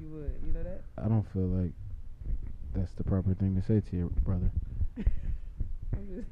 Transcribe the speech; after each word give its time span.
you 0.00 0.08
would. 0.10 0.34
You 0.46 0.52
know 0.52 0.62
that? 0.62 0.82
I 0.96 1.08
don't 1.08 1.26
feel 1.32 1.46
like 1.46 1.72
that's 2.74 2.92
the 2.92 3.04
proper 3.04 3.34
thing 3.34 3.60
to 3.60 3.62
say 3.66 3.80
to 3.80 3.96
your 3.96 4.10
brother. 4.24 4.50
I'm 4.98 6.06
just, 6.08 6.28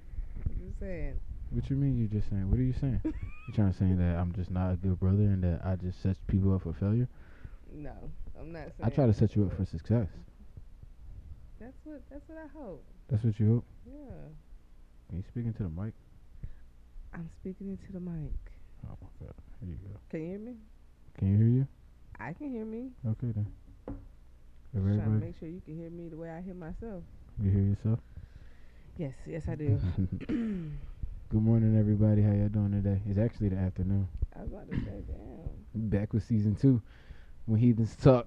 I'm 0.47 0.57
just 0.67 0.81
saying. 0.81 1.19
What 1.51 1.71
you 1.71 1.77
mean 1.77 1.97
You're 1.97 2.09
just 2.09 2.29
saying? 2.29 2.51
What 2.51 2.59
are 2.59 2.63
you 2.63 2.75
saying? 2.81 3.01
you 3.05 3.55
trying 3.55 3.73
to 3.73 3.79
say 3.79 3.93
that 3.93 4.17
I'm 4.19 4.33
just 4.35 4.51
not 4.51 4.73
a 4.73 4.77
good 4.77 4.99
brother 4.99 5.23
and 5.23 5.43
that 5.45 5.61
I 5.65 5.77
just 5.77 6.03
set 6.03 6.17
people 6.27 6.55
up 6.55 6.63
for 6.63 6.73
failure? 6.73 7.09
No, 7.73 7.93
I'm 8.39 8.53
not 8.53 8.63
saying. 8.63 8.73
I 8.83 8.89
try 8.91 9.07
to 9.07 9.15
set 9.15 9.37
you 9.37 9.45
up 9.45 9.57
for 9.57 9.65
success. 9.65 10.09
That's 11.61 11.77
what. 11.85 12.03
That's 12.11 12.29
what 12.29 12.39
I 12.39 12.49
hope. 12.59 12.85
That's 13.09 13.23
what 13.25 13.39
you 13.39 13.55
hope. 13.55 13.65
Yeah. 13.87 15.13
Are 15.13 15.17
you 15.17 15.23
speaking 15.29 15.53
to 15.55 15.63
the 15.63 15.69
mic? 15.69 15.95
I'm 17.15 17.31
speaking 17.41 17.69
into 17.69 17.93
the 17.93 18.01
mic. 18.01 18.33
Oh 18.87 18.97
my 19.01 19.27
god. 19.27 19.35
Here 19.61 19.71
you 19.71 19.77
go. 19.77 19.99
Can 20.11 20.21
you 20.21 20.29
hear 20.29 20.39
me? 20.39 20.55
Can 21.17 21.33
you 21.33 21.37
hear 21.39 21.47
you? 21.47 21.67
I 22.19 22.33
can 22.33 22.51
hear 22.51 22.65
me. 22.65 22.91
Okay 23.07 23.33
then. 23.35 23.47
Just 23.87 24.85
trying 24.85 24.99
to 24.99 25.27
make 25.27 25.39
sure 25.39 25.49
you 25.49 25.61
can 25.65 25.77
hear 25.77 25.91
me 25.91 26.09
the 26.09 26.17
way 26.17 26.31
I 26.31 26.41
hear 26.41 26.55
myself. 26.55 27.03
you 27.43 27.51
hear 27.51 27.63
yourself? 27.63 27.99
Yes, 28.97 29.15
yes, 29.27 29.43
I 29.49 29.55
do. 29.55 29.79
Good 31.29 31.43
morning, 31.43 31.79
everybody. 31.79 32.23
How 32.23 32.33
y'all 32.33 32.49
doing 32.49 32.73
today? 32.73 33.01
It's 33.07 33.19
actually 33.19 33.51
the 33.51 33.57
afternoon. 33.57 34.09
I 34.35 34.43
was 34.43 34.53
about 34.53 34.71
to 34.71 34.77
say, 34.77 35.03
damn. 35.07 35.89
Back 35.89 36.13
with 36.13 36.25
season 36.25 36.55
two, 36.55 36.81
when 37.47 37.61
heathens 37.61 37.97
talk. 37.97 38.27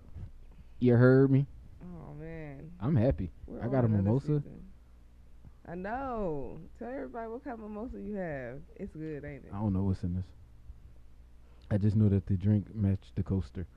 You 0.79 0.95
heard 0.95 1.31
me. 1.31 1.45
Oh 1.83 2.13
man. 2.13 2.71
I'm 2.79 2.95
happy. 2.95 3.31
We're 3.47 3.63
I 3.63 3.67
got 3.67 3.85
a 3.85 3.87
mimosa. 3.87 4.25
season. 4.25 4.63
I 5.67 5.75
know. 5.75 6.59
Tell 6.77 6.87
everybody 6.89 7.27
what 7.27 7.43
kind 7.43 7.55
of 7.55 7.59
mimosa 7.61 7.99
you 7.99 8.15
have. 8.15 8.59
It's 8.75 8.93
good, 8.93 9.25
ain't 9.25 9.45
it? 9.45 9.51
I 9.53 9.57
don't 9.57 9.73
know 9.73 9.83
what's 9.83 10.03
in 10.03 10.15
this. 10.15 10.25
I 11.71 11.77
just 11.77 11.95
know 11.95 12.09
that 12.09 12.25
the 12.27 12.35
drink 12.35 12.73
matched 12.73 13.15
the 13.15 13.23
coaster. 13.23 13.67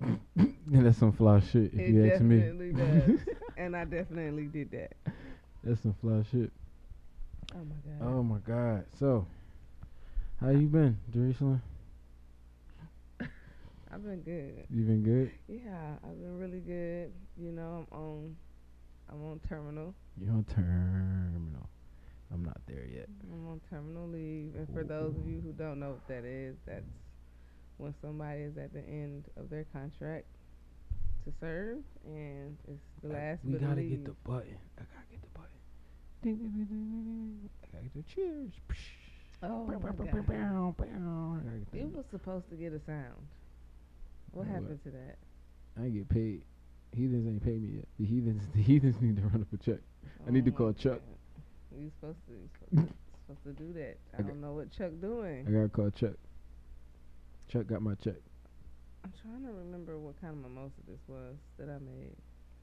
and 0.36 0.86
that's 0.86 0.98
some 0.98 1.12
fly 1.12 1.40
shit, 1.40 1.72
if 1.74 1.78
it 1.78 1.90
you 1.90 2.10
ask 2.12 2.22
me. 2.22 2.72
does. 2.72 3.20
and 3.56 3.76
I 3.76 3.84
definitely 3.84 4.44
did 4.44 4.70
that. 4.72 4.92
That's 5.62 5.82
some 5.82 5.94
fly 6.00 6.22
shit. 6.30 6.50
Oh 7.54 7.58
my 7.58 7.74
god. 7.84 8.14
Oh 8.14 8.22
my 8.22 8.38
god. 8.38 8.84
So, 8.98 9.26
how 10.40 10.50
you 10.50 10.68
been, 10.68 10.98
Jerusalem? 11.12 11.60
I've 13.20 14.02
been 14.02 14.22
good. 14.22 14.64
You 14.70 14.84
been 14.84 15.02
good? 15.02 15.30
Yeah, 15.48 15.96
I've 16.04 16.18
been 16.18 16.38
really 16.38 16.60
good. 16.60 17.12
You 17.36 17.52
know, 17.52 17.86
I'm 17.92 17.98
on 17.98 18.36
I'm 19.10 19.24
on 19.24 19.40
terminal. 19.48 19.94
You 20.20 20.30
on 20.30 20.44
terminal? 20.44 21.68
I'm 22.32 22.44
not 22.44 22.60
there 22.66 22.86
yet. 22.86 23.08
I'm 23.32 23.48
on 23.48 23.60
terminal 23.68 24.08
leave. 24.08 24.54
And 24.56 24.68
for 24.72 24.84
those 24.84 25.16
of 25.16 25.26
you 25.26 25.40
who 25.44 25.52
don't 25.52 25.80
know 25.80 25.90
what 25.90 26.06
that 26.08 26.24
is, 26.24 26.56
that's 26.64 26.84
when 27.80 27.94
somebody 28.02 28.40
is 28.42 28.56
at 28.58 28.72
the 28.72 28.80
end 28.86 29.24
of 29.36 29.48
their 29.50 29.64
contract 29.72 30.26
to 31.24 31.32
serve 31.40 31.78
and 32.04 32.56
it's 32.68 32.80
the 33.02 33.08
last 33.08 33.40
we 33.44 33.54
gotta 33.54 33.74
leave. 33.76 33.90
get 33.90 34.04
the 34.04 34.14
button. 34.24 34.56
I 34.78 34.82
gotta 34.94 35.08
get 35.10 35.20
the 35.22 35.28
button. 35.38 35.58
Ding, 36.22 36.36
ding, 36.36 36.50
ding, 36.52 36.66
ding, 36.66 36.90
ding, 36.92 37.04
ding. 37.04 37.50
I 37.62 37.66
gotta 37.72 37.84
get 37.84 37.94
the 37.94 38.14
cheers. 38.14 38.52
Oh 39.42 39.64
my 39.64 39.74
God. 39.74 41.42
I 41.46 41.76
It 41.76 41.84
was 41.94 42.04
supposed 42.10 42.48
to 42.50 42.56
get 42.56 42.72
a 42.72 42.80
sound. 42.86 43.16
What 44.32 44.46
Know 44.46 44.52
what? 44.52 44.62
happened 44.62 44.80
to 44.84 44.90
that? 44.90 45.16
I 45.82 45.88
get 45.88 46.08
paid. 46.08 46.42
Heathens 46.92 47.26
ain't 47.26 47.42
paid 47.42 47.62
me 47.62 47.76
yet. 47.76 47.88
The 47.98 48.04
heathens, 48.04 48.42
the 48.54 48.62
heathens 48.62 49.00
need 49.00 49.16
to 49.16 49.22
run 49.22 49.40
up 49.42 49.52
a 49.52 49.56
check. 49.64 49.80
I 50.26 50.30
need 50.30 50.44
to 50.44 50.50
Oh 50.50 50.54
call 50.54 50.72
Chuck. 50.72 51.00
You 51.78 51.90
supposed 52.00 52.18
to, 52.28 52.82
supposed 53.26 53.44
to 53.44 53.52
do 53.64 53.72
that. 53.74 53.96
I 54.18 54.18
I 54.18 54.22
don't 54.22 54.40
know 54.40 54.52
what 54.52 54.70
Chuck 54.70 54.90
doing. 55.00 55.46
I 55.48 55.50
gotta 55.50 55.68
call 55.68 55.90
Chuck. 55.90 56.14
Chuck 57.50 57.66
got 57.66 57.82
my 57.82 57.94
check, 57.94 58.14
I'm 59.04 59.12
trying 59.22 59.42
to 59.44 59.52
remember 59.52 59.98
what 59.98 60.20
kind 60.20 60.34
of 60.34 60.40
mimosa 60.50 60.74
this 60.86 61.00
was 61.08 61.34
that 61.58 61.68
I 61.68 61.78
made. 61.78 62.14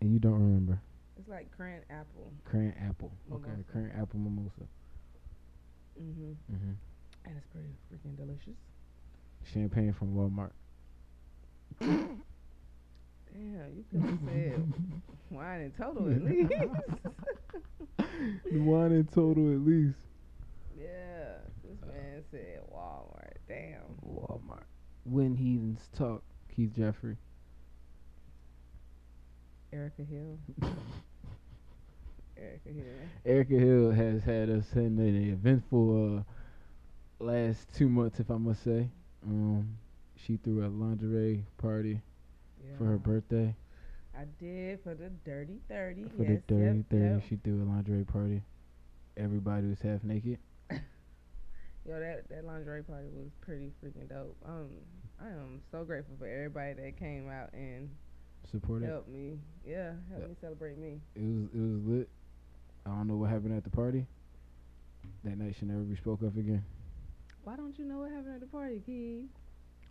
and 0.01 0.13
you 0.13 0.19
don't 0.19 0.33
remember 0.39 0.79
It's 1.19 1.27
like 1.27 1.51
cran 1.55 1.81
apple. 1.89 2.31
cran 2.45 2.73
apple. 2.87 3.11
Okay, 3.33 3.51
cran 3.71 3.91
apple 3.99 4.19
mimosa. 4.19 4.65
Mhm. 5.99 6.35
Mm-hmm. 6.51 6.71
And 7.25 7.35
it's 7.37 7.47
pretty 7.51 7.67
freaking 7.91 8.15
delicious. 8.15 8.55
Champagne 9.51 9.93
from 9.93 10.13
Walmart. 10.15 10.51
Damn, 11.79 12.05
you 13.75 13.83
could 13.91 14.01
have 14.01 14.19
said 14.25 14.73
wine 15.31 15.61
in 15.61 15.71
total 15.71 16.09
at 16.09 16.23
least. 16.23 16.53
wine 18.53 18.91
in 18.93 19.05
total 19.13 19.51
at 19.53 19.59
least. 19.65 19.97
yeah, 20.79 21.39
this 21.63 21.77
man 21.85 22.23
said 22.31 22.61
Walmart. 22.73 23.33
Damn. 23.47 23.81
Walmart. 24.05 24.63
When 25.09 25.35
heathens 25.35 25.87
talk, 25.95 26.21
Keith 26.53 26.75
Jeffrey. 26.75 27.15
Erica 29.71 30.03
Hill. 30.03 30.37
Erica 32.37 32.69
Hill. 32.69 32.83
Erica 33.25 33.53
Hill 33.53 33.91
has 33.91 34.23
had 34.23 34.49
us 34.49 34.65
in 34.73 34.99
an 34.99 35.31
eventful 35.31 36.17
uh, 36.17 37.23
last 37.23 37.73
two 37.73 37.87
months, 37.87 38.19
if 38.19 38.29
I 38.29 38.37
must 38.37 38.63
say. 38.63 38.89
Um, 39.25 39.77
she 40.15 40.37
threw 40.37 40.65
a 40.65 40.67
lingerie 40.67 41.45
party 41.57 42.01
for 42.77 42.85
her 42.85 42.97
birthday. 42.97 43.55
I 44.17 44.25
did 44.39 44.81
for 44.83 44.93
the 44.93 45.09
Dirty 45.25 45.59
30. 45.69 46.03
For 46.17 46.23
yes, 46.23 46.41
the 46.47 46.55
30, 46.55 46.77
yep, 46.77 46.85
30, 46.89 47.03
yep. 47.03 47.23
she 47.29 47.35
threw 47.37 47.63
a 47.63 47.65
lingerie 47.65 48.03
party. 48.03 48.41
Everybody 49.15 49.67
was 49.67 49.79
half 49.81 50.03
naked. 50.03 50.39
Yo, 51.87 51.99
that, 51.99 52.27
that 52.29 52.45
lingerie 52.45 52.83
party 52.83 53.07
was 53.15 53.31
pretty 53.39 53.71
freaking 53.83 54.09
dope. 54.09 54.35
Um, 54.45 54.67
I 55.21 55.27
am 55.29 55.61
so 55.71 55.83
grateful 55.85 56.15
for 56.19 56.27
everybody 56.27 56.73
that 56.73 56.97
came 56.99 57.29
out 57.29 57.49
and 57.53 57.89
Supported. 58.51 58.89
helped 58.89 59.07
me. 59.07 59.39
Yeah, 59.65 59.91
helped 60.09 60.23
Yeah. 60.23 60.27
me 60.27 60.35
celebrate 60.41 60.77
me. 60.77 60.99
It 61.15 61.21
was 61.23 61.47
it 61.53 61.59
was 61.59 61.81
lit. 61.85 62.09
I 62.85 62.89
don't 62.89 63.07
know 63.07 63.15
what 63.15 63.29
happened 63.29 63.55
at 63.55 63.63
the 63.63 63.69
party. 63.69 64.05
That 65.23 65.37
night 65.37 65.55
should 65.57 65.69
never 65.69 65.81
be 65.81 65.95
spoke 65.95 66.21
of 66.21 66.37
again. 66.37 66.63
Why 67.43 67.55
don't 67.55 67.77
you 67.79 67.85
know 67.85 67.99
what 67.99 68.11
happened 68.11 68.35
at 68.35 68.41
the 68.41 68.47
party, 68.47 68.81
Key? 68.85 69.25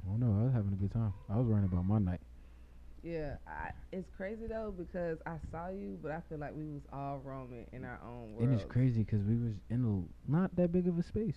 I 0.05 0.11
don't 0.11 0.21
know. 0.21 0.39
I 0.41 0.45
was 0.45 0.53
having 0.53 0.73
a 0.73 0.77
good 0.77 0.93
time. 0.93 1.15
I 1.31 1.37
was 1.39 1.47
worrying 1.47 1.65
about 1.65 1.87
my 1.87 1.99
night. 1.99 2.21
Yeah, 3.03 3.37
I, 3.47 3.71
it's 3.93 4.11
crazy 4.17 4.47
though 4.47 4.75
because 4.77 5.19
I 5.27 5.37
saw 5.51 5.69
you, 5.69 5.99
but 6.03 6.11
I 6.13 6.21
feel 6.29 6.39
like 6.39 6.55
we 6.55 6.67
was 6.67 6.83
all 6.93 7.21
roaming 7.25 7.67
in 7.73 7.85
our 7.85 8.01
own 8.05 8.35
world. 8.35 8.49
And 8.49 8.55
it's 8.55 8.65
crazy 8.71 9.03
'cause 9.05 9.21
we 9.27 9.37
was 9.37 9.55
in 9.71 9.85
a 10.29 10.31
not 10.31 10.55
that 10.57 10.73
big 10.73 10.89
of 10.89 10.99
a 10.99 11.03
space. 11.03 11.37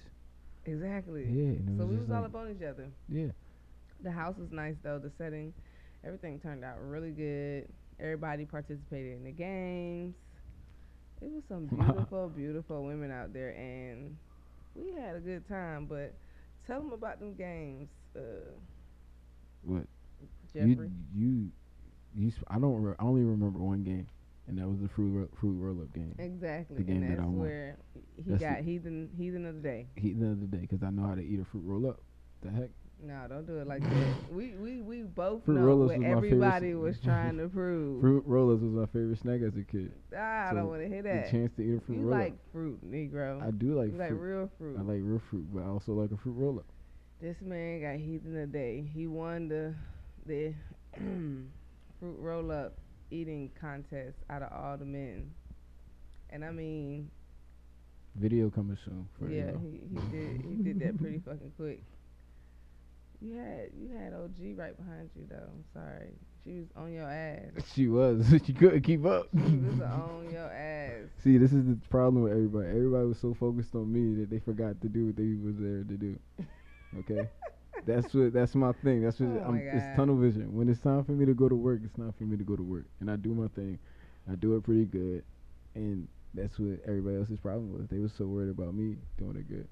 Exactly. 0.65 1.25
Yeah, 1.25 1.57
So 1.77 1.85
was 1.85 1.89
we 1.89 1.97
was 1.97 2.09
all 2.09 2.21
like- 2.21 2.29
up 2.29 2.35
on 2.35 2.51
each 2.55 2.63
other. 2.63 2.87
Yeah. 3.07 3.27
The 4.01 4.11
house 4.11 4.35
was 4.37 4.51
nice 4.51 4.75
though. 4.83 4.99
The 4.99 5.11
setting, 5.17 5.53
everything 6.05 6.39
turned 6.39 6.63
out 6.63 6.77
really 6.81 7.11
good. 7.11 7.67
Everybody 7.99 8.45
participated 8.45 9.17
in 9.17 9.23
the 9.25 9.31
games. 9.31 10.15
It 11.21 11.29
was 11.31 11.43
some 11.49 11.65
beautiful, 11.85 12.29
beautiful 12.29 12.85
women 12.85 13.11
out 13.11 13.33
there, 13.33 13.49
and 13.57 14.15
we 14.75 14.93
had 14.93 15.15
a 15.15 15.19
good 15.19 15.45
time. 15.49 15.85
But 15.85 16.13
tell 16.65 16.79
them 16.79 16.93
about 16.93 17.19
them 17.19 17.33
games, 17.35 17.89
uh, 18.15 18.19
What? 19.63 19.83
Jeffrey. 20.53 20.89
You 21.13 21.27
you 21.27 21.51
you. 22.15 22.31
sp- 22.31 22.47
I 22.47 22.57
don't. 22.59 22.81
Re- 22.81 22.95
I 22.97 23.03
only 23.03 23.23
remember 23.23 23.59
one 23.59 23.83
game, 23.83 24.07
and 24.49 24.57
that 24.57 24.67
was 24.67 24.79
the 24.81 24.89
fruit 24.89 25.11
ro- 25.11 25.29
fruit 25.39 25.57
roll 25.59 25.81
up 25.81 25.93
game. 25.93 26.15
exactly, 26.19 26.77
the 26.77 26.83
game 26.83 27.03
and 27.03 27.11
that 27.11 27.19
I 27.21 27.25
won. 27.25 27.39
where 27.39 27.77
he 28.17 28.23
That's 28.31 28.41
got 28.41 28.57
the- 28.57 28.63
heathen, 28.63 29.09
heathen 29.17 29.45
of 29.45 29.55
the 29.55 29.61
day. 29.61 29.87
He 29.95 30.13
the 30.13 30.31
other 30.31 30.45
day 30.47 30.65
'cause 30.67 30.83
I 30.83 30.89
know 30.89 31.03
how 31.07 31.15
to 31.15 31.21
eat 31.23 31.39
a 31.39 31.45
fruit 31.45 31.63
roll 31.65 31.87
up. 31.89 32.01
The 32.41 32.49
heck? 32.51 32.69
No, 33.01 33.27
don't 33.29 33.47
do 33.47 33.59
it 33.59 33.67
like 33.67 33.81
that. 33.81 34.13
We 34.33 34.55
we 34.55 34.81
we 34.81 35.03
both 35.03 35.45
Fruit 35.45 35.57
know 35.61 35.75
what 35.77 36.01
everybody 36.03 36.73
was 36.75 36.99
trying 37.03 37.37
to 37.37 37.47
prove. 37.47 38.01
Fruit 38.01 38.23
rollers 38.27 38.59
was 38.61 38.71
my 38.73 38.85
favorite 38.87 39.19
snack 39.19 39.39
as 39.41 39.55
a 39.55 39.63
kid. 39.63 39.93
Ah, 40.13 40.49
I 40.49 40.53
don't 40.53 40.67
want 40.67 40.81
to 40.81 40.87
hear 40.89 41.01
The 41.01 41.09
that. 41.09 41.31
chance 41.31 41.53
to 41.55 41.61
eat 41.63 41.77
a 41.77 41.79
fruit 41.81 41.95
You 41.99 42.01
roll 42.01 42.11
like 42.19 42.51
fruit, 42.51 42.79
Negro. 42.91 43.41
I 43.41 43.51
do 43.51 43.73
like 43.79 43.91
you 43.93 43.97
like 43.97 44.11
real 44.11 44.49
fruit. 44.57 44.77
I 44.77 44.81
like 44.81 44.99
real 45.01 45.21
fruit, 45.29 45.47
but 45.53 45.63
I 45.63 45.67
also 45.67 45.93
like 45.93 46.11
a 46.11 46.17
fruit 46.17 46.33
roll 46.33 46.59
up. 46.59 46.65
This 47.21 47.37
man 47.41 47.81
got 47.81 47.95
heathen 47.99 48.35
a 48.35 48.47
day. 48.47 48.83
He 48.93 49.07
won 49.07 49.47
the 49.47 49.75
the 50.25 50.53
fruit 51.99 52.17
roll 52.19 52.51
up 52.51 52.77
eating 53.11 53.51
contest 53.59 54.17
out 54.29 54.41
of 54.41 54.51
all 54.51 54.77
the 54.77 54.85
men. 54.85 55.31
And 56.29 56.45
I 56.45 56.51
mean, 56.51 57.09
Video 58.15 58.49
coming 58.49 58.77
soon. 58.83 59.07
For 59.17 59.29
yeah, 59.29 59.51
he, 59.61 59.81
he 59.89 60.11
did 60.11 60.41
he 60.41 60.55
did 60.55 60.79
that 60.79 60.97
pretty 60.97 61.19
fucking 61.25 61.53
quick. 61.57 61.81
You 63.21 63.37
had 63.37 63.69
you 63.77 63.89
had 63.97 64.13
OG 64.13 64.57
right 64.57 64.75
behind 64.75 65.09
you 65.15 65.25
though. 65.29 65.35
I'm 65.35 65.63
sorry. 65.73 66.09
She 66.43 66.59
was 66.59 66.67
on 66.75 66.93
your 66.93 67.09
ass. 67.09 67.51
She 67.75 67.87
was. 67.87 68.25
she 68.45 68.53
couldn't 68.53 68.81
keep 68.81 69.05
up. 69.05 69.27
She 69.33 69.55
was 69.57 69.81
on 69.81 70.29
your 70.31 70.51
ass. 70.51 71.09
See, 71.23 71.37
this 71.37 71.53
is 71.53 71.65
the 71.65 71.77
problem 71.89 72.23
with 72.23 72.31
everybody. 72.31 72.69
Everybody 72.69 73.07
was 73.07 73.19
so 73.19 73.33
focused 73.33 73.75
on 73.75 73.91
me 73.91 74.19
that 74.21 74.29
they 74.29 74.39
forgot 74.39 74.81
to 74.81 74.89
do 74.89 75.07
what 75.07 75.15
they 75.17 75.33
was 75.35 75.55
there 75.57 75.83
to 75.83 75.97
do. 75.97 76.17
Okay, 76.99 77.29
that's 77.85 78.13
what. 78.13 78.33
That's 78.33 78.55
my 78.55 78.71
thing. 78.83 79.01
That's 79.03 79.19
what. 79.19 79.29
Oh 79.43 79.49
I'm, 79.49 79.57
it's 79.57 79.95
tunnel 79.95 80.15
vision. 80.17 80.53
When 80.55 80.69
it's 80.69 80.79
time 80.79 81.03
for 81.03 81.11
me 81.13 81.25
to 81.25 81.33
go 81.33 81.49
to 81.49 81.55
work, 81.55 81.81
it's 81.83 81.93
time 81.95 82.13
for 82.17 82.23
me 82.23 82.37
to 82.37 82.43
go 82.43 82.55
to 82.55 82.63
work, 82.63 82.85
and 82.99 83.09
I 83.09 83.15
do 83.15 83.33
my 83.33 83.47
thing. 83.49 83.79
I 84.31 84.35
do 84.35 84.55
it 84.55 84.63
pretty 84.63 84.85
good, 84.85 85.23
and 85.75 86.07
that's 86.33 86.59
what 86.59 86.79
everybody 86.87 87.17
else's 87.17 87.39
problem 87.39 87.73
was. 87.73 87.87
They 87.89 87.97
was 87.99 88.13
so 88.13 88.25
worried 88.25 88.49
about 88.49 88.73
me 88.73 88.97
doing 89.17 89.35
it 89.37 89.47
good. 89.47 89.67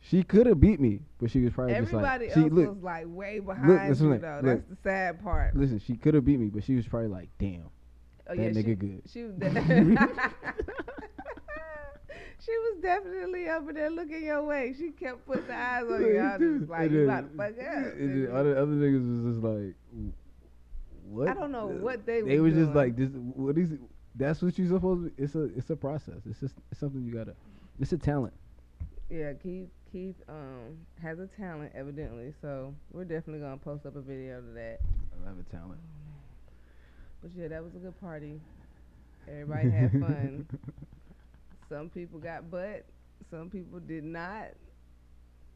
She 0.00 0.22
could 0.22 0.46
have 0.46 0.60
beat 0.60 0.78
me, 0.78 1.00
but 1.18 1.30
she 1.30 1.40
was 1.40 1.52
probably 1.52 1.74
Everybody 1.74 2.26
just 2.28 2.36
like, 2.36 2.44
else 2.44 2.46
she 2.46 2.54
look, 2.54 2.74
was 2.74 2.82
like 2.82 3.04
way 3.08 3.40
behind 3.40 3.88
listen, 3.88 4.06
you 4.06 4.12
look, 4.12 4.22
though. 4.22 4.40
look. 4.42 4.44
That's 4.44 4.68
the 4.68 4.76
sad 4.84 5.22
part. 5.22 5.56
listen, 5.56 5.80
she 5.80 5.96
could 5.96 6.14
have 6.14 6.24
beat 6.24 6.38
me, 6.38 6.46
but 6.46 6.62
she 6.62 6.76
was 6.76 6.86
probably 6.86 7.08
like, 7.08 7.28
damn, 7.38 7.64
Oh, 8.28 8.34
that 8.34 8.42
yeah, 8.42 8.50
nigga 8.50 8.66
she, 8.66 8.74
good. 8.74 9.02
She 9.12 9.22
was. 9.24 9.32
She 12.44 12.52
was 12.52 12.78
definitely 12.82 13.48
over 13.48 13.72
there 13.72 13.90
looking 13.90 14.24
your 14.24 14.44
way. 14.44 14.74
She 14.76 14.90
kept 14.90 15.26
putting 15.26 15.46
the 15.46 15.54
eyes 15.54 15.84
on 15.84 16.00
you. 16.00 16.18
I 16.18 16.36
was 16.36 16.60
just 16.60 16.70
like, 16.70 16.90
you 16.90 17.04
about 17.04 17.30
to 17.30 17.36
fuck 17.36 17.58
up. 17.58 17.58
and 17.58 18.00
then 18.00 18.28
nigga. 18.28 18.34
other, 18.34 18.58
other 18.58 18.72
niggas 18.72 19.24
was 19.24 19.34
just 19.34 19.44
like, 19.44 19.74
what? 21.08 21.28
I 21.28 21.34
don't 21.34 21.52
know 21.52 21.66
what 21.66 22.04
they 22.04 22.20
They 22.20 22.38
was 22.40 22.54
was 22.54 22.66
just 22.66 22.76
like, 22.76 22.96
this. 22.96 23.10
What 23.12 23.56
is? 23.58 23.72
It? 23.72 23.80
That's 24.14 24.42
what 24.42 24.58
you're 24.58 24.68
supposed 24.68 25.04
to. 25.04 25.10
Be 25.10 25.22
it's 25.22 25.34
a. 25.34 25.44
It's 25.56 25.70
a 25.70 25.76
process. 25.76 26.20
It's 26.28 26.40
just. 26.40 26.54
It's 26.70 26.80
something 26.80 27.02
you 27.04 27.12
gotta. 27.12 27.34
It's 27.80 27.92
a 27.92 27.98
talent. 27.98 28.34
Yeah, 29.08 29.32
Keith 29.34 29.68
Keith 29.92 30.16
um 30.28 30.76
has 31.02 31.18
a 31.18 31.28
talent 31.38 31.72
evidently, 31.74 32.32
so 32.42 32.74
we're 32.92 33.04
definitely 33.04 33.40
gonna 33.40 33.56
post 33.56 33.86
up 33.86 33.96
a 33.96 34.00
video 34.00 34.40
to 34.40 34.48
that. 34.54 34.80
I 35.24 35.28
have 35.28 35.38
a 35.38 35.42
talent. 35.44 35.80
But 37.22 37.30
yeah, 37.36 37.48
that 37.48 37.62
was 37.62 37.74
a 37.74 37.78
good 37.78 37.98
party. 38.00 38.40
Everybody 39.28 39.70
had 39.70 39.92
fun. 39.92 40.46
Some 41.68 41.90
people 41.90 42.18
got 42.18 42.50
butt, 42.50 42.84
some 43.30 43.50
people 43.50 43.80
did 43.80 44.04
not. 44.04 44.48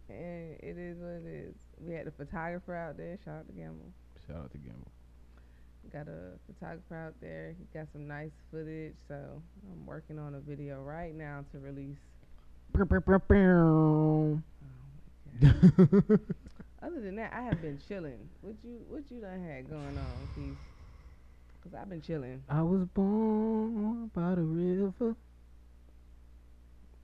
And 0.08 0.56
it 0.58 0.76
is 0.76 0.98
what 0.98 1.22
it 1.24 1.26
is. 1.26 1.54
We 1.78 1.94
had 1.94 2.06
a 2.08 2.10
photographer 2.10 2.74
out 2.74 2.96
there. 2.96 3.16
Shout 3.24 3.38
out 3.38 3.46
to 3.46 3.52
Gamble. 3.52 3.92
Shout 4.26 4.36
out 4.36 4.50
to 4.52 4.58
Gamble. 4.58 4.90
Got 5.92 6.08
a 6.08 6.32
photographer 6.46 6.96
out 6.96 7.14
there. 7.20 7.54
He 7.58 7.78
got 7.78 7.86
some 7.92 8.06
nice 8.08 8.32
footage. 8.50 8.94
So 9.08 9.14
I'm 9.14 9.86
working 9.86 10.18
on 10.18 10.34
a 10.34 10.40
video 10.40 10.82
right 10.82 11.14
now 11.14 11.44
to 11.52 11.58
release. 11.58 11.96
Oh. 13.66 14.40
Other 16.82 17.00
than 17.00 17.16
that, 17.16 17.32
I 17.32 17.42
have 17.42 17.62
been 17.62 17.78
chilling. 17.88 18.28
What 18.40 18.54
you 18.64 18.80
what 18.88 19.02
you 19.10 19.20
done 19.20 19.44
had 19.44 19.68
going 19.68 19.98
on, 19.98 20.28
Keith? 20.34 20.56
Cause 21.62 21.72
I've 21.78 21.88
been 21.88 22.02
chilling. 22.02 22.42
I 22.48 22.62
was 22.62 22.86
born 22.94 24.10
by 24.14 24.34
the 24.34 24.42
river 24.42 25.14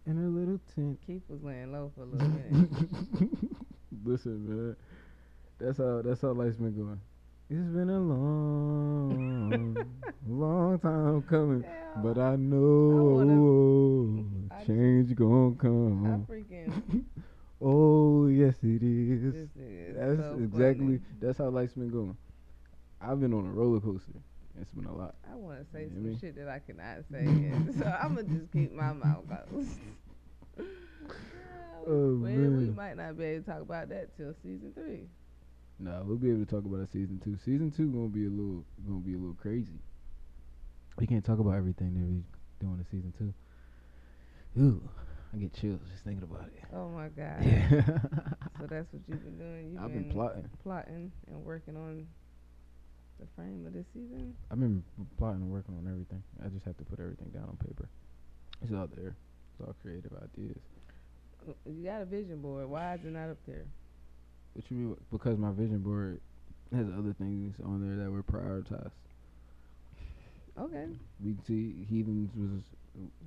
in 0.06 0.18
a 0.24 0.28
little 0.28 0.60
tent. 0.74 0.98
Keith 1.06 1.22
was 1.28 1.42
laying 1.42 1.72
low 1.72 1.90
for 1.94 2.02
a 2.02 2.06
little 2.06 2.28
bit. 2.28 2.52
Listen, 4.04 4.48
man. 4.48 4.76
That's 5.58 5.78
how 5.78 6.02
that's 6.02 6.20
how 6.20 6.32
life's 6.32 6.56
been 6.56 6.74
going. 6.76 7.00
It's 7.48 7.68
been 7.70 7.90
a 7.90 7.98
long, 8.00 9.76
long 10.28 10.78
time 10.80 11.22
coming, 11.22 11.64
but 12.02 12.18
I 12.18 12.36
know 12.36 14.24
I 14.50 14.64
change 14.64 15.14
gonna 15.14 15.52
I 15.52 15.56
come. 15.56 16.26
freaking 16.28 17.04
Oh 17.60 18.26
yes, 18.26 18.56
it 18.62 18.82
is. 18.82 19.34
is 19.34 19.48
That's 19.96 20.18
so 20.20 20.38
exactly 20.42 20.98
funny. 20.98 21.00
that's 21.20 21.38
how 21.38 21.48
life's 21.48 21.72
been 21.74 21.90
going. 21.90 22.16
I've 23.00 23.20
been 23.20 23.32
on 23.32 23.46
a 23.46 23.50
roller 23.50 23.80
coaster. 23.80 24.12
It's 24.60 24.70
been 24.72 24.86
a 24.86 24.94
lot. 24.94 25.14
I 25.30 25.34
want 25.36 25.58
to 25.60 25.66
say 25.72 25.82
You 25.84 25.88
know 25.90 25.94
some 25.94 26.10
me? 26.12 26.18
shit 26.20 26.36
that 26.36 26.48
I 26.48 26.58
cannot 26.60 27.04
say, 27.10 27.24
so 27.78 27.86
I'm 27.86 28.14
gonna 28.16 28.28
just 28.28 28.50
keep 28.52 28.72
my 28.72 28.92
mouth 28.92 29.24
closed. 29.50 29.68
Oh, 31.88 32.18
well, 32.18 32.32
we 32.32 32.70
might 32.70 32.96
not 32.96 33.16
be 33.16 33.24
able 33.24 33.44
to 33.44 33.50
talk 33.52 33.60
about 33.60 33.88
that 33.90 34.16
till 34.16 34.34
season 34.42 34.72
three. 34.74 35.06
No, 35.78 36.02
we'll 36.04 36.16
be 36.16 36.30
able 36.30 36.40
to 36.44 36.46
talk 36.50 36.64
about 36.64 36.80
it 36.80 36.88
season 36.92 37.20
two. 37.22 37.36
Season 37.44 37.70
two 37.70 37.92
gonna 37.92 38.08
be 38.08 38.26
a 38.26 38.28
little 38.28 38.64
gonna 38.84 38.98
be 38.98 39.14
a 39.14 39.18
little 39.18 39.36
crazy. 39.40 39.78
We 40.98 41.06
can't 41.06 41.24
talk 41.24 41.38
about 41.38 41.54
everything 41.54 41.94
that 41.94 42.04
we 42.04 42.24
doing 42.58 42.80
in 42.80 42.86
season 42.90 43.12
two. 43.16 43.32
Ooh, 44.60 44.88
I 45.32 45.36
get 45.38 45.52
chills 45.54 45.80
just 45.92 46.02
thinking 46.02 46.24
about 46.24 46.46
it. 46.48 46.64
Oh 46.74 46.88
my 46.88 47.06
god! 47.08 47.44
Yeah. 47.44 47.82
So 48.58 48.66
that's 48.66 48.92
what 48.92 49.02
you've 49.06 49.22
been 49.22 49.38
doing. 49.38 49.70
You've 49.74 49.82
I've 49.84 49.92
been 49.92 50.10
plotting. 50.10 50.48
plotting 50.64 51.12
and 51.28 51.44
working 51.44 51.76
on 51.76 52.08
the 53.20 53.26
frame 53.36 53.64
of 53.66 53.72
this 53.72 53.86
season. 53.94 54.34
I've 54.50 54.60
been 54.60 54.82
plotting 55.18 55.42
and 55.42 55.50
working 55.50 55.74
on 55.74 55.90
everything. 55.90 56.22
I 56.44 56.48
just 56.48 56.64
have 56.64 56.76
to 56.78 56.84
put 56.84 57.00
everything 57.00 57.28
down 57.32 57.44
on 57.48 57.56
paper. 57.66 57.88
It's 58.62 58.72
out 58.72 58.94
there. 58.96 59.14
It's 59.52 59.66
all 59.66 59.74
creative 59.82 60.12
ideas. 60.12 60.58
Uh, 61.48 61.52
You 61.66 61.84
got 61.84 62.02
a 62.02 62.04
vision 62.04 62.40
board. 62.40 62.68
Why 62.68 62.94
is 62.94 63.00
it 63.04 63.12
not 63.12 63.30
up 63.30 63.38
there? 63.46 63.64
What 64.54 64.64
you 64.70 64.76
mean? 64.76 64.96
Because 65.10 65.38
my 65.38 65.50
vision 65.52 65.78
board 65.80 66.20
has 66.74 66.86
other 66.98 67.14
things 67.18 67.54
on 67.64 67.80
there 67.86 68.04
that 68.04 68.10
were 68.10 68.22
prioritized. 68.22 68.90
Okay, 70.58 70.86
We 71.22 71.36
see 71.46 71.84
heathens 71.90 72.30
was 72.34 72.62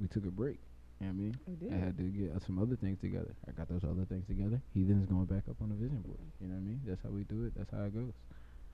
we 0.01 0.07
took 0.07 0.25
a 0.25 0.31
break. 0.33 0.57
You 0.99 1.07
know 1.07 1.13
what 1.13 1.19
I 1.19 1.21
mean? 1.21 1.37
we 1.47 1.55
did. 1.55 1.73
I 1.73 1.77
had 1.77 1.97
to 1.97 2.03
get 2.03 2.33
uh, 2.35 2.39
some 2.45 2.57
other 2.57 2.75
things 2.75 2.97
together. 2.99 3.31
I 3.47 3.51
got 3.51 3.69
those 3.69 3.83
other 3.85 4.03
things 4.09 4.25
together. 4.27 4.59
Heathen's 4.73 5.05
going 5.07 5.25
back 5.25 5.43
up 5.49 5.55
on 5.61 5.69
the 5.69 5.75
vision 5.75 6.01
board. 6.01 6.17
You 6.41 6.47
know 6.49 6.55
what 6.55 6.61
I 6.61 6.65
mean? 6.65 6.81
That's 6.85 6.99
how 7.03 7.09
we 7.09 7.23
do 7.23 7.45
it. 7.45 7.53
That's 7.55 7.69
how 7.71 7.85
it 7.85 7.93
goes. 7.93 8.11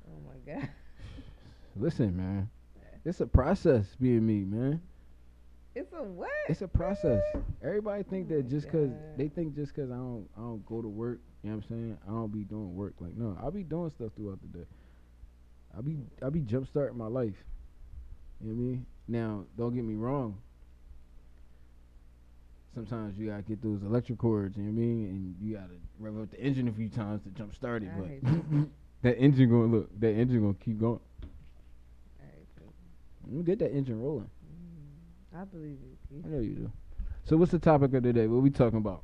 Oh 0.07 0.19
my 0.25 0.53
god. 0.53 0.69
Listen, 1.75 2.15
man. 2.17 2.49
It's 3.03 3.21
a 3.21 3.27
process 3.27 3.85
being 4.01 4.25
me, 4.25 4.43
man. 4.43 4.81
It's 5.75 5.91
a 5.93 6.01
what? 6.01 6.29
It's 6.47 6.61
a 6.61 6.67
process. 6.67 7.21
Everybody 7.63 8.03
think 8.03 8.31
Oh 8.31 8.35
that 8.37 8.49
just 8.49 8.69
cause 8.69 8.89
God. 8.89 9.17
they 9.17 9.27
think 9.27 9.55
just 9.55 9.75
cause 9.75 9.91
I 9.91 9.95
don't 9.95 10.27
I 10.37 10.39
don't 10.41 10.65
go 10.65 10.81
to 10.81 10.87
work, 10.87 11.19
you 11.43 11.49
know 11.49 11.57
what 11.57 11.65
I'm 11.65 11.69
saying? 11.69 11.97
I 12.07 12.11
don't 12.11 12.31
be 12.31 12.43
doing 12.43 12.73
work. 12.73 12.93
Like 12.99 13.15
no, 13.15 13.37
I'll 13.41 13.51
be 13.51 13.63
doing 13.63 13.89
stuff 13.91 14.11
throughout 14.15 14.39
the 14.41 14.59
day. 14.59 14.65
I'll 15.75 15.83
be 15.83 15.97
I'll 16.23 16.31
be 16.31 16.39
jump 16.41 16.67
starting 16.67 16.97
my 16.97 17.07
life. 17.07 17.35
You 18.41 18.47
know 18.51 18.55
what 18.55 18.61
I 18.61 18.67
mean? 18.69 18.85
Now, 19.07 19.43
don't 19.57 19.73
get 19.75 19.83
me 19.83 19.95
wrong. 19.95 20.37
Sometimes 22.73 23.17
you 23.17 23.29
gotta 23.29 23.43
get 23.43 23.61
those 23.61 23.83
electric 23.83 24.17
cords, 24.17 24.57
you 24.57 24.63
know 24.63 24.71
what 24.71 24.77
I 24.77 24.85
mean? 24.85 25.05
And 25.05 25.35
you 25.41 25.55
gotta 25.55 25.75
rev 25.99 26.19
up 26.19 26.31
the 26.31 26.39
engine 26.39 26.67
a 26.67 26.73
few 26.73 26.89
times 26.89 27.23
to 27.23 27.29
jump 27.29 27.53
start 27.53 27.83
it. 27.83 27.89
I 27.95 27.99
But. 27.99 28.67
that 29.05 29.19
engine 29.19 29.49
gonna 29.49 29.67
look 29.67 29.99
that 29.99 30.13
engine 30.13 30.41
gonna 30.41 30.55
keep 30.55 30.79
going. 30.79 30.99
You. 33.27 33.37
You 33.37 33.43
get 33.43 33.59
that 33.59 33.71
engine 33.71 34.01
rolling. 34.01 34.29
Mm, 34.43 35.41
I 35.41 35.43
believe 35.45 35.77
you. 36.11 36.23
I 36.25 36.27
know 36.27 36.39
you 36.39 36.55
do. 36.55 36.71
So 37.23 37.37
what's 37.37 37.51
the 37.51 37.59
topic 37.59 37.93
of 37.93 38.01
today? 38.01 38.21
day? 38.21 38.27
What 38.27 38.41
we 38.41 38.49
talking 38.49 38.79
about? 38.79 39.03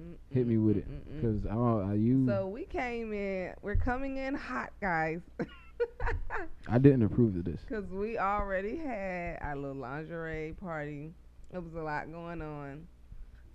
Mm, 0.00 0.14
Hit 0.30 0.46
me 0.46 0.56
with 0.56 0.78
it. 0.78 0.88
mm, 0.90 1.18
mm. 1.18 1.20
Cause 1.20 1.46
I 1.50 1.54
don't, 1.54 1.90
I 1.90 1.94
you 1.94 2.26
So 2.26 2.46
we 2.46 2.64
came 2.64 3.12
in. 3.12 3.52
We're 3.60 3.76
coming 3.76 4.16
in 4.16 4.34
hot, 4.34 4.70
guys. 4.80 5.20
I 6.68 6.78
didn't 6.78 7.02
approve 7.02 7.36
of 7.36 7.44
this. 7.44 7.60
Cause 7.68 7.84
we 7.90 8.16
already 8.18 8.78
had 8.78 9.38
our 9.42 9.56
little 9.56 9.76
lingerie 9.76 10.54
party. 10.58 11.12
It 11.52 11.62
was 11.62 11.74
a 11.74 11.82
lot 11.82 12.10
going 12.10 12.40
on. 12.40 12.86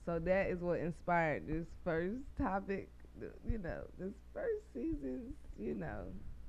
So 0.05 0.19
that 0.19 0.49
is 0.49 0.59
what 0.59 0.79
inspired 0.79 1.47
this 1.47 1.65
first 1.83 2.17
topic. 2.37 2.89
You 3.47 3.57
know, 3.59 3.83
this 3.99 4.13
first 4.33 4.73
season's, 4.73 5.35
you 5.57 5.75
know, 5.75 6.05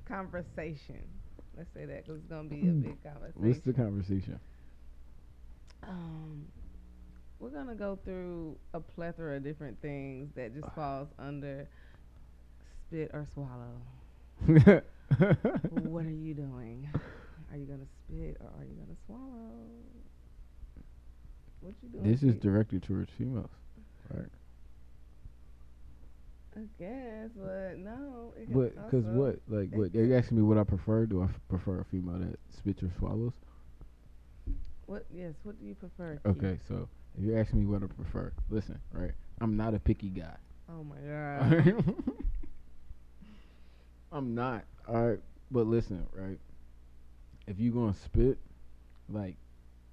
conversation. 0.06 1.02
Let's 1.56 1.72
say 1.74 1.84
that 1.84 2.04
because 2.04 2.20
it's 2.20 2.28
gonna 2.28 2.48
be 2.48 2.62
a 2.68 2.72
Mm. 2.72 2.82
big 2.82 3.02
conversation. 3.02 3.46
What's 3.48 3.60
the 3.60 3.72
conversation? 3.72 4.40
Um, 5.82 6.46
we're 7.38 7.50
gonna 7.50 7.74
go 7.74 7.96
through 8.04 8.56
a 8.72 8.80
plethora 8.80 9.36
of 9.36 9.44
different 9.44 9.80
things 9.80 10.32
that 10.34 10.54
just 10.54 10.72
falls 10.74 11.08
under 11.18 11.68
spit 12.86 13.10
or 13.12 13.26
swallow. 13.34 13.80
what 15.70 16.06
are 16.06 16.10
you 16.10 16.34
doing? 16.34 16.88
Are 17.50 17.56
you 17.56 17.66
gonna 17.66 17.86
spit 17.86 18.36
or 18.40 18.46
are 18.58 18.64
you 18.64 18.74
gonna 18.74 18.96
swallow? 19.06 19.60
What 21.60 21.74
you 21.82 21.88
doing? 21.90 22.04
this 22.10 22.22
is 22.22 22.34
directed 22.36 22.82
towards 22.82 23.10
females, 23.12 23.50
right? 24.12 24.28
I 26.56 26.60
guess, 26.78 27.30
but 27.36 27.78
no. 27.78 28.32
But 28.48 28.74
cause 28.90 29.04
what? 29.04 29.40
Like 29.48 29.70
what? 29.72 29.94
Are 29.94 30.04
you 30.04 30.16
asking 30.16 30.36
me 30.38 30.42
what 30.42 30.56
I 30.58 30.64
prefer? 30.64 31.06
Do 31.06 31.22
I 31.22 31.24
f- 31.24 31.40
prefer 31.48 31.80
a 31.80 31.84
female 31.84 32.18
that 32.18 32.38
spits 32.56 32.82
or 32.82 32.90
swallows? 32.98 33.32
What? 34.86 35.04
Yes. 35.12 35.34
What 35.42 35.58
do 35.60 35.66
you 35.66 35.74
prefer? 35.74 36.20
Keith? 36.24 36.36
Okay, 36.36 36.58
so 36.68 36.88
if 37.18 37.24
you're 37.24 37.38
asking 37.38 37.60
me 37.60 37.66
what 37.66 37.82
I 37.82 37.86
prefer, 37.86 38.32
listen, 38.50 38.78
right? 38.92 39.12
I'm 39.40 39.56
not 39.56 39.74
a 39.74 39.78
picky 39.80 40.08
guy. 40.10 40.36
Oh 40.70 40.84
my 40.84 40.96
god. 41.06 41.84
I'm 44.12 44.34
not. 44.34 44.64
All 44.88 45.08
right, 45.08 45.18
but 45.50 45.66
listen, 45.66 46.06
right? 46.14 46.38
If 47.46 47.58
you 47.58 47.72
gonna 47.72 47.94
spit, 47.94 48.38
like, 49.10 49.34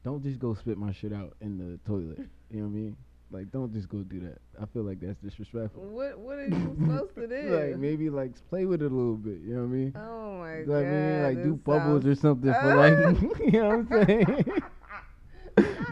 don't 0.04 0.22
just 0.24 0.40
go 0.40 0.54
spit 0.54 0.78
my 0.78 0.92
shit 0.92 1.12
out 1.14 1.36
in 1.42 1.58
the 1.58 1.80
toilet. 1.90 2.20
You 2.52 2.60
know 2.62 2.68
what 2.68 2.72
I 2.72 2.76
mean? 2.76 2.98
Like, 3.32 3.50
don't 3.52 3.72
just 3.72 3.88
go 3.88 4.00
do 4.00 4.20
that. 4.22 4.40
I 4.62 4.66
feel 4.66 4.84
like 4.84 5.00
that's 5.00 5.18
disrespectful. 5.22 5.84
what? 5.84 6.20
What 6.20 6.38
are 6.38 6.48
you 6.48 6.76
supposed 6.80 7.16
to 7.16 7.28
do? 7.42 7.50
like 7.50 7.78
maybe 7.78 8.10
like 8.10 8.32
play 8.50 8.66
with 8.66 8.82
it 8.82 8.92
a 8.92 8.96
little 8.96 9.16
bit. 9.16 9.40
You 9.42 9.56
know 9.56 9.62
what 9.62 9.68
I 9.68 9.70
mean? 9.70 9.94
Oh 9.96 10.38
my 10.40 10.58
You 10.60 10.66
god. 10.66 10.74
know 10.74 10.80
I 10.80 10.84
mean? 10.92 11.24
Like 11.24 11.44
do 11.44 11.54
bubbles 11.56 12.06
or 12.06 12.16
something 12.16 12.54
for 12.54 12.76
like, 12.76 13.22
you 13.40 13.52
know 13.62 13.78
what 13.78 13.96
I'm 13.96 14.06
saying? 14.06 14.46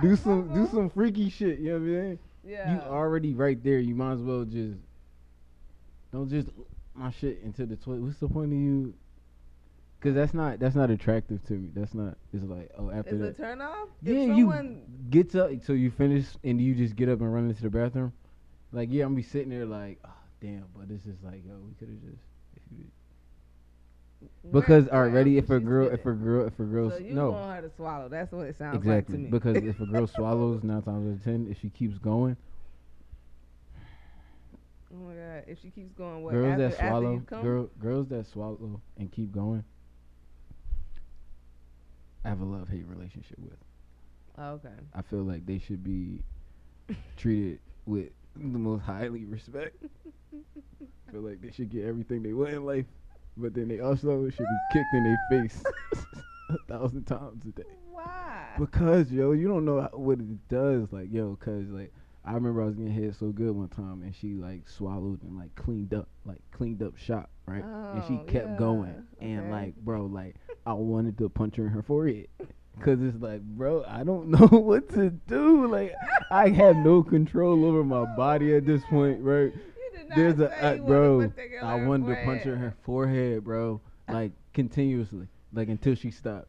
do 0.01 0.15
some 0.15 0.53
do 0.53 0.67
some 0.67 0.89
freaky 0.89 1.29
shit. 1.29 1.59
You 1.59 1.65
know 1.69 1.73
what 1.79 1.81
I 1.81 2.03
mean? 2.07 2.19
Yeah. 2.45 2.73
You 2.73 2.79
already 2.81 3.33
right 3.33 3.61
there. 3.63 3.79
You 3.79 3.95
might 3.95 4.13
as 4.13 4.21
well 4.21 4.43
just 4.45 4.77
don't 6.11 6.29
just 6.29 6.49
my 6.95 7.11
shit 7.11 7.39
into 7.43 7.65
the 7.65 7.75
toilet. 7.77 8.01
What's 8.01 8.17
the 8.19 8.27
point 8.27 8.51
of 8.51 8.57
you? 8.59 8.93
Because 9.99 10.15
that's 10.15 10.33
not 10.33 10.59
that's 10.59 10.75
not 10.75 10.89
attractive 10.89 11.43
to 11.47 11.53
me. 11.53 11.71
That's 11.75 11.93
not. 11.93 12.17
It's 12.33 12.43
like 12.43 12.71
oh 12.77 12.89
after 12.89 13.15
Is 13.15 13.19
that. 13.19 13.27
it 13.27 13.37
turn 13.37 13.61
off? 13.61 13.89
yeah, 14.01 14.13
if 14.15 14.37
you 14.37 14.77
gets 15.09 15.35
up 15.35 15.51
so 15.63 15.73
you 15.73 15.91
finish 15.91 16.25
and 16.43 16.61
you 16.61 16.73
just 16.73 16.95
get 16.95 17.09
up 17.09 17.19
and 17.19 17.33
run 17.33 17.49
into 17.49 17.61
the 17.63 17.69
bathroom. 17.69 18.13
Like 18.71 18.89
yeah, 18.91 19.05
I'm 19.05 19.15
be 19.15 19.23
sitting 19.23 19.49
there 19.49 19.65
like, 19.65 19.99
oh 20.05 20.09
damn, 20.39 20.65
but 20.75 20.85
it's 20.89 21.03
just 21.03 21.23
like 21.23 21.43
yo, 21.45 21.55
we 21.67 21.73
could 21.79 21.89
have 21.89 22.01
just. 22.01 22.23
If 22.55 22.61
you, 22.71 22.85
Where- 24.43 24.61
because 24.61 24.85
where 24.85 24.95
already, 24.95 25.37
if 25.37 25.49
a 25.49 25.59
girl, 25.59 25.89
if 25.89 26.05
a 26.05 26.13
girl, 26.13 26.47
if 26.47 26.59
a 26.59 26.63
girl, 26.63 26.91
So 26.91 26.97
you 26.97 27.13
no, 27.13 27.31
want 27.31 27.55
her 27.55 27.61
to 27.67 27.75
swallow? 27.75 28.07
That's 28.07 28.31
what 28.31 28.47
it 28.47 28.57
sounds 28.57 28.77
exactly. 28.77 28.95
like 28.95 29.07
to 29.07 29.17
me. 29.17 29.29
Because 29.29 29.57
if 29.57 29.79
a 29.81 29.85
girl 29.85 30.07
swallows 30.15 30.63
nine 30.63 30.81
times 30.81 31.07
out 31.07 31.13
of 31.17 31.23
ten, 31.23 31.47
if 31.49 31.59
she 31.59 31.69
keeps 31.69 31.97
going, 31.97 32.37
oh 34.93 34.97
my 34.97 35.13
god, 35.13 35.43
if 35.47 35.61
she 35.61 35.69
keeps 35.69 35.91
going, 35.93 36.23
what? 36.23 36.33
girls 36.33 36.51
after, 36.53 36.67
that 36.69 36.77
swallow, 36.77 37.17
girl, 37.41 37.69
girls 37.79 38.07
that 38.09 38.25
swallow 38.27 38.81
and 38.97 39.11
keep 39.11 39.31
going, 39.31 39.63
I 42.23 42.29
have 42.29 42.41
a 42.41 42.45
love 42.45 42.69
hate 42.69 42.85
relationship 42.87 43.39
with. 43.39 43.57
Oh, 44.37 44.51
okay. 44.53 44.69
I 44.93 45.01
feel 45.01 45.23
like 45.23 45.45
they 45.45 45.59
should 45.59 45.83
be 45.83 46.23
treated 47.17 47.59
with 47.85 48.09
the 48.35 48.59
most 48.59 48.81
highly 48.83 49.25
respect. 49.25 49.75
I 50.33 51.11
feel 51.11 51.21
like 51.21 51.41
they 51.41 51.51
should 51.51 51.69
get 51.69 51.85
everything 51.85 52.23
they 52.23 52.33
want 52.33 52.51
in 52.53 52.65
life, 52.65 52.85
but 53.37 53.53
then 53.53 53.67
they 53.67 53.79
also 53.79 54.29
should 54.29 54.49
be 54.49 54.59
kicked 54.69 54.93
in 54.93 55.03
their 55.03 55.17
face 55.27 55.63
a 56.49 56.57
thousand 56.67 57.05
times 57.05 57.45
a 57.45 57.51
day. 57.51 57.63
Why? 57.91 58.55
Because 58.59 59.11
yo, 59.11 59.31
you 59.31 59.47
don't 59.47 59.65
know 59.65 59.87
what 59.93 60.19
it 60.19 60.47
does. 60.49 60.91
Like 60.91 61.11
yo, 61.11 61.35
cause 61.39 61.65
like 61.69 61.93
I 62.25 62.33
remember 62.33 62.61
I 62.61 62.65
was 62.65 62.75
getting 62.75 62.91
hit 62.93 63.15
so 63.15 63.27
good 63.29 63.51
one 63.55 63.69
time, 63.69 64.01
and 64.03 64.15
she 64.15 64.33
like 64.35 64.67
swallowed 64.69 65.23
and 65.23 65.37
like 65.37 65.55
cleaned 65.55 65.93
up, 65.93 66.07
like 66.25 66.41
cleaned 66.51 66.83
up 66.83 66.97
shot, 66.97 67.29
right? 67.45 67.63
Oh, 67.65 67.89
and 67.93 68.03
she 68.03 68.13
Oh, 68.13 68.23
kept 68.27 68.55
going, 68.57 69.03
yeah, 69.19 69.27
and 69.27 69.39
okay. 69.39 69.49
like 69.49 69.75
bro, 69.77 70.05
like 70.05 70.35
I 70.65 70.73
wanted 70.73 71.17
to 71.19 71.29
punch 71.29 71.55
her 71.55 71.63
in 71.65 71.69
her 71.71 71.81
forehead. 71.83 72.27
Cause 72.81 72.99
it's 73.01 73.21
like, 73.21 73.41
bro, 73.41 73.83
I 73.85 74.03
don't 74.05 74.29
know 74.29 74.47
what 74.47 74.89
to 74.93 75.09
do. 75.09 75.67
Like, 75.67 75.93
I 76.31 76.49
have 76.49 76.77
no 76.77 77.03
control 77.03 77.65
over 77.65 77.83
my 77.83 78.05
body 78.15 78.55
at 78.55 78.65
this 78.65 78.81
point, 78.89 79.19
right? 79.21 79.51
You 79.53 79.97
did 79.97 80.09
not 80.09 80.15
There's 80.15 80.39
a, 80.39 80.63
uh, 80.63 80.75
to 80.75 80.81
bro, 80.83 81.19
put 81.21 81.35
that 81.35 81.47
girl 81.49 81.65
I 81.65 81.75
wanted 81.85 82.15
to 82.15 82.23
punch 82.23 82.43
her 82.43 82.53
in 82.53 82.59
her 82.59 82.73
forehead. 82.83 83.43
forehead, 83.43 83.43
bro, 83.43 83.81
like 84.07 84.31
continuously, 84.53 85.27
like 85.51 85.67
until 85.67 85.95
she 85.95 86.09
stopped. 86.09 86.47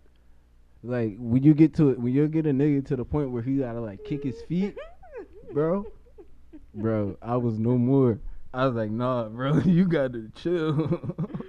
Like 0.84 1.16
when 1.18 1.42
you 1.42 1.52
get 1.52 1.74
to 1.74 1.90
it, 1.90 1.98
when 1.98 2.12
you 2.14 2.28
get 2.28 2.46
a 2.46 2.50
nigga 2.50 2.86
to 2.86 2.96
the 2.96 3.04
point 3.04 3.30
where 3.32 3.42
he 3.42 3.56
gotta 3.58 3.80
like 3.80 4.04
kick 4.04 4.22
his 4.22 4.40
feet, 4.42 4.76
bro, 5.52 5.84
bro, 6.74 7.16
I 7.20 7.36
was 7.36 7.58
no 7.58 7.76
more. 7.76 8.20
I 8.54 8.66
was 8.66 8.76
like, 8.76 8.90
nah, 8.90 9.28
bro, 9.28 9.58
you 9.64 9.84
gotta 9.84 10.28
chill. 10.36 11.00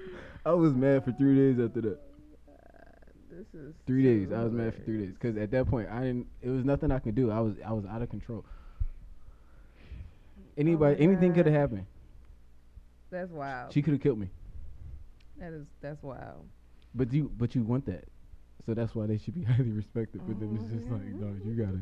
I 0.45 0.53
was 0.53 0.73
mad 0.73 1.05
for 1.05 1.11
three 1.11 1.35
days 1.35 1.63
after 1.63 1.81
that. 1.81 1.99
This 3.41 3.62
is 3.62 3.74
Three 3.88 4.03
days. 4.03 4.31
I 4.31 4.43
was 4.43 4.53
mad 4.53 4.75
for 4.75 4.81
three 4.81 5.00
days 5.00 5.15
because 5.19 5.36
at 5.36 5.50
that 5.50 5.67
point 5.67 5.89
I 5.89 6.01
didn't. 6.01 6.27
It 6.43 6.50
was 6.50 6.63
nothing 6.63 6.91
I 6.91 7.00
could 7.00 7.15
do. 7.15 7.31
I 7.31 7.39
was 7.39 7.55
I 7.65 7.71
was 7.71 7.86
out 7.86 8.03
of 8.03 8.10
control. 8.10 8.45
Oh 8.45 8.53
Anybody, 10.57 11.01
anything 11.01 11.33
could 11.33 11.48
have 11.48 11.55
happened. 11.55 11.86
That's 13.10 13.31
wild. 13.31 13.74
She 13.74 13.81
could 13.81 13.93
have 13.93 14.01
killed 14.01 14.19
me. 14.19 14.29
that 15.39 15.53
is 15.53 15.65
that's 15.81 16.03
wild. 16.03 16.45
But 16.93 17.12
you, 17.12 17.31
but 17.36 17.55
you 17.55 17.63
want 17.63 17.88
that, 17.88 18.03
so 18.65 18.75
that's 18.75 18.93
why 18.93 19.07
they 19.07 19.17
should 19.17 19.33
be 19.33 19.43
highly 19.51 19.71
respected. 19.71 20.21
But 20.27 20.39
then 20.39 20.55
it's 20.55 20.71
just 20.71 20.91
like, 20.91 21.01
oh. 21.01 21.25
no, 21.25 21.36
you 21.43 21.65
gotta, 21.65 21.79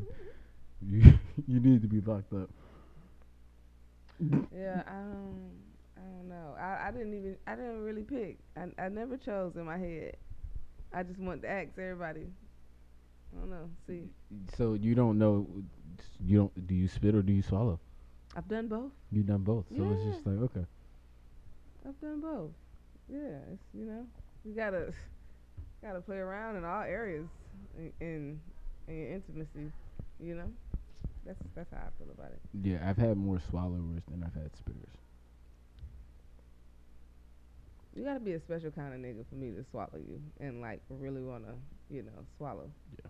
you, 0.87 1.19
you 1.47 1.59
need 1.59 1.81
to 1.81 1.89
be 1.89 1.99
locked 1.99 2.31
up. 2.31 2.49
Yeah, 4.55 4.83
I 4.87 4.93
don't, 4.93 5.51
I 5.97 6.01
don't 6.01 6.29
know. 6.29 6.55
I, 6.57 6.87
I 6.87 6.91
didn't 6.91 7.13
even, 7.15 7.35
I 7.45 7.55
didn't 7.55 7.83
really 7.83 8.03
pick. 8.03 8.37
I, 8.55 8.67
I 8.81 8.87
never 8.87 9.17
chose 9.17 9.57
in 9.57 9.65
my 9.65 9.77
head. 9.77 10.15
I 10.93 11.03
just 11.03 11.19
want 11.19 11.41
to 11.43 11.49
ask 11.49 11.69
everybody. 11.77 12.27
I 13.35 13.39
don't 13.39 13.49
know. 13.49 13.69
See, 13.87 14.09
So 14.57 14.73
you 14.73 14.95
don't 14.95 15.17
know, 15.19 15.47
you 16.25 16.37
don't. 16.37 16.67
Do 16.67 16.73
you 16.73 16.87
spit 16.87 17.13
or 17.15 17.21
do 17.21 17.31
you 17.31 17.43
swallow? 17.43 17.79
I've 18.35 18.47
done 18.47 18.67
both. 18.67 18.91
You've 19.11 19.27
done 19.27 19.43
both. 19.43 19.65
So 19.75 19.83
it's 19.91 20.03
just 20.03 20.25
like 20.25 20.37
okay. 20.51 20.65
I've 21.87 21.99
done 22.01 22.21
both. 22.21 22.51
Yeah, 23.11 23.37
it's 23.51 23.63
you 23.73 23.85
know, 23.85 24.05
you 24.45 24.53
gotta, 24.53 24.93
gotta 25.83 26.01
play 26.01 26.17
around 26.17 26.57
in 26.57 26.65
all 26.65 26.81
areas 26.81 27.27
in, 27.77 27.91
in, 27.99 28.39
in 28.87 28.95
your 28.95 29.11
intimacy. 29.13 29.71
You 30.19 30.35
know, 30.35 30.51
that's 31.25 31.39
that's 31.55 31.71
how 31.71 31.77
I 31.77 31.89
feel 32.03 32.11
about 32.13 32.31
it. 32.31 32.39
Yeah, 32.63 32.77
I've 32.87 32.97
had 32.97 33.17
more 33.17 33.39
swallowers 33.49 34.01
than 34.09 34.23
I've 34.23 34.33
had 34.33 34.51
spitters. 34.53 34.93
You 37.95 38.03
gotta 38.03 38.19
be 38.19 38.33
a 38.33 38.39
special 38.39 38.71
kind 38.71 38.93
of 38.93 38.99
nigga 38.99 39.25
for 39.29 39.35
me 39.35 39.51
to 39.51 39.63
swallow 39.71 39.97
you 39.97 40.21
and 40.39 40.61
like 40.61 40.81
really 40.89 41.21
wanna, 41.21 41.55
you 41.89 42.03
know, 42.03 42.25
swallow. 42.37 42.69
Yeah. 42.97 43.09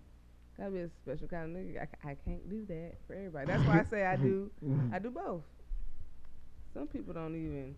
Gotta 0.58 0.72
be 0.72 0.80
a 0.80 0.90
special 1.04 1.28
kind 1.28 1.56
of 1.56 1.62
nigga. 1.62 1.82
I, 1.82 2.12
I 2.12 2.16
can't 2.26 2.50
do 2.50 2.66
that 2.68 2.94
for 3.08 3.14
everybody. 3.14 3.48
That's 3.48 3.66
why 3.68 3.80
I 3.80 3.84
say 3.84 4.06
I 4.06 4.16
do. 4.16 4.50
I 4.94 5.00
do 5.00 5.10
both. 5.10 5.44
Some 6.74 6.88
people 6.88 7.14
don't 7.14 7.36
even. 7.36 7.76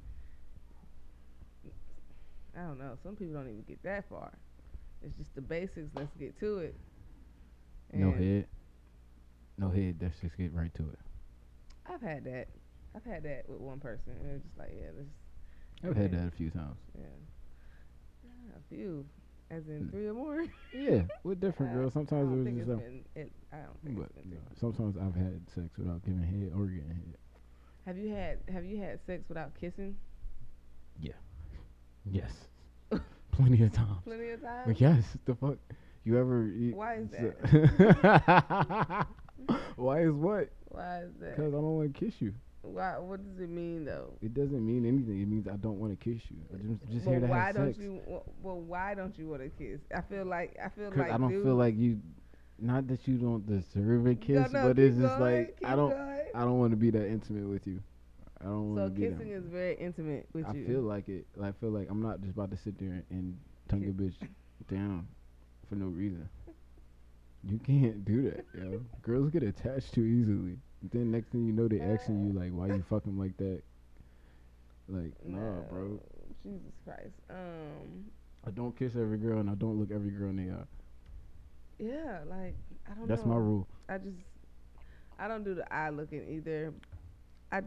I 2.56 2.62
don't 2.62 2.80
know. 2.80 2.98
Some 3.04 3.16
people 3.16 3.34
don't 3.36 3.48
even 3.48 3.64
get 3.68 3.82
that 3.84 4.10
far. 4.10 4.32
It's 5.04 5.16
just 5.18 5.34
the 5.36 5.42
basics. 5.42 5.90
Let's 5.96 6.14
get 6.20 6.40
to 6.40 6.60
it. 6.60 6.76
No 7.94 8.12
head. 8.12 8.48
No 9.58 9.70
head. 9.70 9.98
Let's 10.02 10.20
just 10.20 10.38
get 10.38 10.54
right 10.54 10.74
to 10.76 10.84
it. 10.84 11.00
I've 11.88 12.02
had 12.02 12.24
that. 12.26 12.48
I've 12.96 13.06
had 13.06 13.24
that 13.24 13.48
with 13.48 13.60
one 13.60 13.80
person. 13.80 14.14
And 14.20 14.36
it's 14.36 14.46
just 14.46 14.58
like, 14.58 14.72
yeah, 14.76 14.92
this. 14.98 15.08
I've 15.84 15.96
had 15.98 16.12
that 16.12 16.28
a 16.28 16.32
few 16.32 16.50
times. 16.50 16.78
Yeah. 16.98 17.06
Yeah, 18.24 18.56
A 18.58 18.62
few, 18.74 19.06
as 19.50 19.68
in 19.68 19.84
Hmm. 19.86 19.90
three 19.90 20.08
or 20.08 20.14
more. 20.14 20.46
Yeah, 20.74 21.02
with 21.24 21.40
different 21.42 21.74
girls. 21.74 21.94
Sometimes 21.94 22.32
it 22.32 22.54
was 22.54 22.66
just 22.66 22.68
been. 22.80 23.04
It, 23.16 23.32
I 23.52 23.58
don't 23.58 23.84
think 23.84 23.98
but 23.98 24.26
no, 24.26 24.38
sometimes 24.60 24.96
I've 24.98 25.16
had 25.16 25.42
sex 25.54 25.78
without 25.78 26.04
giving 26.06 26.22
head 26.24 26.52
or 26.56 26.66
getting 26.68 26.90
head. 26.90 27.18
Have 27.86 27.98
you 27.98 28.10
had 28.14 28.38
Have 28.54 28.64
you 28.64 28.78
had 28.80 29.00
sex 29.06 29.24
without 29.28 29.54
kissing? 29.60 29.96
Yeah. 31.00 31.14
Yes, 32.06 32.32
plenty 33.32 33.64
of 33.64 33.72
times. 33.74 33.98
Plenty 34.04 34.30
of 34.32 34.42
times. 34.42 34.64
But 34.68 34.82
yes, 34.82 35.04
the 35.26 35.36
fuck. 35.36 35.58
You 36.04 36.18
ever? 36.18 36.48
You, 36.48 36.76
Why 36.76 36.96
is 36.96 37.10
that? 37.12 39.08
Why 39.76 40.02
is 40.02 40.12
what? 40.12 40.50
Why 40.70 41.02
is 41.04 41.12
that? 41.20 41.36
Because 41.36 41.54
I 41.54 41.58
don't 41.58 41.76
want 41.78 41.94
to 41.94 42.00
kiss 42.06 42.16
you. 42.20 42.34
Why? 42.62 42.98
What 43.00 43.24
does 43.24 43.40
it 43.42 43.50
mean 43.50 43.86
though? 43.86 44.14
It 44.22 44.34
doesn't 44.34 44.66
mean 44.66 44.86
anything. 44.86 45.22
It 45.22 45.28
means 45.28 45.48
I 45.48 45.56
don't 45.56 45.80
want 45.80 45.98
to 46.00 46.04
kiss 46.04 46.22
you. 46.30 46.38
I 46.54 46.58
just, 46.58 46.92
just 46.92 47.06
well, 47.06 47.14
here 47.14 47.22
to 47.22 47.28
why 47.28 47.46
have 47.48 47.56
don't 47.56 47.68
sex. 47.74 47.80
you? 47.80 48.00
Well, 48.42 48.60
why 48.60 48.94
don't 48.94 49.18
you 49.18 49.28
want 49.28 49.42
to 49.42 49.50
kiss? 49.50 49.80
I 49.96 50.02
feel 50.02 50.26
like 50.26 50.56
I 50.64 50.70
feel 50.70 50.92
like 50.96 51.12
I 51.12 51.18
don't 51.18 51.30
dude, 51.30 51.44
feel 51.44 51.56
like 51.56 51.76
you. 51.78 52.00
Not 52.60 52.88
that 52.90 53.08
you 53.08 53.18
don't 53.18 53.46
deserve 53.48 54.06
a 54.06 54.14
kiss, 54.14 54.52
no, 54.52 54.68
but 54.68 54.78
it's 54.78 54.96
just 54.96 55.18
going, 55.18 55.48
like 55.48 55.58
I 55.66 55.76
don't. 55.76 55.90
going. 55.90 56.20
I 56.36 56.40
don't 56.42 56.60
want 56.60 56.72
to 56.72 56.78
be 56.78 56.92
that 56.92 57.08
intimate 57.08 57.50
with 57.50 57.66
you. 57.66 57.82
I 58.40 58.46
don't 58.46 58.76
So 58.76 58.82
want 58.82 58.96
to 58.96 59.02
be 59.02 59.08
So 59.08 59.14
kissing 59.14 59.32
is 59.32 59.44
very 59.46 59.76
intimate 59.76 60.28
with 60.34 60.46
I 60.46 60.54
you. 60.54 60.64
I 60.64 60.68
feel 60.68 60.82
like 60.82 61.10
it. 61.10 61.26
I 61.42 61.52
feel 61.54 61.70
like 61.72 61.88
I'm 61.90 62.02
not 62.02 62.22
just 62.22 62.34
about 62.34 62.52
to 62.52 62.58
sit 62.58 62.78
there 62.80 63.04
and 63.10 63.38
tongue 63.68 63.84
a 63.88 63.92
bitch 63.92 64.14
down 64.72 65.08
for 65.68 65.76
no 65.76 65.88
reason. 65.88 66.30
You 67.44 67.60
can't 67.60 68.06
do 68.06 68.24
that, 68.30 68.46
yo. 68.54 68.82
Girls 69.02 69.30
get 69.32 69.44
attached 69.44 69.94
too 69.94 70.04
easily. 70.06 70.58
Then 70.92 71.12
next 71.12 71.30
thing 71.32 71.46
you 71.46 71.54
know, 71.54 71.68
they 71.68 71.80
asking 71.82 72.26
you 72.26 72.34
like, 72.34 72.52
"Why 72.52 72.68
you 72.68 72.84
fucking 72.90 73.18
like 73.18 73.38
that?" 73.38 73.62
Like, 74.88 75.14
nah, 75.26 75.62
bro. 75.70 76.00
Jesus 76.44 76.74
Christ. 76.86 77.14
Um. 77.30 78.06
I 78.46 78.52
don't 78.52 78.76
kiss 78.78 78.96
every 78.96 79.18
girl 79.18 79.40
and 79.40 79.50
I 79.50 79.56
don't 79.56 79.80
look 79.80 79.92
every 79.92 80.12
girl 80.12 80.30
in 80.30 80.38
the 80.38 80.54
eye. 80.54 80.66
Yeah, 81.80 82.20
like 82.30 82.56
I 82.90 82.94
don't 82.96 83.08
That's 83.08 83.24
know. 83.24 83.32
my 83.34 83.38
rule. 83.38 83.68
I 83.90 83.98
just 83.98 84.18
I 85.20 85.28
don't 85.28 85.44
do 85.44 85.56
the 85.56 85.72
eye 85.74 85.90
looking 85.90 86.28
either. 86.30 86.74
I 87.52 87.62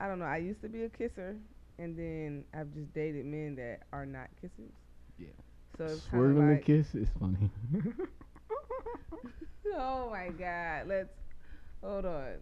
I 0.00 0.06
don't 0.08 0.18
know. 0.18 0.24
I 0.26 0.38
used 0.38 0.60
to 0.62 0.68
be 0.68 0.84
a 0.84 0.88
kisser, 0.88 1.36
and 1.78 1.96
then 1.96 2.44
I've 2.54 2.72
just 2.74 2.92
dated 2.94 3.26
men 3.26 3.54
that 3.56 3.80
are 3.92 4.06
not 4.06 4.28
kissers. 4.42 4.72
Yeah. 5.18 5.28
So 5.78 5.84
it's 5.84 6.02
Swerving 6.08 6.48
like, 6.48 6.64
the 6.64 6.64
kiss 6.64 6.94
is 6.94 7.08
funny. 7.18 7.50
oh 9.76 10.10
my 10.10 10.28
God, 10.28 10.86
let's 10.88 11.12
hold 11.82 12.04
on, 12.04 12.32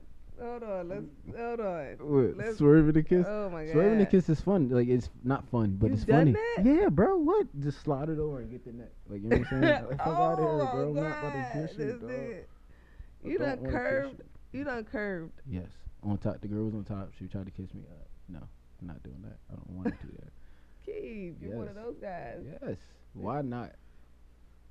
hold 0.40 0.62
on, 0.62 0.88
let's 0.88 1.38
hold 1.38 1.60
on. 1.60 1.96
what? 2.00 2.36
Let's- 2.36 2.58
Swerving 2.58 2.92
the 2.92 3.02
kiss. 3.02 3.26
Oh 3.28 3.50
my 3.50 3.64
God, 3.64 3.72
Swerving 3.72 3.98
the 3.98 4.06
kiss 4.06 4.28
is 4.28 4.40
fun. 4.40 4.68
Like 4.68 4.88
it's 4.88 5.10
not 5.24 5.46
fun, 5.48 5.76
but 5.80 5.86
You've 5.90 5.96
it's 5.98 6.04
done 6.04 6.32
funny. 6.34 6.36
that? 6.56 6.64
Yeah, 6.64 6.88
bro. 6.88 7.16
What? 7.18 7.46
Just 7.60 7.80
slide 7.82 8.08
it 8.08 8.18
over 8.18 8.40
and 8.40 8.50
get 8.50 8.64
the 8.64 8.72
neck. 8.72 8.92
Like 9.08 9.22
you 9.22 9.28
know 9.28 9.38
what 9.38 9.52
I'm 9.52 9.62
saying? 9.62 9.84
Like, 9.90 10.00
oh 10.06 10.10
out 10.10 10.38
of 10.38 10.56
here, 10.58 10.66
bro. 10.72 10.88
I'm 10.88 10.94
not 10.94 11.18
about 11.18 11.32
to 11.32 11.66
kiss 11.68 11.78
you, 11.78 11.98
dog. 11.98 13.30
You 13.30 13.38
done 13.38 13.66
curved. 13.70 14.22
you. 14.52 14.58
You 14.60 14.64
done 14.64 14.84
curved. 14.84 15.40
Yes. 15.48 15.68
On 16.02 16.18
top, 16.18 16.40
the 16.40 16.48
girl 16.48 16.64
was 16.64 16.74
on 16.74 16.84
top. 16.84 17.10
She 17.18 17.26
tried 17.26 17.44
to 17.46 17.52
kiss 17.52 17.72
me. 17.74 17.82
Uh, 17.88 17.94
no, 18.28 18.40
I'm 18.80 18.86
not 18.88 19.02
doing 19.04 19.22
that. 19.22 19.38
I 19.50 19.54
don't 19.54 19.70
want 19.70 19.86
to 20.00 20.06
do 20.06 20.12
that. 20.18 20.32
Keith, 20.84 21.34
you're 21.40 21.54
one 21.56 21.68
of 21.68 21.76
those 21.76 21.94
guys. 22.00 22.38
Yes. 22.60 22.76
Why 23.14 23.40
not? 23.42 23.70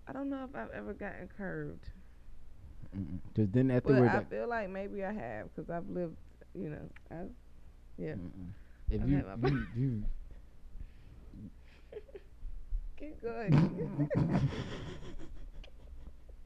I 0.07 0.11
don't 0.11 0.29
know 0.29 0.43
if 0.43 0.53
I've 0.53 0.71
ever 0.71 0.93
gotten 0.93 1.29
curved. 1.37 1.87
Because 2.91 3.49
then 3.51 3.71
afterward, 3.71 4.09
I 4.09 4.23
feel 4.23 4.47
like 4.47 4.69
maybe 4.69 5.03
I 5.03 5.13
have 5.13 5.55
because 5.55 5.69
I've 5.69 5.87
lived, 5.89 6.15
you 6.53 6.69
know, 6.69 6.89
I, 7.09 7.15
yeah. 7.97 8.13
mm-mm. 8.13 8.49
if 8.89 9.01
I've 9.01 9.09
you, 9.09 9.17
you, 9.47 9.67
you, 9.77 10.03
Keep 13.01 13.23
going. 13.23 13.51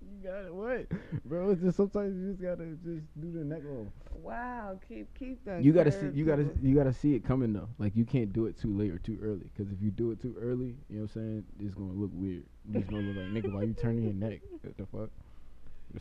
you 0.02 0.24
got 0.24 0.46
it. 0.46 0.54
What? 0.54 0.86
bro. 1.26 1.50
It's 1.50 1.62
just 1.62 1.76
sometimes 1.76 2.16
you 2.16 2.30
just 2.30 2.42
gotta 2.42 2.66
just 2.82 3.04
do 3.20 3.32
the 3.34 3.44
neck 3.44 3.60
roll. 3.66 3.92
Wow, 4.14 4.80
keep 4.88 5.14
keep 5.20 5.44
the. 5.44 5.60
You 5.62 5.74
gotta 5.74 5.92
see. 5.92 6.08
You 6.14 6.24
gotta. 6.24 6.48
You 6.62 6.74
gotta 6.74 6.94
see 6.94 7.14
it 7.14 7.26
coming 7.26 7.52
though. 7.52 7.68
Like 7.78 7.94
you 7.98 8.06
can't 8.06 8.32
do 8.32 8.46
it 8.46 8.58
too 8.58 8.74
late 8.74 8.92
or 8.92 9.00
too 9.00 9.18
early. 9.22 9.50
Because 9.54 9.70
if 9.74 9.82
you 9.82 9.92
do 9.92 10.12
it 10.12 10.22
too 10.22 10.34
early, 10.40 10.78
you 10.90 10.98
know 10.98 11.02
what 11.02 11.16
I'm 11.16 11.22
saying, 11.22 11.44
it's 11.60 11.76
gonna 11.76 11.92
look 11.92 12.12
weird. 12.14 12.46
It's 12.74 12.90
gonna 12.90 13.02
look 13.02 13.18
like 13.18 13.44
nigga, 13.44 13.54
why 13.54 13.64
you 13.64 13.74
turning 13.74 14.04
your 14.04 14.14
neck? 14.14 14.40
What 14.62 14.78
the 14.78 14.86
fuck? 14.86 15.10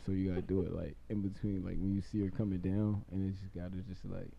So 0.05 0.11
you 0.11 0.29
gotta 0.29 0.41
do 0.41 0.61
it 0.61 0.73
like 0.73 0.95
in 1.09 1.21
between, 1.21 1.63
like 1.63 1.77
when 1.77 1.93
you 1.93 2.01
see 2.01 2.23
her 2.23 2.31
coming 2.31 2.59
down, 2.59 3.03
and 3.11 3.29
it's 3.29 3.39
just 3.39 3.55
gotta 3.55 3.81
just 3.89 4.05
like. 4.05 4.31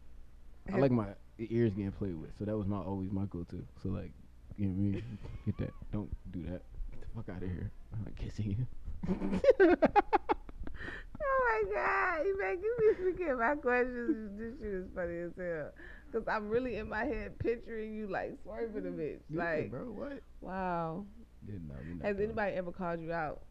I 0.72 0.78
like 0.78 0.90
my 0.90 1.06
ears 1.38 1.72
getting 1.74 1.92
played 1.92 2.20
with, 2.20 2.30
so 2.38 2.44
that 2.44 2.56
was 2.56 2.66
my 2.66 2.78
always 2.78 3.12
my 3.12 3.24
go-to. 3.26 3.64
So 3.82 3.90
like, 3.90 4.10
you 4.56 4.66
know 4.66 4.72
what 4.72 4.78
I 4.78 4.82
mean? 4.82 5.18
Get 5.46 5.58
that. 5.58 5.70
Don't 5.92 6.10
do 6.32 6.42
that. 6.42 6.62
Get 6.90 7.00
the 7.00 7.06
fuck 7.14 7.28
out 7.36 7.42
of 7.42 7.48
here. 7.48 7.70
I'm 7.92 8.02
not 8.04 8.16
kissing 8.16 8.66
you. 9.06 9.76
Oh 11.18 11.64
my 11.64 11.74
god, 11.74 12.26
you 12.26 12.38
making 12.38 12.62
me 12.78 13.12
forget 13.12 13.38
my 13.38 13.54
questions. 13.54 14.38
This 14.38 14.54
shit 14.60 14.74
is 14.74 14.86
funny 14.94 15.18
as 15.18 15.32
hell. 15.36 15.70
Cause 16.12 16.22
I'm 16.28 16.48
really 16.48 16.76
in 16.76 16.88
my 16.88 17.04
head 17.04 17.38
picturing 17.38 17.94
you 17.94 18.06
like 18.06 18.36
swerving 18.42 18.86
a 18.86 18.88
mm-hmm. 18.88 19.00
bitch. 19.00 19.20
Yeah, 19.28 19.44
Like, 19.44 19.70
bro, 19.70 19.80
what? 19.84 20.20
wow. 20.40 21.04
Yeah, 21.46 21.58
no, 21.66 22.06
Has 22.06 22.18
anybody 22.18 22.56
ever 22.56 22.72
called 22.72 23.00
you 23.00 23.12
out? 23.12 23.42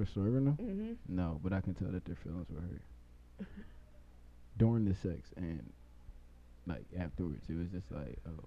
For 0.00 0.10
swerving 0.10 0.44
them? 0.44 0.58
Mm-hmm. 0.60 0.92
No, 1.16 1.40
but 1.42 1.52
I 1.52 1.60
can 1.60 1.74
tell 1.74 1.88
that 1.88 2.04
their 2.04 2.16
feelings 2.16 2.46
were 2.50 2.60
hurt 2.60 3.46
during 4.56 4.84
the 4.84 4.94
sex 4.94 5.30
and 5.36 5.62
like 6.66 6.84
afterwards. 6.98 7.44
It 7.48 7.58
was 7.58 7.68
just 7.68 7.90
like, 7.90 8.18
oh. 8.26 8.44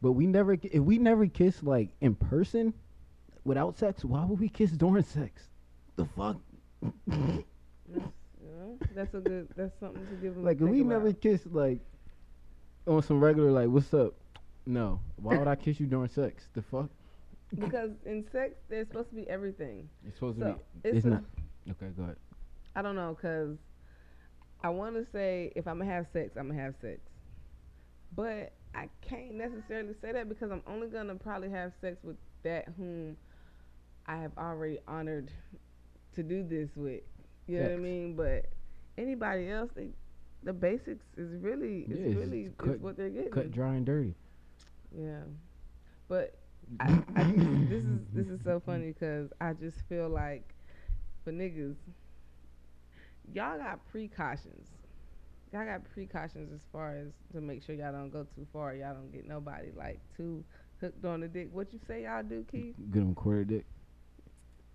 But 0.00 0.12
we 0.12 0.26
never, 0.26 0.54
if 0.54 0.82
we 0.82 0.98
never 0.98 1.26
kiss 1.26 1.62
like 1.62 1.90
in 2.00 2.14
person 2.14 2.72
without 3.44 3.78
sex, 3.78 4.04
why 4.04 4.24
would 4.24 4.40
we 4.40 4.48
kiss 4.48 4.70
during 4.70 5.04
sex? 5.04 5.42
The 5.96 6.06
fuck? 6.16 6.36
That's, 7.06 7.10
you 7.10 7.44
that's 8.94 9.14
a 9.14 9.18
good. 9.18 9.48
That's 9.56 9.78
something 9.78 10.06
to 10.06 10.14
give 10.14 10.34
them. 10.34 10.44
Like 10.44 10.60
if 10.60 10.68
we 10.68 10.82
never 10.82 11.12
kissed 11.12 11.46
like 11.52 11.78
on 12.86 13.02
some 13.02 13.22
regular 13.22 13.50
like, 13.50 13.68
what's 13.68 13.92
up? 13.92 14.14
No, 14.64 15.00
why 15.16 15.36
would 15.36 15.48
I 15.48 15.56
kiss 15.56 15.78
you 15.78 15.86
during 15.86 16.08
sex? 16.08 16.44
The 16.54 16.62
fuck? 16.62 16.88
Because 17.58 17.90
in 18.06 18.24
sex 18.32 18.54
there's 18.68 18.88
supposed 18.88 19.10
to 19.10 19.14
be 19.16 19.28
everything. 19.28 19.88
It's 20.06 20.16
supposed 20.16 20.38
So 20.38 20.44
to 20.46 20.52
be. 20.54 20.60
it's, 20.88 20.96
It's 20.98 21.06
not. 21.06 21.22
Okay, 21.70 21.86
go 21.96 22.04
ahead. 22.04 22.16
I 22.74 22.82
don't 22.82 22.96
know, 22.96 23.16
cause 23.20 23.56
I 24.64 24.70
want 24.70 24.94
to 24.94 25.06
say 25.12 25.52
if 25.56 25.66
I'm 25.66 25.78
gonna 25.78 25.90
have 25.90 26.06
sex, 26.12 26.32
I'm 26.36 26.48
gonna 26.48 26.60
have 26.62 26.74
sex, 26.80 27.00
but 28.16 28.52
I 28.74 28.88
can't 29.02 29.34
necessarily 29.34 29.94
say 30.00 30.12
that 30.12 30.28
because 30.28 30.50
I'm 30.50 30.62
only 30.66 30.88
gonna 30.88 31.14
probably 31.14 31.50
have 31.50 31.72
sex 31.80 31.98
with 32.02 32.16
that 32.42 32.66
whom 32.76 33.16
I 34.06 34.16
have 34.16 34.32
already 34.38 34.78
honored 34.88 35.30
to 36.14 36.22
do 36.22 36.42
this 36.42 36.70
with. 36.74 37.02
You 37.46 37.58
know 37.58 37.64
what 37.64 37.72
I 37.72 37.76
mean? 37.76 38.14
But 38.16 38.46
anybody 38.96 39.50
else, 39.50 39.70
they, 39.74 39.88
the 40.44 40.52
basics 40.52 41.04
is 41.16 41.34
really, 41.42 41.84
Yeah, 41.88 41.96
is 41.96 42.00
it's 42.06 42.16
really 42.16 42.50
cut- 42.56 42.80
what 42.80 42.96
they're 42.96 43.10
getting. 43.10 43.30
Cut 43.32 43.50
dry 43.50 43.74
and 43.74 43.84
dirty. 43.86 44.14
Yeah, 44.96 45.20
but 46.08 46.36
I, 46.80 46.98
I 47.16 47.24
this 47.68 47.84
is 47.84 48.00
this 48.14 48.26
is 48.28 48.40
so 48.44 48.60
funny 48.64 48.88
because 48.92 49.30
I 49.40 49.52
just 49.52 49.78
feel 49.88 50.08
like 50.08 50.54
for 51.24 51.32
niggas, 51.32 51.76
y'all 53.32 53.58
got 53.58 53.80
precautions. 53.90 54.68
Y'all 55.52 55.66
got 55.66 55.82
precautions 55.92 56.50
as 56.52 56.60
far 56.72 56.96
as 56.96 57.08
to 57.32 57.40
make 57.40 57.62
sure 57.62 57.74
y'all 57.74 57.92
don't 57.92 58.10
go 58.10 58.26
too 58.34 58.46
far. 58.52 58.74
Y'all 58.74 58.94
don't 58.94 59.12
get 59.12 59.28
nobody 59.28 59.68
like 59.76 60.00
too 60.16 60.42
hooked 60.80 61.04
on 61.04 61.20
the 61.20 61.28
dick. 61.28 61.48
What 61.52 61.72
you 61.72 61.80
say 61.86 62.04
y'all 62.04 62.22
do, 62.22 62.44
Keith? 62.50 62.74
Get 62.90 63.00
them 63.00 63.14
quarter 63.14 63.44
dick. 63.44 63.64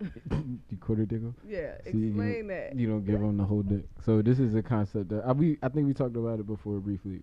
you 0.30 0.76
quarter 0.80 1.04
dick 1.04 1.18
'em? 1.20 1.34
Yeah, 1.46 1.72
See, 1.90 1.98
you- 1.98 2.06
explain 2.08 2.46
that. 2.48 2.76
You 2.76 2.86
don't 2.88 3.04
give 3.04 3.18
them 3.20 3.36
the 3.36 3.44
whole 3.44 3.62
dick. 3.62 3.84
So 4.04 4.22
this 4.22 4.38
is 4.38 4.54
a 4.54 4.62
concept 4.62 5.08
that 5.08 5.24
I 5.26 5.32
we 5.32 5.58
I 5.62 5.68
think 5.68 5.86
we 5.88 5.94
talked 5.94 6.16
about 6.16 6.38
it 6.38 6.46
before 6.46 6.78
briefly. 6.78 7.20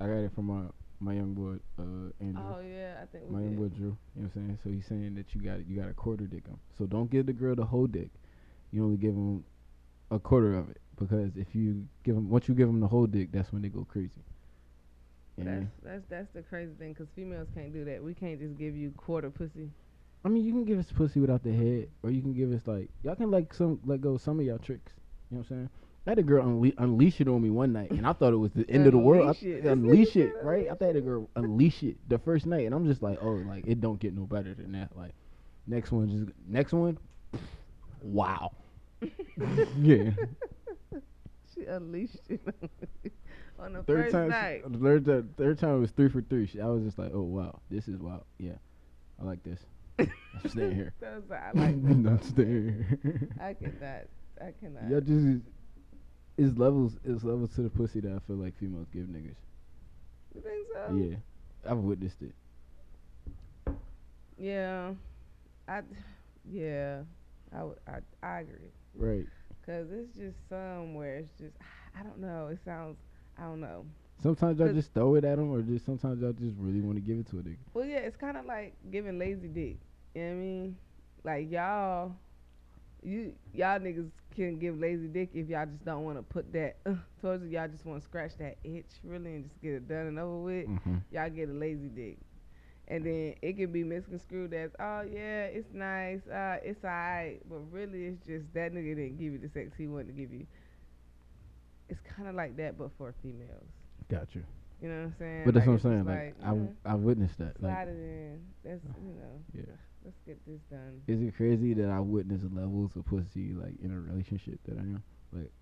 I 0.00 0.06
got 0.06 0.14
it 0.16 0.32
from 0.34 0.46
my 0.46 0.62
my 1.00 1.14
young 1.14 1.34
boy 1.34 1.56
uh 1.78 2.10
Andrew. 2.20 2.42
Oh 2.42 2.60
yeah, 2.60 2.94
I 3.02 3.06
think 3.06 3.24
we 3.28 3.36
my 3.36 3.42
young 3.42 3.56
boy 3.56 3.68
Drew. 3.68 3.96
You 4.16 4.22
know 4.22 4.30
what 4.32 4.36
I'm 4.36 4.46
saying? 4.46 4.58
So 4.64 4.70
he's 4.70 4.86
saying 4.86 5.14
that 5.14 5.34
you 5.34 5.40
got 5.40 5.66
you 5.66 5.76
got 5.80 5.88
a 5.88 5.94
quarter 5.94 6.24
dick 6.26 6.44
'em. 6.48 6.58
So 6.76 6.86
don't 6.86 7.10
give 7.10 7.26
the 7.26 7.32
girl 7.32 7.54
the 7.54 7.64
whole 7.64 7.86
dick. 7.86 8.10
You 8.72 8.84
only 8.84 8.96
give 8.96 9.14
them 9.14 9.44
a 10.10 10.18
quarter 10.18 10.56
of 10.56 10.68
it 10.70 10.80
because 10.98 11.36
if 11.36 11.54
you 11.54 11.86
give 12.04 12.14
them 12.14 12.28
once 12.28 12.48
you 12.48 12.54
give 12.54 12.66
them 12.66 12.80
the 12.80 12.88
whole 12.88 13.06
dick, 13.06 13.30
that's 13.32 13.52
when 13.52 13.62
they 13.62 13.68
go 13.68 13.84
crazy. 13.84 14.10
Yeah. 15.36 15.44
That's 15.44 15.66
that's 15.82 16.02
that's 16.08 16.28
the 16.34 16.42
crazy 16.42 16.72
thing 16.78 16.92
because 16.92 17.08
females 17.14 17.48
can't 17.54 17.72
do 17.72 17.84
that. 17.84 18.02
We 18.02 18.14
can't 18.14 18.38
just 18.40 18.56
give 18.58 18.74
you 18.74 18.92
quarter 18.96 19.30
pussy. 19.30 19.70
I 20.24 20.28
mean, 20.28 20.44
you 20.44 20.52
can 20.52 20.64
give 20.64 20.78
us 20.78 20.90
pussy 20.90 21.20
without 21.20 21.44
the 21.44 21.52
head, 21.52 21.88
or 22.02 22.10
you 22.10 22.20
can 22.20 22.34
give 22.34 22.52
us 22.52 22.62
like 22.66 22.90
y'all 23.04 23.14
can 23.14 23.30
like 23.30 23.54
some 23.54 23.78
let 23.84 24.00
go 24.00 24.16
some 24.16 24.40
of 24.40 24.46
y'all 24.46 24.58
tricks. 24.58 24.92
You 25.30 25.36
know 25.36 25.42
what 25.42 25.50
I'm 25.50 25.56
saying? 25.56 25.70
I 26.08 26.12
had 26.12 26.18
a 26.20 26.22
girl 26.22 26.42
unle- 26.42 26.74
unleash 26.78 27.20
it 27.20 27.28
on 27.28 27.42
me 27.42 27.50
one 27.50 27.74
night, 27.74 27.90
and 27.90 28.06
I 28.06 28.14
thought 28.14 28.32
it 28.32 28.38
was 28.38 28.50
the 28.52 28.64
end 28.70 28.86
of 28.86 28.92
the 28.92 28.98
world. 28.98 29.26
I, 29.28 29.32
Unleash 29.38 29.42
it. 29.42 29.66
unleash 29.66 30.16
it, 30.16 30.32
right? 30.42 30.66
I 30.70 30.74
thought 30.74 30.94
the 30.94 31.02
girl 31.02 31.28
unleash 31.36 31.82
it 31.82 31.98
the 32.08 32.18
first 32.18 32.46
night, 32.46 32.64
and 32.64 32.74
I'm 32.74 32.86
just 32.86 33.02
like, 33.02 33.18
oh, 33.20 33.32
like 33.32 33.66
it 33.66 33.82
don't 33.82 34.00
get 34.00 34.14
no 34.16 34.22
better 34.24 34.54
than 34.54 34.72
that. 34.72 34.96
Like 34.96 35.12
next 35.66 35.92
one, 35.92 36.08
just 36.08 36.32
next 36.48 36.72
one, 36.72 36.96
wow, 38.02 38.52
yeah. 39.78 40.10
She 41.54 41.64
unleashed 41.64 42.20
it 42.28 42.40
on 43.58 43.72
the 43.74 43.82
Third 43.82 44.04
first 44.04 44.12
time, 44.12 44.28
night. 44.28 44.62
third 44.80 45.04
time, 45.04 45.34
third 45.36 45.58
time 45.58 45.76
it 45.76 45.80
was 45.80 45.90
three 45.90 46.08
for 46.08 46.22
three. 46.22 46.46
She- 46.46 46.60
I 46.60 46.66
was 46.68 46.84
just 46.84 46.98
like, 46.98 47.10
oh 47.12 47.22
wow, 47.22 47.60
this 47.70 47.88
is 47.88 47.98
wow. 47.98 48.24
Yeah, 48.38 48.52
I 49.20 49.24
like 49.24 49.42
this. 49.42 49.60
I'm 49.98 50.48
staying 50.48 50.74
here. 50.74 50.94
That 51.00 51.16
was 51.16 51.24
like, 51.28 51.40
I 51.42 51.52
like. 51.52 51.74
I'm 51.74 52.22
staying 52.22 52.86
here. 53.02 53.28
I 53.40 53.54
cannot. 53.54 54.06
I 54.40 54.52
cannot. 54.60 54.88
Yeah, 54.88 55.00
just 55.00 55.42
it's 56.38 56.56
levels. 56.56 56.96
It's 57.04 57.24
levels 57.24 57.54
to 57.56 57.62
the 57.62 57.68
pussy 57.70 58.00
that 58.00 58.12
I 58.12 58.18
feel 58.26 58.36
like 58.36 58.56
females 58.58 58.86
give 58.92 59.04
niggas. 59.06 59.34
You 60.34 60.40
think 60.40 60.66
so? 60.72 60.94
Yeah, 60.94 61.16
I've 61.70 61.78
witnessed 61.78 62.22
it. 62.22 62.32
Yeah. 64.38 64.92
I. 65.66 65.82
Yeah. 66.50 67.00
I, 67.54 67.64
would- 67.64 67.78
I, 67.86 67.98
I 68.26 68.40
agree. 68.40 68.70
Right. 68.94 69.26
Cause 69.66 69.86
it's 69.92 70.16
just 70.16 70.36
somewhere. 70.48 71.16
It's 71.18 71.30
just 71.38 71.52
I 71.98 72.02
don't 72.02 72.18
know. 72.18 72.48
It 72.50 72.58
sounds. 72.64 72.96
I 73.38 73.42
don't 73.42 73.60
know. 73.60 73.84
Sometimes 74.22 74.58
y'all 74.58 74.72
just 74.72 74.94
throw 74.94 75.14
it 75.16 75.24
at 75.24 75.36
them, 75.36 75.52
or 75.52 75.60
just 75.62 75.84
sometimes 75.84 76.20
y'all 76.22 76.32
just 76.32 76.54
really 76.58 76.80
want 76.80 76.96
to 76.96 77.00
give 77.02 77.18
it 77.18 77.28
to 77.30 77.38
a 77.38 77.42
nigga. 77.42 77.56
Well, 77.74 77.84
yeah. 77.84 77.98
It's 77.98 78.16
kind 78.16 78.36
of 78.36 78.46
like 78.46 78.74
giving 78.90 79.18
lazy 79.18 79.48
dick. 79.48 79.76
You 80.14 80.22
know 80.22 80.28
what 80.28 80.32
I 80.32 80.36
mean? 80.36 80.76
Like 81.24 81.50
y'all. 81.50 82.12
You 83.02 83.32
y'all 83.54 83.78
niggas 83.78 84.10
can 84.46 84.58
give 84.58 84.78
lazy 84.78 85.08
dick 85.08 85.30
if 85.34 85.48
y'all 85.48 85.66
just 85.66 85.84
don't 85.84 86.04
want 86.04 86.16
to 86.18 86.22
put 86.22 86.52
that 86.52 86.76
uh, 86.86 86.94
towards 87.20 87.44
it. 87.44 87.50
Y'all 87.50 87.68
just 87.68 87.84
want 87.84 88.00
to 88.00 88.04
scratch 88.04 88.36
that 88.38 88.56
itch 88.64 88.86
really 89.04 89.34
and 89.34 89.44
just 89.44 89.60
get 89.60 89.72
it 89.74 89.88
done 89.88 90.06
and 90.06 90.18
over 90.18 90.38
with. 90.38 90.66
Mm-hmm. 90.66 90.96
y'all 91.10 91.30
get 91.30 91.48
a 91.48 91.52
lazy 91.52 91.88
dick. 91.88 92.18
And 92.88 93.04
then 93.04 93.34
it 93.42 93.56
can 93.58 93.70
be 93.70 93.84
misconstrued 93.84 94.54
as, 94.54 94.70
oh 94.80 95.02
yeah, 95.02 95.44
it's 95.44 95.72
nice, 95.74 96.26
uh, 96.26 96.56
it's 96.62 96.82
alright, 96.84 97.40
but 97.48 97.58
really 97.70 98.04
it's 98.06 98.24
just 98.26 98.52
that 98.54 98.72
nigga 98.72 98.96
didn't 98.96 99.18
give 99.18 99.32
you 99.32 99.38
the 99.38 99.48
sex 99.50 99.72
he 99.76 99.86
wanted 99.86 100.06
to 100.08 100.12
give 100.14 100.32
you. 100.32 100.46
It's 101.88 102.00
kind 102.00 102.28
of 102.28 102.34
like 102.34 102.56
that, 102.56 102.78
but 102.78 102.90
for 102.96 103.14
females. 103.22 103.64
Gotcha. 104.08 104.40
You 104.80 104.88
know 104.88 104.94
what 104.96 105.04
I'm 105.04 105.14
saying? 105.18 105.42
But 105.44 105.54
that's 105.54 105.66
Like, 105.66 105.84
what 105.84 105.90
I'm 105.90 106.04
saying. 106.04 106.04
Like, 106.06 106.34
I 106.44 106.52
yeah, 106.54 106.60
I 106.84 106.94
witnessed 106.94 107.38
that. 107.38 107.58
slide 107.58 107.70
Like, 107.70 107.88
it 107.88 107.90
in. 107.90 108.40
That's 108.64 108.80
you 109.02 109.14
know, 109.14 109.42
yeah. 109.54 109.62
Let's 110.08 110.20
get 110.26 110.38
this 110.46 110.60
done. 110.70 111.02
Is 111.06 111.20
it 111.20 111.36
crazy 111.36 111.74
that 111.74 111.90
I 111.90 112.00
witnessed 112.00 112.46
levels 112.54 112.96
of 112.96 113.04
pussy 113.04 113.52
like 113.52 113.74
in 113.82 113.92
a 113.92 114.00
relationship 114.00 114.58
that 114.66 114.78
I 114.78 114.80
am? 114.80 115.02
Like, 115.32 115.52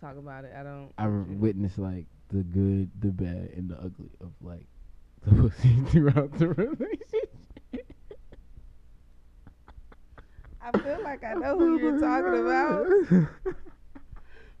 talk 0.00 0.18
about 0.18 0.44
it. 0.44 0.52
I 0.54 0.62
don't. 0.62 0.92
I 0.98 1.06
you- 1.06 1.26
witnessed 1.38 1.78
like 1.78 2.04
the 2.28 2.42
good, 2.42 2.90
the 3.00 3.08
bad, 3.08 3.50
and 3.56 3.70
the 3.70 3.76
ugly 3.76 4.10
of 4.20 4.32
like 4.42 4.66
the 5.26 5.34
pussy 5.34 5.76
throughout 5.86 6.32
the 6.38 6.48
relationship. 6.48 7.34
I 10.60 10.78
feel 10.78 11.02
like 11.02 11.24
I 11.24 11.32
know 11.32 11.58
who 11.58 11.78
you're 11.78 11.98
talking 11.98 12.40
about, 12.40 12.86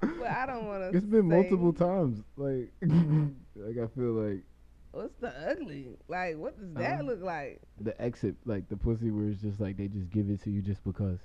but 0.00 0.26
I 0.26 0.46
don't 0.46 0.66
want 0.66 0.90
to. 0.90 0.96
It's 0.96 1.04
been 1.04 1.28
multiple 1.28 1.74
times. 1.74 2.22
Like, 2.38 2.72
like 2.82 3.76
I 3.76 3.86
feel 3.94 4.12
like 4.12 4.44
What's 4.92 5.14
the 5.20 5.28
ugly? 5.50 5.88
Like, 6.08 6.36
what 6.36 6.58
does 6.58 6.72
that 6.74 7.00
Um, 7.00 7.06
look 7.06 7.22
like? 7.22 7.60
the 7.80 8.00
exit, 8.00 8.36
like 8.44 8.68
the 8.68 8.76
pussy, 8.76 9.10
where 9.10 9.28
it's 9.28 9.40
just 9.42 9.60
like 9.60 9.76
they 9.76 9.86
just 9.88 10.10
give 10.10 10.28
it 10.30 10.42
to 10.44 10.50
you 10.50 10.62
just 10.62 10.82
because. 10.84 11.18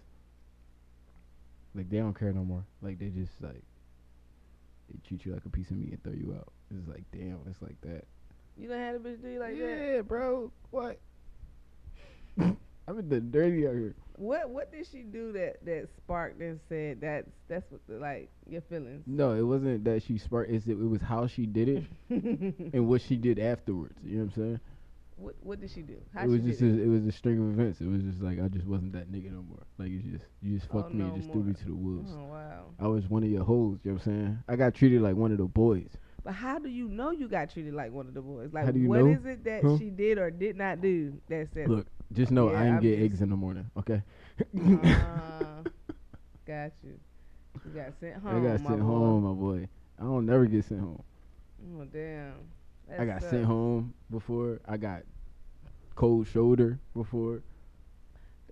Like 1.76 1.89
they 1.89 1.97
don't 1.97 2.13
care 2.17 2.32
no 2.34 2.43
more. 2.43 2.63
Like 2.82 2.99
they 2.99 3.08
just 3.10 3.32
like 3.41 3.63
they 4.91 4.99
treat 5.08 5.26
you 5.26 5.34
like 5.34 5.45
a 5.45 5.49
piece 5.49 5.71
of 5.71 5.78
meat 5.78 5.91
and 5.91 6.04
throw 6.04 6.13
you 6.13 6.36
out. 6.38 6.52
It's 6.78 6.88
like 6.88 7.04
damn, 7.12 7.39
it's 7.49 7.62
like 7.62 7.80
that. 7.82 8.06
You 8.58 8.67
done 8.67 8.80
had 8.80 8.95
a 8.95 8.99
bitch 8.99 9.21
do 9.23 9.30
you 9.30 9.39
like 9.39 9.58
that? 9.58 9.93
yeah, 9.95 10.02
bro. 10.02 10.52
What? 10.69 10.99
I've 12.88 12.96
been 12.98 13.10
done 13.10 13.32
dirty 13.32 13.67
out 13.67 13.74
here. 13.74 13.96
What 14.17 14.50
what 14.50 14.72
did 14.72 14.86
she 14.91 15.00
do 15.04 15.32
that 15.34 15.65
that 15.65 15.88
sparked 15.98 16.39
and 16.41 16.60
said 16.69 17.02
that's 17.02 17.30
that's 17.48 17.69
what 17.72 17.82
the, 17.88 17.96
like 17.96 18.30
your 18.48 18.62
feelings? 18.62 19.04
No, 19.08 19.34
it 19.34 19.41
wasn't 19.41 19.84
that 19.86 20.04
she 20.04 20.17
sparked. 20.17 20.52
It's 20.52 20.67
it, 20.67 20.72
it 20.74 20.89
was 20.89 21.02
how 21.02 21.26
she 21.28 21.46
did 21.46 21.69
it 21.69 21.84
and 22.74 22.88
what 22.88 23.02
she 23.02 23.15
did 23.15 23.39
afterwards. 23.39 23.96
You 24.04 24.17
know 24.19 24.24
what 24.26 24.38
I'm 24.38 24.43
saying? 24.43 24.60
What 25.15 25.36
What 25.41 25.62
did 25.62 25.72
she 25.72 25.82
do? 25.82 25.98
How 26.13 26.24
it 26.24 26.28
was 26.28 26.41
just 26.41 26.62
a, 26.62 26.65
it 26.65 26.88
was 26.88 27.06
a 27.06 27.12
string 27.12 27.38
of 27.39 27.60
events. 27.60 27.82
It 27.82 27.88
was 27.88 28.02
just 28.02 28.22
like 28.22 28.39
I 28.39 28.48
just 28.50 28.65
wasn't 28.67 28.93
that 28.93 29.12
nigga 29.12 29.32
no 29.32 29.43
more. 29.43 29.63
Like 29.78 29.89
you 29.89 30.00
just 30.00 30.26
you 30.41 30.58
just 30.58 30.69
Oh, 30.72 30.82
fucked 30.82 30.93
me 30.93 31.04
no 31.04 31.13
and 31.13 31.15
just 31.22 31.32
threw 31.32 31.43
me 31.43 31.54
to 31.54 31.65
the 31.65 31.76
wolves. 31.76 32.12
Oh 32.13 32.26
wow. 32.26 32.65
I 32.80 32.88
was 32.88 33.08
one 33.10 33.24
of 33.24 33.30
your 33.30 33.43
hoes. 33.43 33.80
You 33.84 33.91
know 33.91 33.98
what 33.98 34.08
I'm 34.08 34.13
saying? 34.13 34.39
I 34.48 34.56
got 34.56 34.74
treated 34.76 35.02
like 35.02 35.15
one 35.15 35.32
of 35.32 35.38
the 35.38 35.46
boys. 35.46 35.89
But 36.24 36.34
how 36.34 36.58
do 36.58 36.69
you 36.69 36.88
know 36.88 37.12
you 37.12 37.28
got 37.28 37.52
treated 37.52 37.74
like 37.74 37.91
one 37.91 38.08
of 38.08 38.13
the 38.13 38.22
boys? 38.22 38.50
Like, 38.54 38.65
How 38.65 38.72
do 38.72 38.80
you 38.80 38.88
what 38.88 39.02
know? 39.02 39.08
is 39.12 39.26
it 39.26 39.43
that 39.43 39.62
Huh? 39.63 39.78
she 39.78 39.89
did 39.89 40.17
or 40.17 40.32
did 40.32 40.56
not 40.56 40.80
do 40.82 41.13
that 41.30 41.50
said? 41.54 41.69
Look, 41.69 41.88
just 42.13 42.32
know 42.32 42.52
Yeah, 42.52 42.60
I 42.60 42.65
ain't 42.65 42.76
I'm 42.76 42.82
get 42.82 42.99
eggs 42.99 43.21
in 43.21 43.30
the 43.30 43.36
morning. 43.36 43.69
Okay. 43.78 44.02
uh, 44.39 45.63
got 46.45 46.71
you. 46.84 46.99
You 47.65 47.71
got 47.73 47.93
sent 47.99 48.15
home. 48.17 48.45
I 48.45 48.49
got 48.49 48.60
sent 48.60 48.80
boy. 48.80 48.86
home, 48.86 49.23
my 49.23 49.34
boy. 49.34 49.67
I 49.99 50.04
don't 50.04 50.26
never 50.26 50.45
get 50.45 50.65
sent 50.65 50.82
home. 50.82 51.04
Oh 51.76 51.86
damn. 51.86 52.34
I 52.99 53.06
got 53.06 53.21
sucks. 53.21 53.32
sent 53.32 53.45
home 53.45 53.93
before. 54.12 54.60
I 54.67 54.78
got 54.78 55.04
cold 55.95 56.28
shoulder 56.28 56.80
before. 56.95 57.41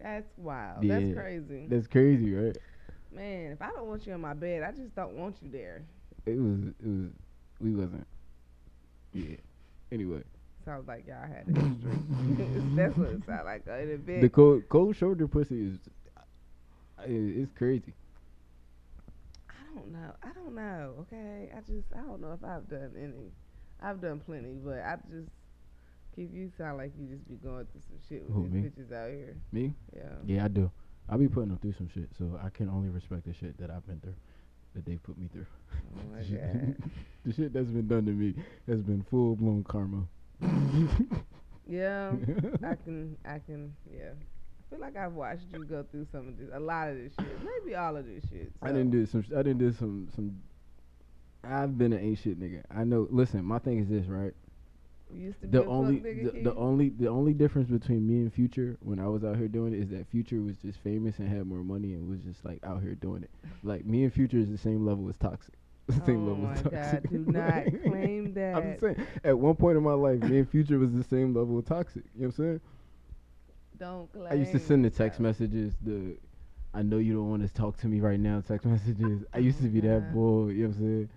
That's 0.01 0.31
wild. 0.37 0.83
Yeah. 0.83 0.99
That's 0.99 1.13
crazy. 1.13 1.65
That's 1.67 1.87
crazy, 1.87 2.33
right? 2.33 2.57
Man, 3.13 3.51
if 3.51 3.61
I 3.61 3.69
don't 3.71 3.87
want 3.87 4.07
you 4.07 4.13
in 4.13 4.21
my 4.21 4.33
bed, 4.33 4.63
I 4.63 4.71
just 4.71 4.95
don't 4.95 5.13
want 5.13 5.35
you 5.41 5.49
there. 5.51 5.83
It 6.25 6.37
was. 6.37 6.59
It 6.79 6.87
was. 6.87 7.09
We 7.59 7.75
wasn't. 7.75 8.07
Yeah. 9.13 9.35
Anyway, 9.91 10.23
Sounds 10.65 10.87
like 10.87 11.07
y'all 11.07 11.21
had 11.27 11.45
it 11.47 11.57
extreme. 11.57 12.73
That's 12.77 12.95
what 12.97 13.09
it 13.09 13.25
sounds 13.25 13.45
like. 13.45 13.63
Uh, 13.67 13.73
in 13.79 13.93
a 13.93 13.97
bed. 13.97 14.21
the 14.21 14.29
cold 14.29 14.63
cold 14.69 14.95
shoulder 14.95 15.27
pussy 15.27 15.61
is. 15.71 15.79
i- 16.99 17.03
It's 17.07 17.51
crazy. 17.57 17.93
I 19.49 19.73
don't 19.79 19.91
know. 19.91 20.13
I 20.23 20.29
don't 20.33 20.53
know. 20.55 20.93
Okay, 21.01 21.49
I 21.55 21.59
just 21.61 21.87
I 21.95 22.01
don't 22.01 22.21
know 22.21 22.33
if 22.33 22.43
I've 22.43 22.67
done 22.69 22.91
any. 22.97 23.31
I've 23.81 24.01
done 24.01 24.19
plenty, 24.19 24.53
but 24.63 24.79
I 24.79 24.97
just 25.09 25.29
keep 26.15 26.33
you 26.33 26.51
sound 26.57 26.77
like 26.77 26.91
you 26.99 27.07
just 27.07 27.27
be 27.27 27.35
going 27.35 27.65
through 27.71 27.81
some 27.87 27.97
shit 28.07 28.23
with 28.25 28.33
Who, 28.35 28.43
these 28.43 28.51
me? 28.51 28.69
bitches 28.69 28.91
out 28.93 29.09
here. 29.09 29.35
Me? 29.51 29.73
Yeah. 29.95 30.01
Yeah, 30.25 30.45
I 30.45 30.47
do. 30.49 30.69
I 31.09 31.17
be 31.17 31.27
putting 31.27 31.49
them 31.49 31.57
through 31.57 31.73
some 31.73 31.89
shit, 31.93 32.09
so 32.17 32.39
I 32.43 32.49
can 32.49 32.69
only 32.69 32.89
respect 32.89 33.25
the 33.25 33.33
shit 33.33 33.57
that 33.57 33.71
I've 33.71 33.85
been 33.87 33.99
through, 34.01 34.13
that 34.75 34.85
they 34.85 34.95
put 34.97 35.17
me 35.17 35.29
through. 35.33 35.45
Oh 35.97 36.13
my 36.13 36.19
god. 36.37 36.75
the 37.25 37.33
shit 37.33 37.53
that's 37.53 37.67
been 37.69 37.87
done 37.87 38.05
to 38.05 38.11
me 38.11 38.35
has 38.67 38.81
been 38.81 39.03
full 39.09 39.35
blown 39.35 39.63
karma. 39.63 40.03
Yeah. 41.71 42.11
I 42.63 42.75
can. 42.75 43.15
I 43.23 43.39
can. 43.39 43.73
Yeah. 43.89 44.09
I 44.11 44.69
feel 44.69 44.79
like 44.79 44.97
I've 44.97 45.13
watched 45.13 45.45
you 45.53 45.63
go 45.63 45.85
through 45.89 46.05
some 46.11 46.27
of 46.27 46.37
this, 46.37 46.49
a 46.53 46.59
lot 46.59 46.89
of 46.89 46.97
this 46.97 47.13
shit, 47.17 47.37
maybe 47.43 47.75
all 47.75 47.95
of 47.95 48.05
this 48.05 48.23
shit. 48.29 48.51
I 48.61 48.67
didn't 48.67 48.91
do 48.91 49.05
some. 49.05 49.23
sh- 49.23 49.31
I 49.33 49.37
didn't 49.37 49.59
do 49.59 49.71
some. 49.71 50.09
Some. 50.13 50.41
I've 51.43 51.77
been 51.77 51.93
an 51.93 51.99
ain't 51.99 52.19
shit 52.19 52.39
nigga. 52.39 52.63
I 52.69 52.83
know. 52.83 53.07
Listen, 53.09 53.45
my 53.45 53.57
thing 53.59 53.79
is 53.79 53.87
this, 53.87 54.05
right? 54.05 54.33
You 55.13 55.21
used 55.27 55.41
to 55.41 55.47
be 55.47 55.57
The 55.57 55.65
only, 55.65 55.99
the, 55.99 56.41
the 56.43 56.55
only, 56.55 56.89
the 56.89 57.07
only 57.07 57.33
difference 57.33 57.69
between 57.69 58.07
me 58.07 58.15
and 58.21 58.33
Future 58.33 58.77
when 58.81 58.99
I 58.99 59.07
was 59.07 59.23
out 59.23 59.35
here 59.37 59.47
doing 59.47 59.73
it 59.73 59.79
is 59.79 59.89
that 59.89 60.07
Future 60.07 60.41
was 60.41 60.55
just 60.57 60.79
famous 60.79 61.19
and 61.19 61.27
had 61.27 61.45
more 61.47 61.63
money 61.63 61.93
and 61.93 62.07
was 62.07 62.19
just 62.21 62.45
like 62.45 62.59
out 62.63 62.81
here 62.81 62.95
doing 62.95 63.23
it. 63.23 63.29
Like 63.63 63.85
me 63.85 64.03
and 64.03 64.13
Future 64.13 64.37
is 64.37 64.49
the 64.49 64.57
same 64.57 64.85
level 64.85 65.09
as 65.09 65.17
Toxic. 65.17 65.53
Same 66.05 66.27
Oh 66.27 66.31
level 66.31 66.37
my 66.37 66.53
as 66.53 66.61
God, 66.61 67.07
do 67.09 67.25
not 67.27 67.63
claim 67.83 68.33
that. 68.33 68.55
I'm 68.57 68.63
just 68.71 68.81
saying. 68.81 69.07
At 69.23 69.37
one 69.37 69.55
point 69.55 69.77
in 69.77 69.83
my 69.83 69.93
life, 69.93 70.19
me 70.23 70.39
and 70.39 70.49
Future 70.49 70.79
was 70.79 70.91
the 70.93 71.03
same 71.03 71.33
level 71.33 71.57
of 71.59 71.65
Toxic. 71.65 72.03
You 72.15 72.23
know 72.23 72.27
what 72.27 72.39
I'm 72.39 72.45
saying? 72.45 72.61
Don't 73.77 74.13
claim. 74.13 74.27
I 74.29 74.35
used 74.35 74.51
to 74.51 74.59
send 74.59 74.85
the 74.85 74.89
text 74.89 75.17
that. 75.17 75.23
messages, 75.23 75.73
the 75.81 76.15
I 76.73 76.81
know 76.83 76.99
you 76.99 77.13
don't 77.13 77.29
want 77.29 77.41
to 77.41 77.53
talk 77.53 77.77
to 77.77 77.87
me 77.87 77.99
right 77.99 78.19
now 78.19 78.41
text 78.41 78.65
messages. 78.65 79.23
I 79.33 79.39
used 79.39 79.61
to 79.61 79.67
be 79.67 79.81
that 79.81 79.97
uh-huh. 79.97 80.13
boy, 80.13 80.47
you 80.49 80.63
know 80.63 80.69
what 80.69 80.77
I'm 80.77 80.81
saying? 80.81 81.09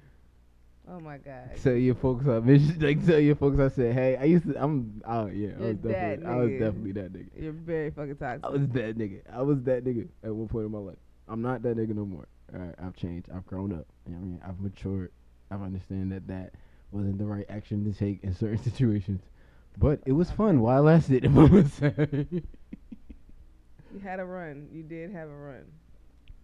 Oh 0.86 1.00
my 1.00 1.16
god. 1.18 1.50
Tell 1.62 1.74
your 1.74 1.94
folks 1.94 2.26
I 2.26 2.38
you. 2.38 2.74
Like 2.80 3.06
tell 3.06 3.18
your 3.18 3.36
folks 3.36 3.58
I 3.58 3.68
said, 3.68 3.94
hey, 3.94 4.16
I 4.16 4.24
used 4.24 4.46
to 4.46 4.62
I'm 4.62 5.00
oh 5.06 5.26
yeah, 5.26 5.52
I 5.58 5.62
was 5.62 5.76
definitely 5.76 6.26
I 6.26 6.36
was 6.36 6.50
definitely 6.50 6.92
that 6.92 7.12
nigga. 7.12 7.28
You're 7.36 7.52
very 7.52 7.90
fucking 7.90 8.16
toxic. 8.16 8.44
I 8.44 8.48
was 8.48 8.68
that 8.68 8.98
nigga. 8.98 9.20
I 9.32 9.42
was 9.42 9.62
that 9.62 9.84
nigga 9.84 10.08
at 10.22 10.34
one 10.34 10.48
point 10.48 10.66
in 10.66 10.72
my 10.72 10.78
life. 10.78 10.98
I'm 11.28 11.40
not 11.40 11.62
that 11.62 11.76
nigga 11.76 11.94
no 11.94 12.04
more. 12.04 12.26
I've 12.52 12.96
changed. 12.96 13.28
I've 13.34 13.46
grown 13.46 13.72
up. 13.72 13.86
You 14.06 14.12
know 14.12 14.18
what 14.18 14.24
I 14.24 14.28
mean? 14.28 14.40
I've 14.46 14.60
matured. 14.60 15.10
I've 15.50 15.62
understand 15.62 16.12
that 16.12 16.26
that 16.28 16.54
wasn't 16.90 17.18
the 17.18 17.24
right 17.26 17.46
action 17.48 17.84
to 17.90 17.98
take 17.98 18.22
in 18.22 18.34
certain 18.34 18.58
situations. 18.62 19.22
But 19.78 20.00
it 20.06 20.12
was 20.12 20.30
fun 20.30 20.60
while 20.60 20.78
it 20.78 20.90
lasted. 20.90 21.24
If 21.24 21.36
I'm 21.36 21.48
gonna 21.48 21.68
say. 21.68 22.26
you 22.30 24.00
had 24.02 24.20
a 24.20 24.24
run. 24.24 24.68
You 24.72 24.82
did 24.82 25.10
have 25.10 25.28
a 25.28 25.34
run. 25.34 25.64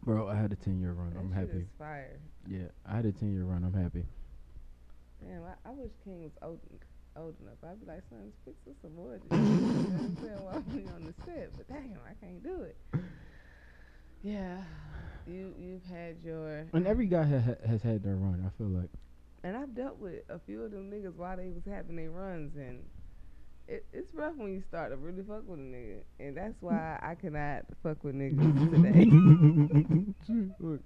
Bro, 0.04 0.28
I 0.28 0.34
had 0.34 0.52
a 0.52 0.56
ten 0.56 0.80
year 0.80 0.92
run. 0.92 1.10
That 1.12 1.20
I'm 1.20 1.32
happy. 1.32 1.66
fire. 1.78 2.18
Yeah, 2.48 2.68
I 2.86 2.96
had 2.96 3.06
a 3.06 3.12
ten 3.12 3.32
year 3.32 3.44
run. 3.44 3.62
I'm 3.64 3.74
happy. 3.80 4.04
Damn, 5.22 5.42
I, 5.44 5.68
I 5.68 5.72
wish 5.72 5.90
King 6.02 6.22
was 6.22 6.32
old, 6.42 6.58
old 7.16 7.34
enough. 7.42 7.58
I'd 7.62 7.78
be 7.78 7.86
like, 7.86 8.02
son, 8.08 8.32
fix 8.44 8.56
us 8.66 8.74
some 8.82 8.96
more. 8.96 9.14
of 9.14 9.20
this 9.28 9.38
shit." 9.38 9.46
you 9.60 9.60
know 9.60 9.76
what 9.76 10.00
I'm 10.00 10.16
saying? 10.16 10.44
While 10.44 10.64
we 10.74 10.86
on 10.88 11.04
the 11.04 11.14
set, 11.24 11.50
but 11.56 11.68
damn, 11.68 11.98
I 12.08 12.14
can't 12.24 12.42
do 12.42 12.62
it. 12.62 12.76
Yeah, 14.22 14.58
you 15.26 15.54
you've 15.58 15.84
had 15.84 16.16
your, 16.22 16.66
And 16.72 16.86
every 16.86 17.06
guy 17.06 17.24
ha- 17.24 17.40
ha- 17.40 17.68
has 17.68 17.82
had 17.82 18.02
their 18.02 18.16
run. 18.16 18.44
I 18.46 18.50
feel 18.58 18.68
like. 18.68 18.90
and 19.42 19.56
I've 19.56 19.74
dealt 19.74 19.98
with 19.98 20.20
a 20.28 20.38
few 20.38 20.62
of 20.62 20.72
them 20.72 20.90
niggas 20.90 21.16
while 21.16 21.36
they 21.36 21.48
was 21.48 21.62
having 21.68 21.96
their 21.96 22.10
runs, 22.10 22.54
and 22.56 22.80
it, 23.66 23.86
it's 23.92 24.12
rough 24.12 24.34
when 24.36 24.52
you 24.52 24.62
start 24.68 24.90
to 24.90 24.96
really 24.96 25.22
fuck 25.22 25.48
with 25.48 25.58
a 25.58 25.62
nigga, 25.62 26.00
and 26.18 26.36
that's 26.36 26.60
why 26.60 26.98
I 27.02 27.14
cannot 27.14 27.62
fuck 27.82 28.02
with 28.04 28.14
niggas 28.14 28.70
today. 28.70 29.06
Look, 30.60 30.80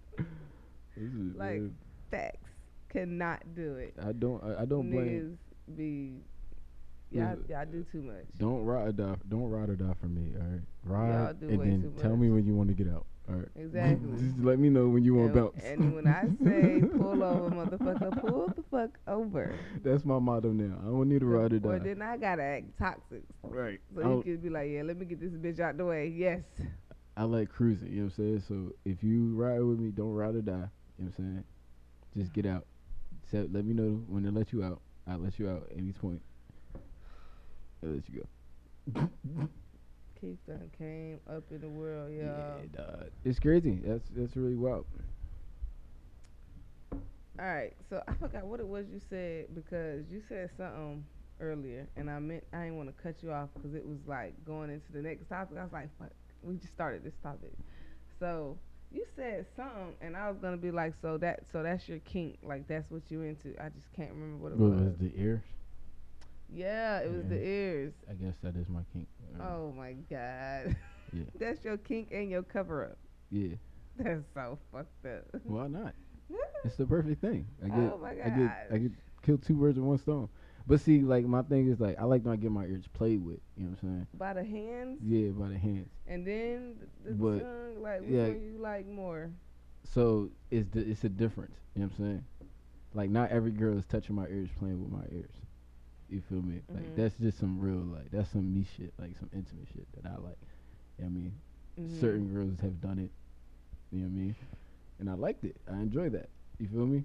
this 0.97 1.13
is 1.13 1.37
Like, 1.37 1.51
weird. 1.61 1.75
Facts, 2.11 2.51
cannot 2.91 3.43
do 3.57 3.75
it. 3.77 3.95
I 4.01 4.13
don't. 4.13 4.45
I, 4.45 4.63
I 4.63 4.65
don't 4.65 4.91
blame. 4.91 5.37
Niggas 5.67 5.77
be, 5.77 6.21
y'all, 7.11 7.31
Listen, 7.31 7.45
y'all 7.49 7.65
do 7.67 7.85
too 7.91 8.03
much. 8.03 8.27
Don't 8.39 8.63
ride 8.63 8.89
or 8.89 8.93
die. 8.93 9.17
Don't 9.29 9.51
ride 9.51 9.71
or 9.71 9.75
die 9.75 9.95
for 10.01 10.07
me. 10.07 10.35
All 10.39 10.47
right. 10.47 10.61
Ride 10.85 11.41
do 11.41 11.49
and 11.49 11.59
way 11.59 11.67
then 11.71 11.83
too 11.83 11.95
tell 12.01 12.17
me 12.17 12.31
when 12.31 12.47
you 12.47 12.55
want 12.55 12.69
to 12.69 12.75
get 12.75 12.93
out. 12.93 13.07
All 13.29 13.37
right. 13.37 13.49
Exactly. 13.57 14.09
Just 14.19 14.39
let 14.41 14.59
me 14.59 14.69
know 14.69 14.89
when 14.89 15.03
you 15.03 15.15
want 15.15 15.33
to 15.33 15.39
and, 15.47 15.53
bounce. 15.55 15.65
and 15.65 15.95
when 15.95 16.07
I 16.07 16.23
say 16.45 16.81
pull 16.99 17.23
over, 17.25 17.51
motherfucker, 17.51 18.21
pull 18.21 18.49
the 18.49 18.63
fuck 18.71 18.99
over. 19.09 19.55
That's 19.83 20.05
my 20.05 20.19
motto 20.19 20.51
now. 20.53 20.77
I 20.83 20.85
don't 20.85 21.09
need 21.09 21.21
to 21.21 21.27
ride 21.27 21.53
or 21.55 21.57
Or 21.57 21.79
die. 21.79 21.85
then 21.85 22.03
I 22.03 22.17
gotta 22.19 22.43
act 22.43 22.79
toxic. 22.79 23.23
Right. 23.43 23.81
So 23.95 24.01
I, 24.01 24.05
you 24.05 24.11
don't- 24.11 24.23
could 24.25 24.43
be 24.43 24.51
like, 24.51 24.71
yeah, 24.71 24.83
let 24.83 24.99
me 24.99 25.07
get 25.07 25.21
this 25.21 25.33
bitch 25.33 25.59
out 25.59 25.77
the 25.79 25.87
way. 25.87 26.09
Yes. 26.09 26.43
I 27.17 27.23
like 27.25 27.49
cruising. 27.49 27.89
You 27.93 27.97
know 27.97 28.03
what 28.17 28.19
I'm 28.19 28.41
saying? 28.41 28.43
So 28.49 28.75
if 28.85 29.03
you 29.03 29.35
ride 29.35 29.61
with 29.63 29.79
me, 29.79 29.91
don't 29.91 30.13
ride 30.13 30.35
or 30.35 30.43
die. 30.43 30.53
You 30.53 30.57
know 30.57 30.67
what 30.99 31.07
I'm 31.07 31.13
saying? 31.17 31.45
Just 32.17 32.33
get 32.35 32.45
out. 32.45 32.67
So 33.31 33.49
let 33.51 33.65
me 33.65 33.73
know 33.73 34.03
when 34.09 34.25
to 34.25 34.31
let 34.33 34.53
you 34.53 34.63
out. 34.63 34.81
I'll 35.07 35.19
let 35.19 35.39
you 35.39 35.49
out 35.49 35.69
at 35.71 35.79
any 35.79 35.93
point. 35.93 36.21
I'll 37.83 37.91
let 37.91 38.03
you 38.09 38.25
go. 38.95 39.09
Keith 40.25 40.39
done 40.47 40.71
came 40.79 41.21
up 41.29 41.45
in 41.51 41.61
the 41.61 41.69
world, 41.69 42.11
y'all. 42.11 42.61
Yeah, 42.73 42.77
dog. 42.77 43.11
It's 43.25 43.39
crazy. 43.39 43.79
That's 43.85 44.09
that's 44.17 44.37
really 44.37 44.57
wild. 44.57 44.87
All 47.39 47.45
right, 47.47 47.75
so 47.91 48.01
I 48.07 48.15
forgot 48.15 48.47
what 48.47 48.61
it 48.61 48.67
was 48.67 48.87
you 48.93 49.01
said 49.11 49.55
because 49.55 50.05
you 50.11 50.23
said 50.29 50.51
something 50.57 51.05
earlier, 51.41 51.87
and 51.97 52.09
I 52.09 52.19
meant 52.21 52.45
I 52.53 52.65
didn't 52.65 52.77
want 52.77 52.97
to 52.97 53.03
cut 53.03 53.17
you 53.23 53.33
off 53.33 53.49
because 53.55 53.75
it 53.75 53.85
was 53.87 53.99
like 54.07 54.33
going 54.47 54.71
into 54.71 54.93
the 54.93 55.03
next 55.03 55.29
topic. 55.29 55.59
I 55.59 55.65
was 55.65 55.73
like, 55.73 55.89
fuck, 55.99 56.11
we 56.43 56.55
just 56.57 56.73
started 56.73 57.05
this 57.05 57.15
topic. 57.23 57.53
So 58.21 58.57
you 58.93 59.05
said 59.17 59.47
something, 59.57 59.95
and 60.01 60.17
I 60.17 60.31
was 60.31 60.39
gonna 60.41 60.57
be 60.57 60.71
like, 60.71 60.95
so 61.03 61.19
that 61.19 61.43
so 61.53 61.63
that's 61.63 61.89
your 61.89 61.99
kink, 61.99 62.39
like 62.43 62.67
that's 62.69 62.91
what 62.91 63.03
you 63.11 63.23
into. 63.23 63.51
I 63.63 63.69
just 63.69 63.93
can't 63.95 64.13
remember 64.13 64.43
what 64.43 64.53
it 64.53 64.59
What 64.59 64.71
was. 64.71 64.81
was 64.81 64.97
the 65.01 65.13
ears? 65.21 65.43
Yeah, 66.55 67.01
it 67.01 67.11
was 67.13 67.27
the 67.29 67.39
ears. 67.43 67.93
I 68.09 68.15
guess 68.15 68.35
that 68.43 68.57
is 68.57 68.69
my 68.69 68.81
kink. 68.93 69.09
Oh 69.41 69.73
my 69.77 69.93
god, 70.11 70.77
Yeah. 71.13 71.23
that's 71.39 71.65
your 71.65 71.77
kink 71.77 72.09
and 72.13 72.31
your 72.31 72.43
cover 72.43 72.85
up. 72.85 72.99
Yeah. 73.31 73.55
That's 73.99 74.23
so 74.35 74.59
fucked 74.73 75.07
up. 75.07 75.41
Why 75.45 75.67
not? 75.69 75.95
It's 76.65 76.77
the 76.77 76.87
perfect 76.87 77.21
thing. 77.21 77.47
I 77.63 77.69
get 77.69 77.77
Oh 77.79 77.99
my 78.03 78.15
god. 78.15 78.25
I 78.25 78.31
get 78.31 78.69
I 78.73 78.79
get 78.79 78.93
kill 79.23 79.37
two 79.39 79.55
birds 79.55 79.77
with 79.79 79.85
one 79.87 79.99
stone. 79.99 80.29
But 80.67 80.81
see, 80.81 81.01
like 81.03 81.27
my 81.27 81.43
thing 81.43 81.69
is 81.69 81.79
like 81.79 81.99
I 82.01 82.05
like 82.05 82.25
not 82.25 82.41
get 82.41 82.51
my 82.51 82.65
ears 82.65 82.87
played 82.95 83.23
with. 83.23 83.41
You 83.57 83.65
know 83.65 83.71
what 83.73 83.83
I'm 83.83 83.89
saying? 83.91 84.07
By 84.15 84.33
the 84.33 84.43
hands. 84.45 84.99
Yeah, 85.05 85.29
by 85.33 85.49
the 85.49 85.59
hands. 85.59 85.91
and 86.07 86.27
then 86.27 86.77
the, 87.05 87.11
the 87.11 87.15
But, 87.17 87.39
tongue, 87.41 87.83
like 87.83 88.01
which 88.01 88.11
yeah. 88.11 88.29
one 88.29 88.41
you 88.41 88.59
like 88.59 88.87
more? 88.87 89.31
So 89.93 90.31
it's 90.51 90.67
the 90.71 90.81
it's 90.91 91.05
a 91.05 91.11
difference. 91.11 91.57
You 91.75 91.83
know 91.83 91.89
what 91.89 91.99
I'm 91.99 92.05
saying? 92.05 92.25
Like 92.95 93.11
not 93.11 93.31
every 93.31 93.51
girl 93.51 93.77
is 93.77 93.85
touching 93.85 94.17
my 94.17 94.27
ears, 94.27 94.49
playing 94.59 94.83
with 94.83 94.91
my 94.91 95.05
ears. 95.13 95.35
You 96.15 96.23
feel 96.29 96.43
me? 96.43 96.61
Mhm. 96.71 96.77
Like 96.77 96.95
that's 96.97 97.15
just 97.17 97.39
some 97.41 97.59
real 97.59 97.75
like 97.75 98.09
that's 98.13 98.31
some 98.31 98.55
me 98.55 98.65
shit, 98.77 98.93
like 99.01 99.19
some 99.19 99.29
intimate 99.35 99.67
shit 99.75 99.87
that 100.01 100.09
I 100.09 100.15
like. 100.23 100.39
You 100.99 101.05
know 101.05 101.07
I 101.07 101.09
mean? 101.09 101.33
Mhm. 101.81 102.01
Certain 102.01 102.33
girls 102.33 102.61
have 102.61 102.81
done 102.81 103.01
it. 103.01 103.11
You 103.91 103.99
know 104.03 104.05
what 104.07 104.13
I 104.13 104.25
mean? 104.27 104.35
And 105.01 105.11
I 105.11 105.15
liked 105.15 105.45
it. 105.45 105.57
I 105.69 105.75
enjoy 105.81 106.09
that. 106.11 106.29
You 106.61 106.69
feel 106.69 106.87
me? 106.87 107.05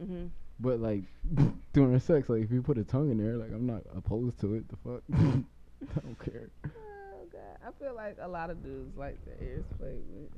Mhm. 0.00 0.30
But 0.60 0.78
like 0.78 1.02
during 1.72 1.98
sex, 1.98 2.28
like 2.28 2.42
if 2.44 2.52
you 2.52 2.62
put 2.62 2.78
a 2.78 2.84
tongue 2.84 3.10
in 3.10 3.18
there, 3.18 3.36
like 3.36 3.50
I'm 3.52 3.66
not 3.66 3.82
opposed 3.96 4.38
to 4.42 4.54
it. 4.54 4.68
The 4.68 4.76
fuck, 4.76 5.02
I 5.12 6.00
don't 6.00 6.18
care. 6.24 6.48
Oh 6.64 7.26
god, 7.32 7.58
I 7.66 7.72
feel 7.82 7.94
like 7.96 8.18
a 8.20 8.28
lot 8.28 8.50
of 8.50 8.62
dudes 8.62 8.96
like 8.96 9.18
ears 9.42 9.64
played 9.78 10.04
with. 10.14 10.30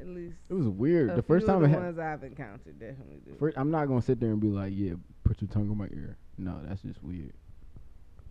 At 0.00 0.08
least 0.08 0.34
It 0.48 0.54
was 0.54 0.66
weird. 0.66 1.14
the 1.14 1.22
first 1.22 1.46
time 1.46 1.62
the 1.62 1.68
happened. 1.68 1.86
ones 1.86 1.98
I've 2.00 2.24
encountered 2.24 2.80
definitely 2.80 3.20
do. 3.24 3.34
First, 3.38 3.56
I'm 3.56 3.70
not 3.70 3.86
gonna 3.86 4.02
sit 4.02 4.18
there 4.18 4.30
and 4.32 4.40
be 4.40 4.48
like, 4.48 4.72
yeah, 4.74 4.94
put 5.32 5.40
your 5.42 5.48
tongue 5.50 5.70
in 5.70 5.78
my 5.78 5.86
ear. 5.86 6.16
No, 6.36 6.60
that's 6.68 6.82
just 6.82 7.02
weird. 7.02 7.32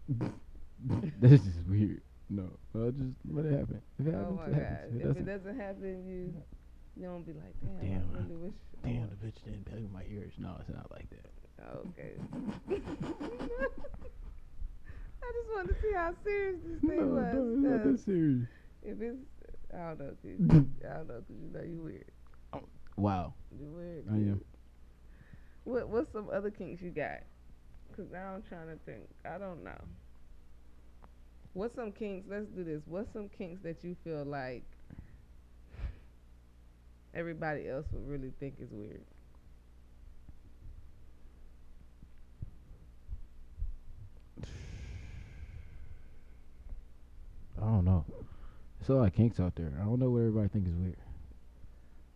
That's 1.22 1.44
just 1.44 1.60
weird. 1.70 2.02
No, 2.30 2.50
I'll 2.76 2.92
just 2.92 3.14
let 3.30 3.46
it 3.46 3.52
happen. 3.58 3.82
If 4.00 4.08
it 4.08 4.16
Oh 4.16 4.18
happens, 4.18 4.38
my 4.38 4.46
it 4.46 4.52
god! 4.52 4.62
happens. 4.62 4.96
If 4.96 5.02
it 5.02 5.10
If 5.10 5.18
it 5.18 5.26
doesn't, 5.26 5.26
doesn't 5.26 5.60
happen, 5.60 6.06
you 6.08 6.34
you 6.98 7.08
don't 7.08 7.26
be 7.26 7.34
like, 7.34 7.54
damn. 7.62 7.80
Damn, 7.90 8.10
I 8.16 8.20
really 8.22 8.36
wish. 8.36 8.54
Damn, 8.84 9.10
the 9.10 9.16
bitch 9.26 9.44
didn't 9.46 9.66
play 9.66 9.82
with 9.82 9.92
my 9.92 10.04
ears. 10.12 10.34
No, 10.38 10.56
it's 10.60 10.70
not 10.70 10.92
like 10.92 11.08
that. 11.12 11.30
Okay. 11.86 12.14
I 15.24 15.28
just 15.34 15.50
wanted 15.56 15.76
to 15.76 15.82
see 15.82 15.94
how 15.94 16.14
serious 16.24 16.60
this 16.66 16.82
thing 16.82 17.00
No, 17.00 17.06
was. 17.08 17.34
no, 17.34 17.42
it's 17.54 17.62
not 17.62 17.84
that 17.84 18.00
serious. 18.04 18.48
if 18.84 19.02
it's, 19.02 19.18
I 19.74 19.94
don't 19.94 20.00
know, 20.00 20.16
'cause- 20.22 20.66
I 20.90 20.98
don't 20.98 21.08
know, 21.08 21.14
'cause 21.22 21.38
you 21.42 21.50
know 21.54 21.62
you 21.64 21.82
weird. 21.84 22.12
Oh, 22.54 22.62
wow. 22.98 23.34
You 23.60 23.68
weird. 23.72 24.06
I 24.12 24.16
am. 24.16 24.42
What 25.64 25.90
What's 25.90 26.12
some 26.12 26.30
other 26.32 26.50
kinks 26.50 26.82
you 26.82 26.90
got? 26.90 27.22
Cause 27.96 28.06
now 28.12 28.34
I'm 28.36 28.44
trying 28.44 28.68
to 28.68 28.78
think. 28.86 29.04
I 29.26 29.38
don't 29.38 29.64
know. 29.64 29.80
What's 31.54 31.76
some 31.76 31.92
kinks? 31.92 32.28
Let's 32.30 32.46
do 32.48 32.64
this. 32.64 32.82
What's 32.86 33.12
some 33.12 33.30
kinks 33.30 33.62
that 33.64 33.84
you 33.84 33.96
feel 34.04 34.24
like 34.24 34.64
everybody 37.14 37.68
else 37.68 37.86
would 37.92 38.08
really 38.08 38.32
think 38.40 38.56
is 38.60 38.70
weird? 38.72 39.02
I 47.62 47.66
don't 47.66 47.86
know. 47.86 48.06
There's 48.80 48.90
a 48.90 48.94
lot 48.94 49.08
of 49.08 49.14
kinks 49.14 49.40
out 49.40 49.56
there. 49.56 49.74
I 49.80 49.84
don't 49.84 50.00
know 50.00 50.10
what 50.10 50.20
everybody 50.20 50.48
think 50.48 50.68
is 50.68 50.74
weird. 50.74 50.98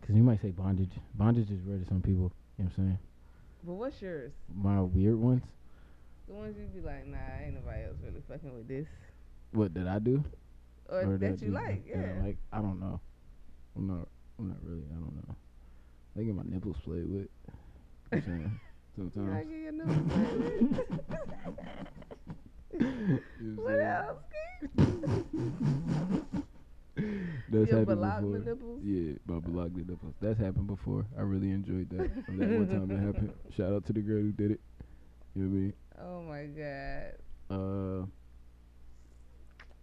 Cause 0.02 0.16
you 0.16 0.24
might 0.24 0.42
say 0.42 0.50
bondage. 0.50 0.92
Bondage 1.16 1.52
is 1.52 1.62
weird 1.64 1.84
to 1.84 1.88
some 1.88 2.02
people. 2.02 2.32
You 2.58 2.64
know 2.64 2.70
what 2.70 2.78
I'm 2.80 2.86
saying? 2.86 3.00
But 3.66 3.74
what's 3.74 4.00
yours? 4.02 4.32
My 4.54 4.80
weird 4.80 5.16
ones. 5.16 5.42
The 6.28 6.34
ones 6.34 6.56
you'd 6.58 6.74
be 6.74 6.82
like, 6.82 7.08
nah, 7.08 7.18
ain't 7.44 7.56
nobody 7.56 7.84
else 7.84 7.96
really 8.04 8.22
fucking 8.28 8.56
with 8.56 8.68
this, 8.68 8.86
What 9.52 9.74
did 9.74 9.88
I 9.88 9.98
do? 10.00 10.24
or, 10.88 11.18
that, 11.18 11.42
you 11.42 11.50
like, 11.50 11.84
yeah. 11.90 12.14
Like 12.24 12.38
I 12.54 12.62
don't 12.62 12.80
know. 12.80 13.00
I'm 13.76 13.88
not. 13.88 14.08
I'm 14.38 14.50
not 14.50 14.58
really. 14.64 14.84
I 14.92 14.96
don't 14.96 15.16
know. 15.16 15.36
I 16.18 16.24
get 16.24 16.36
my 16.36 16.44
nipples 16.46 16.78
played 16.84 17.10
with. 17.10 17.28
You 18.12 18.22
know 18.22 18.22
I'm 18.22 18.22
saying? 18.22 18.60
You 18.98 19.12
Sometimes. 19.16 19.50
your 19.50 19.72
nipples 19.72 20.12
played 20.12 20.38
with? 22.72 23.20
what 23.56 23.80
else? 23.82 24.20
Saying? 26.98 27.40
That's 27.50 27.72
Your 27.72 27.80
happened 27.80 28.02
before. 28.02 28.40
nipples? 28.40 28.82
Yeah, 28.84 29.14
my 29.26 29.40
balagna 29.40 29.88
nipples. 29.88 30.14
That's 30.22 30.40
happened 30.40 30.68
before. 30.68 31.06
I 31.18 31.22
really 31.22 31.52
enjoyed 31.52 31.90
that. 31.92 32.12
That 32.28 32.50
one 32.52 32.68
time 32.68 32.92
it 32.92 33.00
happened. 33.00 33.34
Shout 33.56 33.74
out 33.74 33.86
to 33.88 33.94
the 33.94 34.02
girl 34.02 34.22
who 34.22 34.32
did 34.32 34.52
it. 34.52 34.62
You 35.36 35.44
know 35.44 35.50
what 35.50 35.58
I 35.58 35.60
mean? 35.62 35.74
Oh 36.00 36.22
my 36.22 36.46
god. 36.46 37.14
Uh, 37.50 38.06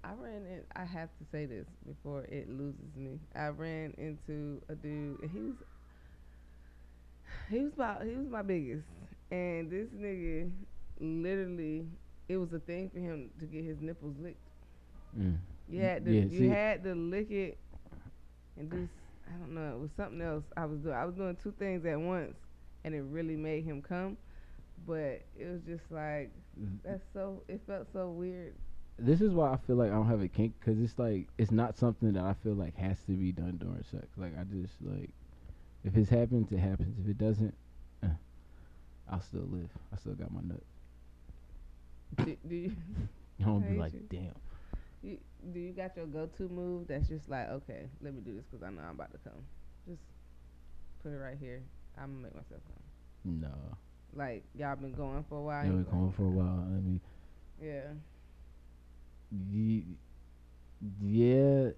I 0.05 0.13
ran 0.15 0.47
in. 0.47 0.63
I 0.75 0.85
have 0.85 1.09
to 1.19 1.25
say 1.31 1.47
this 1.47 1.67
before 1.87 2.25
it 2.25 2.49
loses 2.49 2.95
me. 2.97 3.19
I 3.35 3.49
ran 3.49 3.95
into 3.99 4.61
a 4.69 4.75
dude, 4.75 5.21
and 5.23 5.31
he 5.31 5.41
was 5.41 5.55
he 7.51 7.59
was 7.61 7.73
about 7.75 8.03
he 8.05 8.15
was 8.17 8.27
my 8.29 8.43
biggest, 8.43 8.85
and 9.31 9.71
this 9.71 9.89
nigga 9.91 10.51
literally 11.01 11.87
it 12.29 12.37
was 12.37 12.53
a 12.53 12.59
thing 12.61 12.91
for 12.91 12.99
him 13.01 13.31
to 13.41 13.47
get 13.47 13.65
his 13.65 13.81
nipples 13.81 14.17
licked. 14.23 14.39
mm. 15.19 15.37
You 15.69 15.81
had 15.81 16.05
to 16.05 16.13
Yeah, 16.13 16.25
you 16.25 16.51
had 16.51 16.85
to 16.85 16.95
lick 16.95 17.31
it 17.31 17.59
and 18.57 18.71
do 18.71 18.89
I 19.33 19.39
don't 19.39 19.55
know 19.55 19.77
it 19.77 19.81
was 19.81 19.91
something 19.97 20.21
else 20.21 20.45
I 20.57 20.67
was 20.67 20.79
doing. 20.81 20.95
I 20.95 21.05
was 21.05 21.15
doing 21.15 21.37
two 21.43 21.55
things 21.59 21.87
at 21.87 21.99
once, 21.99 22.35
and 22.85 22.95
it 22.95 23.03
really 23.11 23.37
made 23.37 23.65
him 23.65 23.81
come. 23.81 24.17
But 24.87 25.23
it 25.39 25.47
was 25.51 25.63
just 25.67 25.91
like 25.91 26.31
that's 26.85 27.05
so. 27.15 27.43
It 27.49 27.61
felt 27.67 27.87
so 27.93 28.09
weird. 28.09 28.55
this 28.99 29.21
is 29.21 29.33
why 29.33 29.53
I 29.53 29.57
feel 29.67 29.77
like 29.77 29.91
I 29.91 29.95
don't 29.95 30.09
have 30.09 30.21
a 30.23 30.29
kink 30.29 30.55
because 30.59 30.81
it's 30.81 30.99
like 30.99 31.29
it's 31.39 31.51
not 31.51 31.79
something 31.79 32.13
that 32.13 32.25
I 32.25 32.35
feel 32.43 32.55
like 32.55 32.77
has 32.77 32.99
to 33.07 33.13
be 33.13 33.33
done 33.33 33.59
during 33.59 33.83
sex. 33.91 34.07
Like 34.17 34.33
I 34.39 34.45
just 34.45 34.75
like 34.83 35.11
if 35.85 35.97
it 35.97 36.09
happens, 36.09 36.53
it 36.53 36.59
happens. 36.59 36.99
If 37.03 37.09
it 37.09 37.19
doesn't, 37.19 37.55
eh, 38.03 38.09
I'll 39.11 39.23
still 39.23 39.49
live. 39.51 39.71
I 39.93 39.97
still 39.97 40.15
got 40.15 40.33
my 40.33 40.41
nut. 40.43 40.63
do, 42.27 42.37
do 42.49 42.55
you? 42.55 42.73
I 43.41 43.45
don't 43.45 43.69
be 43.69 43.79
like, 43.79 43.93
you. 43.95 44.05
damn. 44.11 44.35
You, 45.03 45.19
do 45.53 45.59
you 45.59 45.73
got 45.73 45.97
your 45.97 46.07
go-to 46.07 46.49
move 46.49 46.87
that's 46.89 47.09
just 47.09 47.29
like, 47.29 47.49
okay, 47.49 47.87
let 48.01 48.15
me 48.15 48.21
do 48.21 48.35
this 48.35 48.45
because 48.51 48.63
I 48.63 48.71
know 48.71 48.83
I'm 48.83 48.95
about 48.95 49.11
to 49.13 49.19
come. 49.19 49.43
Just 49.89 50.03
put 51.03 51.11
it 51.13 51.17
right 51.17 51.37
here. 51.41 51.63
I'm 51.99 52.13
gonna 52.13 52.23
make 52.23 52.35
myself 52.35 52.61
come. 52.67 53.41
No, 53.41 53.49
Like 54.15 54.45
y'all 54.55 54.77
been 54.77 54.93
going 54.93 55.25
for 55.29 55.39
a 55.39 55.43
while. 55.43 55.65
yeah, 55.65 55.71
you 55.71 55.77
like, 55.79 55.91
going 55.91 56.13
for 56.13 56.25
a 56.25 56.31
while. 56.31 56.61
I 56.67 56.81
mean, 56.81 57.01
Yeah. 57.61 57.93
ye- 59.51 59.97
yeah, 61.01 61.71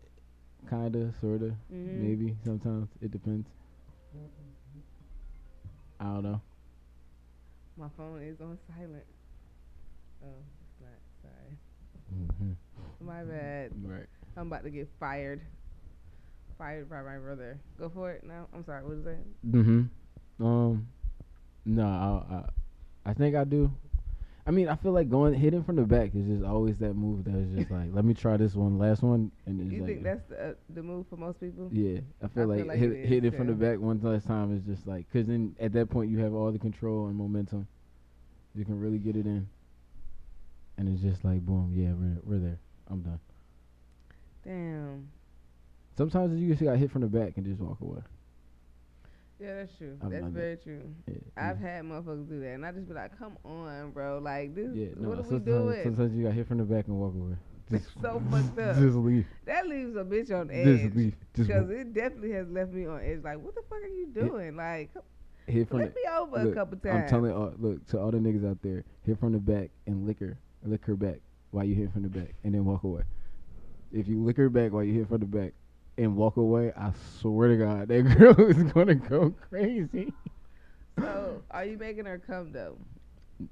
kinda, 0.69 1.13
sorta, 1.21 1.55
Mhm. 1.73 1.97
maybe. 2.03 2.37
Sometimes 2.45 2.89
it 3.01 3.11
depends. 3.11 3.49
I 6.01 6.05
don't 6.05 6.23
know. 6.23 6.41
My 7.77 7.89
phone 7.97 8.23
is 8.23 8.41
on 8.41 8.59
silent. 8.69 9.05
Oh, 10.23 10.43
it's 10.63 10.81
not. 10.81 11.01
Sorry. 11.23 11.59
hmm 12.39 12.53
My 13.05 13.23
bad. 13.23 13.73
Right. 13.85 14.07
I'm 14.37 14.47
about 14.49 14.65
to 14.65 14.71
get 14.71 14.89
fired. 14.99 15.41
Fired 16.59 16.89
by 16.89 17.03
my 17.03 17.19
brother. 17.19 17.59
Go 17.79 17.89
for 17.89 18.13
it 18.13 18.25
now. 18.25 18.47
I'm 18.55 18.65
sorry. 18.65 18.85
What 18.85 18.97
is 18.99 19.05
that? 19.05 19.51
Mm-hmm. 19.51 20.45
Um, 20.45 20.87
no, 21.65 21.85
I, 21.85 22.35
I, 22.35 23.11
I 23.11 23.15
think 23.15 23.35
I 23.37 23.45
do. 23.45 23.71
I 24.47 24.51
mean, 24.51 24.69
I 24.69 24.77
feel 24.77 24.93
like 24.93 25.09
going 25.09 25.33
hitting 25.33 25.65
from 25.65 25.77
the 25.77 25.83
back 25.85 26.11
is 26.15 26.27
just 26.27 26.45
always 26.45 26.77
that 26.79 26.95
move 26.95 27.25
that 27.25 27.35
is 27.35 27.59
just 27.59 27.71
like, 27.71 27.89
let 27.93 28.05
me 28.05 28.13
try 28.13 28.37
this 28.37 28.55
one, 28.55 28.79
last 28.79 29.03
one, 29.03 29.33
and 29.47 29.59
it's 29.61 29.73
You 29.73 29.81
like, 29.81 29.89
think 29.89 30.03
that's 30.03 30.23
the 30.29 30.51
uh, 30.51 30.55
the 30.75 30.83
move 30.83 31.07
for 31.09 31.17
most 31.17 31.41
people? 31.41 31.71
yeah. 31.73 32.01
I 32.23 32.29
feel 32.29 32.43
I 32.43 32.47
like, 32.47 32.59
feel 32.59 32.67
like 32.69 32.79
hit, 32.79 32.91
it 32.93 32.97
is, 33.05 33.09
hit 33.09 33.25
it 33.25 33.37
from 33.37 33.47
the 33.47 33.55
back 33.55 33.79
one 33.79 34.01
last 34.03 34.27
time 34.27 34.55
is 34.55 34.63
just 34.65 34.87
like, 34.87 35.11
cause 35.13 35.27
then 35.27 35.57
at 35.59 35.73
that 35.73 35.89
point 35.89 36.11
you 36.11 36.19
have 36.19 36.35
all 36.35 36.53
the 36.53 36.59
control 36.59 37.07
and 37.07 37.17
momentum. 37.17 37.67
You 38.55 38.67
can 38.67 38.79
really 38.79 38.99
get 38.99 39.17
it 39.17 39.25
in, 39.25 39.49
and 40.77 40.89
it's 40.89 41.01
just 41.03 41.25
like, 41.25 41.41
boom, 41.41 41.73
yeah, 41.75 41.93
we're 41.95 42.21
we're 42.39 42.45
there. 42.45 42.59
I'm 42.91 43.01
done. 43.01 43.21
Damn. 44.45 45.09
Sometimes 45.97 46.39
you 46.41 46.49
just 46.49 46.63
got 46.63 46.77
hit 46.77 46.91
from 46.91 47.03
the 47.03 47.07
back 47.07 47.37
and 47.37 47.47
just 47.47 47.61
walk 47.61 47.81
away. 47.81 48.01
Yeah, 49.41 49.57
that's 49.57 49.77
true. 49.77 49.97
I've 50.03 50.11
that's 50.11 50.23
done 50.23 50.33
that. 50.33 50.41
very 50.41 50.57
true. 50.57 50.83
Yeah. 51.09 51.15
I've 51.37 51.61
yeah. 51.61 51.77
had 51.77 51.85
motherfuckers 51.85 52.29
do 52.29 52.41
that, 52.41 52.55
and 52.55 52.67
I 52.67 52.73
just 52.73 52.89
be 52.89 52.95
like, 52.95 53.19
"Come 53.19 53.37
on, 53.45 53.91
bro! 53.91 54.19
Like 54.23 54.55
this, 54.55 54.71
Yeah, 54.75 54.89
no. 54.97 55.09
what 55.09 55.19
are 55.19 55.23
we 55.23 55.29
sometimes, 55.29 55.45
doing?" 55.45 55.83
sometimes 55.83 56.17
you 56.17 56.25
got 56.25 56.33
hit 56.35 56.49
from 56.49 56.59
the 56.59 56.65
back 56.65 56.87
and 56.87 56.97
walk 56.97 57.15
away. 57.15 57.37
It's 57.71 57.87
so 58.01 58.23
fucked 58.31 58.59
up. 58.59 58.77
Just 58.77 58.95
leave. 58.97 59.27
That 59.47 59.67
leaves 59.67 59.97
a 59.97 60.05
bitch 60.05 60.31
on 60.31 60.51
edge. 60.51 60.83
Just 60.83 60.97
leave. 60.97 61.15
Because 61.33 61.71
it 61.71 61.95
definitely 61.95 62.33
has 62.33 62.47
left 62.49 62.73
me 62.73 62.87
on 62.87 63.01
edge. 63.03 63.21
Like, 63.25 63.41
what 63.41 63.55
the 63.55 63.63
fuck 63.63 63.83
are 63.83 63.87
you 63.87 64.07
doing? 64.07 64.55
Like, 64.55 64.91
hit 65.47 65.69
from 65.69 65.79
flip 65.79 65.95
the. 65.95 66.01
me 66.01 66.17
over 66.17 66.51
a 66.51 66.55
couple 66.55 66.77
times. 66.79 67.05
I'm 67.05 67.09
telling 67.09 67.33
all, 67.33 67.55
look 67.59 67.87
to 67.89 67.99
all 67.99 68.11
the 68.11 68.19
niggas 68.19 68.49
out 68.49 68.59
there, 68.63 68.85
hit 69.03 69.19
from 69.19 69.33
the 69.33 69.39
back 69.39 69.71
and 69.87 70.07
lick 70.07 70.21
her, 70.21 70.39
lick 70.63 70.85
her 70.85 70.95
back 70.95 71.21
while 71.55 71.65
you 71.65 71.75
hit 71.77 71.93
from 71.93 72.03
the 72.03 72.09
back, 72.09 72.35
and 72.43 72.53
then 72.53 72.65
walk 72.65 72.83
away. 72.83 73.03
If 73.93 74.09
you 74.09 74.23
lick 74.23 74.37
her 74.39 74.49
back 74.51 74.73
while 74.73 74.83
you 74.83 74.93
hit 74.93 75.09
from 75.09 75.21
the 75.21 75.27
back 75.27 75.53
and 75.97 76.17
walk 76.17 76.37
away, 76.37 76.73
I 76.77 76.91
swear 77.21 77.49
to 77.49 77.57
God, 77.57 77.89
that 77.89 78.03
girl 78.03 78.51
is 78.51 78.63
gonna 78.73 78.97
go 78.97 79.33
crazy. 79.49 80.13
So, 80.99 81.43
are 81.51 81.65
you 81.65 81.79
making 81.79 82.07
her 82.07 82.19
come 82.19 82.53
though? 82.53 82.77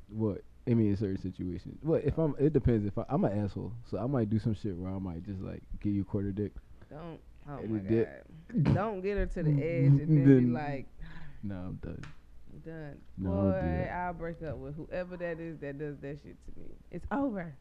What? 0.08 0.42
I 0.66 0.74
mean, 0.74 0.90
in 0.90 0.96
certain 0.96 1.20
situations. 1.20 1.78
Well, 1.82 2.00
if 2.04 2.18
I'm? 2.18 2.34
It 2.38 2.52
depends. 2.52 2.86
If 2.86 2.98
I, 2.98 3.04
I'm 3.08 3.24
an 3.24 3.44
asshole, 3.44 3.72
so 3.88 3.98
I 3.98 4.06
might 4.06 4.30
do 4.30 4.38
some 4.38 4.54
shit 4.54 4.76
where 4.76 4.92
I 4.92 4.98
might 4.98 5.24
just 5.24 5.40
like 5.40 5.62
give 5.80 5.92
you 5.92 6.04
quarter 6.04 6.32
dick. 6.32 6.52
Don't. 6.90 7.18
Oh 7.48 7.60
my 7.66 7.78
god! 7.78 8.74
Don't 8.74 9.00
get 9.00 9.16
her 9.16 9.26
to 9.26 9.42
the 9.42 9.50
edge 9.62 9.86
and 9.86 10.26
then 10.26 10.46
be 10.46 10.52
like, 10.52 10.86
No, 11.42 11.54
I'm 11.56 11.74
done. 11.82 12.04
"I'm 12.52 12.58
done." 12.60 12.98
No, 13.18 13.30
Boy. 13.30 13.90
I'll 13.92 14.12
break 14.12 14.42
up 14.42 14.56
with 14.58 14.76
whoever 14.76 15.16
that 15.16 15.40
is 15.40 15.58
that 15.58 15.78
does 15.78 15.96
that 15.98 16.18
shit 16.22 16.36
to 16.44 16.60
me. 16.60 16.66
It's 16.92 17.06
over. 17.10 17.52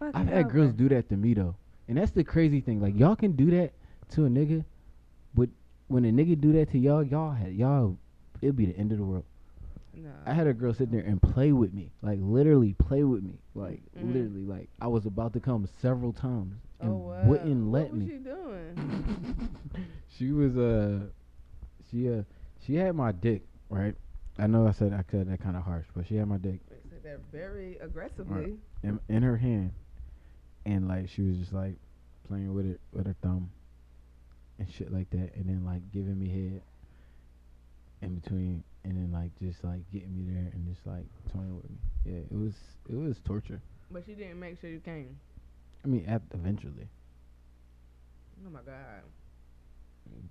I've 0.00 0.26
had 0.28 0.50
girls 0.50 0.72
do 0.72 0.88
that 0.90 1.08
to 1.10 1.16
me 1.16 1.34
though, 1.34 1.56
and 1.88 1.98
that's 1.98 2.10
the 2.12 2.24
crazy 2.24 2.60
thing. 2.60 2.80
Like 2.80 2.98
y'all 2.98 3.16
can 3.16 3.32
do 3.32 3.50
that 3.52 3.72
to 4.12 4.24
a 4.26 4.28
nigga, 4.28 4.64
but 5.34 5.48
when 5.88 6.04
a 6.04 6.10
nigga 6.10 6.40
do 6.40 6.52
that 6.54 6.70
to 6.72 6.78
y'all, 6.78 7.02
y'all 7.02 7.32
had 7.32 7.52
y'all, 7.52 7.96
it'd 8.40 8.56
be 8.56 8.66
the 8.66 8.76
end 8.76 8.92
of 8.92 8.98
the 8.98 9.04
world. 9.04 9.24
No. 9.92 10.10
I 10.24 10.32
had 10.32 10.46
a 10.46 10.54
girl 10.54 10.72
sit 10.72 10.90
there 10.90 11.00
and 11.02 11.20
play 11.20 11.52
with 11.52 11.74
me, 11.74 11.90
like 12.00 12.18
literally 12.22 12.74
play 12.74 13.04
with 13.04 13.22
me, 13.22 13.38
like 13.54 13.82
Mhm. 13.98 14.12
literally, 14.14 14.44
like 14.46 14.68
I 14.80 14.86
was 14.86 15.04
about 15.04 15.32
to 15.34 15.40
come 15.40 15.66
several 15.80 16.12
times 16.12 16.54
and 16.80 16.90
oh 16.92 16.96
wow. 16.96 17.24
wouldn't 17.26 17.70
let 17.70 17.82
what 17.90 17.92
was 17.92 18.00
me. 18.00 18.06
she 18.06 18.18
doing? 18.18 19.50
She 20.18 20.32
was 20.32 20.56
uh, 20.56 21.06
she 21.90 22.08
uh, 22.12 22.22
she 22.66 22.74
had 22.74 22.94
my 22.94 23.10
dick, 23.12 23.42
right? 23.68 23.94
I 24.38 24.46
know 24.46 24.66
I 24.66 24.72
said 24.72 24.92
I 24.92 25.02
said 25.10 25.28
that 25.30 25.40
kind 25.40 25.56
of 25.56 25.62
harsh, 25.64 25.86
but 25.94 26.06
she 26.06 26.16
had 26.16 26.28
my 26.28 26.36
dick 26.36 26.60
said 26.90 27.02
that 27.04 27.20
very 27.32 27.76
aggressively. 27.78 28.56
in, 28.82 28.98
in 29.08 29.22
her 29.22 29.36
hand, 29.38 29.72
and 30.64 30.88
like 30.88 31.08
she 31.08 31.22
was 31.22 31.36
just 31.36 31.52
like 31.52 31.76
playing 32.28 32.52
with 32.54 32.66
it 32.66 32.80
with 32.92 33.06
her 33.06 33.16
thumb, 33.22 33.50
and 34.58 34.70
shit 34.70 34.92
like 34.92 35.10
that, 35.10 35.34
and 35.34 35.46
then 35.46 35.64
like 35.64 35.82
giving 35.92 36.18
me 36.18 36.28
head 36.28 36.62
in 38.02 38.14
between, 38.14 38.62
and 38.84 38.96
then 38.96 39.10
like 39.12 39.30
just 39.40 39.62
like 39.64 39.80
getting 39.92 40.14
me 40.14 40.32
there 40.32 40.50
and 40.52 40.66
just 40.66 40.86
like 40.86 41.06
toying 41.32 41.56
with 41.56 41.70
me. 41.70 41.76
Yeah, 42.04 42.20
it 42.30 42.38
was 42.38 42.54
it 42.88 42.96
was 42.96 43.18
torture. 43.24 43.60
But 43.90 44.04
she 44.06 44.14
didn't 44.14 44.38
make 44.38 44.60
sure 44.60 44.70
you 44.70 44.80
came. 44.80 45.18
I 45.84 45.88
mean, 45.88 46.04
at, 46.06 46.22
eventually. 46.32 46.88
Oh 48.46 48.50
my 48.50 48.60
god. 48.60 49.02
Mm. 50.08 50.28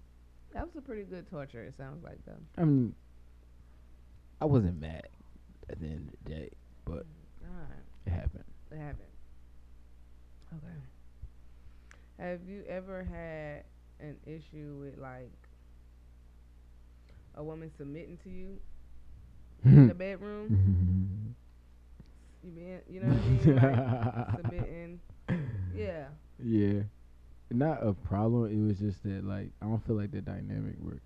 That 0.54 0.66
was 0.66 0.76
a 0.78 0.82
pretty 0.82 1.04
good 1.04 1.30
torture. 1.30 1.64
It 1.64 1.76
sounds 1.78 2.04
like 2.04 2.20
though. 2.26 2.34
I 2.58 2.66
mean, 2.66 2.96
I 4.42 4.46
wasn't 4.46 4.80
mad 4.80 5.08
at 5.70 5.80
the 5.80 5.88
end 5.88 6.10
of 6.10 6.24
the 6.24 6.30
day, 6.36 6.50
but 6.86 7.06
mm, 7.06 7.50
Alright, 7.52 7.84
it 8.06 8.10
happened. 8.12 8.44
it 8.72 8.78
happened. 8.78 9.10
Okay. 10.54 10.74
Have 12.18 12.40
you 12.48 12.64
ever 12.68 13.04
had 13.04 13.64
an 14.06 14.18
issue 14.26 14.78
with 14.82 14.98
like 14.98 15.32
a 17.36 17.44
woman 17.44 17.72
submitting 17.78 18.18
to 18.24 18.30
you 18.30 18.58
in 19.64 19.88
the 19.88 19.94
bedroom? 19.96 21.36
You 22.44 22.52
been, 22.52 22.80
you 22.90 23.02
know 23.02 23.08
what 23.08 23.18
I 23.18 23.30
mean? 23.30 23.56
Like 23.56 24.36
submitting. 24.38 25.00
Yeah. 25.76 26.06
yeah, 26.44 26.82
not 27.52 27.86
a 27.86 27.94
problem. 27.94 28.52
It 28.52 28.68
was 28.68 28.80
just 28.80 29.04
that 29.04 29.24
like 29.24 29.52
I 29.62 29.66
don't 29.66 29.86
feel 29.86 29.96
like 29.96 30.12
the 30.12 30.22
dynamic 30.22 30.76
worked. 30.80 31.02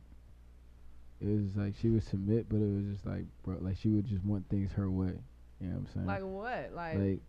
It 1.22 1.28
was 1.28 1.56
like 1.56 1.74
she 1.80 1.90
would 1.90 2.04
submit, 2.04 2.48
but 2.50 2.58
it 2.58 2.74
was 2.74 2.86
just 2.86 3.06
like 3.06 3.26
bro, 3.44 3.58
like 3.62 3.78
she 3.78 3.90
would 3.90 4.06
just 4.06 4.24
want 4.24 4.50
things 4.50 4.72
her 4.74 4.90
way. 4.90 5.14
You 5.60 5.68
know 5.68 5.76
what 5.76 5.80
I'm 5.80 5.88
saying? 5.94 6.06
Like 6.08 6.24
what? 6.24 6.72
Like, 6.76 6.98
like, 6.98 7.20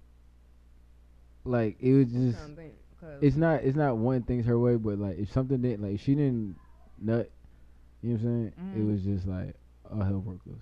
like 1.44 1.76
it 1.80 1.92
was 1.94 2.06
just. 2.08 2.38
trying 2.38 2.50
to 2.50 2.56
think. 2.56 2.74
'cause- 3.00 3.18
It's 3.22 3.36
not. 3.36 3.62
It's 3.64 3.76
not 3.76 3.96
one 3.98 4.22
things 4.22 4.46
her 4.46 4.58
way, 4.58 4.76
but 4.76 4.98
like 4.98 5.18
if 5.18 5.30
something 5.32 5.60
didn't, 5.60 5.82
like 5.82 5.94
if 5.94 6.00
she 6.00 6.14
didn't 6.14 6.56
nut, 7.00 7.30
you 8.02 8.10
know 8.10 8.14
what 8.16 8.24
I'm 8.24 8.52
saying? 8.52 8.52
It 8.74 8.78
Mhm. 8.84 8.92
was 8.92 9.02
just 9.02 9.26
like 9.26 9.54
all 9.90 10.00
hell 10.02 10.20
broke 10.20 10.40
loose. 10.46 10.56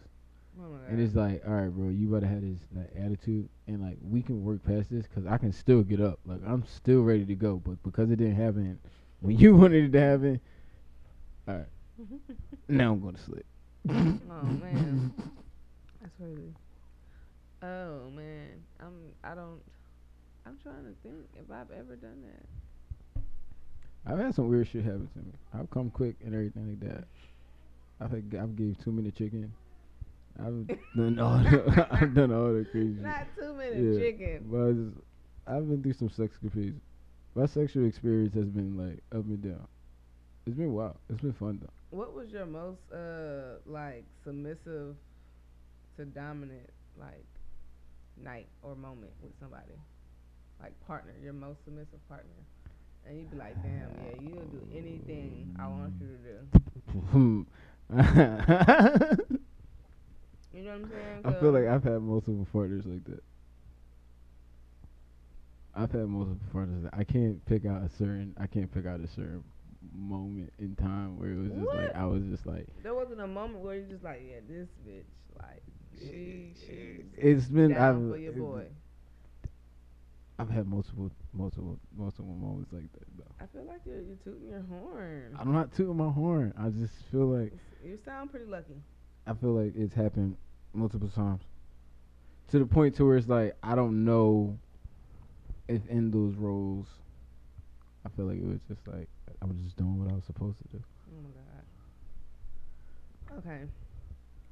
oh 0.61 0.75
And 0.89 1.01
it's 1.01 1.15
like, 1.15 1.43
all 1.47 1.55
right, 1.55 1.69
bro, 1.71 1.89
you 1.89 2.09
better 2.09 2.27
have 2.27 2.43
this 2.43 2.59
like 2.75 2.91
attitude, 2.97 3.49
and 3.69 3.81
like 3.81 3.97
we 4.03 4.23
can 4.23 4.45
work 4.45 4.63
past 4.65 4.91
this, 4.91 5.07
cause 5.07 5.25
I 5.27 5.39
can 5.39 5.53
still 5.53 5.83
get 5.83 6.01
up. 6.01 6.19
Like 6.27 6.41
I'm 6.47 6.65
still 6.67 7.03
ready 7.03 7.25
to 7.27 7.35
go, 7.35 7.57
but 7.65 7.83
because 7.83 8.11
it 8.11 8.17
didn't 8.17 8.35
happen 8.37 8.79
when 9.21 9.39
you 9.39 9.55
wanted 9.57 9.85
it 9.85 9.93
to 9.93 10.01
happen, 10.01 10.41
all 11.49 11.57
right, 11.57 11.69
now 12.69 12.93
I'm 12.93 13.01
going 13.01 13.15
to 13.15 13.21
sleep. 13.23 13.47
oh 13.89 14.43
man, 14.43 15.13
that's 16.01 16.13
crazy. 16.19 16.53
Oh 17.63 18.11
man, 18.11 18.49
I'm. 18.81 18.93
I 19.25 19.35
don't. 19.37 19.61
I'm 20.47 20.59
trying 20.63 20.85
to 20.85 20.95
think 21.03 21.27
if 21.37 21.51
I've 21.51 21.71
ever 21.71 21.97
done 21.97 22.23
that. 22.27 23.23
I've 24.05 24.19
had 24.19 24.35
some 24.35 24.49
weird 24.49 24.67
shit 24.69 24.85
happen 24.85 25.09
to 25.13 25.19
me. 25.21 25.33
I've 25.55 25.71
come 25.71 25.91
quick 25.91 26.17
and 26.25 26.35
everything 26.35 26.69
like 26.71 26.81
that. 26.93 27.05
I 28.01 28.09
think 28.09 28.35
I've 28.35 28.57
gave 28.57 28.77
too 28.83 28.91
many 28.91 29.13
chicken. 29.13 29.53
I've 30.41 30.67
done 30.97 31.19
all 31.21 31.39
the, 31.39 31.87
I've 31.93 32.15
done 32.15 32.33
all 32.33 32.53
the 32.53 32.67
crazy. 32.71 33.01
Not 33.01 33.27
too 33.39 33.53
many 33.55 33.77
Yeah. 33.93 34.01
chicken. 34.01 34.47
But 34.51 34.73
just, 34.75 34.97
I've 35.47 35.69
been 35.69 35.83
through 35.83 35.93
some 35.93 36.11
sex 36.11 36.37
capades. 36.45 36.81
My 37.35 37.47
sexual 37.47 37.87
experience 37.87 38.35
has 38.35 38.47
been 38.47 38.77
like 38.77 38.99
up 39.17 39.25
and 39.27 39.41
down. 39.43 39.67
It's 40.47 40.57
been 40.57 40.73
wild. 40.73 40.97
It's 41.09 41.21
been 41.23 41.33
fun 41.33 41.61
though. 41.63 41.71
What 41.97 42.15
was 42.15 42.31
your 42.31 42.47
most 42.47 42.81
uh 42.93 43.59
like 43.67 44.05
submissive 44.25 44.97
to 45.97 46.05
dominant 46.07 46.69
like 46.99 47.25
night 48.23 48.49
or 48.63 48.75
moment 48.75 49.13
with 49.23 49.33
somebody? 49.39 49.75
Like 50.63 50.73
partner, 50.87 51.13
your 51.23 51.33
most 51.33 51.65
submissive 51.65 52.07
partner. 52.09 52.31
And 53.05 53.19
you'd 53.19 53.31
be 53.31 53.37
like, 53.37 53.61
damn, 53.63 53.91
yeah, 54.05 54.21
you'll 54.21 54.45
do 54.45 54.63
anything 54.73 55.57
I 55.59 55.67
want 55.67 55.95
you 56.01 56.07
to 56.07 56.19
do. 57.13 57.47
You 60.55 60.65
know 60.65 60.73
what 60.73 60.77
I'm 60.77 60.91
saying? 60.91 61.21
I 61.37 61.41
feel 61.41 61.51
like 61.51 61.67
I've 61.67 61.83
had 61.83 62.03
multiple 62.03 62.47
partners 62.53 62.85
like 62.85 63.05
that. 63.05 63.23
I've 65.75 65.91
had 65.91 66.07
multiple 66.09 66.39
partners. 66.53 66.83
That 66.83 66.93
I 66.95 67.05
can't 67.05 67.45
pick 67.47 67.65
out 67.65 67.83
a 67.83 67.89
certain. 67.89 68.35
I 68.39 68.47
can't 68.47 68.73
pick 68.73 68.87
out 68.87 69.01
a 69.01 69.09
certain 69.09 69.43
moment 69.95 70.53
in 70.59 70.77
time 70.77 71.19
where 71.19 71.31
it 71.31 71.39
was 71.39 71.53
just 71.53 71.75
like 71.75 71.95
I 71.95 72.05
was 72.05 72.23
just 72.25 72.47
like. 72.47 72.67
there 72.83 72.95
wasn't 72.95 73.21
a 73.21 73.27
moment 73.27 73.65
where 73.65 73.77
you 73.77 73.87
just 73.89 74.05
like, 74.05 74.23
yeah, 74.29 74.41
this 74.47 74.69
bitch, 74.87 75.05
like, 75.41 75.63
she, 75.99 76.53
she's 76.55 77.05
It's 77.17 77.47
been 77.47 77.75
I've 77.75 77.97
for 77.97 78.19
your 78.19 78.33
boy. 78.33 78.67
I've 80.39 80.51
had 80.51 80.67
multiple 80.67 81.11
multiple 81.33 81.79
multiple 81.97 82.35
moments 82.35 82.73
like 82.73 82.91
that 82.93 83.05
though. 83.19 83.25
I 83.41 83.47
feel 83.47 83.65
like 83.65 83.81
you're, 83.87 84.01
you're 84.01 84.17
tooting 84.25 84.49
your 84.49 84.63
horn. 84.69 85.37
I'm 85.39 85.53
not 85.53 85.73
tooting 85.75 85.97
my 85.97 86.11
horn. 86.11 86.53
I 86.59 86.69
just 86.69 86.95
feel 87.11 87.27
like 87.27 87.53
You 87.85 87.99
sound 88.05 88.31
pretty 88.31 88.47
lucky. 88.47 88.77
I 89.27 89.35
feel 89.35 89.51
like 89.53 89.75
it's 89.77 89.95
happened 89.95 90.37
multiple 90.73 91.09
times. 91.09 91.43
To 92.51 92.59
the 92.59 92.67
point 92.67 92.97
to 92.97 93.07
where 93.07 93.17
it's 93.17 93.29
like 93.29 93.55
I 93.63 93.75
don't 93.75 94.05
know 94.05 94.59
if 95.69 95.81
in 95.89 96.11
those 96.11 96.35
roles 96.35 96.87
I 98.05 98.09
feel 98.17 98.25
like 98.27 98.39
it 98.39 98.47
was 98.47 98.61
just 98.69 98.87
like 98.89 99.09
I 99.41 99.47
was 99.47 99.57
just 99.59 99.77
doing 99.77 99.99
what 100.03 100.11
I 100.11 100.15
was 100.15 100.25
supposed 100.25 100.59
to 100.59 100.65
do. 100.69 100.83
Oh 101.09 101.23
my 101.23 101.31
god. 103.39 103.47
Okay. 103.47 103.65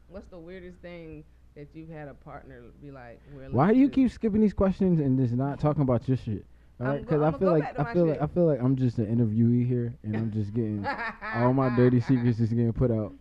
What's 0.08 0.28
the 0.28 0.38
weirdest 0.38 0.78
thing 0.78 1.24
that 1.56 1.68
you've 1.74 1.88
had 1.90 2.08
a 2.08 2.14
partner 2.14 2.62
be 2.82 2.90
like? 2.90 3.20
Why 3.50 3.72
do 3.72 3.78
you 3.78 3.88
keep 3.88 4.10
skipping 4.10 4.40
these 4.40 4.54
questions 4.54 5.00
and 5.00 5.18
just 5.18 5.34
not 5.34 5.60
talking 5.60 5.82
about 5.82 6.06
your 6.08 6.16
shit? 6.16 6.44
I'm 6.78 6.86
Alright, 6.86 7.02
because 7.02 7.20
I 7.22 7.38
feel 7.38 7.50
like 7.50 7.78
I 7.78 7.92
feel 7.92 8.06
like. 8.06 8.22
I 8.22 8.26
feel 8.26 8.46
like 8.46 8.60
I'm 8.62 8.74
just 8.74 8.98
an 8.98 9.06
interviewee 9.06 9.66
here, 9.66 9.94
and 10.02 10.16
I'm 10.16 10.32
just 10.32 10.54
getting 10.54 10.86
all 11.34 11.52
my 11.52 11.74
dirty 11.76 12.00
secrets 12.00 12.40
is 12.40 12.48
getting 12.48 12.72
put 12.72 12.90
out. 12.90 13.12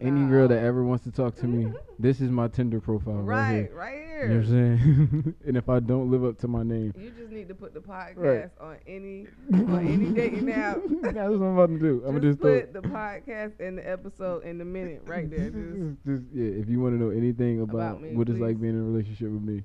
Any 0.00 0.26
girl 0.26 0.48
that 0.48 0.58
ever 0.62 0.82
wants 0.84 1.04
to 1.04 1.12
talk 1.12 1.36
to 1.36 1.46
me, 1.46 1.72
this 1.98 2.20
is 2.20 2.28
my 2.30 2.48
Tinder 2.48 2.80
profile 2.80 3.14
right, 3.14 3.52
here. 3.52 3.70
Right, 3.72 3.92
right 3.94 4.22
You 4.22 4.28
know 4.28 4.36
what 4.36 4.44
I'm 4.46 4.50
saying? 4.50 5.34
and 5.46 5.56
if 5.56 5.68
I 5.68 5.80
don't 5.80 6.10
live 6.10 6.24
up 6.24 6.36
to 6.40 6.48
my 6.48 6.62
name, 6.62 6.92
You 6.98 7.10
just 7.10 7.30
need 7.30 7.48
to 7.48 7.54
put 7.54 7.74
the 7.74 7.80
podcast 7.80 8.16
Right. 8.16 8.50
on 8.60 8.76
any 8.86 9.28
on 9.52 9.86
any 9.86 10.06
dating 10.10 10.50
app. 10.52 10.78
That's 11.00 11.14
what 11.16 11.24
I'm 11.46 11.56
about 11.58 11.68
to 11.70 11.78
do. 11.78 12.02
I'm 12.06 12.20
just, 12.20 12.40
gonna 12.40 12.60
just 12.60 12.72
put 12.72 12.82
the 12.82 12.88
podcast 12.88 13.60
in 13.60 13.76
the 13.76 13.88
episode 13.88 14.42
in 14.44 14.58
the 14.58 14.64
minute 14.64 15.02
right 15.06 15.30
there. 15.30 15.50
Just 15.50 16.04
just 16.04 16.22
yeah. 16.34 16.60
If 16.60 16.68
you 16.68 16.80
want 16.80 16.98
to 16.98 17.02
know 17.02 17.10
anything 17.10 17.60
about, 17.60 17.76
About 17.76 18.02
me, 18.02 18.14
what 18.16 18.28
it's 18.28 18.40
like 18.40 18.60
being 18.60 18.74
in 18.74 18.80
a 18.80 18.84
relationship 18.84 19.30
with 19.30 19.42
me, 19.42 19.62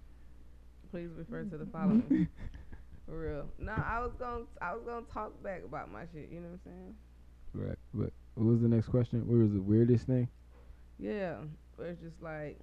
please 0.92 1.10
refer 1.18 1.44
to 1.44 1.58
the 1.58 1.66
following. 1.66 2.28
For 3.08 3.20
real. 3.20 3.46
No, 3.58 3.72
I 3.74 4.00
was 4.00 4.12
gonna 4.20 4.44
I 4.62 4.74
was 4.76 4.84
gonna 4.86 5.06
talk 5.12 5.42
back 5.42 5.64
about 5.66 5.92
my 5.92 6.04
shit. 6.14 6.30
You 6.32 6.42
know 6.42 6.50
what 6.50 6.60
I'm 6.66 6.72
saying? 6.72 6.96
right? 7.56 7.78
But 7.94 8.14
what 8.40 8.52
was 8.54 8.62
the 8.62 8.68
next 8.70 8.88
question? 8.88 9.28
What 9.28 9.38
was 9.38 9.52
the 9.52 9.62
weirdest 9.62 10.06
thing? 10.08 10.30
Yeah. 10.98 11.36
Where 11.76 11.90
it's 11.90 12.02
just 12.02 12.22
like, 12.22 12.58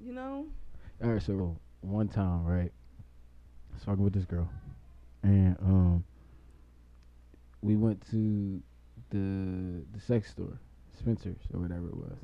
you 0.00 0.12
know, 0.12 0.46
All 1.02 1.10
right, 1.10 1.22
so 1.22 1.56
one 1.80 2.08
time, 2.08 2.44
right? 2.44 2.70
I 3.70 3.74
was 3.74 3.82
talking 3.84 4.04
with 4.04 4.12
this 4.12 4.24
girl, 4.24 4.48
and 5.22 5.56
um, 5.60 6.04
we 7.62 7.76
went 7.76 8.00
to 8.10 8.62
the 9.10 9.84
the 9.92 10.00
sex 10.00 10.30
store, 10.30 10.58
Spencer's 10.98 11.36
or 11.52 11.60
whatever 11.60 11.88
it 11.88 11.96
was, 11.96 12.16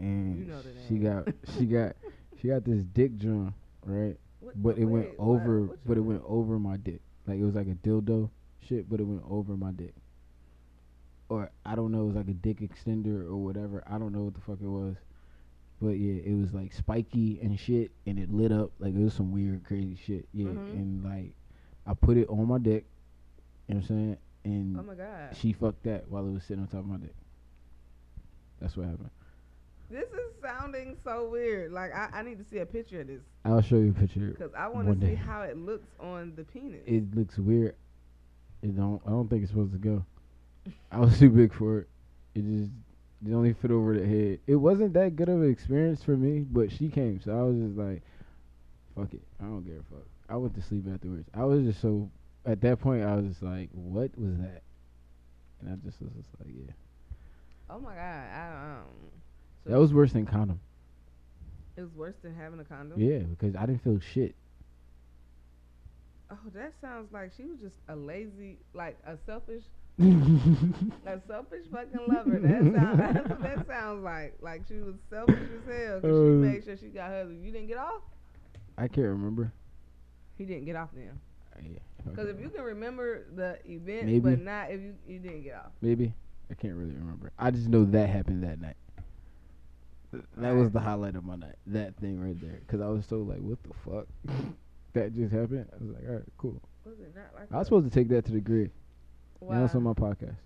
and 0.00 0.36
You 0.38 0.44
know 0.46 0.60
she 0.88 0.94
got 0.96 1.28
she 1.56 1.66
got 1.66 1.96
she 2.40 2.48
got 2.48 2.64
this 2.64 2.82
dick 2.92 3.16
drum, 3.18 3.54
right? 3.84 4.16
what, 4.40 4.60
But 4.62 4.78
it 4.78 4.84
went 4.84 5.06
wait, 5.10 5.14
over, 5.18 5.62
what 5.62 5.78
but 5.86 5.92
it 5.96 6.00
mean? 6.00 6.06
went 6.06 6.22
over 6.26 6.58
my 6.58 6.76
dick. 6.76 7.00
Like 7.26 7.38
it 7.38 7.44
was 7.44 7.54
like 7.54 7.68
a 7.68 7.74
dildo 7.86 8.30
shit, 8.68 8.88
but 8.88 9.00
it 9.00 9.04
went 9.04 9.22
over 9.28 9.56
my 9.56 9.70
dick. 9.72 9.94
Or 11.30 11.50
I 11.64 11.74
don't 11.76 11.92
know, 11.92 12.02
it 12.02 12.06
was 12.06 12.16
like 12.16 12.28
a 12.28 12.32
dick 12.34 12.58
extender 12.60 13.24
or 13.24 13.36
whatever. 13.36 13.82
I 13.86 13.98
don't 13.98 14.12
know 14.12 14.24
what 14.24 14.34
the 14.34 14.40
fuck 14.40 14.58
it 14.60 14.66
was. 14.68 14.96
But 15.80 15.90
yeah, 15.92 16.20
it 16.24 16.34
was 16.38 16.52
like 16.52 16.72
spiky 16.74 17.38
and 17.40 17.58
shit, 17.58 17.92
and 18.04 18.18
it 18.18 18.30
lit 18.32 18.52
up 18.52 18.72
like 18.80 18.94
it 18.94 18.98
was 19.02 19.14
some 19.14 19.32
weird, 19.32 19.64
crazy 19.64 19.96
shit. 20.04 20.28
Yeah, 20.34 20.48
Mhm. 20.48 20.72
and 20.72 21.04
like 21.04 21.32
I 21.86 21.94
put 21.94 22.18
it 22.18 22.28
on 22.28 22.46
my 22.48 22.58
dick. 22.58 22.84
You 23.68 23.76
know 23.76 23.80
what 23.80 23.90
I'm 23.90 23.96
saying? 23.96 24.16
And 24.44 24.78
Oh 24.78 24.82
my 24.82 24.94
god. 24.94 25.34
she 25.36 25.52
fucked 25.52 25.84
that 25.84 26.08
while 26.10 26.26
it 26.26 26.32
was 26.32 26.42
sitting 26.44 26.62
on 26.62 26.68
top 26.68 26.80
of 26.80 26.86
my 26.86 26.96
dick. 26.98 27.14
That's 28.60 28.76
what 28.76 28.86
happened. 28.88 29.10
This 29.88 30.08
is 30.10 30.34
sounding 30.42 30.96
so 31.02 31.28
weird. 31.30 31.72
Like 31.72 31.94
I, 31.94 32.08
I 32.12 32.22
need 32.22 32.38
to 32.38 32.44
see 32.44 32.58
a 32.58 32.66
picture 32.66 33.00
of 33.02 33.06
this 33.06 33.22
I'll 33.44 33.62
show 33.62 33.76
you 33.76 33.90
a 33.90 33.94
picture. 33.94 34.30
because 34.36 34.52
I 34.54 34.66
want 34.68 34.88
to 34.88 34.94
see 34.94 35.12
day. 35.12 35.14
how 35.14 35.42
it 35.42 35.56
looks 35.56 35.88
on 36.00 36.34
the 36.36 36.44
penis. 36.44 36.82
it 36.86 37.14
looks 37.14 37.38
weird. 37.38 37.76
It 38.62 38.76
don't. 38.76 39.00
I 39.06 39.10
don't 39.10 39.28
think 39.30 39.42
it's 39.44 39.50
supposed 39.52 39.72
to 39.72 39.78
go. 39.78 40.04
I 40.92 40.98
was 41.00 41.18
too 41.18 41.30
big 41.30 41.52
for 41.52 41.80
it. 41.80 41.88
It 42.34 42.42
just 42.42 42.70
it 43.26 43.32
only 43.34 43.52
fit 43.52 43.70
over 43.70 43.98
the 43.98 44.06
head. 44.06 44.38
It 44.46 44.56
wasn't 44.56 44.94
that 44.94 45.16
good 45.16 45.28
of 45.28 45.42
an 45.42 45.50
experience 45.50 46.02
for 46.02 46.16
me, 46.16 46.40
but 46.40 46.72
she 46.72 46.88
came, 46.88 47.20
so 47.20 47.32
I 47.32 47.42
was 47.42 47.56
just 47.56 47.76
like, 47.76 48.02
"Fuck 48.96 49.12
it, 49.14 49.22
I 49.40 49.44
don't 49.44 49.62
give 49.62 49.74
a 49.74 49.94
fuck." 49.94 50.06
I 50.28 50.36
went 50.36 50.54
to 50.54 50.62
sleep 50.62 50.84
afterwards. 50.92 51.28
I 51.34 51.44
was 51.44 51.64
just 51.64 51.80
so 51.80 52.10
at 52.46 52.60
that 52.62 52.80
point, 52.80 53.04
I 53.04 53.16
was 53.16 53.26
just 53.26 53.42
like, 53.42 53.68
"What 53.72 54.10
was 54.18 54.36
that?" 54.38 54.62
And 55.60 55.70
I 55.70 55.86
just 55.86 56.00
was 56.00 56.10
just 56.12 56.28
like, 56.38 56.48
"Yeah, 56.54 56.72
oh 57.68 57.80
my 57.80 57.94
god. 57.94 58.00
I 58.00 58.78
um. 58.78 58.86
So 59.64 59.70
that 59.70 59.78
was 59.78 59.92
worse 59.92 60.12
than 60.12 60.26
condom." 60.26 60.60
It 61.76 61.82
was 61.82 61.94
worse 61.94 62.16
than 62.22 62.34
having 62.34 62.60
a 62.60 62.64
condom. 62.64 63.00
Yeah, 63.00 63.18
because 63.18 63.54
I 63.54 63.66
didn't 63.66 63.82
feel 63.82 64.00
shit. 64.00 64.34
Oh, 66.30 66.38
that 66.54 66.74
sounds 66.80 67.12
like 67.12 67.32
she 67.36 67.44
was 67.44 67.58
just 67.58 67.76
a 67.88 67.96
lazy, 67.96 68.58
like 68.72 68.98
a 69.04 69.16
selfish, 69.26 69.64
a 70.00 71.20
selfish 71.26 71.64
fucking 71.70 72.00
lover. 72.08 72.38
That 72.40 72.74
sounds. 72.74 72.98
That's 72.98 73.28
what 73.28 73.42
that 73.42 73.66
sounds 73.66 74.02
like. 74.04 74.34
Like 74.40 74.62
she 74.68 74.74
was 74.74 74.94
selfish 75.10 75.36
as 75.38 75.72
hell 75.74 76.00
because 76.00 76.16
Uh, 76.16 76.24
she 76.24 76.52
made 76.52 76.64
sure 76.64 76.76
she 76.76 76.86
got 76.88 77.10
hers. 77.10 77.32
You 77.40 77.52
didn't 77.52 77.68
get 77.68 77.76
off. 77.78 78.02
I 78.78 78.88
can't 78.88 79.08
remember. 79.08 79.52
He 80.38 80.44
didn't 80.44 80.64
get 80.64 80.76
off 80.76 80.88
then. 80.94 81.18
Yeah, 81.62 81.78
Because 82.08 82.28
if 82.30 82.40
you 82.40 82.48
can 82.48 82.62
remember 82.64 83.26
the 83.36 83.58
event, 83.70 84.06
Maybe. 84.06 84.18
but 84.20 84.40
not 84.40 84.70
if 84.70 84.80
you 84.80 84.94
you 85.06 85.18
didn't 85.18 85.42
get 85.42 85.56
off. 85.56 85.72
maybe 85.82 86.14
I 86.50 86.54
can't 86.54 86.74
really 86.74 86.94
remember. 86.94 87.30
I 87.38 87.50
just 87.50 87.68
know 87.68 87.84
that 87.84 88.08
happened 88.08 88.42
that 88.44 88.58
night. 88.60 88.76
That 90.38 90.52
was 90.56 90.70
the 90.70 90.80
highlight 90.80 91.14
of 91.16 91.24
my 91.24 91.36
night. 91.36 91.54
That 91.66 91.94
thing 91.96 92.18
right 92.20 92.40
there, 92.40 92.58
because 92.66 92.80
I 92.80 92.88
was 92.88 93.04
so 93.06 93.18
like, 93.18 93.38
"What 93.38 93.58
the 93.62 93.74
fuck?" 93.84 94.06
that 94.94 95.14
just 95.14 95.32
happened. 95.32 95.66
I 95.72 95.84
was 95.84 95.94
like, 95.94 96.04
"All 96.08 96.14
right, 96.14 96.24
cool." 96.38 96.60
Was 96.84 96.98
it 96.98 97.14
not 97.14 97.26
like 97.38 97.52
I 97.52 97.58
was 97.58 97.66
supposed 97.66 97.84
to 97.86 97.92
take 97.94 98.08
that 98.08 98.24
to 98.24 98.32
the 98.32 98.40
grave. 98.40 98.70
Now 99.42 99.64
it's 99.64 99.74
on 99.74 99.82
my 99.82 99.92
podcast. 99.92 100.36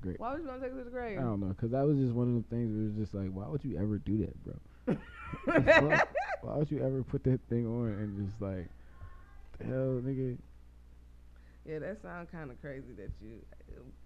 Great. 0.00 0.20
Why 0.20 0.32
was 0.32 0.42
you 0.42 0.46
gonna 0.48 0.60
take 0.60 0.72
it 0.72 0.78
to 0.78 0.84
the 0.84 0.90
grave? 0.90 1.18
I 1.18 1.22
don't 1.22 1.40
know, 1.40 1.54
cause 1.60 1.70
that 1.70 1.84
was 1.86 1.98
just 1.98 2.12
one 2.12 2.28
of 2.28 2.34
the 2.34 2.54
things 2.54 2.70
where 2.72 2.86
it's 2.86 2.96
just 2.96 3.14
like, 3.14 3.30
why 3.32 3.48
would 3.48 3.64
you 3.64 3.76
ever 3.78 3.98
do 3.98 4.18
that, 4.18 4.44
bro? 4.44 4.96
Why 6.40 6.56
would 6.56 6.70
you 6.70 6.82
ever 6.84 7.02
put 7.02 7.24
that 7.24 7.40
thing 7.50 7.66
on 7.66 7.88
and 7.88 8.26
just 8.26 8.40
like, 8.40 8.68
hell, 9.60 10.00
nigga? 10.02 10.38
yeah, 11.68 11.78
that 11.80 12.00
sounds 12.00 12.30
kind 12.30 12.50
of 12.50 12.60
crazy 12.60 12.92
that 12.96 13.10
you. 13.20 13.40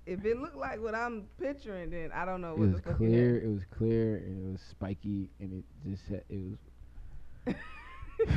If 0.07 0.25
it 0.25 0.39
looked 0.41 0.57
like 0.57 0.83
what 0.83 0.95
I'm 0.95 1.29
picturing, 1.41 1.91
then 1.91 2.11
I 2.13 2.25
don't 2.25 2.41
know 2.41 2.55
what 2.57 2.65
It 2.65 2.73
was 2.73 2.81
the 2.83 2.83
fuck 2.83 2.97
clear. 2.97 3.39
It 3.39 3.49
was 3.49 3.63
clear, 3.71 4.17
and 4.17 4.49
it 4.49 4.53
was 4.53 4.61
spiky, 4.61 5.31
and 5.39 5.63
it 5.63 5.89
just 5.89 6.07
had, 6.09 6.25
it 6.29 6.41
was. 7.47 7.55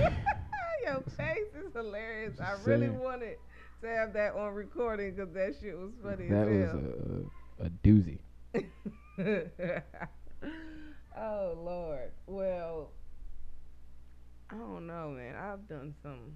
Your 0.85 1.01
face 1.17 1.53
is 1.55 1.73
hilarious. 1.73 2.39
I 2.39 2.51
really 2.63 2.87
saying. 2.87 2.99
wanted 2.99 3.37
to 3.85 3.95
have 3.95 4.13
that 4.13 4.35
on 4.35 4.53
recording 4.53 5.13
because 5.13 5.33
that 5.33 5.55
shit 5.61 5.77
was 5.77 5.91
funny 6.03 6.27
that 6.27 6.47
was 6.47 6.57
as 6.57 6.71
hell. 6.71 6.79
a, 6.79 7.63
a 7.63 7.67
a 7.67 7.69
doozy. 7.83 8.19
oh 11.17 11.57
Lord. 11.57 12.11
Well, 12.27 12.91
I 14.49 14.55
don't 14.55 14.87
know, 14.87 15.09
man. 15.09 15.35
I've 15.35 15.67
done 15.67 15.95
some 16.03 16.33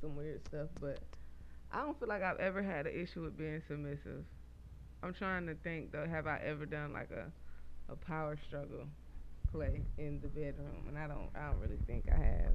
some 0.00 0.16
weird 0.16 0.40
stuff, 0.48 0.68
but 0.80 1.00
I 1.72 1.80
don't 1.80 1.98
feel 1.98 2.08
like 2.08 2.22
I've 2.22 2.38
ever 2.38 2.62
had 2.62 2.86
an 2.86 2.94
issue 2.94 3.22
with 3.22 3.36
being 3.36 3.62
submissive. 3.66 4.24
I'm 5.02 5.12
trying 5.14 5.46
to 5.46 5.54
think 5.54 5.92
though, 5.92 6.06
have 6.06 6.26
I 6.26 6.40
ever 6.44 6.66
done 6.66 6.92
like 6.92 7.10
a 7.10 7.30
a 7.92 7.96
power 7.96 8.36
struggle 8.46 8.86
play 9.52 9.82
in 9.98 10.20
the 10.20 10.28
bedroom? 10.28 10.84
And 10.88 10.98
I 10.98 11.06
don't 11.06 11.28
I 11.34 11.50
don't 11.50 11.60
really 11.60 11.78
think 11.86 12.04
I 12.10 12.16
have. 12.16 12.54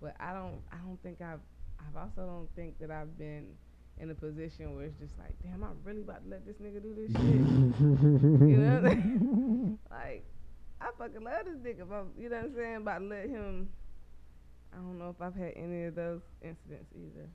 But 0.00 0.16
I 0.18 0.32
don't 0.32 0.60
I 0.72 0.76
don't 0.84 1.00
think 1.02 1.20
I've 1.20 1.40
I've 1.80 1.96
also 1.96 2.26
don't 2.26 2.48
think 2.54 2.78
that 2.80 2.90
I've 2.90 3.16
been 3.18 3.46
in 3.98 4.10
a 4.10 4.14
position 4.14 4.74
where 4.74 4.84
it's 4.86 4.98
just 4.98 5.12
like, 5.18 5.34
damn, 5.42 5.62
I'm 5.62 5.76
really 5.84 6.02
about 6.02 6.24
to 6.24 6.30
let 6.30 6.46
this 6.46 6.56
nigga 6.56 6.82
do 6.82 6.94
this 6.94 7.12
shit. 7.12 7.22
You 7.22 8.56
know 8.56 8.80
what 8.80 8.92
I'm 8.92 9.78
like, 9.90 10.24
I 10.80 10.88
fucking 10.98 11.22
love 11.22 11.44
this 11.44 11.56
nigga. 11.58 11.82
I'm, 11.82 12.10
you 12.18 12.28
know 12.28 12.36
what 12.36 12.44
I'm 12.46 12.54
saying? 12.54 12.76
About 12.76 12.98
to 12.98 13.04
let 13.04 13.28
him. 13.28 13.68
I 14.72 14.76
don't 14.76 14.98
know 14.98 15.10
if 15.10 15.20
I've 15.20 15.34
had 15.34 15.52
any 15.56 15.84
of 15.84 15.94
those 15.94 16.20
incidents 16.42 16.90
either. 16.94 17.28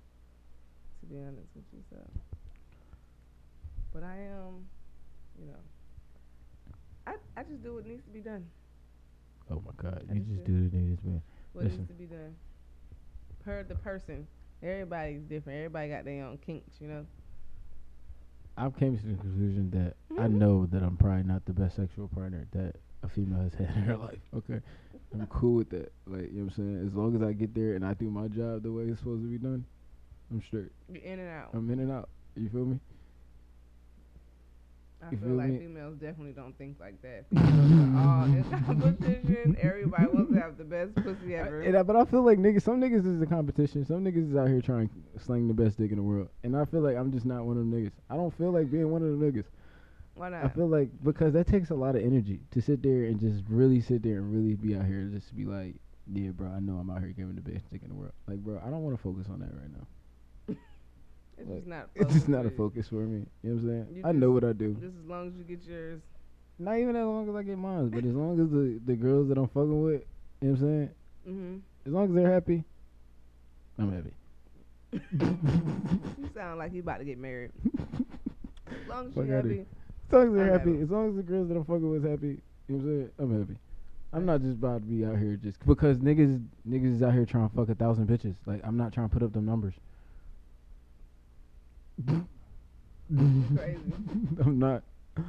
To 1.02 1.06
be 1.06 1.18
honest 1.20 1.50
with 1.56 1.66
you, 1.74 1.80
so. 1.92 1.98
But 3.94 4.04
I 4.04 4.16
am, 4.16 4.66
you 5.40 5.48
know. 5.48 5.62
I 7.08 7.14
I 7.38 7.44
just 7.44 7.62
do 7.62 7.76
what 7.76 7.86
needs 7.86 8.04
to 8.06 8.10
be 8.12 8.22
done. 8.22 8.46
oh 9.52 9.62
my 9.66 9.72
god, 9.78 10.06
I 10.10 10.14
you 10.14 10.22
just 10.22 10.44
do 10.46 10.68
the 10.70 10.76
niggas, 10.78 11.04
man. 11.04 11.22
What 11.54 11.66
Listen. 11.66 11.80
needs 11.80 11.90
to 11.90 11.94
be 11.96 12.06
done. 12.06 12.36
Per 13.46 13.64
the 13.64 13.76
person. 13.76 14.28
Everybody's 14.64 15.22
different. 15.22 15.58
Everybody 15.60 15.90
got 15.90 16.04
their 16.04 16.26
own 16.26 16.40
kinks, 16.40 16.78
you 16.82 16.88
know. 16.88 17.06
I've 18.58 18.76
came 18.78 18.98
to 18.98 19.06
the 19.06 19.14
conclusion 19.18 19.70
that 19.72 19.96
I 20.20 20.28
Mhm. 20.28 20.32
know 20.34 20.66
that 20.68 20.82
I'm 20.82 20.98
probably 20.98 21.24
not 21.24 21.46
the 21.46 21.54
best 21.54 21.76
sexual 21.76 22.08
partner 22.08 22.48
that 22.52 22.78
a 23.04 23.10
female 23.10 23.42
has 23.42 23.54
had 23.56 23.68
in 23.76 23.84
her 23.84 23.98
life. 23.98 24.20
Okay. 24.34 24.62
I'm 25.14 25.28
cool 25.28 25.56
with 25.58 25.70
that. 25.70 25.92
Like, 26.08 26.32
you 26.32 26.40
know 26.40 26.46
what 26.46 26.58
I'm 26.58 26.64
saying? 26.78 26.88
As 26.88 26.94
long 26.96 27.16
as 27.16 27.22
I 27.22 27.34
get 27.34 27.54
there 27.54 27.76
and 27.76 27.86
I 27.86 27.94
do 27.94 28.10
my 28.10 28.28
job 28.30 28.64
the 28.64 28.72
way 28.72 28.86
it's 28.86 29.00
supposed 29.00 29.22
to 29.24 29.30
be 29.30 29.38
done, 29.38 29.64
I'm 30.32 30.42
straight. 30.42 30.72
You're 30.90 31.04
in 31.04 31.20
and 31.20 31.30
out. 31.30 31.50
I'm 31.54 31.70
in 31.70 31.80
and 31.80 31.92
out. 31.92 32.10
You 32.36 32.50
feel 32.50 32.66
me? 32.66 32.80
I 35.06 35.12
You 35.12 35.18
feel 35.18 35.28
feel 35.30 35.38
like 35.38 35.50
me? 35.50 35.60
females 35.60 35.96
definitely 36.00 36.32
don't 36.34 36.58
think 36.58 36.78
like 36.80 37.02
that. 37.04 37.26
Females 37.30 37.96
are 37.96 38.10
all 38.10 38.24
in 38.26 38.44
competition. 38.66 39.58
Everybody 39.62 40.06
wants 40.08 40.34
to 40.34 40.40
have 40.40 40.58
the 40.58 40.64
best 40.64 40.96
pussy 40.96 41.36
I- 41.38 41.46
ever. 41.46 41.62
and 41.62 41.78
I- 41.78 41.84
but 41.84 41.96
I 41.96 42.06
feel 42.06 42.24
like 42.24 42.40
niggas, 42.40 42.64
some 42.64 42.82
niggas 42.82 43.06
is 43.06 43.22
a 43.22 43.26
competition. 43.26 43.86
Some 43.86 44.04
niggas 44.04 44.32
is 44.32 44.36
out 44.36 44.48
here 44.48 44.62
trying 44.62 44.90
to 44.90 45.20
sling 45.20 45.48
the 45.48 45.54
best 45.54 45.78
dick 45.78 45.92
in 45.92 45.98
the 45.98 46.04
world. 46.04 46.30
And 46.44 46.56
I 46.58 46.66
feel 46.66 46.82
like 46.82 46.98
I'm 46.98 47.12
just 47.12 47.26
not 47.26 47.46
one 47.46 47.58
of 47.58 47.70
them 47.70 47.72
niggas. 47.72 47.92
I 48.10 48.16
don't 48.16 48.34
feel 48.36 48.52
like 48.52 48.72
being 48.72 48.90
one 48.90 49.04
of 49.04 49.10
them 49.10 49.20
niggas. 49.22 49.46
Why 50.16 50.30
not? 50.30 50.46
I 50.46 50.48
feel 50.50 50.68
like 50.68 50.90
because 51.04 51.34
that 51.34 51.46
takes 51.48 51.70
a 51.72 51.76
lot 51.76 51.96
of 51.96 52.02
energy 52.02 52.40
to 52.52 52.62
sit 52.62 52.82
there 52.82 53.04
and 53.04 53.20
just 53.20 53.44
really 53.50 53.82
sit 53.82 54.02
there 54.02 54.18
and 54.20 54.34
really 54.34 54.56
be 54.56 54.76
out 54.76 54.86
here 54.86 55.00
and 55.02 55.14
just 55.14 55.36
be 55.36 55.46
like, 55.46 55.76
yeah, 56.12 56.30
bro, 56.32 56.48
I 56.50 56.60
know 56.60 56.78
I'm 56.78 56.90
out 56.90 57.00
here 57.02 57.10
giving 57.10 57.36
the 57.36 57.42
best 57.42 57.70
dick 57.70 57.82
in 57.84 57.90
the 57.90 57.96
world. 57.96 58.14
Like, 58.28 58.38
bro, 58.40 58.62
I 58.66 58.70
don't 58.70 58.84
want 58.84 58.96
to 58.96 59.02
focus 59.04 59.28
on 59.30 59.40
that 59.40 59.52
right 59.54 59.72
now. 59.72 59.86
It's 61.38 61.50
like, 61.50 61.58
just 61.58 61.68
not. 61.68 61.90
It's 61.96 62.14
just 62.14 62.30
not 62.30 62.46
a 62.46 62.50
focus 62.52 62.88
for 62.88 62.96
me. 62.96 63.26
You 63.44 63.50
know 63.50 63.56
what 63.56 63.62
I'm 63.64 63.68
saying? 63.68 63.88
You 63.96 64.02
I 64.06 64.12
know 64.12 64.32
what 64.32 64.44
I 64.44 64.54
do. 64.54 64.74
Just 64.76 64.96
as 64.98 65.06
long 65.06 65.28
as 65.28 65.34
you 65.38 65.44
get 65.44 65.64
yours. 65.66 66.02
Not 66.58 66.78
even 66.78 66.96
as 66.96 67.06
long 67.06 67.28
as 67.30 67.36
I 67.36 67.44
get 67.44 67.58
mine, 67.58 67.90
but 67.90 68.06
as 68.06 68.14
long 68.14 68.40
as 68.40 68.50
the 68.50 68.80
the 68.86 68.96
girls 68.96 69.28
that 69.28 69.38
I'm 69.38 69.48
fucking 69.48 69.82
with, 69.84 70.04
you 70.42 70.48
know 70.50 70.54
what 70.54 70.62
I'm 70.62 70.66
saying? 70.66 70.90
hmm 71.26 71.56
As 71.86 71.92
long 71.94 72.06
as 72.10 72.14
they're 72.16 72.32
happy, 72.32 72.64
I'm 73.78 73.92
happy. 73.92 74.14
You 74.94 76.30
sound 76.34 76.60
like 76.60 76.74
you 76.74 76.80
about 76.82 77.00
to 77.00 77.06
get 77.06 77.18
married. 77.18 77.52
As 78.68 78.88
long 78.90 79.08
as 79.08 79.14
Fuck 79.14 79.26
you're 79.28 79.36
happy. 79.36 79.66
As 80.08 80.14
long 80.14 80.28
as 80.30 80.34
they're 80.36 80.52
happy, 80.52 80.72
happy. 80.72 80.82
as 80.84 80.90
long 80.90 81.10
as 81.10 81.16
the 81.18 81.24
girls 81.24 81.48
that 81.50 81.56
I'm 81.56 81.66
fucking 81.66 81.90
with 81.90 82.06
is 82.06 82.10
happy, 82.12 82.28
you 82.68 82.76
know 82.76 82.78
what 82.78 82.80
I'm 82.80 82.86
saying? 82.98 83.12
I'm 83.20 83.40
happy. 83.40 83.60
I'm 84.14 84.26
not 84.26 84.42
just 84.42 84.54
about 84.54 84.82
to 84.82 84.88
be 84.88 85.06
out 85.06 85.18
here 85.18 85.36
just 85.36 85.60
because 85.66 85.98
niggas 85.98 86.42
niggas 86.68 86.96
is 86.96 87.04
out 87.04 87.14
here 87.14 87.26
trying 87.26 87.50
to 87.50 87.56
fuck 87.56 87.68
a 87.70 87.76
thousand 87.76 88.08
bitches. 88.08 88.36
Like 88.46 88.62
I'm 88.64 88.78
not 88.78 88.94
trying 88.94 89.10
to 89.10 89.14
put 89.14 89.24
up 89.24 89.34
them 89.34 89.46
numbers. 89.46 89.74
Crazy. 92.04 92.22
I'm 94.44 94.60
not. 94.60 94.84
You 95.18 95.24
know 95.24 95.26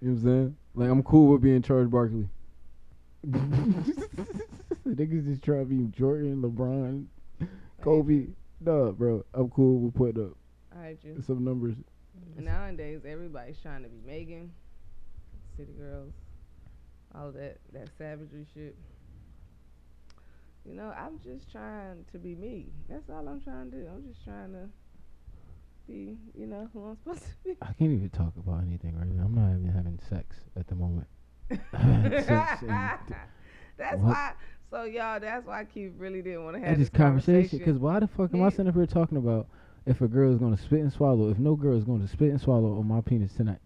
what 0.00 0.08
I'm 0.10 0.22
saying? 0.22 0.56
Like 0.74 0.90
I'm 0.90 1.02
cool 1.02 1.32
with 1.32 1.42
being 1.42 1.62
Charles 1.62 1.88
Barkley. 1.88 2.28
niggas 4.86 5.24
just 5.26 5.42
trying 5.44 5.60
to 5.60 5.64
be 5.66 5.84
Jordan, 5.96 6.42
LeBron, 6.42 7.06
Kobe. 7.82 8.26
No, 8.60 8.92
bro. 8.92 9.24
I'm 9.34 9.48
cool 9.50 9.80
with 9.80 9.94
putting 9.94 10.24
up 10.24 10.36
I 10.76 10.84
hate 10.86 11.04
you. 11.04 11.22
some 11.26 11.44
numbers. 11.44 11.76
Nowadays, 12.36 13.02
everybody's 13.06 13.58
trying 13.60 13.82
to 13.82 13.88
be 13.88 14.00
Megan, 14.06 14.52
City 15.56 15.72
Girls, 15.78 16.12
all 17.14 17.30
that 17.32 17.58
that 17.72 17.88
savagery 17.96 18.46
shit. 18.54 18.76
You 20.64 20.74
know, 20.74 20.92
I'm 20.96 21.18
just 21.24 21.50
trying 21.50 22.04
to 22.12 22.18
be 22.18 22.34
me. 22.34 22.66
That's 22.88 23.10
all 23.10 23.28
I'm 23.28 23.40
trying 23.40 23.70
to 23.70 23.76
do. 23.78 23.86
I'm 23.88 24.04
just 24.06 24.24
trying 24.24 24.52
to 24.52 24.68
be, 25.86 26.16
you 26.38 26.46
know, 26.46 26.68
who 26.72 26.84
I'm 26.86 26.96
supposed 26.96 27.22
to 27.22 27.28
be. 27.44 27.56
I 27.62 27.66
can't 27.72 27.92
even 27.92 28.10
talk 28.10 28.32
about 28.36 28.62
anything 28.66 28.96
right 28.98 29.08
now. 29.08 29.24
I'm 29.24 29.34
not 29.34 29.50
even 29.58 29.72
having 29.72 29.98
sex 30.08 30.36
at 30.56 30.66
the 30.68 30.74
moment. 30.74 31.06
Sex 31.50 32.62
and 32.62 32.98
th- 33.08 33.18
that's 33.76 33.96
What? 33.96 34.02
why. 34.12 34.32
So 34.70 34.84
y'all, 34.84 35.20
that's 35.20 35.46
why 35.46 35.64
Keith 35.64 35.92
really 35.98 36.22
didn't 36.22 36.44
want 36.44 36.56
to 36.56 36.62
have 36.66 36.78
this 36.78 36.88
conversation 36.88 37.58
because 37.58 37.76
why 37.76 38.00
the 38.00 38.06
fuck 38.08 38.32
am 38.32 38.42
I 38.42 38.48
sitting 38.48 38.68
up 38.68 38.74
here 38.74 38.86
talking 38.86 39.18
about 39.18 39.46
if 39.84 40.00
a 40.00 40.08
girl 40.08 40.32
is 40.32 40.38
gonna 40.38 40.56
spit 40.56 40.80
and 40.80 40.90
swallow? 40.92 41.28
If 41.30 41.38
no 41.38 41.54
girl 41.56 41.76
is 41.76 41.84
gonna 41.84 42.08
spit 42.08 42.30
and 42.30 42.40
swallow 42.40 42.78
on 42.78 42.86
my 42.88 43.02
penis 43.02 43.34
tonight, 43.34 43.58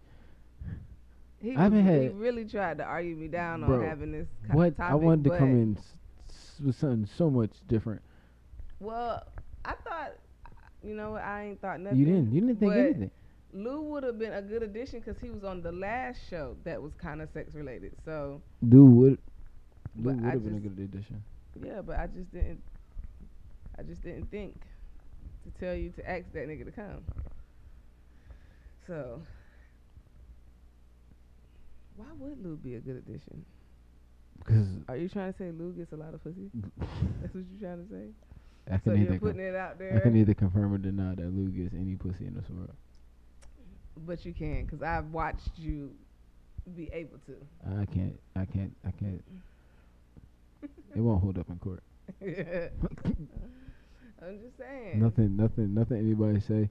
he, 1.39 1.55
I 1.55 1.61
haven't 1.63 1.85
was- 1.85 2.01
he 2.01 2.07
really 2.09 2.43
tried 2.45 2.79
to 2.79 2.83
argue 2.83 3.15
me 3.15 3.27
down 3.29 3.65
Bro, 3.65 3.77
on 3.77 3.85
having 3.87 4.11
this 4.11 4.27
what 4.51 4.75
topic. 4.75 4.91
I 4.91 4.95
wanted 4.95 5.23
to 5.25 5.37
come 5.37 5.51
in 5.51 5.77
s- 5.77 5.93
s- 6.29 6.61
with 6.65 6.75
something 6.75 7.05
so 7.15 7.29
much 7.29 7.51
different. 7.69 8.01
Well, 8.81 9.23
I 9.63 9.73
thought, 9.83 10.13
you 10.83 10.95
know 10.95 11.11
what? 11.11 11.23
I 11.23 11.45
ain't 11.45 11.61
thought 11.61 11.79
nothing. 11.79 11.99
You 11.99 12.05
didn't. 12.05 12.33
You 12.33 12.41
didn't 12.41 12.59
think 12.59 12.71
but 12.71 12.79
anything. 12.79 13.11
Lou 13.53 13.81
would 13.81 14.03
have 14.03 14.19
been 14.19 14.33
a 14.33 14.41
good 14.41 14.61
addition 14.61 14.99
because 14.99 15.19
he 15.21 15.29
was 15.29 15.43
on 15.43 15.61
the 15.61 15.71
last 15.71 16.19
show 16.29 16.55
that 16.63 16.81
was 16.81 16.93
kind 17.01 17.21
of 17.21 17.29
sex 17.33 17.53
related. 17.55 17.93
So 18.05 18.41
Dude 18.67 18.91
would. 18.91 19.17
Dude 19.95 20.05
would 20.05 20.23
have 20.23 20.43
been 20.43 20.55
a 20.55 20.59
good 20.59 20.77
addition. 20.77 21.23
yeah, 21.63 21.81
but 21.81 21.97
I 21.97 22.07
just 22.07 22.31
didn't. 22.31 22.61
I 23.79 23.83
just 23.83 24.03
didn't 24.03 24.29
think 24.31 24.55
to 25.43 25.59
tell 25.59 25.75
you 25.75 25.91
to 25.91 26.09
ask 26.09 26.25
that 26.33 26.47
nigga 26.47 26.65
to 26.65 26.71
come. 26.71 27.03
So 28.85 29.21
why 31.95 32.05
would 32.19 32.43
Lou 32.43 32.55
be 32.57 32.75
a 32.75 32.79
good 32.79 32.97
addition? 32.97 33.43
Because 34.39 34.67
Are 34.87 34.95
you 34.95 35.09
trying 35.09 35.33
to 35.33 35.37
say 35.37 35.51
Lou 35.51 35.73
gets 35.73 35.91
a 35.93 35.95
lot 35.95 36.13
of 36.13 36.23
pussy? 36.23 36.49
That's 37.21 37.33
what 37.33 37.43
you're 37.51 37.69
trying 37.69 37.85
to 37.85 37.91
say? 37.91 38.07
I 38.69 38.75
So 38.77 38.91
can 38.91 38.95
you're 39.01 39.09
either 39.09 39.19
putting 39.19 39.37
con- 39.37 39.45
it 39.45 39.55
out 39.55 39.77
there. 39.79 39.95
I 39.95 39.99
can 39.99 40.15
either 40.15 40.33
confirm 40.33 40.73
or 40.73 40.77
deny 40.77 41.15
that 41.15 41.33
Lou 41.33 41.47
gets 41.49 41.73
any 41.73 41.95
pussy 41.95 42.25
in 42.27 42.35
this 42.35 42.49
world. 42.49 42.73
but 44.05 44.25
you 44.25 44.33
can 44.33 44.65
because 44.65 44.81
I've 44.81 45.11
watched 45.11 45.51
you 45.57 45.91
be 46.75 46.89
able 46.93 47.17
to. 47.27 47.35
I 47.79 47.85
can't. 47.85 48.19
I 48.35 48.45
can't. 48.45 48.75
I 48.85 48.91
can't. 48.91 49.23
It 50.95 50.99
won't 50.99 51.21
hold 51.21 51.37
up 51.37 51.49
in 51.49 51.57
court. 51.59 51.83
I'm 54.21 54.39
just 54.41 54.57
saying. 54.57 54.99
Nothing. 55.01 55.35
Nothing. 55.37 55.73
Nothing. 55.73 55.97
Anybody 55.97 56.39
say. 56.39 56.69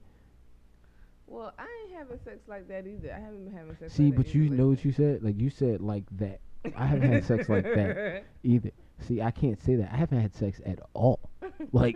Well, 1.27 1.53
I 1.57 1.67
ain't 1.83 1.97
having 1.97 2.19
sex 2.23 2.39
like 2.47 2.67
that 2.69 2.85
either. 2.87 3.11
I 3.13 3.19
haven't 3.19 3.45
been 3.45 3.53
having 3.53 3.75
sex. 3.77 3.93
See, 3.93 4.03
like 4.05 4.15
that 4.17 4.23
but 4.25 4.35
you 4.35 4.49
know 4.49 4.67
what 4.67 4.83
you 4.85 4.91
said? 4.91 5.23
Like 5.23 5.39
you 5.39 5.49
said, 5.49 5.81
like 5.81 6.03
that. 6.19 6.39
I 6.75 6.85
haven't 6.85 7.11
had 7.11 7.25
sex 7.25 7.49
like 7.49 7.63
that 7.63 8.23
either. 8.43 8.71
See, 9.01 9.21
I 9.21 9.31
can't 9.31 9.61
say 9.63 9.75
that. 9.75 9.91
I 9.93 9.97
haven't 9.97 10.19
had 10.21 10.33
sex 10.35 10.59
at 10.65 10.79
all. 10.93 11.19
Like, 11.71 11.95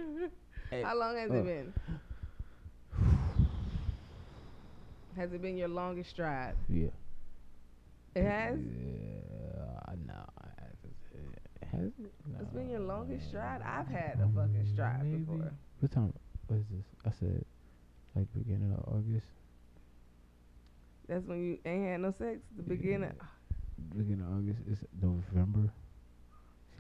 eh, 0.71 0.81
How 0.83 0.97
long 0.97 1.15
has 1.17 1.29
uh, 1.31 1.35
it 1.35 1.45
been? 1.45 1.73
Has 5.15 5.33
it 5.33 5.41
been 5.41 5.57
your 5.57 5.67
longest 5.67 6.09
stride? 6.09 6.55
yeah. 6.69 6.87
It 8.15 8.23
has. 8.23 8.59
Yeah, 8.59 9.93
no. 10.05 10.25
It 11.61 11.67
has 11.71 11.85
it? 11.85 12.11
It's 12.41 12.49
been 12.51 12.69
your 12.69 12.81
longest 12.81 13.27
stride. 13.29 13.61
I've 13.61 13.87
had 13.87 14.19
a 14.21 14.27
fucking 14.35 14.67
stride 14.73 15.03
Maybe. 15.05 15.19
before. 15.19 15.51
What 15.79 15.91
time? 15.91 16.13
What 16.47 16.57
is 16.59 16.65
this? 16.71 16.85
I 17.05 17.11
said, 17.19 17.45
like 18.15 18.27
beginning 18.33 18.73
of 18.73 18.93
August. 18.93 19.27
That's 21.07 21.25
when 21.25 21.41
you 21.43 21.57
ain't 21.65 21.87
had 21.87 22.01
no 22.01 22.11
sex. 22.11 22.39
The 22.57 22.63
beginning. 22.63 23.13
Beginning 23.97 24.25
of 24.25 24.33
August. 24.39 24.59
It's 24.69 24.83
November. 25.01 25.71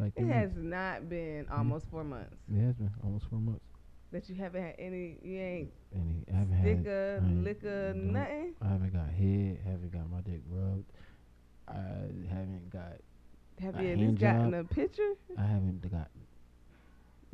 Like 0.01 0.13
It 0.17 0.25
has 0.25 0.49
not 0.55 1.07
been 1.09 1.45
mm-hmm. 1.45 1.53
almost 1.57 1.85
four 1.91 2.03
months 2.03 2.35
It 2.51 2.59
has 2.59 2.75
been 2.75 2.89
almost 3.03 3.25
four 3.29 3.39
months. 3.39 3.63
that 4.11 4.27
you 4.27 4.35
haven't 4.35 4.63
had 4.63 4.75
any. 4.79 5.17
You 5.23 5.37
ain't 5.39 5.71
And 5.93 6.25
I 6.33 6.37
haven't 6.39 6.53
had. 6.57 6.65
sticker, 6.79 7.21
I 7.23 7.25
ain't- 7.27 7.43
liquor, 7.43 7.93
nothing. 7.95 8.53
I 8.61 8.67
haven't 8.67 8.93
got 8.93 9.09
head. 9.09 9.59
Haven't 9.63 9.91
got 9.93 10.09
my 10.09 10.21
dick 10.21 10.41
rubbed. 10.49 10.91
I 11.67 11.75
haven't 12.29 12.69
got. 12.71 12.97
Have 13.61 13.79
you 13.79 13.91
at 13.91 13.97
least 13.99 14.19
gotten 14.19 14.51
job? 14.51 14.65
a 14.71 14.73
picture? 14.73 15.13
I 15.37 15.43
haven't 15.43 15.89
got. 15.91 16.09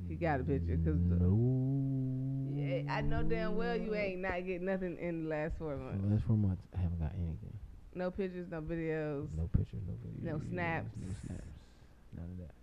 He 0.09 0.15
got 0.15 0.41
a 0.41 0.43
picture 0.43 0.75
'cause 0.77 0.99
no. 0.99 2.53
Yeah, 2.53 2.83
I 2.93 3.01
know 3.01 3.23
damn 3.23 3.55
well 3.55 3.75
you 3.77 3.95
ain't 3.95 4.19
not 4.21 4.45
getting 4.45 4.65
nothing 4.65 4.97
in 4.97 5.23
the 5.23 5.29
last 5.29 5.57
four 5.57 5.75
months. 5.77 6.03
the 6.03 6.13
last 6.13 6.23
four 6.25 6.35
months, 6.37 6.61
I 6.77 6.81
haven't 6.81 6.99
got 6.99 7.13
anything. 7.15 7.57
No 7.95 8.11
pictures, 8.11 8.47
no 8.51 8.61
videos. 8.61 9.27
No 9.35 9.47
pictures, 9.47 9.81
no 9.87 9.93
videos, 9.93 10.21
No 10.21 10.39
snaps. 10.49 10.91
no 11.01 11.07
snaps, 11.25 11.47
none 12.15 12.25
of 12.29 12.37
that. 12.37 12.53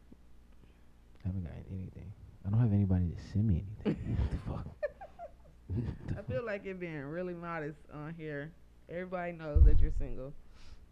I 1.24 1.28
haven't 1.28 1.44
gotten 1.44 1.64
anything. 1.70 2.12
I 2.46 2.50
don't 2.50 2.60
have 2.60 2.72
anybody 2.72 3.10
to 3.10 3.32
send 3.32 3.46
me 3.46 3.64
anything. 3.84 4.16
what 4.18 4.30
the 4.30 4.52
fuck? 4.52 6.18
I 6.18 6.30
feel 6.30 6.44
like 6.44 6.64
you're 6.64 6.74
being 6.74 7.02
really 7.02 7.34
modest 7.34 7.78
on 7.92 8.14
here. 8.16 8.52
Everybody 8.90 9.32
knows 9.32 9.64
that 9.64 9.80
you're 9.80 9.92
single. 9.98 10.32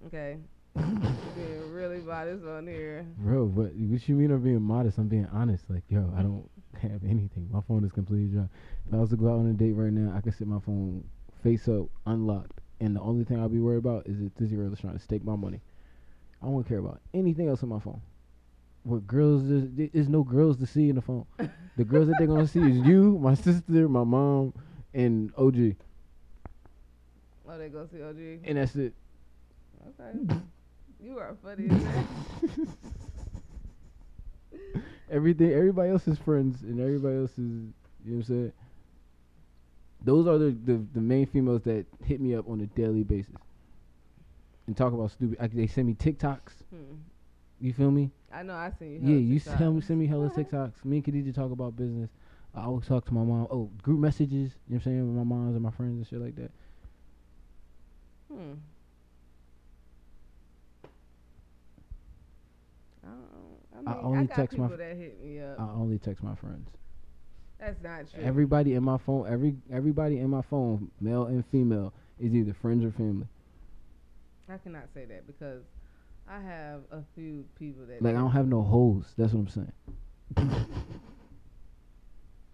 Okay. 0.07 0.39
You're 0.75 0.87
being 1.37 1.73
really 1.73 1.99
modest 1.99 2.45
on 2.47 2.67
here. 2.67 3.07
Bro, 3.19 3.45
what 3.47 3.75
what 3.75 4.09
you 4.09 4.15
mean 4.15 4.31
I'm 4.31 4.43
being 4.43 4.63
modest? 4.63 4.97
I'm 4.97 5.09
being 5.09 5.29
honest. 5.33 5.65
Like, 5.69 5.83
yo, 5.89 6.11
I 6.17 6.23
don't 6.23 6.49
have 6.81 7.05
anything. 7.05 7.49
My 7.53 7.61
phone 7.69 7.85
is 7.85 7.93
completely 7.93 8.29
dry. 8.35 8.49
If 8.89 8.95
I 8.95 8.97
was 8.97 9.11
to 9.11 9.17
go 9.17 9.29
out 9.29 9.41
on 9.41 9.51
a 9.51 9.53
date 9.53 9.73
right 9.73 9.93
now, 9.93 10.17
I 10.17 10.23
could 10.23 10.35
sit 10.35 10.47
my 10.47 10.61
phone 10.61 11.05
face 11.43 11.69
up, 11.69 11.87
unlocked, 12.07 12.61
and 12.81 12.97
the 12.97 13.01
only 13.01 13.25
thing 13.25 13.39
I'll 13.39 13.49
be 13.49 13.59
worried 13.59 13.79
about 13.79 14.07
is 14.07 14.21
if 14.21 14.35
this 14.37 14.51
girl 14.51 14.73
is 14.73 14.81
trying 14.81 14.97
to 14.97 15.03
stake 15.03 15.25
my 15.25 15.37
money. 15.37 15.61
I 16.43 16.47
won't 16.47 16.67
care 16.67 16.79
about 16.79 17.01
anything 17.15 17.49
else 17.49 17.63
on 17.63 17.69
my 17.69 17.79
phone. 17.79 18.01
What 18.85 19.07
girls 19.07 19.45
is 19.45 19.69
there's 19.93 20.09
no 20.09 20.23
girls 20.25 20.57
to 20.59 20.67
see 20.67 20.89
in 20.89 20.97
the 20.97 21.03
phone. 21.03 21.25
The 21.77 21.85
girls 21.85 22.09
that 22.09 22.17
they're 22.19 22.27
gonna 22.27 22.47
see 22.49 22.61
is 22.61 22.77
you, 22.87 23.19
my 23.19 23.35
sister, 23.35 23.89
my 23.89 24.05
mom, 24.05 24.53
and 24.93 25.33
OG, 25.37 25.77
Oh, 27.49 27.59
they 27.59 27.69
go 27.69 27.87
see 27.87 28.03
OG. 28.03 28.41
and 28.45 28.59
that's 28.59 28.75
it. 28.77 28.93
Okay. 30.01 30.37
You 31.03 31.19
are 31.19 31.35
funny. 31.43 31.69
Everything, 35.11 35.53
everybody 35.53 35.91
else 35.91 36.09
is 36.09 36.19
friends 36.19 36.63
and 36.63 36.81
everybody 36.81 37.17
else 37.19 37.33
is, 37.33 37.39
you 37.39 37.73
know 38.07 38.17
what 38.17 38.17
I'm 38.17 38.23
saying? 38.25 38.53
Those 40.05 40.27
are 40.27 40.39
the, 40.39 40.57
the, 40.65 40.83
the 40.95 41.01
main 41.01 41.27
females 41.27 41.63
that 41.63 41.85
hit 42.05 42.21
me 42.21 42.35
up 42.35 42.49
on 42.49 42.61
a 42.63 42.67
daily 42.67 43.03
basis 43.03 43.35
and 44.67 44.75
talk 44.77 44.93
about 44.95 45.11
stupid. 45.11 45.39
Like 45.39 45.53
they 45.53 45.67
send 45.67 45.89
me 45.89 45.95
TikToks. 45.95 46.53
Hmm. 46.71 46.95
You 47.63 47.73
feel 47.73 47.93
me? 47.93 48.11
I 48.33 48.43
know 48.43 48.55
I 48.55 48.73
seen 48.77 49.07
you. 49.07 49.15
yeah, 49.15 49.21
you 49.21 49.39
send 49.39 49.77
me 49.77 49.81
send 49.83 50.01
me 50.01 50.09
hella 50.09 50.29
TikToks. 50.31 50.85
Me 50.85 50.97
and 50.97 51.05
Khadija 51.05 51.33
talk 51.33 51.53
about 51.53 51.77
business. 51.77 52.11
I 52.53 52.65
always 52.65 52.87
talk 52.87 53.07
to 53.07 53.15
my 53.15 53.23
mom. 53.23 53.47
Oh, 53.53 53.71
group 53.83 54.01
messages. 54.01 54.33
You 54.33 54.41
know 54.41 54.51
what 54.67 54.75
I'm 54.75 54.81
saying? 54.83 55.07
With 55.07 55.17
my 55.17 55.37
moms 55.37 55.55
and 55.55 55.63
my 55.63 55.71
friends 55.71 55.97
and 55.97 56.07
shit 56.09 56.21
like 56.21 56.35
that. 56.35 56.51
Hmm. 58.33 58.53
I, 63.05 63.09
don't, 63.77 63.89
I, 63.89 63.93
I 63.93 64.03
only 64.03 64.27
got 64.27 64.37
text 64.37 64.59
my 64.59 64.67
that 64.67 64.97
hit 64.97 65.23
me 65.23 65.41
up. 65.41 65.61
I 65.61 65.63
only 65.63 65.99
text 65.99 66.25
my 66.25 66.35
friends. 66.35 66.69
That's 67.61 67.81
not 67.81 68.13
true. 68.13 68.25
Everybody 68.25 68.75
in 68.75 68.83
my 68.83 68.99
phone, 68.99 69.33
every 69.33 69.55
everybody 69.73 70.19
in 70.19 70.31
my 70.31 70.43
phone, 70.43 70.91
male 71.01 71.27
and 71.27 71.45
female, 71.47 71.93
is 72.19 72.35
either 72.35 72.55
friends 72.55 72.85
or 72.85 72.91
family. 72.91 73.29
I 74.49 74.59
cannot 74.59 74.89
say 74.93 75.05
that 75.05 75.29
because 75.29 75.63
I 76.29 76.41
have 76.41 76.81
a 76.91 77.03
few 77.15 77.45
people 77.59 77.85
that 77.87 78.03
Like 78.03 78.15
I 78.15 78.19
don't 78.19 78.31
have 78.33 78.47
no 78.49 78.63
hoes. 78.63 79.13
That's 79.19 79.33
what 79.33 79.41
I'm 79.41 79.49
saying. 79.49 79.73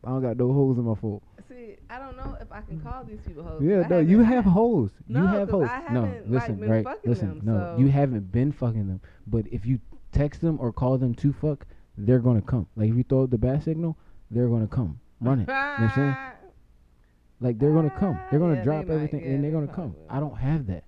I 0.04 0.10
don't 0.10 0.22
got 0.22 0.36
no 0.36 0.52
hoes 0.52 0.78
in 0.78 0.84
my 0.84 0.94
phone. 0.94 1.20
See, 1.48 1.76
I 1.90 1.98
don't 1.98 2.16
know 2.16 2.36
if 2.40 2.50
I 2.52 2.60
can 2.62 2.80
call 2.80 3.04
these 3.04 3.18
people 3.26 3.42
hoes. 3.42 3.62
Yeah, 3.62 3.82
I 3.84 3.88
no, 3.88 3.98
you 4.00 4.20
have 4.22 4.44
hoes. 4.44 4.90
No, 5.08 5.20
you 5.22 5.26
have 5.26 5.48
'cause 5.50 5.68
hoes. 5.68 5.70
I 5.70 5.92
no, 5.92 6.02
haven't, 6.04 6.30
like, 6.32 6.42
listen, 6.42 6.56
been 6.60 6.70
right? 6.70 6.84
fucking 6.84 7.10
Listen, 7.10 7.28
them, 7.28 7.40
no, 7.44 7.58
so- 7.58 7.76
you 7.82 7.88
haven't 7.88 8.30
been 8.32 8.52
fucking 8.52 8.86
them. 8.86 9.00
But 9.26 9.46
if 9.52 9.66
you 9.66 9.80
text 10.12 10.40
them 10.40 10.58
or 10.60 10.72
call 10.72 10.98
them 10.98 11.14
to 11.16 11.32
fuck, 11.32 11.66
they're 11.96 12.20
gonna 12.20 12.42
come. 12.42 12.66
Like 12.76 12.90
if 12.90 12.96
you 12.96 13.02
throw 13.04 13.24
up 13.24 13.30
the 13.30 13.38
bat 13.38 13.64
signal, 13.64 13.96
they're 14.30 14.48
gonna 14.48 14.68
come. 14.68 15.00
Run 15.20 15.40
it. 15.40 15.48
I, 15.50 15.52
know 15.52 15.84
what 15.84 15.90
I'm 15.90 15.94
saying? 15.94 16.16
Like 17.40 17.58
they're 17.60 17.72
gonna 17.72 17.90
come. 17.90 18.18
They're 18.32 18.40
gonna 18.40 18.54
Yeah, 18.54 18.58
they 18.60 18.64
drop 18.64 18.86
might. 18.88 18.94
everything 18.94 19.20
Yeah, 19.20 19.30
and 19.30 19.44
they're 19.44 19.52
gonna 19.52 19.68
come. 19.68 19.94
will. 19.94 20.06
I 20.10 20.18
don't 20.18 20.36
have 20.38 20.66
that. 20.66 20.82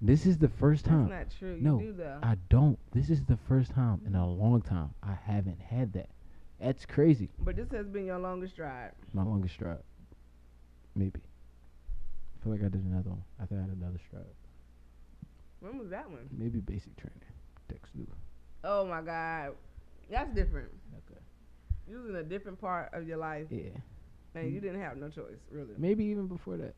This 0.00 0.26
is 0.26 0.38
the 0.38 0.48
first 0.48 0.84
That's 0.84 0.94
time. 0.94 1.08
not 1.08 1.26
true. 1.38 1.54
You 1.54 1.62
No, 1.62 1.78
do 1.78 1.92
though. 1.92 2.18
I 2.22 2.36
don't. 2.50 2.78
This 2.92 3.08
is 3.08 3.22
the 3.24 3.38
first 3.48 3.70
time 3.70 4.02
in 4.06 4.14
a 4.14 4.18
mm-hmm. 4.18 4.40
long 4.40 4.62
time 4.62 4.90
I 5.02 5.14
haven't 5.24 5.60
had 5.60 5.92
that. 5.94 6.10
That's 6.60 6.86
crazy. 6.86 7.30
but 7.38 7.56
this 7.56 7.70
has 7.72 7.86
been 7.86 8.06
your 8.06 8.18
longest 8.18 8.56
drive. 8.56 8.92
My 9.12 9.22
longest 9.22 9.54
stride. 9.54 9.82
Maybe. 10.94 11.20
I 11.20 12.44
feel 12.44 12.52
like 12.52 12.62
I 12.62 12.68
did 12.68 12.84
another 12.84 13.10
one. 13.10 13.24
I 13.40 13.46
think 13.46 13.60
I 13.60 13.64
had 13.64 13.76
another 13.76 14.00
stride. 14.08 14.24
When 15.60 15.78
was 15.78 15.90
that 15.90 16.10
one? 16.10 16.28
Maybe 16.30 16.60
basic 16.60 16.96
training. 16.96 17.20
Dex 17.68 17.90
do. 17.96 18.06
Oh 18.64 18.86
my 18.86 19.02
God, 19.02 19.52
that's 20.10 20.34
different. 20.34 20.68
Okay. 20.94 21.20
You 21.88 21.98
was 21.98 22.08
in 22.08 22.16
a 22.16 22.22
different 22.22 22.60
part 22.60 22.90
of 22.92 23.06
your 23.06 23.16
life, 23.18 23.46
Yeah. 23.50 23.70
and 24.34 24.52
you 24.52 24.60
mm. 24.60 24.62
didn't 24.62 24.80
have 24.80 24.96
no 24.96 25.08
choice, 25.08 25.38
really. 25.50 25.74
Maybe 25.78 26.04
even 26.04 26.26
before 26.26 26.56
that. 26.58 26.74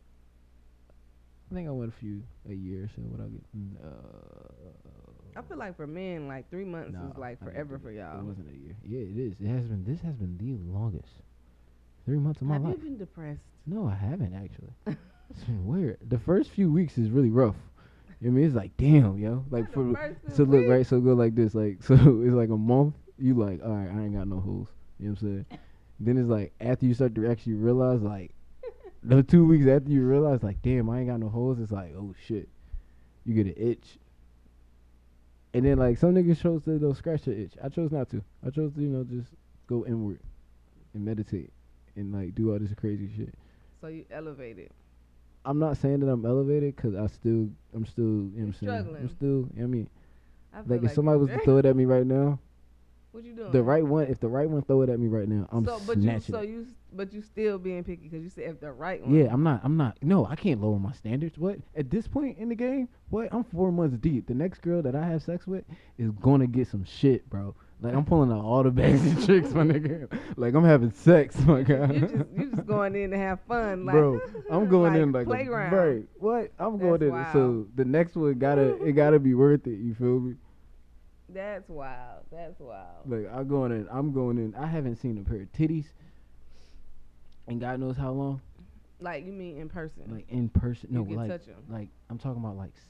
I 1.51 1.55
think 1.55 1.69
I 1.69 1.71
went 1.71 1.93
a 1.93 1.97
few 1.97 2.23
a 2.49 2.55
year 2.55 2.85
or 2.85 2.89
so 2.95 3.03
without 3.11 3.31
getting. 3.33 3.77
Uh, 3.83 5.39
I 5.39 5.43
feel 5.43 5.57
like 5.57 5.77
for 5.77 5.87
men, 5.87 6.29
like 6.29 6.51
three 6.51 6.65
months 6.65 6.93
nah, 6.93 7.11
is 7.11 7.17
like 7.17 7.43
forever 7.43 7.79
for 7.79 7.91
y'all. 7.91 8.19
It 8.19 8.25
wasn't 8.25 8.51
a 8.51 8.57
year. 8.57 8.77
Yeah, 8.85 9.01
it 9.01 9.17
is. 9.17 9.35
It 9.41 9.49
has 9.49 9.65
been. 9.67 9.85
This 9.85 10.01
has 10.01 10.15
been 10.17 10.37
the 10.37 10.73
longest. 10.73 11.09
Three 12.05 12.19
months 12.19 12.41
of 12.41 12.49
my 12.49 12.55
have 12.55 12.65
life. 12.65 12.75
Have 12.75 12.85
you 12.85 12.91
been 12.91 12.99
depressed? 12.99 13.41
No, 13.67 13.87
I 13.87 13.95
haven't 13.95 14.35
actually. 14.35 14.73
it's 15.31 15.45
been 15.45 15.67
weird. 15.67 15.99
The 16.09 16.19
first 16.19 16.51
few 16.51 16.71
weeks 16.71 16.99
is 16.99 17.11
really 17.11 17.31
rough. 17.31 17.57
You 18.21 18.31
know 18.31 18.35
I 18.35 18.37
mean? 18.37 18.47
It's 18.47 18.57
like 18.57 18.77
damn, 18.77 19.19
yo. 19.19 19.45
Like 19.51 19.73
for 19.73 19.95
so 20.35 20.43
look 20.43 20.61
weeks? 20.61 20.71
right. 20.71 20.87
So 20.87 21.01
go 21.01 21.15
like 21.15 21.35
this. 21.35 21.55
Like 21.55 21.83
so 21.83 21.95
it's 21.95 22.35
like 22.35 22.51
a 22.51 22.57
month. 22.57 22.95
You 23.19 23.35
like 23.35 23.63
all 23.65 23.71
right. 23.71 23.89
I 23.91 24.05
ain't 24.05 24.15
got 24.15 24.29
no 24.29 24.41
hoes. 24.41 24.67
You 24.99 25.09
know 25.09 25.13
what 25.13 25.23
I'm 25.23 25.47
saying? 25.47 25.61
then 26.01 26.17
it's 26.17 26.29
like 26.29 26.53
after 26.61 26.87
you 26.87 26.95
start 26.95 27.15
to 27.15 27.29
actually 27.29 27.55
realize 27.55 28.01
like 28.03 28.33
the 29.03 29.23
two 29.23 29.47
weeks 29.47 29.67
after 29.67 29.91
you 29.91 30.03
realize 30.07 30.43
like 30.43 30.61
damn 30.63 30.89
I 30.91 31.01
ain't 31.01 31.09
got 31.09 31.21
no 31.21 31.29
holes, 31.29 31.59
It's 31.61 31.73
like 31.73 31.93
oh 31.97 32.15
shit. 32.27 32.49
You 33.25 33.35
get 33.35 33.47
an 33.57 33.63
itch. 33.71 33.99
And 35.55 35.65
then 35.65 35.79
like 35.79 35.99
some 35.99 36.15
niggas 36.15 36.41
chose 36.41 36.63
to 36.65 36.79
they'll 36.79 36.95
scratch 36.95 37.23
the 37.23 37.39
itch. 37.39 37.53
I 37.63 37.69
chose 37.69 37.91
not 37.91 38.11
to. 38.11 38.23
I 38.47 38.51
chose 38.51 38.73
to 38.75 38.81
you 38.81 38.89
know 38.89 39.05
just 39.05 39.29
go 39.67 39.85
inward 39.87 40.21
and 40.95 41.05
meditate 41.05 41.51
and 41.97 42.13
like 42.13 42.35
do 42.35 42.53
all 42.53 42.59
this 42.59 42.73
crazy 42.75 43.11
shit. 43.17 43.35
So 43.81 43.87
you 43.89 44.05
elevated. 44.11 44.71
I'm 45.45 45.59
not 45.59 45.77
saying 45.77 46.01
that 46.01 46.09
I'm 46.09 46.27
elevated 46.27 46.77
because 46.77 46.95
I 46.95 47.07
still, 47.07 47.49
I'm 47.75 47.87
still, 47.87 48.05
you 48.05 48.11
know 48.11 48.47
what 48.49 48.71
I'm 48.71 48.85
saying? 48.85 48.97
I'm 49.01 49.09
still, 49.09 49.29
you 49.29 49.33
know 49.33 49.49
what 49.55 49.63
I 49.63 49.67
mean, 49.67 49.91
I 50.53 50.57
feel 50.63 50.77
like 50.77 50.85
if 50.85 50.93
somebody 50.93 51.15
you- 51.17 51.21
was 51.21 51.31
to 51.31 51.39
throw 51.39 51.57
it 51.59 51.65
at 51.65 51.77
me 51.77 51.85
right 51.87 52.05
now, 52.07 52.39
what 53.13 53.25
you 53.25 53.33
doing? 53.33 53.53
the 53.53 53.63
right 53.63 53.85
one, 53.85 54.09
if 54.09 54.21
the 54.21 54.29
right 54.29 54.49
one 54.51 54.63
throw 54.63 54.83
it 54.83 54.91
at 54.91 54.99
me 54.99 55.07
right 55.07 55.29
now, 55.29 55.49
I'm 55.51 55.65
so, 55.65 55.81
but 55.87 55.97
you, 55.97 56.03
snatching 56.03 56.35
so 56.35 56.41
it. 56.41 56.49
you, 56.51 56.67
but 56.93 57.13
you 57.13 57.23
still 57.23 57.59
being 57.59 57.85
picky 57.85 58.09
because 58.09 58.23
you 58.23 58.31
said 58.31 58.45
if 58.45 58.61
the 58.61 58.73
right 58.73 59.01
one. 59.05 59.15
Yeah, 59.15 59.29
I'm 59.33 59.43
not, 59.43 59.61
I'm 59.63 59.77
not, 59.77 59.99
no, 60.03 60.27
I 60.27 60.37
can't 60.37 60.61
lower 60.61 60.79
my 60.79 60.93
standards. 60.93 61.39
What? 61.39 61.59
At 61.77 61.91
this 61.91 62.09
point 62.09 62.39
in 62.39 62.49
the 62.49 62.55
game, 62.55 62.89
what? 63.11 63.29
I'm 63.33 63.45
four 63.45 63.71
months 63.73 63.97
deep. 63.99 64.27
The 64.27 64.35
next 64.35 64.61
girl 64.63 64.83
that 64.83 64.95
I 64.95 65.07
have 65.07 65.23
sex 65.23 65.47
with 65.47 65.65
is 65.99 66.11
gonna 66.13 66.47
get 66.47 66.69
some 66.69 66.85
shit, 66.85 67.29
bro. 67.29 67.55
Like 67.81 67.95
I'm 67.95 68.05
pulling 68.05 68.33
out 68.33 68.45
all 68.45 68.63
the 68.63 68.71
bags 68.73 69.03
and 69.03 69.25
tricks, 69.25 69.53
my 69.53 69.63
nigga. 69.63 70.09
Like 70.37 70.55
I'm 70.55 70.65
having 70.65 70.91
sex, 70.91 71.39
my 71.41 71.63
guy. 71.63 71.93
You 71.93 72.01
just, 72.01 72.15
you 72.37 72.51
just 72.51 72.67
going 72.67 72.97
in 72.97 73.11
to 73.13 73.19
have 73.19 73.39
fun, 73.47 73.85
like 73.85 73.95
Bro, 73.95 74.21
I'm 74.51 74.69
going 74.71 74.97
in 74.97 75.13
like 75.13 75.27
playground. 75.27 75.73
a 75.73 75.77
right. 75.77 76.05
What? 76.19 76.53
I'm 76.59 76.79
going 76.79 77.03
in. 77.03 77.11
wild. 77.11 77.33
So 77.33 77.67
the 77.77 77.85
next 77.85 78.17
one 78.17 78.39
gotta 78.39 78.83
it 78.83 78.93
gotta 78.93 79.19
be 79.19 79.35
worth 79.35 79.67
it. 79.67 79.79
You 79.79 79.95
feel 79.95 80.21
me? 80.21 80.35
That's 81.29 81.69
wild. 81.69 82.25
That's 82.33 82.59
wild. 82.59 83.07
Like 83.07 83.29
I'm 83.33 83.47
going 83.47 83.71
in. 83.73 83.87
I'm 83.93 84.13
going 84.13 84.39
in. 84.39 84.55
I 84.57 84.67
haven't 84.67 84.97
seen 84.97 85.19
a 85.19 85.29
pair 85.29 85.43
of 85.43 85.53
titties, 85.53 85.87
and 87.49 87.61
God 87.61 87.81
knows 87.81 87.97
how 87.97 88.13
long. 88.13 88.41
Like 89.01 89.25
you 89.25 89.33
mean 89.33 89.59
in 89.59 89.69
person? 89.69 90.03
Like 90.09 90.27
in 90.29 90.49
person. 90.49 90.89
No, 90.93 91.03
like 91.03 91.31
like 91.69 91.89
I'm 92.11 92.19
talking 92.19 92.43
about 92.43 92.57
like 92.57 92.73
s- 92.77 92.83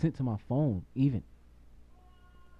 sent 0.00 0.16
to 0.16 0.22
my 0.22 0.36
phone. 0.48 0.84
Even 0.94 1.22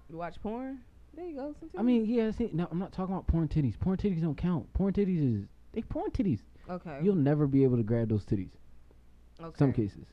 You 0.09 0.17
watch 0.17 0.41
porn? 0.41 0.79
There 1.15 1.25
you 1.25 1.35
go. 1.35 1.55
I 1.77 1.81
mean, 1.81 2.05
yeah. 2.05 2.31
See, 2.31 2.49
no, 2.53 2.67
I'm 2.71 2.79
not 2.79 2.91
talking 2.93 3.13
about 3.13 3.27
porn 3.27 3.47
titties. 3.47 3.77
Porn 3.79 3.97
titties 3.97 4.21
don't 4.21 4.37
count. 4.37 4.71
Porn 4.73 4.93
titties 4.93 5.41
is 5.41 5.47
they 5.73 5.81
porn 5.81 6.11
titties. 6.11 6.39
okay. 6.69 6.99
You'll 7.03 7.15
never 7.15 7.47
be 7.47 7.63
able 7.63 7.77
to 7.77 7.83
grab 7.83 8.09
those 8.09 8.23
titties. 8.25 8.51
okay. 9.41 9.57
Some 9.57 9.73
cases. 9.73 10.05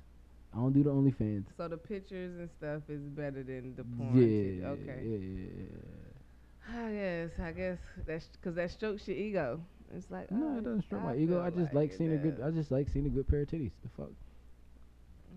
I 0.54 0.58
don't 0.58 0.72
do 0.72 0.82
the 0.82 0.90
OnlyFans. 0.90 1.44
So 1.58 1.68
the 1.68 1.76
pictures 1.76 2.38
and 2.38 2.48
stuff 2.58 2.82
is 2.88 3.02
better 3.02 3.42
than 3.42 3.74
the 3.76 3.84
Yeah, 3.84 3.96
porn. 3.98 4.14
tit- 4.14 4.64
Okay. 4.64 5.02
yeah, 5.04 5.18
yeah, 5.18 5.48
yeah. 5.60 6.86
I 6.88 6.92
guess. 6.92 7.30
I 7.38 7.52
guess 7.52 7.78
that's 8.06 8.26
because 8.28 8.54
that 8.56 8.70
strokes 8.70 9.06
your 9.06 9.16
ego. 9.18 9.60
It's 9.94 10.10
like 10.10 10.30
No, 10.30 10.54
oh, 10.54 10.58
it 10.58 10.64
doesn't 10.64 10.82
stroke 10.82 11.02
my 11.04 11.16
ego. 11.16 11.42
I 11.42 11.50
just 11.50 11.72
like 11.74 11.92
it 11.92 11.98
seeing 11.98 12.12
a 12.12 12.16
good. 12.16 12.40
I 12.44 12.50
just 12.50 12.70
like 12.70 12.88
seeing 12.88 13.06
a 13.06 13.10
good 13.10 13.28
pair 13.28 13.42
of 13.42 13.48
titties. 13.48 13.72
The 13.82 13.88
fuck. 13.96 14.10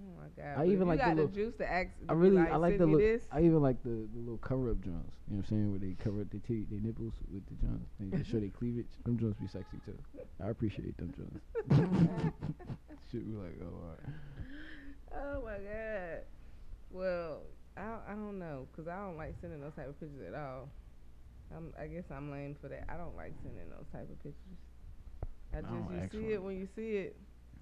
Oh 0.01 0.21
my 0.21 0.27
god! 0.43 0.53
I 0.53 0.57
but 0.57 0.67
even 0.67 0.79
you 0.79 0.85
like 0.85 0.99
the 0.99 1.05
got 1.05 1.15
the 1.15 1.21
little- 1.23 1.35
juice 1.35 1.55
to 1.57 1.71
ask. 1.71 1.89
I 2.07 2.13
really, 2.13 2.37
like, 2.37 2.51
I 2.51 2.55
like 2.55 2.77
the 2.77 2.85
look. 2.85 3.01
I 3.31 3.39
even 3.41 3.61
like 3.61 3.81
the, 3.83 4.07
the 4.13 4.19
little 4.19 4.37
cover 4.37 4.71
up 4.71 4.81
joints. 4.81 5.11
You 5.27 5.35
know 5.35 5.41
what 5.41 5.45
I'm 5.45 5.45
saying? 5.49 5.69
Where 5.71 5.79
they 5.79 5.95
cover 6.03 6.21
up 6.21 6.31
their 6.31 6.39
titty, 6.41 6.65
their 6.71 6.79
nipples 6.79 7.13
with 7.31 7.43
the 7.47 7.55
joints. 7.65 7.89
They 7.99 8.23
show 8.23 8.39
their 8.39 8.49
cleavage. 8.57 8.87
Them 9.05 9.19
joints 9.19 9.39
be 9.39 9.47
sexy 9.47 9.77
too. 9.85 9.97
I 10.43 10.49
appreciate 10.49 10.97
them 10.97 11.13
joints. 11.15 11.43
Shit, 13.11 13.25
we 13.25 13.33
like, 13.35 13.59
oh, 13.61 13.73
alright. 13.83 13.99
Oh 15.15 15.43
my 15.43 15.57
god. 15.57 16.21
Well, 16.91 17.41
I 17.77 18.11
I 18.11 18.13
don't 18.13 18.39
know 18.39 18.67
because 18.71 18.87
I 18.87 18.97
don't 18.97 19.17
like 19.17 19.35
sending 19.41 19.61
those 19.61 19.73
type 19.75 19.89
of 19.89 19.99
pictures 19.99 20.21
at 20.27 20.33
all. 20.35 20.69
I'm, 21.55 21.73
I 21.79 21.87
guess 21.87 22.03
I'm 22.11 22.31
lame 22.31 22.55
for 22.61 22.67
that. 22.69 22.85
I 22.89 22.97
don't 22.97 23.15
like 23.15 23.33
sending 23.43 23.69
those 23.69 23.87
type 23.91 24.09
of 24.09 24.17
pictures. 24.23 24.59
I 25.53 25.57
I 25.57 25.61
just 25.61 25.73
don't 25.73 25.91
you 25.93 26.09
see 26.11 26.27
for 26.27 26.33
it 26.33 26.43
when 26.43 26.57
you 26.59 26.67
see 26.75 26.91
it. 26.97 27.15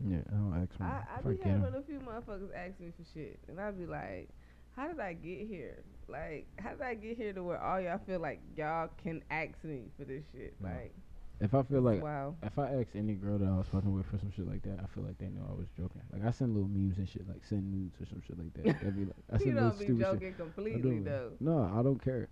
Yeah, 0.05 0.17
I 0.29 0.35
don't 0.35 0.61
ask 0.61 0.77
for 0.77 0.83
I. 0.83 0.87
I 0.87 1.19
I 1.19 1.21
be 1.33 1.37
having 1.43 1.73
a 1.75 1.81
few 1.81 1.99
motherfuckers 1.99 2.53
ask 2.55 2.79
me 2.79 2.91
for 2.97 3.05
shit, 3.13 3.39
and 3.47 3.59
I 3.59 3.71
be 3.71 3.85
like, 3.85 4.29
"How 4.75 4.87
did 4.87 4.99
I 4.99 5.13
get 5.13 5.47
here? 5.47 5.83
Like, 6.07 6.47
how 6.59 6.71
did 6.71 6.81
I 6.81 6.93
get 6.93 7.17
here 7.17 7.33
to 7.33 7.43
where 7.43 7.61
all 7.61 7.79
y'all 7.81 7.99
feel 8.05 8.19
like 8.19 8.39
y'all 8.55 8.89
can 9.01 9.23
ask 9.31 9.63
me 9.63 9.85
for 9.97 10.05
this 10.05 10.23
shit? 10.31 10.53
No. 10.61 10.69
Like, 10.69 10.93
If 11.39 11.53
I 11.53 11.63
feel 11.63 11.81
like 11.81 12.03
wow, 12.03 12.35
if 12.43 12.57
I 12.59 12.73
ask 12.73 12.89
any 12.95 13.13
girl 13.13 13.37
that 13.39 13.47
I 13.47 13.57
was 13.57 13.67
fucking 13.71 13.93
with 13.93 14.05
for 14.05 14.17
some 14.17 14.31
shit 14.35 14.47
like 14.47 14.63
that, 14.63 14.79
I 14.83 14.87
feel 14.93 15.03
like 15.03 15.17
they 15.17 15.27
know 15.27 15.45
I 15.49 15.53
was 15.53 15.67
joking. 15.77 16.01
Like 16.11 16.25
I 16.25 16.31
send 16.31 16.53
little 16.53 16.69
memes 16.69 16.97
and 16.97 17.07
shit, 17.07 17.27
like 17.27 17.45
send 17.45 17.71
nudes 17.71 17.95
or 18.01 18.05
some 18.05 18.21
shit 18.27 18.37
like 18.37 18.53
that. 18.53 18.65
That'd 18.79 18.95
be 18.95 19.05
like 19.05 19.15
I 19.31 19.35
you 19.39 19.45
send 19.45 19.55
little 19.55 19.69
don't 19.69 19.79
be 19.79 19.85
stupid 19.85 19.99
shit. 20.05 20.13
joking 20.13 20.33
completely 20.35 20.99
though. 20.99 21.31
No, 21.39 21.71
I 21.77 21.81
don't 21.81 22.03
care. 22.03 22.29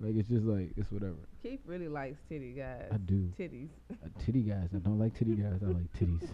Like 0.00 0.16
it's 0.16 0.28
just 0.28 0.44
like 0.44 0.72
it's 0.76 0.90
whatever. 0.90 1.16
Keith 1.42 1.60
really 1.66 1.88
likes 1.88 2.18
titty 2.28 2.52
guys. 2.52 2.88
I 2.92 2.96
do. 2.96 3.32
Titties. 3.38 3.68
Uh, 3.92 4.08
titty 4.24 4.42
guys. 4.42 4.68
I 4.74 4.78
don't 4.78 4.98
like 4.98 5.14
titty 5.14 5.34
guys. 5.36 5.60
I 5.62 5.66
like 5.66 5.92
titties. 5.98 6.28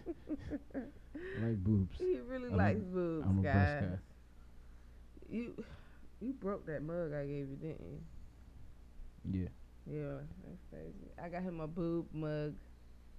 I 0.75 1.45
like 1.45 1.63
boobs. 1.63 1.99
He 1.99 2.19
really 2.27 2.51
a- 2.51 2.57
likes 2.57 2.81
boobs, 2.81 3.27
I'm 3.29 3.39
a 3.41 3.43
guys. 3.43 3.53
breast 3.53 3.87
guy. 3.91 3.99
You 5.31 5.65
you 6.21 6.33
broke 6.33 6.67
that 6.67 6.83
mug 6.83 7.13
I 7.13 7.25
gave 7.27 7.49
you, 7.51 7.57
didn't 7.61 7.81
you? 7.87 9.41
Yeah. 9.43 9.49
Yeah, 9.91 10.15
that's 10.45 10.63
crazy. 10.71 11.11
I 11.23 11.29
got 11.29 11.43
him 11.43 11.61
a 11.61 11.67
boob 11.67 12.07
mug, 12.13 12.55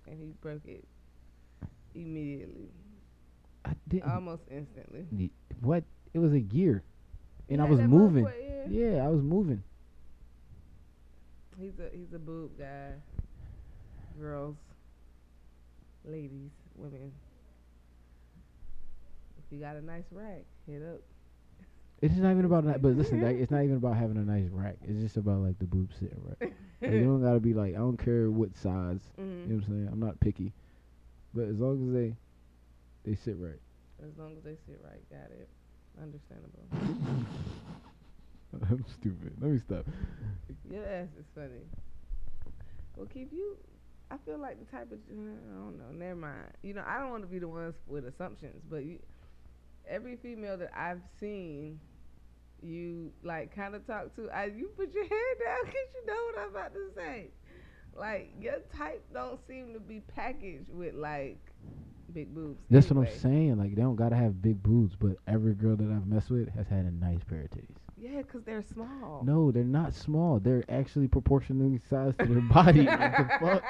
and 0.08 0.18
he 0.20 0.34
broke 0.42 0.66
it 0.66 0.84
immediately, 1.96 2.70
I 3.66 3.74
didn't. 3.88 4.10
almost 4.12 4.44
instantly. 4.50 5.06
What? 5.62 5.84
It 6.14 6.20
was 6.20 6.34
a 6.34 6.40
gear, 6.40 6.84
and 7.50 7.60
You 7.60 7.66
I 7.66 7.70
was 7.70 7.80
moving. 7.82 8.24
for 8.26 8.32
a 8.32 8.38
year? 8.70 8.94
Yeah, 8.96 9.04
I 9.06 9.08
was 9.10 9.22
moving. 9.22 9.64
He's 11.60 11.74
a 11.80 11.96
he's 11.96 12.14
a 12.14 12.20
boob 12.20 12.58
guy. 12.58 12.94
Girls, 14.20 14.56
ladies, 16.06 16.52
women. 16.76 17.12
If 19.38 19.44
you 19.52 19.60
got 19.60 19.76
a 19.76 19.82
nice 19.82 20.04
rack, 20.12 20.44
hit 20.68 20.82
up. 20.82 21.02
It's 22.02 22.16
not 22.16 22.32
even 22.32 22.46
about 22.46 22.66
that. 22.66 22.82
But 22.82 22.98
listen, 22.98 23.22
like, 23.22 23.36
it's 23.40 23.52
not 23.52 23.64
even 23.64 23.78
about 23.78 23.96
having 23.96 24.18
a 24.18 24.22
nice 24.22 24.50
rack. 24.52 24.78
It's 24.84 25.00
just 25.00 25.18
about 25.18 25.40
like 25.40 25.60
the 25.60 25.66
boobs 25.66 25.96
sitting 26.00 26.22
right. 26.40 26.52
Like, 26.82 26.94
you 26.94 27.04
don't 27.04 27.22
gotta 27.22 27.40
be 27.40 27.54
like 27.54 27.76
I 27.76 27.78
don't 27.78 27.96
care 28.04 28.32
what 28.32 28.58
size. 28.58 29.02
Mhm. 29.20 29.20
You 29.20 29.26
know 29.26 29.56
what 29.58 29.66
I'm 29.66 29.70
saying? 29.70 29.90
I'm 29.92 30.00
not 30.00 30.20
picky, 30.20 30.52
but 31.32 31.44
as 31.48 31.60
long 31.60 31.88
as 31.88 31.94
they 31.94 32.16
they 33.06 33.16
sit 33.16 33.36
right. 33.38 33.60
As 34.04 34.18
long 34.18 34.36
as 34.36 34.44
they 34.44 34.58
sit 34.66 34.82
right, 34.84 35.08
got 35.12 35.30
it. 35.30 35.48
Understandable. 36.02 36.66
I'm 38.70 38.86
stupid. 39.00 39.34
Let 39.40 39.52
me 39.52 39.60
stop. 39.60 39.86
Your 40.70 40.86
ass 40.86 41.08
is 41.18 41.26
funny. 41.34 41.64
Well, 42.96 43.08
keep 43.08 43.32
you. 43.32 43.58
I 44.10 44.16
feel 44.26 44.38
like 44.38 44.60
the 44.60 44.66
type 44.66 44.92
of 44.92 45.00
uh, 45.10 45.14
I 45.14 45.58
don't 45.58 45.78
know. 45.78 45.92
Never 45.94 46.16
mind. 46.16 46.52
You 46.64 46.74
know, 46.74 46.84
I 46.86 47.00
don't 47.00 47.12
want 47.12 47.24
to 47.24 47.28
be 47.28 47.40
the 47.40 47.48
ones 47.48 47.76
with 47.88 48.06
assumptions, 48.06 48.62
but 48.70 48.84
you, 48.84 49.00
every 49.88 50.18
female 50.18 50.58
that 50.58 50.72
I've 50.76 51.02
seen, 51.20 51.80
you 52.62 53.12
like 53.24 53.56
kind 53.56 53.74
of 53.74 53.88
talk 53.88 54.14
to. 54.18 54.30
I 54.30 54.46
you 54.46 54.70
put 54.76 54.94
your 54.94 55.04
head 55.04 55.38
down 55.46 55.58
because 55.66 55.88
you 55.96 56.06
know 56.06 56.26
what 56.26 56.40
I'm 56.44 56.50
about 56.50 56.74
to 56.74 56.90
say. 56.96 57.30
Like 57.96 58.34
your 58.40 58.60
type 58.78 59.04
don't 59.14 59.40
seem 59.48 59.74
to 59.74 59.80
be 59.80 60.02
packaged 60.14 60.70
with 60.70 60.94
like 60.94 61.38
big 62.14 62.34
boobs. 62.36 62.60
That's 62.70 62.90
what. 62.90 63.08
I'm 63.08 63.20
saying. 63.20 63.58
Like 63.58 63.76
they 63.76 63.82
don't 63.82 63.96
gotta 63.96 64.16
have 64.18 64.42
big 64.42 64.62
boobs, 64.62 64.94
but 65.00 65.18
every 65.28 65.54
girl 65.54 65.78
that 65.78 65.90
I've 65.90 66.08
messed 66.08 66.30
with 66.30 66.50
has 66.50 66.68
had 66.68 66.86
a 66.86 66.92
nice 66.92 67.24
pair 67.24 67.42
of 67.42 67.52
titties. 67.52 67.78
Yeah, 68.02 68.24
because 68.24 68.42
they're 68.44 68.64
small. 68.64 69.22
No, 69.24 69.52
they're 69.52 69.64
not 69.64 69.94
small. 69.94 70.40
They're 70.40 70.64
actually 70.70 71.08
proportionally 71.08 71.80
sized 71.88 72.18
to 72.18 72.26
their 72.26 72.42
body. 72.42 72.86
The 72.86 73.30
fuck? 73.40 73.64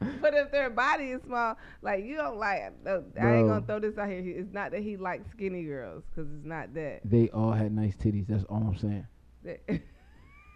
but 0.20 0.34
if 0.34 0.52
their 0.52 0.68
body 0.68 1.12
is 1.12 1.22
small, 1.22 1.56
like 1.80 2.04
you 2.04 2.16
don't 2.16 2.36
like. 2.36 2.60
No, 2.84 3.02
I 3.18 3.36
ain't 3.36 3.48
gonna 3.48 3.64
throw 3.66 3.78
this 3.78 3.96
out 3.96 4.10
here. 4.10 4.22
It's 4.22 4.52
not 4.52 4.72
that 4.72 4.82
he 4.82 4.98
likes 4.98 5.30
skinny 5.30 5.62
girls, 5.62 6.04
cause 6.14 6.26
it's 6.36 6.44
not 6.44 6.74
that. 6.74 7.00
They 7.02 7.30
all 7.30 7.52
had 7.52 7.72
nice 7.72 7.96
titties. 7.96 8.26
That's 8.28 8.44
all 8.44 8.58
I'm 8.58 8.76
saying. 8.76 9.06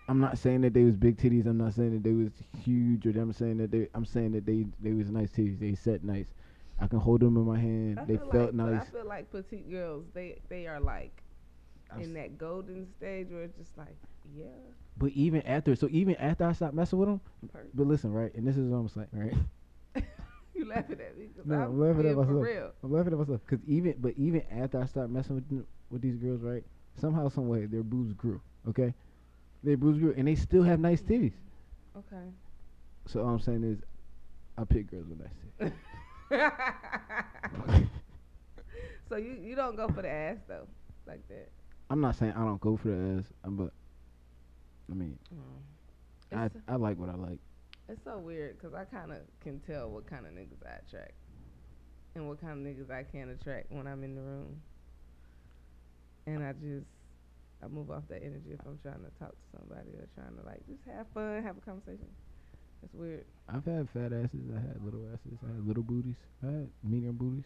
I'm 0.08 0.20
not 0.20 0.36
saying 0.36 0.60
that 0.60 0.74
they 0.74 0.84
was 0.84 0.94
big 0.94 1.16
titties. 1.16 1.46
I'm 1.46 1.56
not 1.56 1.72
saying 1.72 1.94
that 1.94 2.02
they 2.02 2.12
was 2.12 2.32
huge, 2.62 3.06
or 3.06 3.10
I'm 3.18 3.32
saying 3.32 3.56
that 3.58 3.70
they. 3.70 3.88
I'm 3.94 4.04
saying 4.04 4.32
that 4.32 4.44
they 4.44 4.66
they 4.82 4.92
was 4.92 5.10
nice 5.10 5.30
titties. 5.30 5.58
They 5.58 5.74
set 5.74 6.04
nice. 6.04 6.26
I 6.78 6.86
can 6.86 6.98
hold 6.98 7.20
them 7.20 7.38
in 7.38 7.46
my 7.46 7.58
hand. 7.58 7.98
I 7.98 8.04
they 8.04 8.18
felt 8.18 8.32
like, 8.32 8.54
nice. 8.54 8.82
I 8.82 8.84
feel 8.84 9.06
like 9.06 9.30
petite 9.30 9.70
girls, 9.70 10.04
they 10.12 10.38
they 10.50 10.66
are 10.66 10.80
like 10.80 11.22
I've 11.92 12.02
in 12.02 12.14
that 12.14 12.38
golden 12.38 12.86
stage 12.96 13.28
where 13.30 13.42
it's 13.42 13.56
just 13.56 13.76
like, 13.78 13.96
yeah, 14.36 14.44
But 14.98 15.12
even 15.12 15.42
after, 15.42 15.74
so 15.76 15.88
even 15.90 16.16
after 16.16 16.44
I 16.44 16.52
stopped 16.52 16.74
messing 16.74 16.98
with 16.98 17.08
them, 17.08 17.20
per- 17.52 17.66
but 17.74 17.86
listen, 17.86 18.12
right, 18.12 18.34
and 18.34 18.46
this 18.46 18.56
is 18.56 18.68
what 18.68 18.78
I'm 18.78 18.88
saying, 18.88 19.06
right. 19.12 19.34
you 20.54 20.64
laughing 20.66 21.00
at 21.00 21.16
me 21.18 21.26
No, 21.44 21.54
I'm, 21.54 21.62
I'm 21.62 21.80
laughing 21.80 22.10
at 22.10 22.16
myself. 22.16 22.42
real. 22.42 22.70
I'm 22.82 22.92
laughing 22.92 23.12
at 23.12 23.18
myself 23.18 23.40
because 23.46 23.64
even, 23.66 23.94
but 24.00 24.14
even 24.16 24.42
after 24.50 24.80
I 24.80 24.86
stopped 24.86 25.10
messing 25.10 25.36
with 25.36 25.48
them, 25.48 25.66
with 25.90 26.02
these 26.02 26.16
girls, 26.16 26.40
right, 26.42 26.64
somehow, 27.00 27.28
some 27.28 27.48
way, 27.48 27.66
their 27.66 27.82
boobs 27.82 28.12
grew. 28.14 28.40
Okay, 28.68 28.92
their 29.62 29.76
boobs 29.76 29.98
grew, 29.98 30.14
and 30.16 30.26
they 30.26 30.34
still 30.34 30.62
have 30.64 30.80
nice 30.80 31.02
titties. 31.02 31.34
Okay. 31.96 32.24
So 33.06 33.20
all 33.20 33.28
I'm 33.28 33.40
saying 33.40 33.62
is, 33.64 33.78
I 34.58 34.64
pick 34.64 34.90
girls 34.90 35.06
with 35.08 35.20
nice 35.20 35.70
titties. 35.70 35.72
so 39.08 39.16
you 39.16 39.36
you 39.42 39.54
don't 39.54 39.76
go 39.76 39.88
for 39.88 40.02
the 40.02 40.10
ass 40.10 40.38
though, 40.48 40.66
like 41.06 41.26
that. 41.28 41.48
I'm 41.90 42.00
not 42.00 42.16
saying 42.16 42.32
I 42.36 42.40
don't 42.40 42.60
go 42.60 42.76
for 42.76 42.88
the 42.88 43.18
ass, 43.18 43.24
uh, 43.44 43.50
but 43.50 43.72
I 44.90 44.94
mean, 44.94 45.18
Mm. 45.34 45.62
I 46.32 46.50
I 46.72 46.76
like 46.76 46.98
what 46.98 47.08
I 47.10 47.14
like. 47.14 47.38
it's 47.88 48.02
so 48.04 48.18
weird 48.18 48.58
because 48.58 48.74
I 48.74 48.84
kind 48.84 49.12
of 49.12 49.18
can 49.40 49.60
tell 49.60 49.88
what 49.90 50.06
kind 50.06 50.26
of 50.26 50.32
niggas 50.32 50.64
I 50.66 50.78
attract 50.86 51.12
and 52.14 52.26
what 52.28 52.40
kind 52.40 52.52
of 52.52 52.66
niggas 52.66 52.90
I 52.90 53.04
can't 53.04 53.30
attract 53.30 53.70
when 53.70 53.86
I'm 53.86 54.02
in 54.02 54.14
the 54.14 54.22
room. 54.22 54.60
And 56.26 56.42
I 56.42 56.52
just 56.54 56.86
I 57.62 57.68
move 57.68 57.90
off 57.90 58.02
that 58.08 58.22
energy 58.22 58.50
if 58.52 58.60
I'm 58.66 58.78
trying 58.82 59.04
to 59.04 59.10
talk 59.18 59.30
to 59.30 59.58
somebody 59.58 59.90
or 59.96 60.06
trying 60.14 60.36
to 60.36 60.44
like 60.44 60.66
just 60.66 60.82
have 60.92 61.06
fun, 61.14 61.42
have 61.42 61.56
a 61.56 61.60
conversation. 61.60 62.08
It's 62.82 62.94
weird. 62.94 63.24
I've 63.48 63.64
had 63.64 63.88
fat 63.90 64.12
asses. 64.12 64.50
I 64.54 64.60
had 64.60 64.82
little 64.84 65.06
asses. 65.12 65.38
I 65.42 65.54
had 65.54 65.66
little 65.66 65.82
booties. 65.82 66.16
I 66.42 66.46
had 66.46 66.68
medium 66.82 67.14
booties. 67.16 67.44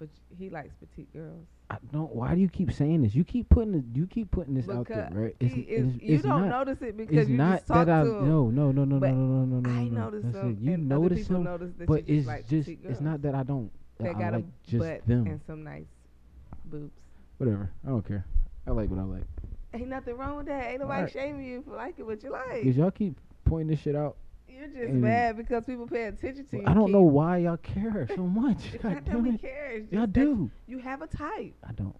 But 0.00 0.08
he 0.38 0.48
likes 0.48 0.74
petite 0.80 1.12
girls. 1.12 1.44
I 1.68 1.76
don't. 1.92 2.12
Why 2.14 2.34
do 2.34 2.40
you 2.40 2.48
keep 2.48 2.72
saying 2.72 3.02
this? 3.02 3.14
You 3.14 3.22
keep 3.22 3.50
putting 3.50 3.74
it. 3.74 3.84
You 3.94 4.06
keep 4.06 4.30
putting 4.30 4.54
this 4.54 4.66
out 4.68 4.88
there, 4.88 5.10
Because 5.12 5.14
right? 5.14 5.36
he 5.40 5.60
is, 5.60 5.94
it's, 5.94 6.02
you 6.02 6.14
it's 6.14 6.22
don't 6.24 6.48
not, 6.48 6.66
notice 6.66 6.82
it 6.82 6.96
because 6.96 7.16
It's 7.18 7.28
you 7.28 7.36
not 7.36 7.56
just 7.58 7.66
talk 7.66 7.86
that 7.86 8.00
I. 8.00 8.04
to 8.04 8.10
him. 8.16 8.28
No, 8.28 8.50
no, 8.50 8.72
no, 8.72 8.84
no, 8.86 8.98
no, 8.98 9.08
no, 9.10 9.14
no, 9.14 9.44
no, 9.44 9.60
no. 9.60 9.70
I 9.70 9.84
no. 9.84 10.04
notice 10.04 10.22
That's 10.24 10.36
them, 10.36 10.50
it. 10.52 10.58
You 10.58 10.76
notice 10.78 11.28
them, 11.28 11.44
notice 11.44 11.72
that 11.76 11.86
but 11.86 12.04
it's 12.06 12.26
like 12.26 12.48
just. 12.48 12.68
It's 12.70 13.00
not 13.02 13.20
that 13.22 13.34
I 13.34 13.42
don't. 13.42 13.70
that 13.98 14.08
I 14.08 14.12
got 14.18 14.32
like 14.32 14.44
a 14.44 14.70
just 14.70 14.78
butt 14.82 15.06
them. 15.06 15.26
and 15.26 15.40
some 15.46 15.62
nice 15.62 15.84
boobs. 16.64 16.90
Whatever. 17.36 17.70
I 17.86 17.90
don't 17.90 18.08
care. 18.08 18.24
I 18.66 18.70
like 18.70 18.88
what 18.88 18.98
I 18.98 19.02
like. 19.02 19.24
Ain't 19.74 19.88
nothing 19.88 20.16
wrong 20.16 20.38
with 20.38 20.46
that. 20.46 20.70
Ain't 20.70 20.80
nobody 20.80 21.00
Alright. 21.00 21.12
shaming 21.12 21.44
you 21.46 21.62
for 21.62 21.76
liking 21.76 22.06
what 22.06 22.22
you 22.22 22.32
like. 22.32 22.64
Cause 22.64 22.76
y'all 22.76 22.90
keep 22.90 23.20
pointing 23.44 23.68
this 23.68 23.80
shit 23.80 23.94
out. 23.94 24.16
You're 24.56 24.66
just 24.68 24.78
and- 24.90 25.00
mad 25.00 25.36
because 25.36 25.64
people 25.64 25.86
pay 25.86 26.04
attention 26.04 26.46
to 26.46 26.56
you. 26.58 26.64
I 26.66 26.74
don't 26.74 26.86
Keith. 26.86 26.92
know 26.94 27.02
why 27.02 27.38
y'all 27.38 27.56
care 27.58 28.06
so 28.14 28.22
much. 28.26 28.72
God 28.82 28.84
not 28.84 29.04
that 29.04 29.04
damn 29.12 29.22
we 29.22 29.30
it. 29.30 29.40
care. 29.42 29.82
Y'all 29.90 30.06
do. 30.06 30.50
You 30.66 30.78
have 30.78 31.02
a 31.02 31.06
type. 31.06 31.54
I 31.66 31.72
don't. 31.72 31.96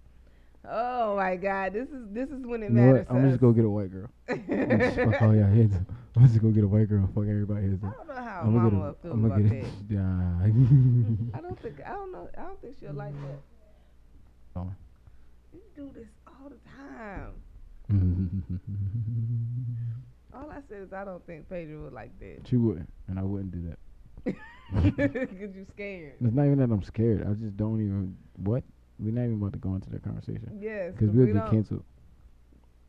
Oh 0.69 1.17
my 1.17 1.37
God, 1.37 1.73
this 1.73 1.89
is 1.89 2.07
this 2.13 2.29
is 2.29 2.45
when 2.45 2.63
it 2.63 2.71
You 2.71 2.77
know 2.77 2.93
matters. 2.93 3.09
what? 3.09 3.17
I'm 3.17 3.29
just 3.31 3.41
gonna 3.41 3.53
get 3.55 3.65
a 3.65 3.71
white 3.71 3.91
girl. 3.91 4.09
Fuck 4.29 5.23
all 5.23 5.35
y'all 5.35 5.47
heads. 5.55 5.75
I'm 6.17 6.27
just 6.29 6.43
go 6.43 6.51
get 6.51 6.65
a 6.65 6.69
white 6.69 6.87
girl. 6.89 7.09
Fuck 7.15 7.23
everybody 7.25 7.63
heads 7.69 7.83
I 7.83 7.91
don't 7.97 8.09
know 8.09 8.15
how 8.15 8.41
I'm 8.45 8.53
gonna 8.55 8.71
mama 8.71 8.71
get 8.71 8.89
a. 8.91 8.95
feels 9.03 9.15
I'm 9.15 9.25
about 9.25 9.43
that. 9.49 9.65
Yeah. 9.89 11.39
I 11.39 11.41
don't 11.41 11.59
think 11.63 11.77
I 11.87 11.91
don't 11.93 12.13
know. 12.13 12.29
I 12.37 12.43
don't 12.43 12.61
think 12.61 12.77
she'll 12.79 12.93
like 12.93 13.15
that. 13.15 13.41
Oh. 14.57 14.71
You 15.55 15.61
do 15.75 15.91
this 15.95 16.09
all 16.27 16.51
the 16.51 16.59
time. 16.69 17.33
All 20.35 20.51
I 20.51 20.61
said 20.69 20.83
is 20.83 20.93
I 20.93 21.05
don't 21.05 21.25
think 21.27 21.49
Phaedra 21.49 21.79
would 21.83 21.93
like 21.93 22.17
that. 22.21 22.47
she 22.49 22.57
wouldn't, 22.57 22.89
and 23.09 23.19
I 23.19 23.23
wouldn't 23.23 23.53
do 23.53 23.69
that. 23.69 23.79
Cause 24.73 25.55
you 25.57 25.67
scared. 25.73 26.15
It's 26.21 26.35
not 26.35 26.47
even 26.47 26.59
that 26.59 26.71
I'm 26.71 26.83
scared. 26.83 27.23
I 27.29 27.33
just 27.33 27.57
don't 27.57 27.81
even 27.81 28.17
what. 28.37 28.63
We're 28.99 29.13
not 29.13 29.23
even 29.25 29.35
about 29.37 29.55
to 29.55 29.59
go 29.59 29.75
into 29.75 29.89
that 29.91 30.03
conversation 30.05 30.59
Yes, 30.61 30.93
because 30.93 31.09
'cause 31.09 31.17
we'll 31.17 31.27
we 31.27 31.33
get 31.33 31.51
canceled. 31.51 31.85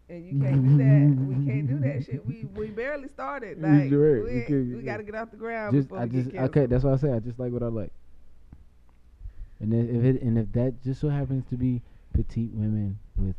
And 0.10 0.26
you 0.28 0.40
can't 0.42 0.62
do 0.68 0.78
that. 0.78 1.26
We 1.26 1.46
can't 1.48 1.68
do 1.68 1.80
that 1.80 2.06
shit. 2.06 2.26
We 2.26 2.46
we 2.54 2.68
barely 2.68 3.08
started. 3.08 3.58
Like 3.62 3.84
right. 3.84 3.90
we, 3.90 4.46
We 4.50 4.76
we 4.76 4.82
got 4.84 4.98
to 4.98 5.04
get 5.04 5.16
off 5.16 5.32
the 5.32 5.38
ground 5.38 5.74
Just 5.74 5.88
before 5.88 6.02
I 6.04 6.06
we 6.06 6.22
just 6.24 6.36
okay. 6.36 6.66
That's 6.66 6.84
why 6.84 6.92
I 6.94 6.98
say 6.98 7.12
I 7.14 7.20
just 7.20 7.40
like 7.40 7.52
what 7.54 7.64
I 7.64 7.68
like. 7.68 7.94
And 9.62 9.72
then 9.72 9.88
if 9.90 10.04
it 10.04 10.22
and 10.22 10.38
if 10.38 10.52
that 10.52 10.84
just 10.84 11.00
so 11.02 11.08
happens 11.10 11.46
to 11.50 11.56
be 11.56 11.82
petite 12.14 12.52
women 12.54 13.00
with 13.16 13.36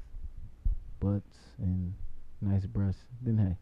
butts 0.99 1.37
and 1.59 1.93
nice 2.41 2.65
breasts, 2.65 3.03
then 3.21 3.37
hey, 3.37 3.57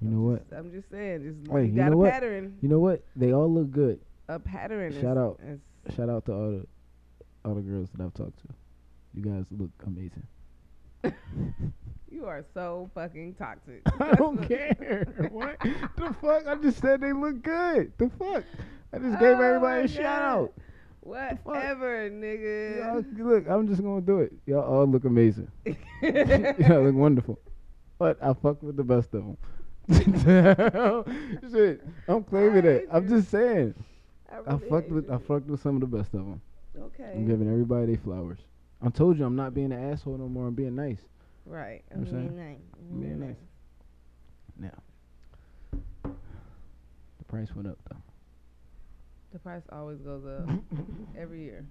you 0.00 0.08
know 0.10 0.16
I'm 0.18 0.24
what? 0.32 0.40
just- 0.48 0.52
I'm 0.58 0.72
just 0.72 0.90
saying. 0.90 1.22
Just 1.22 1.50
Hey, 1.52 1.62
you 1.62 1.68
you 1.72 1.76
got 1.76 1.86
know 1.90 1.92
a 1.94 1.96
what? 1.98 2.12
pattern. 2.12 2.56
You 2.62 2.68
know 2.68 2.78
what? 2.80 3.02
They 3.16 3.32
all 3.32 3.52
look 3.52 3.70
good. 3.70 4.00
A 4.28 4.38
pattern. 4.38 4.92
Shout 4.92 5.16
is, 5.16 5.18
out. 5.18 5.40
is- 5.44 5.94
Shout 5.94 6.08
out 6.10 6.24
to 6.26 6.32
all 6.32 6.50
the 6.50 6.66
all 7.44 7.54
the 7.54 7.62
girls 7.62 7.88
that 7.94 8.04
I've 8.04 8.12
talked 8.14 8.38
to. 8.40 8.48
You 9.14 9.22
guys 9.22 9.44
look 9.50 9.70
amazing. 9.86 10.26
you 12.10 12.26
are 12.26 12.44
so 12.54 12.90
fucking 12.94 13.34
toxic. 13.34 13.80
I 14.00 14.12
don't 14.14 14.36
care. 14.46 15.06
what 15.32 15.58
the 15.60 16.14
fuck? 16.20 16.46
I 16.46 16.54
just 16.56 16.80
said 16.80 17.00
they 17.00 17.12
look 17.12 17.42
good. 17.42 17.92
The 17.98 18.10
fuck? 18.18 18.44
I 18.92 18.98
just 18.98 19.18
gave 19.18 19.38
Oh 19.38 19.42
everybody 19.42 19.78
my 19.80 19.84
a 19.84 19.88
shout 19.88 20.02
God. 20.02 20.22
out. 20.22 20.52
Whatever, 21.44 22.10
nigga. 22.10 22.78
Y'all, 23.16 23.26
look, 23.26 23.48
I'm 23.48 23.66
just 23.66 23.82
gonna 23.82 24.02
do 24.02 24.18
it. 24.20 24.32
Y'all 24.46 24.60
all 24.62 24.86
look 24.86 25.04
amazing. 25.04 25.50
Y'all 26.02 26.82
look 26.82 26.94
wonderful. 26.94 27.38
But 27.98 28.18
I 28.22 28.34
fuck 28.34 28.62
with 28.62 28.76
the 28.76 28.84
best 28.84 29.14
of 29.14 29.24
them. 29.24 29.36
Shit, 29.90 31.82
I'm 32.08 32.22
claiming 32.24 32.64
it. 32.64 32.88
I'm 32.92 33.08
just 33.08 33.30
saying. 33.30 33.74
I, 34.30 34.54
I 34.54 34.58
fucked 34.58 34.90
with 34.90 35.10
I 35.10 35.18
fucked 35.18 35.46
with 35.48 35.60
some 35.62 35.76
of 35.76 35.80
the 35.80 35.86
best 35.96 36.12
of 36.14 36.20
them. 36.20 36.40
Okay. 36.78 37.12
I'm 37.14 37.26
giving 37.26 37.48
everybody 37.50 37.86
their 37.86 37.96
flowers. 38.02 38.38
I 38.84 38.90
told 38.90 39.18
you 39.18 39.24
I'm 39.24 39.36
not 39.36 39.54
being 39.54 39.72
an 39.72 39.92
asshole 39.92 40.18
no 40.18 40.28
more. 40.28 40.46
I'm 40.48 40.54
being 40.54 40.76
nice. 40.76 41.00
Right. 41.46 41.82
You 41.90 41.96
know 42.02 42.02
I'm 42.02 42.04
being 42.04 42.28
saying? 42.28 42.36
nice. 42.36 42.58
I'm 42.92 43.00
being 43.00 43.20
nice. 43.20 43.36
Now, 44.60 46.12
the 47.18 47.24
price 47.26 47.48
went 47.54 47.68
up 47.68 47.78
though. 47.88 47.96
The 49.32 49.38
price 49.38 49.62
always 49.72 49.98
goes 50.00 50.24
up 50.26 50.48
every 51.18 51.42
year. 51.42 51.64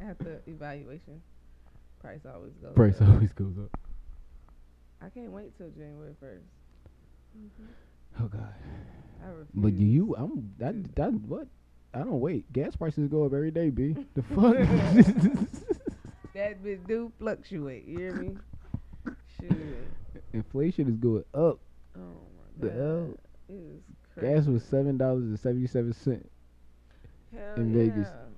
After 0.00 0.42
evaluation, 0.46 1.22
price 2.00 2.20
always 2.32 2.52
goes 2.62 2.74
Price 2.74 3.00
up. 3.00 3.08
always 3.08 3.32
goes 3.32 3.54
up. 3.58 3.70
I 5.00 5.08
can't 5.10 5.30
wait 5.32 5.56
till 5.56 5.68
January 5.70 6.14
1st. 7.36 8.20
Oh 8.20 8.26
God. 8.28 8.54
But 9.54 9.76
do 9.76 9.84
you? 9.84 10.14
I'm 10.16 10.52
that 10.58 10.74
mm. 10.74 10.94
that 10.96 11.12
what? 11.12 11.46
I 11.94 11.98
don't 12.00 12.20
wait. 12.20 12.50
Gas 12.52 12.74
prices 12.76 13.08
go 13.08 13.24
up 13.24 13.32
every 13.34 13.50
day, 13.50 13.70
b. 13.70 13.96
The 14.14 14.22
fuck? 14.22 14.56
That 16.34 16.62
bitch 16.62 16.86
do 16.86 17.12
fluctuate. 17.18 17.86
You 17.86 17.98
hear 17.98 18.14
me? 18.14 18.36
Shit. 19.38 19.52
Inflation 20.32 20.88
is 20.88 20.96
going 20.96 21.24
up. 21.34 21.58
Oh 21.96 22.00
my 22.36 22.44
The 22.58 22.68
god. 22.68 22.76
hell? 22.76 23.18
Is 23.48 23.82
crazy. 24.14 24.34
Gas 24.34 24.46
was 24.46 24.64
seven 24.64 24.96
dollars 24.96 25.24
and 25.24 25.38
seventy 25.38 25.66
seven 25.66 25.92
cent. 25.92 26.30
In 27.56 27.72
Vegas. 27.72 28.08
yeah. 28.08 28.14
It's 28.30 28.31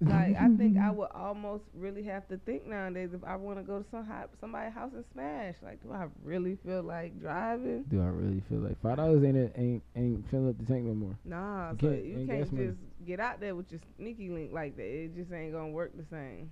like 0.00 0.36
I 0.36 0.48
think 0.56 0.78
I 0.78 0.90
would 0.98 1.10
almost 1.14 1.64
really 1.74 2.02
have 2.04 2.26
to 2.28 2.38
think 2.38 2.66
nowadays 2.66 3.10
if 3.12 3.22
I 3.24 3.36
want 3.36 3.58
to 3.58 3.62
go 3.62 3.78
to 3.80 3.84
some 3.90 4.06
hot, 4.06 4.30
somebody's 4.40 4.72
house 4.72 4.90
and 4.94 5.04
smash. 5.12 5.56
Like, 5.62 5.82
do 5.82 5.92
I 5.92 6.06
really 6.24 6.56
feel 6.64 6.82
like 6.82 7.20
driving? 7.20 7.84
Do 7.90 8.00
I 8.00 8.06
really 8.06 8.42
feel 8.48 8.58
like 8.60 8.80
five 8.82 8.96
dollars 8.96 9.22
ain't 9.24 9.36
it, 9.36 9.52
ain't 9.56 9.82
ain't 9.96 10.30
filling 10.30 10.48
up 10.48 10.58
the 10.58 10.64
tank 10.64 10.84
no 10.84 10.94
more? 10.94 11.18
Nah, 11.24 11.72
You 11.72 11.76
so 11.80 11.86
can't- 11.90 12.04
you 12.04 12.14
can't 12.26 12.28
gas 12.44 12.52
money. 12.52 12.66
just 12.66 12.78
get 13.06 13.20
out 13.20 13.40
there 13.40 13.54
with 13.54 13.70
your 13.70 13.80
sneaky 13.96 14.30
link 14.30 14.52
like 14.52 14.76
that. 14.76 14.82
It 14.86 15.14
just 15.14 15.32
ain't 15.32 15.52
gonna 15.52 15.68
work 15.68 15.92
the 15.96 16.04
same. 16.10 16.50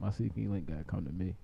My 0.00 0.08
CP 0.10 0.48
link 0.50 0.66
gotta 0.68 0.84
come 0.84 1.04
to 1.06 1.12
me. 1.12 1.34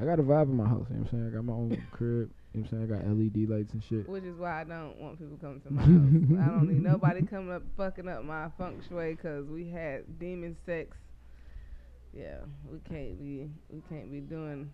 I 0.00 0.04
got 0.04 0.20
a 0.20 0.22
vibe 0.22 0.44
in 0.50 0.56
my 0.56 0.66
house. 0.68 0.86
You 0.90 0.96
know 0.96 1.02
what 1.02 1.12
I'm 1.12 1.18
saying? 1.18 1.26
I 1.32 1.36
got 1.36 1.44
my 1.44 1.52
own 1.52 1.82
crib. 1.92 2.30
You 2.54 2.60
know 2.62 2.66
what 2.70 2.72
I'm 2.80 2.88
saying? 2.88 3.02
I 3.02 3.04
got 3.04 3.16
LED 3.18 3.48
lights 3.50 3.72
and 3.74 3.82
shit. 3.84 4.08
Which 4.08 4.24
is 4.24 4.36
why 4.38 4.62
I 4.62 4.64
don't 4.64 4.96
want 4.98 5.18
people 5.18 5.36
coming 5.40 5.60
to 5.60 5.70
my 5.70 5.82
house. 5.82 6.46
I 6.48 6.50
don't 6.50 6.68
need 6.68 6.82
nobody 6.82 7.22
coming 7.26 7.52
up 7.52 7.62
fucking 7.76 8.08
up 8.08 8.24
my 8.24 8.48
feng 8.56 8.82
shui 8.88 9.14
because 9.14 9.46
we 9.48 9.68
had 9.68 10.18
demon 10.18 10.56
sex. 10.64 10.96
Yeah, 12.14 12.38
we 12.70 12.78
can't 12.88 13.18
be 13.20 13.50
we 13.68 13.82
can't 13.90 14.10
be 14.10 14.20
doing 14.20 14.72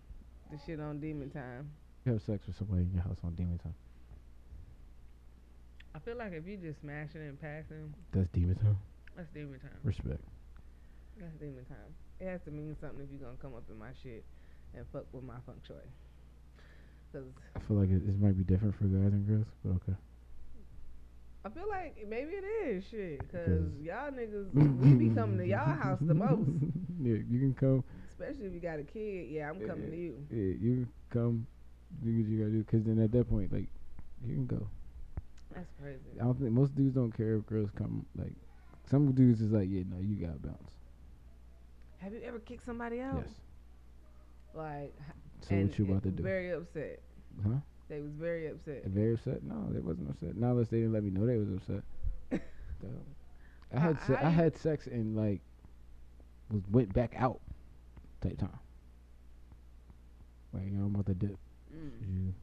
the 0.53 0.59
shit 0.65 0.79
on 0.81 1.01
demon 1.01 1.31
time. 1.31 1.71
You 2.07 2.13
have 2.13 2.23
sex 2.23 2.47
with 2.47 2.57
somebody 2.57 2.83
in 2.83 2.93
your 2.95 3.03
house 3.03 3.19
on 3.25 3.35
demon 3.35 3.59
time. 3.59 3.75
I 5.95 5.99
feel 6.01 6.17
like 6.17 6.33
if 6.33 6.47
you 6.47 6.57
just 6.57 6.81
smash 6.81 7.09
it 7.15 7.19
and 7.21 7.41
passing, 7.41 7.95
That's 8.13 8.29
demon 8.33 8.57
time. 8.57 8.79
that's 9.17 9.29
demon 9.35 9.59
time. 9.61 9.79
Respect. 9.83 10.21
That's 11.19 11.35
demon 11.41 11.65
time. 11.67 11.95
It 12.21 12.27
has 12.29 12.41
to 12.47 12.51
mean 12.51 12.77
something 12.81 13.01
if 13.03 13.11
you're 13.11 13.21
gonna 13.21 13.39
come 13.43 13.55
up 13.55 13.65
in 13.71 13.79
my 13.79 13.91
shit 14.03 14.25
and 14.75 14.85
fuck 14.93 15.07
with 15.13 15.25
my 15.25 15.39
feng 15.47 15.61
shui. 15.67 15.77
Cause 17.15 17.23
I 17.55 17.61
feel 17.61 17.77
like 17.77 17.91
it, 17.91 18.05
this 18.05 18.17
might 18.19 18.37
be 18.37 18.43
different 18.43 18.75
for 18.75 18.85
guys 18.85 19.13
and 19.13 19.25
girls, 19.25 19.47
but 19.65 19.71
okay. 19.77 19.97
I 21.45 21.49
feel 21.51 21.69
like 21.69 21.97
maybe 22.09 22.33
it 22.33 22.45
is 22.45 22.85
shit. 22.91 23.21
Cause 23.31 23.71
y'all 23.81 24.11
niggas, 24.11 24.53
we 24.53 24.95
be 24.95 25.11
coming 25.15 25.39
to 25.39 25.47
y'all 25.47 25.77
house 25.77 26.01
the 26.01 26.15
most. 26.15 26.43
yeah, 27.01 27.19
you 27.31 27.39
can 27.39 27.55
come. 27.55 27.85
Especially 28.19 28.47
if 28.47 28.55
you 28.55 28.59
got 28.59 28.81
a 28.81 28.83
kid. 28.83 29.29
Yeah, 29.31 29.49
I'm 29.51 29.61
coming 29.61 29.91
to 29.91 29.97
you. 29.97 30.15
Yeah, 30.29 30.59
you 30.59 30.75
can 30.75 30.89
come. 31.11 31.47
Do 32.03 32.11
what 32.11 32.27
you 32.27 32.39
gotta 32.39 32.51
do. 32.51 32.65
Cause 32.65 32.81
then 32.85 33.01
at 33.01 33.13
that 33.13 33.31
point, 33.31 33.53
like, 33.53 33.69
you 34.27 34.35
can 34.35 34.47
go. 34.47 34.67
That's 35.55 35.71
crazy. 35.81 36.19
I 36.21 36.25
don't 36.25 36.41
think 36.41 36.51
most 36.51 36.75
dudes 36.75 36.97
don't 36.97 37.17
care 37.17 37.37
if 37.37 37.47
girls 37.47 37.71
come. 37.79 38.07
Like, 38.19 38.33
some 38.91 39.13
dudes 39.13 39.41
is 39.41 39.53
like, 39.53 39.69
yeah, 39.71 39.83
no, 39.89 40.01
you 40.01 40.17
gotta 40.17 40.39
bounce. 40.39 40.59
Have 41.99 42.13
you 42.13 42.23
ever 42.27 42.41
kicked 42.41 42.67
somebody 42.67 43.01
out? 43.01 43.23
Yes. 43.25 43.35
Like, 44.53 44.95
So 45.49 45.55
and 45.55 45.69
what 45.69 45.79
you 45.79 45.85
about 45.85 46.03
to 46.05 46.11
do? 46.11 46.23
Very 46.23 46.51
upset. 46.53 47.01
Huh? 47.43 47.57
They 47.89 48.01
was 48.01 48.13
very 48.13 48.49
upset. 48.49 48.85
Very 48.87 49.15
upset? 49.15 49.43
No, 49.43 49.67
they 49.71 49.81
wasn't 49.81 50.11
upset. 50.11 50.37
Not 50.37 50.53
unless 50.53 50.69
they 50.69 50.79
didn't 50.79 50.93
let 50.93 51.05
me 51.05 51.11
know 51.11 51.27
they 51.27 51.37
was 51.37 51.51
upset. 51.51 51.83
So, 52.81 52.89
I 53.75 53.79
had 53.81 54.01
se- 54.03 54.15
how 54.17 54.27
I 54.27 54.31
had 54.31 54.57
sex 54.59 54.87
and 54.89 55.17
like 55.17 55.41
was 56.51 56.61
went 56.71 56.93
back 56.93 57.15
out 57.17 57.41
type 58.21 58.37
time. 58.37 58.59
Like 60.53 60.65
you 60.65 60.73
know 60.73 60.85
I'm 60.85 60.95
about 60.95 61.07
to 61.07 61.15
dip. 61.15 61.39
Mm. 61.75 61.91
You, 62.03 62.35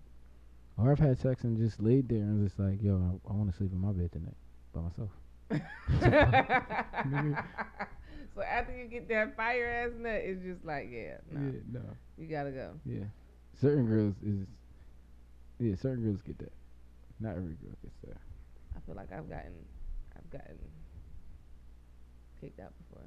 or 0.78 0.92
I've 0.92 1.00
had 1.00 1.20
sex 1.20 1.44
and 1.44 1.58
just 1.58 1.80
laid 1.80 2.10
there 2.10 2.20
and 2.20 2.44
just 2.44 2.58
like 2.60 2.82
yo 2.82 2.96
I, 2.96 3.30
I 3.30 3.34
want 3.34 3.52
to 3.52 3.58
sleep 3.58 3.72
in 3.72 3.80
my 3.80 3.92
bed 3.92 4.12
tonight 4.12 4.36
by 4.74 4.82
myself. 4.82 5.10
so 8.36 8.42
after 8.42 8.76
you 8.76 8.86
get 8.86 9.08
that 9.10 9.36
fire 9.36 9.66
ass 9.86 9.92
nut, 10.00 10.22
it's 10.24 10.44
just 10.44 10.64
like, 10.66 10.90
yeah, 10.92 11.18
no, 11.32 11.40
Yeah, 11.52 11.60
no. 11.72 11.82
you 12.18 12.28
gotta 12.28 12.52
go. 12.52 12.72
Yeah, 12.86 13.06
certain 13.60 13.86
girls 13.88 14.16
is 14.26 14.48
yeah 15.60 15.76
certain 15.76 16.04
girls 16.04 16.22
get 16.26 16.38
that. 16.40 16.52
Not 17.20 17.32
every 17.32 17.56
girl 17.56 17.76
gets 17.84 17.96
that. 18.08 18.18
I 18.76 18.80
feel 18.86 18.96
like 18.96 19.12
I've 19.12 19.30
gotten, 19.30 19.54
I've 20.18 20.30
gotten 20.32 20.58
kicked 22.40 22.60
out 22.60 22.72
before. 22.90 23.04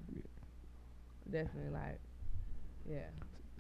Definitely, 1.31 1.71
like, 1.73 1.99
yeah. 2.89 3.07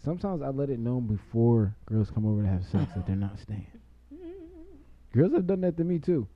Sometimes 0.04 0.42
I 0.42 0.48
let 0.48 0.68
it 0.70 0.78
know 0.78 1.00
before 1.00 1.74
girls 1.86 2.10
come 2.10 2.26
over 2.26 2.42
to 2.42 2.48
have 2.48 2.64
sex 2.66 2.92
that 2.94 3.06
they're 3.06 3.16
not 3.16 3.38
staying. 3.40 3.66
Girls 5.14 5.32
have 5.32 5.46
done 5.46 5.62
that 5.62 5.76
to 5.78 5.84
me 5.84 5.98
too. 5.98 6.28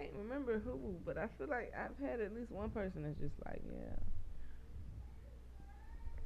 I 0.00 0.04
can't 0.04 0.14
remember 0.16 0.58
who, 0.58 0.96
but 1.04 1.18
I 1.18 1.26
feel 1.38 1.48
like 1.48 1.72
I've 1.76 1.98
had 2.04 2.20
at 2.20 2.34
least 2.34 2.50
one 2.50 2.70
person 2.70 3.02
that's 3.02 3.18
just 3.18 3.34
like, 3.46 3.62
yeah. 3.70 3.96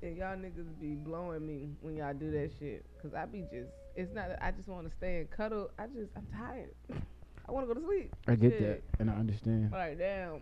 And 0.08 0.16
y'all 0.16 0.36
niggas 0.36 0.78
be 0.80 0.94
blowing 0.94 1.46
me 1.46 1.70
when 1.80 1.96
y'all 1.96 2.14
do 2.14 2.30
that 2.32 2.50
shit. 2.58 2.84
Cause 3.02 3.12
I 3.14 3.24
be 3.26 3.40
just, 3.52 3.70
it's 3.96 4.14
not 4.14 4.28
that 4.28 4.44
I 4.44 4.50
just 4.50 4.68
want 4.68 4.88
to 4.88 4.96
stay 4.96 5.18
and 5.20 5.30
cuddle. 5.30 5.70
I 5.78 5.86
just, 5.86 6.10
I'm 6.16 6.26
tired. 6.36 6.70
I 7.48 7.52
want 7.52 7.68
to 7.68 7.74
go 7.74 7.80
to 7.80 7.86
sleep. 7.86 8.12
I 8.28 8.34
get 8.36 8.52
Shit. 8.52 8.60
that 8.60 9.00
and 9.00 9.10
I 9.10 9.14
understand. 9.14 9.70
Like, 9.72 9.98
damn. 9.98 10.40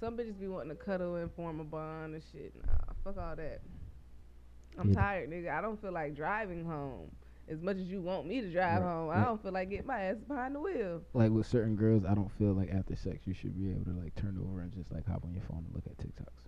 Some 0.00 0.16
bitches 0.16 0.38
be 0.38 0.48
wanting 0.48 0.70
to 0.70 0.74
cuddle 0.82 1.16
and 1.16 1.30
form 1.34 1.60
a 1.60 1.64
bond 1.64 2.14
and 2.14 2.22
shit. 2.32 2.52
Nah, 2.66 2.72
fuck 3.04 3.16
all 3.22 3.36
that. 3.36 3.60
I'm 4.78 4.88
Yeah. 4.90 4.94
tired, 5.00 5.30
nigga. 5.30 5.50
I 5.50 5.60
don't 5.60 5.80
feel 5.80 5.92
like 5.92 6.16
driving 6.16 6.64
home. 6.64 7.10
As 7.48 7.60
much 7.60 7.76
as 7.76 7.82
you 7.84 8.00
want 8.00 8.26
me 8.26 8.40
to 8.40 8.50
drive 8.50 8.82
Right, 8.82 8.88
home, 8.90 9.10
I 9.10 9.16
right. 9.16 9.24
don't 9.26 9.42
feel 9.42 9.52
like 9.52 9.68
getting 9.70 9.86
my 9.86 10.00
ass 10.00 10.16
behind 10.26 10.54
the 10.54 10.60
wheel. 10.60 11.02
Like 11.12 11.30
with 11.30 11.46
certain 11.46 11.76
girls, 11.76 12.04
I 12.08 12.14
don't 12.14 12.30
feel 12.38 12.52
like 12.54 12.70
after 12.70 12.96
sex 12.96 13.26
you 13.26 13.34
should 13.34 13.54
be 13.58 13.70
able 13.70 13.84
to 13.84 13.90
like 14.02 14.14
turn 14.14 14.38
over 14.42 14.60
and 14.62 14.72
just 14.72 14.90
like 14.90 15.06
hop 15.06 15.24
on 15.24 15.34
your 15.34 15.42
phone 15.42 15.64
and 15.66 15.74
look 15.74 15.84
at 15.86 15.98
TikToks. 15.98 16.44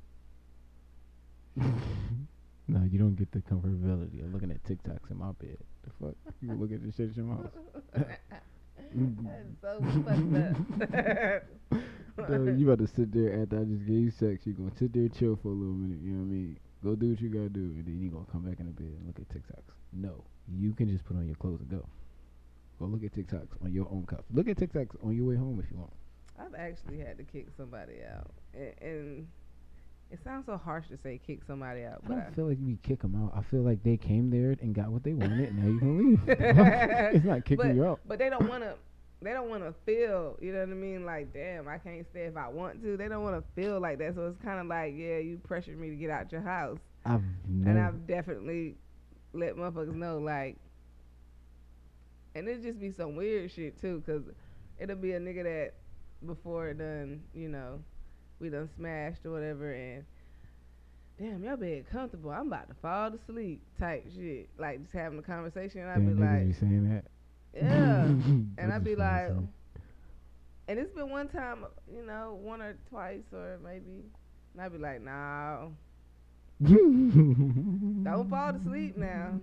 no, 2.69 2.83
you 2.91 2.99
don't 2.99 3.15
get 3.17 3.31
the 3.33 3.41
comfortability 3.41 4.25
of 4.25 4.33
looking 4.33 4.51
at 4.51 4.63
TikToks 4.65 5.11
in 5.11 5.19
my 5.19 5.33
bed. 5.33 5.59
The 5.85 5.91
fuck? 6.01 6.15
You 6.41 6.55
look 6.55 6.73
at 6.73 6.83
the 6.83 6.93
shit 6.93 7.17
in 7.17 7.27
your 7.27 7.37
house. 7.37 7.53
That's 8.95 9.61
so 9.61 9.81
fucked 10.05 10.35
up. 12.21 12.29
Dude, 12.29 12.59
you 12.59 12.71
about 12.71 12.79
to 12.87 12.93
sit 12.95 13.13
there 13.13 13.43
after 13.43 13.61
I 13.61 13.65
just 13.65 13.85
gave 13.87 13.97
you 13.97 14.11
sex. 14.11 14.47
You 14.47 14.55
gonna 14.55 14.71
sit 14.79 14.93
there 14.95 15.09
chill 15.09 15.37
for 15.43 15.49
a 15.49 15.53
little 15.53 15.75
minute. 15.75 16.01
You 16.03 16.13
know 16.13 16.21
what 16.25 16.31
I 16.31 16.33
mean? 16.33 16.59
Go 16.85 16.95
do 16.95 17.11
what 17.11 17.21
you 17.21 17.29
gotta 17.29 17.49
do, 17.49 17.61
and 17.61 17.85
then 17.87 17.99
you 18.01 18.11
gonna 18.11 18.27
come 18.31 18.43
back 18.43 18.61
in 18.61 18.67
the 18.67 18.73
bed 18.73 18.87
and 18.99 19.07
look 19.07 19.19
at 19.19 19.29
TikToks. 19.29 19.75
No, 19.93 20.23
you 20.49 20.73
can 20.73 20.89
just 20.89 21.05
put 21.05 21.17
on 21.17 21.27
your 21.27 21.37
clothes 21.37 21.61
and 21.61 21.71
go. 21.71 21.87
Go 22.79 22.85
look 22.87 23.03
at 23.03 23.13
TikToks 23.15 23.63
on 23.65 23.73
your 23.73 23.89
own 23.91 24.05
cuff. 24.07 24.21
Look 24.33 24.49
at 24.49 24.57
TikToks 24.57 25.03
on 25.05 25.17
your 25.17 25.25
way 25.27 25.37
home 25.37 25.61
if 25.65 25.71
you 25.71 25.79
want. 25.79 25.93
I've 26.39 26.55
actually 26.55 26.99
had 26.99 27.17
to 27.19 27.25
kick 27.25 27.47
somebody 27.57 27.95
out, 28.15 28.31
and, 28.55 28.73
and 28.83 29.27
it 30.11 30.19
sounds 30.23 30.45
so 30.47 30.59
harsh 30.59 30.87
to 30.89 30.99
say 31.03 31.19
kick 31.27 31.41
somebody 31.47 31.83
out, 31.85 32.03
I 32.05 32.09
but 32.09 32.15
don't 32.17 32.35
feel 32.37 32.49
like 32.49 32.59
we 32.65 32.77
kick 32.83 33.01
them 33.01 33.17
out. 33.17 33.33
I 33.35 33.43
feel 33.51 33.63
like 33.63 33.83
they 33.83 33.97
came 33.97 34.29
there 34.31 34.55
and 34.61 34.75
got 34.75 34.89
what 34.91 35.03
they 35.03 35.15
wanted, 35.15 35.49
and 35.49 35.59
now 35.59 35.67
you 35.69 35.79
can 35.79 35.99
leave. 36.11 36.21
it's 36.29 37.25
not 37.25 37.45
kicking 37.47 37.69
But- 37.69 37.75
you 37.75 37.87
out. 37.87 38.01
but 38.07 38.19
they 38.19 38.29
don't 38.29 38.49
want 38.49 38.63
to. 38.65 38.75
They 39.23 39.33
don't 39.33 39.49
want 39.49 39.65
to 39.65 39.75
feel, 39.87 40.37
you 40.41 40.53
know 40.53 40.61
what 40.61 40.69
I 40.69 40.75
mean? 40.75 41.07
Like, 41.07 41.33
damn, 41.33 41.67
I 41.67 41.79
can't 41.79 42.07
stay 42.11 42.25
if 42.25 42.37
I 42.37 42.49
want 42.49 42.83
to. 42.83 42.97
They 42.97 43.09
don't 43.09 43.25
want 43.25 43.37
to 43.37 43.61
feel 43.61 43.81
like 43.81 43.99
that. 43.99 44.15
So 44.15 44.27
it's 44.27 44.39
kind 44.45 44.61
of 44.61 44.67
like, 44.67 44.95
yeah, 44.95 45.19
you 45.19 45.41
pressured 45.43 45.79
me 45.79 45.89
to 45.89 45.97
get 45.97 46.11
out 46.11 46.31
your 46.31 46.43
house. 46.43 46.79
I've 47.05 47.23
And. 47.49 47.79
I've 47.79 48.07
definitely 48.07 48.77
let 49.33 49.57
motherfuckers 49.57 49.95
know, 49.95 50.19
like, 50.19 50.57
and 52.35 52.47
it 52.49 52.63
just 52.63 52.79
be 52.79 52.91
some 52.91 53.17
weird 53.17 53.51
shit 53.51 53.81
too, 53.81 54.03
cause 54.05 54.23
it'll 54.79 54.97
be 54.97 55.13
a 55.13 55.21
nigga 55.21 55.45
that 55.45 55.75
before 56.27 56.69
it 56.69 56.79
done, 56.79 57.23
you 57.35 57.49
know, 57.49 57.81
we 58.39 58.51
done 58.51 58.69
smashed 58.77 59.25
or 59.25 59.31
whatever, 59.31 59.73
and 59.73 60.05
damn, 61.19 61.43
y'all 61.43 61.57
bed 61.57 61.87
comfortable. 61.91 62.31
I'm 62.31 62.49
about 62.49 62.69
to 62.69 62.75
fall 62.75 63.11
to 63.11 63.19
sleep, 63.27 63.63
type 63.79 64.05
shit. 64.15 64.51
Like 64.59 64.83
just 64.83 64.93
having 64.93 65.19
a 65.19 65.23
conversation, 65.23 65.81
and 65.81 65.91
I'd 65.91 66.07
be 66.07 66.23
like, 66.23 66.49
be 66.49 66.53
saying 66.53 66.91
that. 66.91 67.05
Yeah, 67.57 68.05
and 68.59 68.73
I'd 68.73 68.85
be 68.85 68.97
like, 68.97 69.31
and 70.69 70.79
it's 70.79 70.93
been 70.93 71.11
one 71.11 71.29
time, 71.29 71.65
you 71.93 72.05
know, 72.05 72.39
one 72.43 72.61
or 72.61 72.77
twice, 72.91 73.23
or 73.33 73.59
maybe, 73.65 74.05
and 74.53 74.63
I'd 74.63 74.73
be 74.73 74.79
like, 74.79 75.01
nah, 75.03 75.69
don't 76.63 78.27
fall 78.31 78.55
asleep 78.55 78.97
now. 78.97 79.39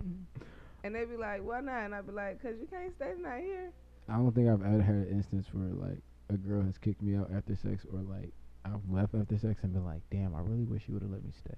And 0.82 0.94
they'd 0.94 1.08
be 1.08 1.16
like, 1.16 1.42
why 1.42 1.60
not? 1.60 1.84
And 1.84 1.94
I'd 1.94 2.06
be 2.06 2.12
like, 2.12 2.42
cause 2.42 2.54
you 2.60 2.66
can't 2.66 2.94
stay 2.96 3.12
the 3.16 3.22
night 3.22 3.44
here. 3.44 3.70
I 4.08 4.16
don't 4.16 4.34
think 4.34 4.48
I've 4.48 4.62
ever 4.62 4.82
had 4.82 4.94
an 4.96 5.08
instance 5.10 5.46
where 5.52 5.72
like 5.72 6.02
a 6.28 6.34
girl 6.36 6.62
has 6.62 6.76
kicked 6.78 7.02
me 7.02 7.16
out 7.16 7.30
after 7.34 7.56
sex, 7.56 7.86
or 7.90 8.00
like 8.00 8.32
I've 8.64 8.80
left 8.90 9.14
after 9.14 9.38
sex 9.38 9.60
and 9.62 9.72
been 9.72 9.84
like, 9.84 10.02
"Damn, 10.10 10.34
I 10.34 10.40
really 10.40 10.64
wish 10.64 10.82
you 10.86 10.94
would 10.94 11.02
have 11.02 11.10
let 11.10 11.24
me 11.24 11.30
stay." 11.38 11.56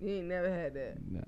You 0.00 0.16
ain't 0.16 0.26
never 0.26 0.52
had 0.52 0.74
that. 0.74 0.96
Nah, 1.08 1.22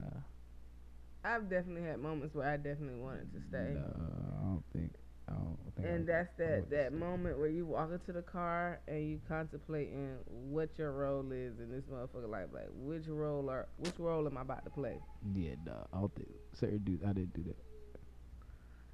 I've 1.24 1.50
definitely 1.50 1.82
had 1.82 2.00
moments 2.00 2.34
where 2.34 2.48
I 2.48 2.56
definitely 2.56 3.00
wanted 3.00 3.32
to 3.32 3.40
stay. 3.48 3.74
nah, 3.74 3.80
I 3.80 4.44
don't 4.44 4.64
think. 4.72 4.92
I 5.28 5.32
don't 5.32 5.58
think. 5.76 5.88
And 5.88 6.08
that's 6.08 6.28
that 6.38 6.70
that 6.70 6.88
stay. 6.88 6.96
moment 6.96 7.38
where 7.38 7.48
you 7.48 7.66
walk 7.66 7.90
into 7.92 8.12
the 8.12 8.22
car 8.22 8.80
and 8.86 9.10
you 9.10 9.20
contemplating 9.28 10.16
what 10.28 10.78
your 10.78 10.92
role 10.92 11.26
is 11.32 11.58
in 11.58 11.70
this 11.70 11.84
motherfucker 11.84 12.28
life. 12.28 12.48
Like 12.52 12.68
which 12.74 13.06
role 13.08 13.50
are 13.50 13.68
which 13.78 13.98
role 13.98 14.26
am 14.26 14.38
I 14.38 14.42
about 14.42 14.64
to 14.64 14.70
play? 14.70 15.00
Yeah, 15.34 15.54
nah, 15.64 15.72
I 15.92 16.00
don't 16.00 16.14
think 16.14 16.28
certain 16.54 16.78
dudes. 16.78 17.02
I 17.04 17.12
didn't 17.12 17.34
do 17.34 17.42
that. 17.44 17.56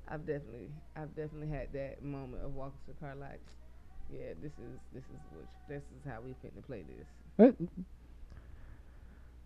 I've 0.09 0.27
definitely 0.27 0.71
I've 0.97 1.15
definitely 1.15 1.49
had 1.49 1.73
that 1.73 2.03
moment 2.03 2.45
of 2.45 2.55
walking 2.55 2.79
to 2.87 2.93
the 2.93 3.01
car 3.01 3.15
like, 3.15 3.41
yeah, 4.11 4.35
this 4.43 4.53
is 4.53 4.81
this 4.93 5.05
is 5.05 5.21
which 5.33 5.49
this 5.69 5.83
is 5.83 6.03
how 6.07 6.21
we 6.21 6.35
fit 6.43 6.55
to 6.57 6.63
play 6.63 6.83
this. 6.83 7.55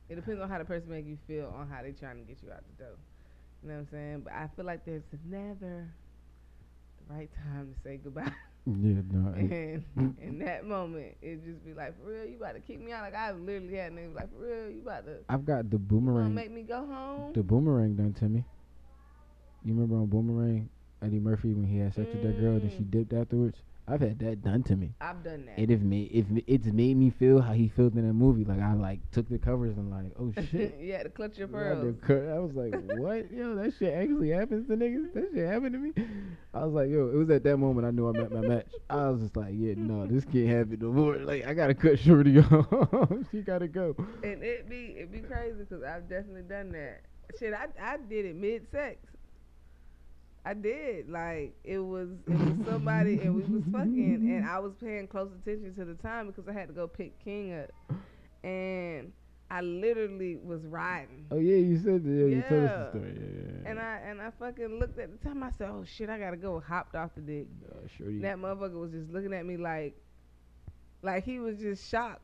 It 0.09 0.15
depends 0.17 0.41
on 0.41 0.49
how 0.49 0.59
the 0.59 0.65
person 0.65 0.91
make 0.91 1.07
you 1.07 1.19
feel 1.27 1.53
on 1.57 1.69
how 1.69 1.83
they 1.83 1.93
trying 1.93 2.17
to 2.19 2.23
get 2.25 2.43
you 2.43 2.51
out 2.51 2.63
the 2.77 2.85
door. 2.85 2.95
You 3.63 3.69
know 3.69 3.75
what 3.75 3.81
I'm 3.81 3.89
saying? 3.91 4.21
But 4.25 4.33
I 4.33 4.49
feel 4.57 4.65
like 4.65 4.85
there's 4.85 5.03
never 5.29 5.87
the 7.09 7.15
right 7.15 7.29
time 7.53 7.75
to 7.75 7.89
say 7.89 7.99
goodbye. 8.03 8.33
Yeah, 8.67 9.01
no. 9.11 9.33
and 9.35 10.17
in 10.21 10.39
that 10.41 10.65
moment, 10.67 11.17
it 11.23 11.43
just 11.45 11.65
be 11.65 11.73
like, 11.75 11.99
for 12.03 12.11
real, 12.11 12.25
you 12.27 12.37
about 12.37 12.55
to 12.55 12.61
kick 12.61 12.81
me 12.85 12.93
out? 12.93 13.03
Like 13.03 13.15
I 13.15 13.33
literally 13.33 13.77
had 13.77 13.93
niggas 13.93 14.15
like, 14.15 14.31
for 14.33 14.45
real, 14.45 14.71
you 14.71 14.83
about 14.83 15.07
to 15.07 15.17
I've 15.29 15.45
got 15.47 15.71
the 15.71 15.79
boomerang. 15.79 16.35
make 16.35 16.51
me 16.51 16.63
go 16.63 16.85
home? 16.87 17.33
The 17.35 17.43
boomerang 17.43 17.97
done 17.97 18.13
to 18.15 18.25
me. 18.27 18.45
You 19.65 19.75
remember 19.75 19.97
on 19.97 20.07
Boomerang, 20.07 20.69
Eddie 21.03 21.19
Murphy 21.19 21.53
when 21.53 21.65
he 21.65 21.79
had 21.79 21.95
sex 21.95 22.07
with 22.13 22.23
that 22.23 22.39
girl, 22.41 22.59
then 22.61 22.71
she 22.71 22.83
Mm. 22.85 22.91
dipped 22.91 23.13
afterwards. 23.13 23.59
I've 23.91 24.01
had 24.01 24.19
that 24.19 24.43
done 24.43 24.63
to 24.65 24.77
me. 24.77 24.93
I've 25.01 25.23
done 25.25 25.47
that. 25.47 25.59
It 25.59 25.71
have 25.71 25.83
made 25.83 26.11
if 26.13 26.27
it's 26.47 26.67
made 26.67 26.97
me 26.97 27.11
feel 27.11 27.41
how 27.41 27.53
he 27.55 27.69
felt 27.69 27.95
in 27.95 28.07
that 28.07 28.13
movie. 28.13 28.45
Like 28.45 28.61
I 28.61 28.75
like 28.75 29.01
took 29.13 29.29
the 29.29 29.39
covers 29.39 29.77
and 29.77 29.91
like, 29.91 30.13
oh 30.21 30.33
shit. 30.51 30.77
you 30.79 30.93
had 30.93 31.05
to 31.05 31.09
clutch 31.11 31.39
your 31.39 31.49
I 31.57 31.69
had 31.69 31.75
to 31.81 31.81
pearls. 31.81 31.97
cut- 32.07 32.29
I 32.29 32.39
was 32.39 32.55
like, 32.55 32.75
what? 32.99 33.31
Yo, 33.33 33.55
that 33.57 33.73
shit 33.79 33.95
actually 33.95 34.31
happens 34.31 34.69
to 34.69 34.77
niggas? 34.77 35.15
That 35.15 35.29
shit 35.35 35.47
happened 35.49 35.73
to 35.73 35.79
me? 35.79 35.93
I 36.53 36.65
was 36.65 36.75
like, 36.75 36.91
yo, 36.91 37.09
it 37.09 37.15
was 37.17 37.31
at 37.31 37.45
that 37.45 37.57
moment 37.57 37.87
I 37.87 37.91
knew 37.91 38.09
I 38.09 38.13
met 38.13 38.31
my 38.33 38.41
match. 38.41 38.67
I 38.91 39.09
was 39.09 39.21
just 39.23 39.37
like, 39.37 39.55
yeah, 39.55 39.75
no, 39.77 40.07
this 40.07 40.25
can't 40.25 40.49
happen 40.49 40.79
no 40.81 40.93
more. 40.93 41.17
Like, 41.17 41.47
I 41.47 41.55
gotta 41.55 41.75
cut 41.75 41.99
Shorty 41.99 42.39
off. 42.41 43.09
she 43.33 43.41
gotta 43.41 43.69
go. 43.69 43.95
And 44.23 44.43
it 44.43 44.69
be 44.69 44.97
it 44.99 45.11
be 45.11 45.21
crazy 45.21 45.57
because 45.59 45.83
I've 45.83 46.09
definitely 46.09 46.43
done 46.43 46.73
that. 46.73 47.03
Shit, 47.39 47.55
I 47.55 47.67
I 47.83 47.97
did 47.97 48.25
it 48.27 48.37
mid 48.37 48.71
sex. 48.71 48.97
I 50.49 50.55
did 50.55 51.11
like 51.11 51.55
it 51.65 51.79
was 51.79 52.09
it 52.27 52.31
was 52.33 52.67
somebody 52.67 53.21
and 53.21 53.35
we 53.35 53.43
was 53.43 53.63
fucking 53.71 54.15
and 54.35 54.47
I 54.47 54.59
was 54.61 54.73
paying 54.81 55.07
close 55.07 55.31
attention 55.43 55.75
to 55.75 55.85
the 55.85 55.95
time 55.95 56.27
because 56.29 56.49
I 56.49 56.53
had 56.53 56.69
to 56.69 56.75
go 56.75 56.87
pick 56.89 57.23
King 57.23 57.53
up 57.61 57.71
and 58.43 59.13
I 59.51 59.61
literally 59.61 60.37
was 60.43 60.65
riding 60.65 61.27
Oh, 61.31 61.39
yeah, 61.39 61.57
you 61.57 61.79
said 61.79 62.03
that. 62.05 62.11
Yeah, 62.11 62.27
you 62.37 62.43
told 62.49 62.65
us 62.65 62.93
the 62.93 62.99
story. 62.99 63.15
Yeah, 63.15 63.27
yeah, 63.27 63.53
yeah. 63.63 63.71
and 63.71 63.79
I 63.79 63.97
and 64.07 64.23
I 64.23 64.31
fucking 64.39 64.79
looked 64.79 64.99
at 64.99 65.11
the 65.13 65.29
time 65.29 65.43
I 65.43 65.51
said 65.51 65.69
oh 65.71 65.85
shit 65.85 66.09
I 66.09 66.19
gotta 66.19 66.37
go 66.39 66.61
hopped 66.67 66.95
off 66.95 67.11
the 67.15 67.21
dick 67.21 67.47
Uh, 67.71 67.87
Shorty. 67.99 68.19
that 68.21 68.39
motherfucker 68.39 68.81
was 68.81 68.93
just 68.93 69.11
looking 69.11 69.35
at 69.35 69.45
me 69.45 69.57
like, 69.59 69.97
like 71.03 71.25
he 71.25 71.41
was 71.41 71.59
just 71.59 71.89
shocked. 71.91 72.23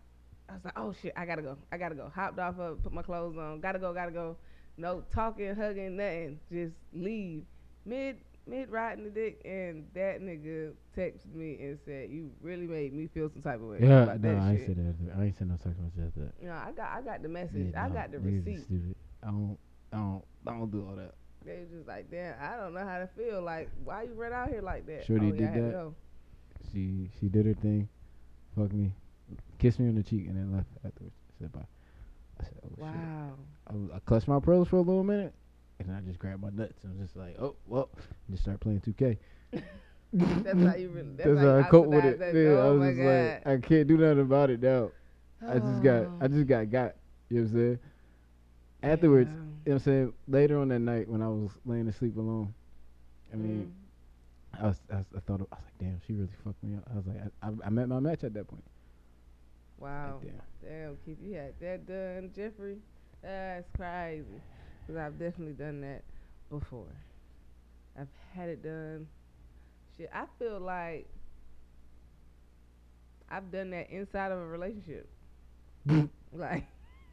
I 0.49 0.53
was 0.55 0.65
like, 0.65 0.79
oh 0.79 0.95
shit, 1.03 1.13
I 1.17 1.27
gotta 1.27 1.43
go, 1.43 1.57
I 1.73 1.77
gotta 1.79 1.95
go. 1.95 2.11
Hopped 2.15 2.39
off 2.39 2.59
of, 2.59 2.83
put 2.83 2.93
my 2.93 3.03
clothes 3.03 3.37
on, 3.39 3.61
gotta 3.61 3.79
go, 3.79 3.93
gotta 3.93 4.13
go. 4.13 4.37
No 4.77 5.03
talking, 5.13 5.55
hugging, 5.55 5.97
nothing. 5.97 6.41
Just 6.51 6.75
leave. 6.93 7.45
Mid 7.87 8.17
mid 8.47 8.71
riding 8.71 9.05
the 9.05 9.11
dick, 9.11 9.41
and 9.45 9.87
that 9.95 10.21
nigga 10.21 10.73
texted 10.97 11.35
me 11.35 11.57
and 11.61 11.79
said, 11.87 12.11
you 12.11 12.31
really 12.43 12.67
made 12.67 12.93
me 12.93 13.07
feel 13.07 13.31
some 13.31 13.41
type 13.41 13.55
of 13.57 13.63
way 13.63 13.79
Yeah, 13.81 14.03
about 14.03 14.21
no, 14.21 14.35
that 14.35 14.43
I 14.43 14.51
ain't 14.51 14.59
shit. 14.61 14.67
said 14.69 14.77
that. 15.09 15.19
I 15.19 15.25
ain't 15.25 15.39
said 15.39 15.49
no 15.49 15.55
text 15.63 15.81
message 15.81 16.09
after 16.09 16.21
that. 16.21 16.33
You 16.43 16.49
know, 16.49 16.55
I 16.55 16.73
got 16.73 16.91
I 16.93 17.01
got 17.03 17.23
the 17.23 17.29
message, 17.29 17.73
Yeah, 17.73 17.85
I 17.85 17.89
nah, 17.89 17.95
got 17.95 18.13
the 18.13 18.19
niggas 18.19 18.41
is 18.41 18.47
receipt. 18.47 18.65
Stupid. 18.65 18.97
I 19.23 19.27
don't, 19.29 19.59
I 19.93 19.97
don't, 19.97 20.23
I 20.47 20.51
don't 20.51 20.71
do 20.71 20.87
all 20.89 20.97
that. 20.97 21.15
They 21.47 21.61
was 21.61 21.69
just 21.75 21.89
like, 21.89 22.11
damn, 22.11 22.35
I 22.41 22.57
don't 22.57 22.75
know 22.75 22.85
how 22.87 22.99
to 22.99 23.09
feel. 23.17 23.41
Like, 23.43 23.71
why 23.85 24.03
you 24.03 24.13
run 24.15 24.33
out 24.33 24.49
here 24.49 24.63
like 24.63 24.87
that? 24.87 25.05
Shorty 25.07 25.29
oh, 25.29 25.33
did 25.33 25.49
I 25.49 25.61
that? 25.61 25.93
She, 26.73 27.11
she 27.21 27.29
did 27.29 27.47
her 27.47 27.55
thing, 27.55 27.89
fuck 28.57 28.73
me, 28.73 28.93
kissed 29.59 29.79
me 29.79 29.89
on 29.89 29.95
the 29.95 30.03
cheek, 30.03 30.27
and 30.27 30.37
then 30.37 30.53
left 30.55 30.69
afterwards. 30.85 31.15
Said 31.39 31.53
bye. 31.53 31.61
I 32.41 32.45
said, 32.45 32.55
oh 32.65 32.69
shit. 32.77 32.79
Wow. 32.79 33.33
I, 33.69 33.73
was- 33.73 33.91
I 33.95 33.99
clutched 34.01 34.29
my 34.29 34.41
pearls 34.41 34.69
for 34.69 34.77
a 34.77 34.81
little 34.83 35.05
minute, 35.05 35.35
and 35.79 35.89
then 35.89 35.97
I 35.97 36.01
just 36.01 36.19
grabbed 36.19 36.43
my 36.43 36.51
nuts 36.51 36.85
and 36.85 36.99
was 36.99 37.09
just 37.09 37.17
like, 37.17 37.37
oh 37.41 37.57
well, 37.67 37.91
and 37.97 38.37
just 38.37 38.43
start 38.45 38.61
playing 38.61 38.81
2K. 38.81 39.19
That's 40.13 40.63
how 40.63 40.75
you 40.75 40.91
really. 40.91 41.15
That's, 41.17 41.31
That's 41.31 41.41
how, 41.41 41.47
how 41.47 41.59
I 41.59 41.63
cope 41.65 41.87
with 41.89 42.05
it. 42.05 42.19
That. 42.19 42.35
Yeah, 42.35 42.59
I 42.59 42.69
oh 42.69 42.73
was 42.73 42.81
my 42.81 42.91
just 42.91 42.99
god. 42.99 43.41
like, 43.45 43.47
I 43.47 43.57
can't 43.59 43.87
do 43.89 43.97
nothing 43.99 44.21
about 44.21 44.51
it 44.51 44.63
now. 44.63 44.93
I 45.47 45.59
just 45.59 45.83
got, 45.83 46.11
I 46.21 46.27
Oh, 46.27 46.29
just 46.29 46.47
got 46.47 46.71
got. 46.71 46.95
You 47.29 47.39
know 47.39 47.43
what 47.45 47.51
I'm 47.51 47.57
saying? 47.59 47.79
Afterwards, 48.83 49.31
you 49.31 49.71
know 49.73 49.75
what 49.75 49.75
I'm 49.75 49.79
saying? 49.81 50.13
Later 50.29 50.59
on 50.59 50.69
that 50.69 50.79
night 50.81 51.09
when 51.09 51.23
I 51.23 51.29
was 51.29 51.51
laying 51.65 51.89
asleep 51.89 52.17
alone, 52.17 52.55
I 53.33 53.37
mean, 53.37 53.67
Mm. 53.67 53.73
I 54.53 54.67
was, 54.69 54.81
I 54.93 54.97
was, 54.97 55.07
I 55.17 55.21
thought, 55.21 55.41
I 55.41 55.43
was 55.43 55.65
like, 55.65 55.79
damn, 55.79 56.01
she 56.07 56.13
really 56.15 56.29
fucked 56.45 56.63
me 56.63 56.77
up. 56.77 56.85
I 56.91 56.97
was 56.97 57.07
like, 57.07 57.17
I, 57.43 57.49
I, 57.49 57.67
I 57.67 57.71
met 57.71 57.89
my 57.89 58.01
match 58.01 58.25
at 58.25 58.35
that 58.35 58.47
point. 58.49 58.65
wow. 59.79 60.21
Like, 60.23 60.33
damn. 60.33 60.43
Damn, 60.63 60.97
Keith, 61.05 61.19
you 61.21 61.35
had 61.35 61.55
that 61.61 61.87
done, 61.87 62.31
Jeffrey. 62.35 62.79
That's 63.23 63.69
crazy. 63.77 64.43
Cause 64.87 64.97
I've 64.97 65.19
definitely 65.19 65.55
done 65.55 65.81
that 65.81 66.03
before. 66.51 66.87
I've 67.99 68.09
had 68.35 68.49
it 68.49 68.63
done. 68.63 69.07
Shit, 69.97 70.11
I 70.13 70.25
feel 70.39 70.61
like 70.61 71.09
I've 73.31 73.51
done 73.51 73.71
that 73.71 73.91
inside 73.91 74.33
of 74.33 74.39
a 74.39 74.47
relationship. 74.47 75.09
like, 76.33 76.67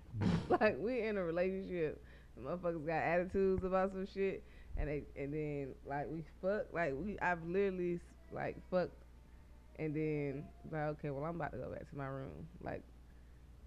like 0.50 0.78
we 0.80 1.02
in 1.02 1.18
a 1.18 1.24
relationship. 1.24 2.04
The 2.36 2.44
motherfuckers 2.44 2.86
got 2.86 3.04
attitudes 3.04 3.64
about 3.64 3.92
some 3.92 4.08
shit, 4.14 4.44
and 4.78 4.90
they 4.90 5.04
and 5.16 5.34
then 5.34 5.76
like 5.86 6.08
we 6.10 6.24
fuck. 6.42 6.66
Like 6.74 6.94
we, 6.96 7.18
I've 7.20 7.44
literally 7.46 8.00
like 8.34 8.58
fucked, 8.70 9.04
and 9.78 9.96
then 9.96 10.46
like 10.72 10.82
okay, 10.82 11.10
well 11.10 11.24
I'm 11.24 11.36
about 11.36 11.52
to 11.54 11.58
go 11.58 11.70
back 11.70 11.90
to 11.90 11.98
my 11.98 12.08
room. 12.08 12.48
Like, 12.62 12.84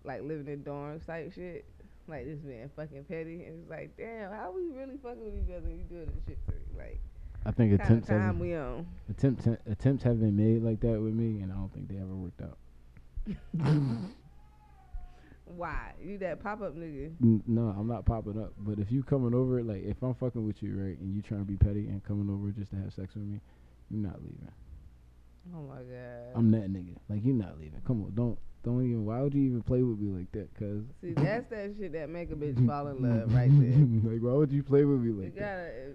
like 0.04 0.22
living 0.22 0.48
in 0.48 0.62
dorms 0.62 1.06
type 1.06 1.32
shit. 1.34 1.64
Like 2.06 2.26
this 2.26 2.38
man 2.44 2.70
fucking 2.76 3.04
petty, 3.04 3.44
and 3.44 3.60
it's 3.62 3.70
like, 3.70 3.96
damn, 3.96 4.30
how 4.32 4.52
we 4.54 4.68
really 4.76 4.98
fucking 5.02 5.24
with 5.24 5.34
each 5.36 5.50
other? 5.54 5.66
and 5.66 5.78
You 5.78 5.84
doing 5.84 6.06
this 6.06 6.22
shit 6.26 6.38
to 6.46 6.52
me? 6.52 6.58
Like, 6.76 7.00
I 7.46 7.50
think 7.50 7.72
attempts 7.72 8.08
time 8.08 8.20
have, 8.20 8.38
we 8.38 8.54
on? 8.54 8.86
attempts 9.10 9.46
attempts 9.66 10.02
have 10.04 10.20
been 10.20 10.36
made 10.36 10.62
like 10.62 10.80
that 10.80 11.00
with 11.00 11.14
me, 11.14 11.40
and 11.40 11.50
I 11.50 11.54
don't 11.56 11.72
think 11.72 11.88
they 11.88 11.96
ever 11.96 12.14
worked 12.14 12.42
out. 12.42 12.58
Why 15.46 15.92
you 16.02 16.18
that 16.18 16.42
pop 16.42 16.62
up 16.62 16.74
nigga? 16.76 17.12
N- 17.22 17.42
No, 17.46 17.68
I'm 17.78 17.86
not 17.86 18.04
popping 18.06 18.40
up. 18.42 18.52
But 18.58 18.78
if 18.78 18.90
you 18.90 19.02
coming 19.02 19.34
over, 19.34 19.62
like 19.62 19.82
if 19.84 20.02
I'm 20.02 20.14
fucking 20.14 20.44
with 20.44 20.62
you, 20.62 20.74
right, 20.76 20.98
and 20.98 21.14
you 21.14 21.20
trying 21.22 21.40
to 21.40 21.46
be 21.46 21.56
petty 21.56 21.86
and 21.86 22.02
coming 22.04 22.32
over 22.34 22.50
just 22.50 22.70
to 22.70 22.76
have 22.76 22.92
sex 22.94 23.14
with 23.14 23.24
me, 23.24 23.40
you're 23.90 24.02
not 24.02 24.20
leaving. 24.22 24.48
Oh 25.54 25.62
my 25.62 25.76
god. 25.76 26.32
I'm 26.34 26.50
that 26.52 26.72
nigga. 26.72 26.96
Like 27.10 27.20
you're 27.24 27.34
not 27.34 27.58
leaving. 27.58 27.80
Come 27.86 28.02
on, 28.02 28.12
don't 28.14 28.38
don't 28.64 28.82
even. 28.84 29.04
Why 29.04 29.20
would 29.20 29.34
you 29.34 29.42
even 29.42 29.62
play 29.62 29.82
with 29.82 29.98
me 29.98 30.10
like 30.10 30.32
that? 30.32 30.48
Cause 30.58 30.82
See, 31.00 31.12
that's 31.12 31.48
that 31.50 31.74
shit 31.78 31.92
that 31.92 32.08
make 32.08 32.30
a 32.32 32.34
bitch 32.34 32.66
fall 32.66 32.88
in 32.88 33.02
love 33.02 33.32
right 33.34 33.50
there. 33.60 34.12
like, 34.12 34.20
why 34.22 34.32
would 34.32 34.50
you 34.52 34.62
play 34.62 34.84
with 34.84 35.00
me 35.00 35.12
like 35.24 35.34
that? 35.36 35.40
gotta. 35.40 35.92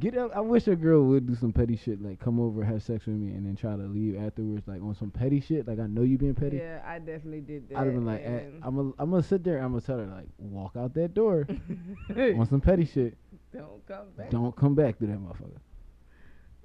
Get 0.00 0.18
up. 0.18 0.32
I 0.34 0.40
wish 0.40 0.66
a 0.66 0.74
girl 0.74 1.04
would 1.04 1.24
do 1.28 1.36
some 1.36 1.52
petty 1.52 1.76
shit, 1.76 2.02
like 2.02 2.18
come 2.18 2.40
over, 2.40 2.64
have 2.64 2.82
sex 2.82 3.06
with 3.06 3.14
me, 3.14 3.28
and 3.32 3.46
then 3.46 3.54
try 3.54 3.76
to 3.76 3.82
leave 3.84 4.16
afterwards, 4.20 4.66
like 4.66 4.82
on 4.82 4.92
some 4.96 5.12
petty 5.12 5.40
shit. 5.40 5.68
Like 5.68 5.78
I 5.78 5.86
know 5.86 6.02
you 6.02 6.18
being 6.18 6.34
petty. 6.34 6.56
Yeah, 6.56 6.82
I 6.84 6.98
definitely 6.98 7.42
did 7.42 7.68
that. 7.68 7.78
I'd 7.78 7.84
have 7.86 7.94
been 7.94 8.04
like, 8.04 8.22
eh, 8.24 8.40
I'm 8.64 8.74
gonna, 8.74 8.90
I'm 8.98 9.10
gonna 9.10 9.22
sit 9.22 9.44
there. 9.44 9.58
I'm 9.58 9.70
gonna 9.70 9.82
tell 9.82 9.98
her 9.98 10.06
like, 10.06 10.26
walk 10.38 10.72
out 10.76 10.94
that 10.94 11.14
door 11.14 11.46
on 12.16 12.46
some 12.50 12.60
petty 12.60 12.86
shit. 12.86 13.16
Don't 13.52 13.86
come 13.86 14.06
back. 14.18 14.30
Don't 14.30 14.56
come 14.56 14.74
back 14.74 14.98
to 14.98 15.06
that 15.06 15.16
motherfucker. 15.18 15.60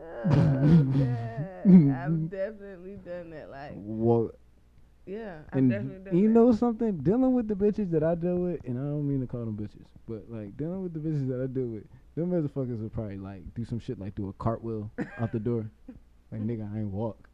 Uh, 0.02 0.98
yeah, 0.98 2.06
I've 2.06 2.30
definitely 2.32 2.96
done 3.06 3.30
that. 3.30 3.52
Like, 3.52 3.72
Well, 3.76 4.32
yeah, 5.10 5.40
I've 5.52 5.58
and 5.58 5.72
definitely 5.72 6.20
you 6.20 6.30
know 6.30 6.52
something? 6.52 6.98
Dealing 6.98 7.34
with 7.34 7.48
the 7.48 7.56
bitches 7.56 7.90
that 7.92 8.04
I 8.04 8.14
deal 8.14 8.36
with, 8.36 8.60
and 8.66 8.78
I 8.78 8.84
don't 8.84 9.08
mean 9.08 9.22
to 9.22 9.28
call 9.28 9.40
them 9.40 9.58
bitches, 9.58 9.86
but 10.08 10.24
like 10.30 10.56
dealing 10.56 10.84
with 10.84 10.94
the 10.94 11.00
bitches 11.00 11.28
that 11.30 11.42
I 11.42 11.48
deal 11.48 11.68
with, 11.68 11.84
them 12.16 12.30
motherfuckers 12.32 12.80
will 12.80 12.90
probably 12.90 13.18
like 13.18 13.42
do 13.56 13.66
some 13.66 13.80
shit 13.80 14.00
like 14.00 14.14
do 14.14 14.30
a 14.30 14.34
cartwheel 14.34 14.92
out 15.18 15.32
the 15.32 15.40
door. 15.40 15.70
Like 16.32 16.42
nigga, 16.42 16.72
I 16.72 16.82
ain't 16.82 16.92
walk. 16.92 17.28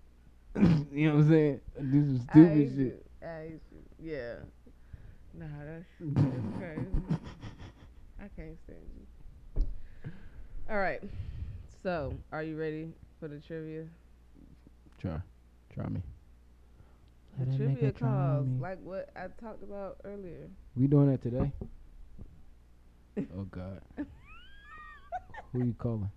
you 0.55 1.09
know 1.09 1.15
what 1.15 1.23
I'm 1.23 1.29
saying? 1.29 1.59
Do 1.77 2.05
some 2.05 2.27
stupid 2.31 2.69
shit. 2.69 2.77
you. 2.77 2.99
I 3.21 3.43
you. 3.43 3.59
Yeah. 4.01 4.35
Nah, 5.33 5.47
that's, 5.65 5.85
that's 5.99 6.57
crazy. 6.57 7.19
I 8.19 8.29
can't 8.37 8.57
stand 8.63 8.79
you. 8.97 9.63
All 10.69 10.77
right. 10.77 11.03
So, 11.83 12.13
are 12.31 12.41
you 12.41 12.57
ready 12.57 12.93
for 13.19 13.27
the 13.27 13.39
trivia? 13.39 13.83
Try, 14.97 15.19
try 15.73 15.89
me. 15.89 16.01
The 17.37 17.45
Let 17.45 17.53
a 17.53 17.57
trivia 17.57 17.91
calls, 17.91 18.47
me. 18.47 18.59
like 18.61 18.79
what 18.81 19.09
I 19.15 19.27
talked 19.41 19.63
about 19.63 19.97
earlier. 20.05 20.49
We 20.75 20.87
doing 20.87 21.11
that 21.11 21.21
today? 21.21 21.51
oh 23.37 23.43
God. 23.51 23.81
Who 25.51 25.65
you 25.65 25.75
calling? 25.77 26.09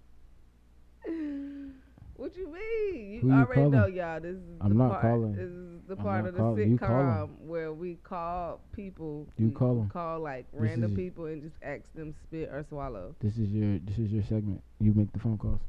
What 2.15 2.37
you 2.37 2.53
mean? 2.53 3.11
You 3.13 3.21
Who 3.21 3.29
you 3.29 3.33
already 3.35 3.63
know, 3.71 3.87
y'all. 3.87 4.21
This 4.21 4.35
is 4.37 4.43
I'm 4.61 4.71
the 4.71 4.75
not 4.75 4.91
part. 4.91 5.03
calling. 5.03 5.33
This 5.35 5.51
is 5.51 5.81
the 5.87 5.95
I'm 5.97 6.03
part 6.05 6.25
not 6.25 6.29
of 6.29 6.35
the 6.35 6.41
calling. 6.41 6.71
You 6.73 6.79
calling. 6.79 7.07
sitcom 7.07 7.29
where 7.47 7.73
we 7.73 7.95
call 8.03 8.61
people. 8.73 9.29
You 9.39 9.47
we 9.49 9.53
call 9.55 9.81
'em. 9.81 9.89
Call 9.89 10.21
like 10.21 10.51
This 10.53 10.61
random 10.61 10.97
people 10.97 11.27
and 11.27 11.43
just 11.43 11.55
ask 11.63 11.93
them 11.95 12.13
spit 12.25 12.49
or 12.53 12.65
swallow. 12.69 13.15
This 13.21 13.39
is 13.39 13.51
your 13.51 13.79
this 13.79 13.99
is 13.99 14.11
your 14.11 14.25
segment. 14.25 14.63
You 14.81 14.93
make 14.95 15.13
the 15.13 15.21
phone 15.21 15.39
calls. 15.39 15.61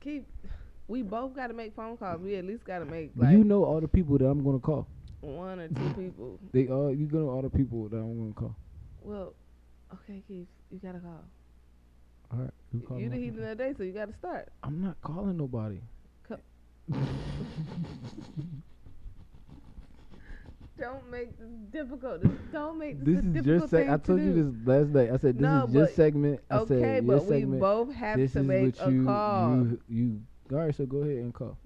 Keep. 0.00 0.26
We 0.88 1.02
both 1.02 1.34
got 1.34 1.48
to 1.48 1.54
make 1.54 1.74
phone 1.74 1.96
calls. 1.96 2.20
We 2.20 2.36
at 2.36 2.44
least 2.44 2.64
got 2.64 2.78
to 2.78 2.84
make 2.84 3.10
like 3.16 3.32
you 3.32 3.44
know 3.44 3.64
all 3.64 3.80
the 3.80 3.88
people 3.88 4.18
that 4.18 4.26
I'm 4.26 4.42
gonna 4.44 4.58
call. 4.60 4.86
one 5.20 5.58
or 5.60 5.68
two 5.68 5.94
people. 5.96 6.38
They 6.52 6.68
all 6.68 6.92
you 6.94 7.08
know 7.10 7.28
all 7.28 7.42
the 7.42 7.50
people 7.50 7.88
that 7.88 7.96
I'm 7.96 8.18
gonna 8.18 8.34
call. 8.34 8.54
Well, 9.02 9.34
okay, 9.94 10.22
Keith, 10.28 10.46
you 10.70 10.78
gotta 10.78 11.00
call. 11.00 11.24
All 12.32 12.38
right, 12.40 12.50
you 12.72 12.80
call. 12.80 12.98
You 12.98 13.08
the 13.08 13.16
heat 13.16 13.28
of 13.30 13.36
the 13.36 13.54
day, 13.54 13.74
so 13.76 13.82
you 13.82 13.92
gotta 13.92 14.12
start. 14.12 14.48
I'm 14.62 14.80
not 14.82 15.00
calling 15.02 15.36
nobody. 15.36 15.80
Co- 16.28 16.38
Don't 20.78 21.10
make 21.10 21.38
this 21.38 21.48
difficult. 21.70 22.20
This, 22.20 22.30
don't 22.52 22.78
make 22.78 22.98
this, 23.02 23.16
This 23.16 23.24
is 23.24 23.32
difficult 23.32 23.72
your 23.72 23.80
seg. 23.84 23.88
I 23.88 23.96
to 23.96 23.98
told 23.98 24.20
you 24.20 24.32
this 24.34 24.66
last 24.66 24.88
night. 24.90 25.10
I 25.10 25.16
said 25.16 25.38
this 25.38 25.42
No, 25.42 25.64
is 25.68 25.74
your 25.74 25.86
segment. 25.88 26.40
I 26.50 26.56
Okay, 26.58 26.78
said 26.80 27.06
but 27.06 27.24
we 27.24 27.28
segment. 27.28 27.60
both 27.60 27.92
have 27.94 28.18
this 28.18 28.32
to 28.34 28.42
make 28.42 28.74
a 28.78 28.90
you, 28.90 29.04
call. 29.04 29.54
You 29.54 29.80
you 29.88 30.20
all 30.52 30.58
right? 30.58 30.74
So 30.74 30.86
go 30.86 30.98
ahead 30.98 31.16
and 31.18 31.32
call. 31.34 31.56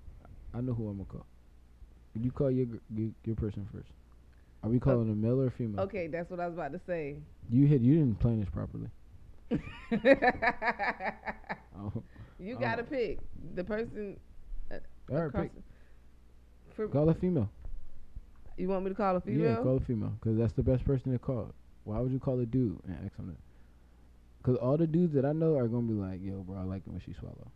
I 0.55 0.61
know 0.61 0.73
who 0.75 0.89
I'm 0.89 0.97
gonna 0.99 1.09
call. 1.09 1.27
You 2.21 2.31
call 2.33 2.51
your 2.51 2.67
your, 2.95 3.11
your 3.25 3.37
person 3.37 3.67
first. 3.73 3.89
Are 4.63 4.69
we 4.69 4.79
calling 4.79 5.11
a 5.11 5.15
male 5.15 5.41
or 5.41 5.47
a 5.47 5.51
female? 5.51 5.81
Okay, 5.83 6.07
that's 6.09 6.31
what 6.31 6.39
I 6.41 6.47
was 6.47 6.55
about 6.55 6.73
to 6.73 6.81
say. 6.87 7.17
You 7.51 7.67
had 7.67 7.83
you 7.83 7.95
didn't 7.95 8.19
plan 8.21 8.41
this 8.41 8.49
properly. 8.51 8.89
Oh, 11.79 11.93
you 12.39 12.57
Oh. 12.57 12.61
gotta 12.61 12.83
pick 12.83 13.19
the 13.55 13.65
person. 13.65 14.19
Uh, 14.71 14.77
all 15.11 15.19
right, 15.29 15.33
pick, 15.33 15.53
for, 16.75 16.89
call 16.89 17.09
a 17.09 17.15
female. 17.15 17.51
you 18.59 18.69
want 18.69 18.85
me 18.85 18.91
to 18.91 18.95
call 18.95 19.17
a 19.17 19.21
female? 19.21 19.51
Yeah, 19.51 19.57
call 19.63 19.77
a 19.79 19.81
female 19.81 20.13
because 20.21 20.37
that's 20.39 20.53
the 20.53 20.63
best 20.63 20.85
person 20.85 21.13
to 21.13 21.19
call. 21.19 21.55
Why 21.85 21.99
would 22.01 22.13
you 22.13 22.19
call 22.21 22.39
a 22.41 22.47
dude 22.47 22.79
and 22.87 22.97
ask 23.05 23.17
him 23.19 23.29
that? 23.29 23.39
Because 24.43 24.57
all 24.59 24.77
the 24.77 24.87
dudes 24.87 25.15
that 25.15 25.25
I 25.25 25.33
know 25.33 25.57
are 25.57 25.69
gonna 25.69 25.87
be 25.87 25.95
like, 25.95 26.21
"Yo, 26.23 26.43
bro, 26.43 26.59
I 26.59 26.65
like 26.65 26.83
it 26.87 26.91
when 26.91 27.01
she 27.01 27.13
swallow." 27.15 27.51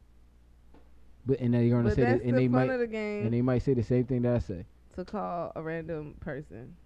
But 1.27 1.41
and 1.41 1.55
then 1.55 1.66
you're 1.66 1.79
gonna 1.79 1.89
but 1.89 1.97
say 1.97 2.03
that, 2.03 2.22
and 2.22 2.35
the 2.35 2.43
they 2.43 2.49
might 2.49 2.68
of 2.70 2.81
the 2.81 2.87
game 2.87 3.25
and 3.25 3.33
they 3.33 3.41
might 3.43 3.62
say 3.62 3.75
the 3.75 3.83
same 3.83 4.05
thing 4.05 4.22
that 4.22 4.37
I 4.37 4.39
say. 4.41 4.66
to 4.97 5.05
call 5.05 5.53
a 5.57 5.62
random 5.62 6.14
person. 6.20 6.77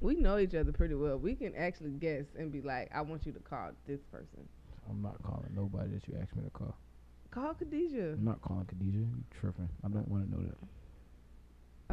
We 0.00 0.16
know 0.16 0.38
each 0.38 0.54
other 0.54 0.72
pretty 0.72 0.94
well. 0.96 1.16
We 1.16 1.36
can 1.36 1.54
actually 1.54 1.92
guess 1.92 2.24
and 2.36 2.50
be 2.50 2.60
like, 2.60 2.90
"I 2.92 3.02
want 3.02 3.24
you 3.24 3.32
to 3.32 3.38
call 3.38 3.70
this 3.86 4.00
person." 4.10 4.48
I'm 4.90 5.00
not 5.00 5.22
calling 5.22 5.50
nobody 5.54 5.90
that 5.90 6.08
you 6.08 6.18
asked 6.20 6.34
me 6.34 6.42
to 6.42 6.50
call. 6.50 6.74
Call 7.30 7.54
Khadijah. 7.54 8.14
I'm 8.14 8.24
not 8.24 8.42
calling 8.42 8.66
Khadijah. 8.66 8.98
You 8.98 9.24
tripping? 9.30 9.68
I 9.84 9.88
don't 9.88 10.08
want 10.08 10.28
to 10.28 10.36
know 10.36 10.44
that. 10.44 10.58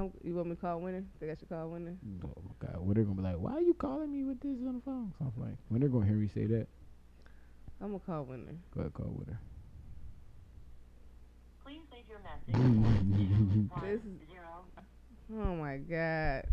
Um, 0.01 0.11
you 0.23 0.33
want 0.33 0.47
me 0.47 0.55
to 0.55 0.61
call 0.61 0.79
Winner? 0.79 1.03
Think 1.19 1.31
I 1.31 1.35
should 1.35 1.49
call 1.49 1.69
Winner? 1.69 1.95
Oh 2.23 2.33
my 2.43 2.67
God, 2.67 2.95
they're 2.95 3.03
gonna 3.03 3.15
be 3.15 3.21
like? 3.21 3.35
Why 3.37 3.53
are 3.53 3.61
you 3.61 3.73
calling 3.73 4.11
me 4.11 4.23
with 4.23 4.39
this 4.39 4.57
on 4.65 4.75
the 4.75 4.81
phone? 4.81 5.13
Something 5.17 5.43
like 5.43 5.55
when 5.67 5.81
they're 5.81 5.89
gonna 5.89 6.05
hear 6.05 6.15
me 6.15 6.27
say 6.27 6.45
that. 6.45 6.67
I'm 7.81 7.87
gonna 7.87 7.99
call 7.99 8.23
Winner. 8.23 8.55
Go 8.73 8.81
ahead, 8.81 8.93
call 8.93 9.13
with 9.17 9.27
her. 9.27 9.39
Please 11.69 11.85
leave 11.93 12.09
your 12.09 12.17
message. 12.25 12.55
This 13.83 14.01
is- 14.01 14.17
Oh 15.31 15.55
my 15.55 15.77
god. 15.77 16.47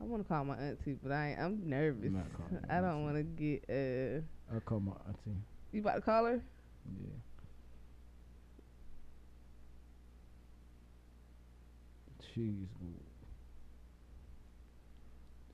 I 0.00 0.04
want 0.04 0.22
to 0.22 0.28
call 0.28 0.44
my 0.46 0.56
auntie, 0.56 0.96
but 1.02 1.12
I 1.12 1.32
ain't, 1.32 1.38
I'm 1.40 1.68
nervous. 1.68 2.10
not 2.10 2.24
calling 2.34 2.64
I 2.70 2.80
don't 2.80 3.02
want 3.04 3.16
to 3.16 3.22
get 3.22 3.64
uh. 3.68 4.22
I'll 4.54 4.60
call 4.60 4.80
my 4.80 4.92
auntie. 5.06 5.36
You 5.72 5.82
about 5.82 5.96
to 5.96 6.00
call 6.00 6.24
her? 6.24 6.40
Yeah. 7.02 7.10
Jeez. 12.34 12.66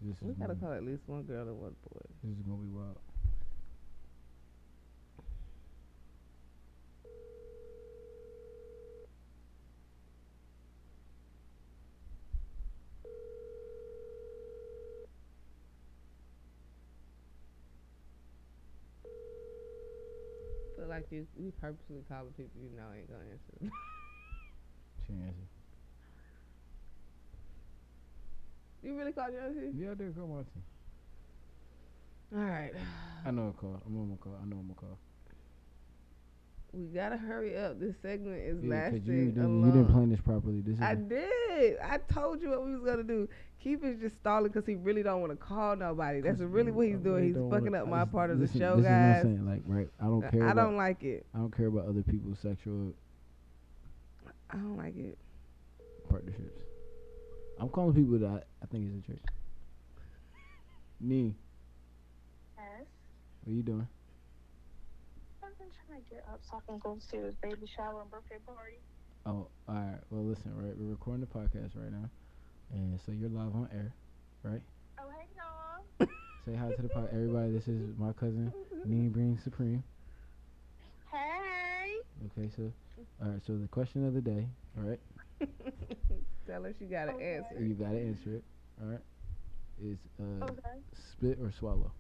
This 0.03 0.17
We 0.23 0.33
gotta 0.35 0.55
gonna, 0.55 0.61
call 0.61 0.73
at 0.73 0.85
least 0.85 1.03
one 1.07 1.23
girl 1.25 1.43
and 1.49 1.61
one 1.61 1.75
boy. 1.93 2.01
This 2.23 2.33
is 2.33 2.43
gonna 2.47 2.63
be 2.63 2.69
wild. 2.71 2.97
Like 21.01 21.11
you 21.11 21.27
you 21.39 21.53
purposely 21.61 22.05
calling 22.09 22.33
people 22.37 22.61
you 22.61 22.77
know 22.77 22.85
ain't 22.97 23.09
gonna 23.09 23.25
answer. 23.33 23.73
She 25.07 25.15
answer. 25.15 25.49
you 28.83 28.97
really 28.99 29.13
called 29.13 29.33
your 29.33 29.43
auntie? 29.45 29.73
Yeah, 29.75 29.93
I 29.93 29.95
did 29.95 30.15
call 30.15 30.27
my 30.27 30.39
auntie. 30.41 30.51
All 32.37 32.45
right. 32.45 32.73
I 33.27 33.31
know 33.31 33.49
a 33.49 33.53
call. 33.53 33.81
I'm 33.87 33.97
on 33.97 34.11
my 34.11 34.17
call. 34.17 34.35
I 34.41 34.45
know 34.45 34.57
I'm 34.57 34.69
gonna 34.69 34.75
call. 34.75 34.99
We 36.73 36.87
gotta 36.87 37.17
hurry 37.17 37.57
up. 37.57 37.81
This 37.81 37.97
segment 38.01 38.37
is 38.43 38.63
Yeah, 38.63 38.91
'cause 38.91 38.93
lasting 38.93 39.07
you 39.07 39.23
a 39.23 39.33
didn't, 39.33 39.61
you 39.67 39.73
didn't 39.73 39.89
plan 39.93 40.09
this 40.11 40.21
properly. 40.21 40.61
This 40.61 40.77
is 40.77 40.81
I 40.81 40.93
a- 40.93 40.97
did. 40.97 41.79
I 41.81 41.99
told 41.99 42.41
you 42.41 42.51
what 42.51 42.65
we 42.65 42.73
was 42.73 42.83
gonna 42.85 43.03
do. 43.03 43.29
Keith 43.59 43.83
is 43.83 43.99
just 44.01 44.17
stalling 44.17 44.53
because 44.53 44.67
he 44.67 44.77
really 44.77 45.03
don't 45.03 45.21
want 45.21 45.33
to 45.33 45.37
call 45.37 45.75
nobody. 45.77 46.21
That's 46.21 46.41
really 46.41 46.69
you- 46.69 46.73
what 46.75 46.83
I 46.85 46.87
he's 46.91 46.99
doing. 47.01 47.15
really 47.15 47.27
He's 47.29 47.37
fucking 47.51 47.73
wanna- 47.73 47.83
up 47.83 47.89
my 47.89 48.03
just- 48.03 48.13
part 48.13 48.31
of 48.31 48.39
the 48.39 48.47
show, 48.47 48.77
this 48.77 48.85
guys. 48.87 49.19
Is 49.19 49.25
what 49.25 49.31
I'm 49.31 49.37
saying. 49.37 49.47
Like, 49.47 49.63
right? 49.67 49.91
I 50.01 50.05
don't 50.05 50.23
care. 50.31 50.45
I 50.47 50.51
about, 50.53 50.65
don't 50.67 50.77
like 50.77 51.03
it. 51.03 51.27
I 51.35 51.39
don't 51.39 51.57
care 51.57 51.67
about 51.67 51.87
other 51.87 52.03
people's 52.03 52.39
sexual 52.39 52.95
I 54.51 54.57
don't 54.57 54.77
like 54.77 54.97
it. 54.97 55.19
partnerships. 56.09 56.63
I'm 57.59 57.69
calling 57.69 57.95
people 57.95 58.19
that 58.19 58.27
I, 58.31 58.43
I 58.63 58.67
think 58.67 58.87
is 58.87 58.95
a 58.99 59.01
trick. 59.03 59.21
Nee, 61.01 61.35
Yes. 62.57 62.87
what 63.45 63.53
are 63.53 63.55
you 63.57 63.63
doing? 63.63 63.89
I've 65.61 65.67
been 65.67 65.73
trying 65.87 66.03
to 66.03 66.11
get 66.15 66.25
up 66.33 66.41
so 66.43 66.57
I 66.57 66.61
can 66.67 66.79
go 66.79 66.97
to 67.11 67.17
his 67.27 67.35
baby 67.43 67.67
shower 67.67 68.01
and 68.03 68.11
birthday 68.11 68.37
party. 68.47 68.81
Oh, 69.27 69.49
all 69.69 69.75
right. 69.75 69.99
Well, 70.11 70.25
listen, 70.25 70.53
right? 70.57 70.73
We're 70.77 70.91
recording 70.91 71.21
the 71.21 71.27
podcast 71.27 71.77
right 71.77 71.93
now, 71.93 72.09
and 72.73 72.99
so 73.05 73.13
you're 73.13 73.29
live 73.29 73.55
on 73.55 73.69
air, 73.73 73.93
right? 74.43 74.63
Oh, 74.99 75.11
hey, 75.11 75.27
y'all. 75.37 76.09
Say 76.47 76.55
hi 76.55 76.71
to 76.73 76.83
the 76.83 76.89
pod. 76.89 77.11
Everybody, 77.13 77.53
this 77.53 77.69
is 77.69 77.81
my 77.99 78.13
cousin, 78.13 78.53
Nee 78.87 79.09
Breen 79.09 79.39
Supreme. 79.45 79.83
Hey. 81.13 81.97
Okay, 82.27 82.49
so, 82.57 82.73
all 83.23 83.29
right. 83.29 83.41
So 83.47 83.57
the 83.59 83.69
question 83.69 84.07
of 84.07 84.15
the 84.15 84.21
day, 84.23 84.47
all 84.79 84.85
right? 84.85 85.01
Tell 86.47 86.65
us 86.65 86.75
you 86.81 86.87
gotta 86.87 87.13
Okay. 87.13 87.37
answer. 87.37 87.63
You 87.63 87.75
gotta 87.75 87.99
answer 87.99 88.37
it. 88.37 88.45
All 88.81 88.89
right. 88.89 89.01
Is 89.83 89.99
uh, 90.19 90.45
Okay. 90.45 90.81
spit 90.95 91.39
or 91.41 91.53
swallow? 91.53 91.93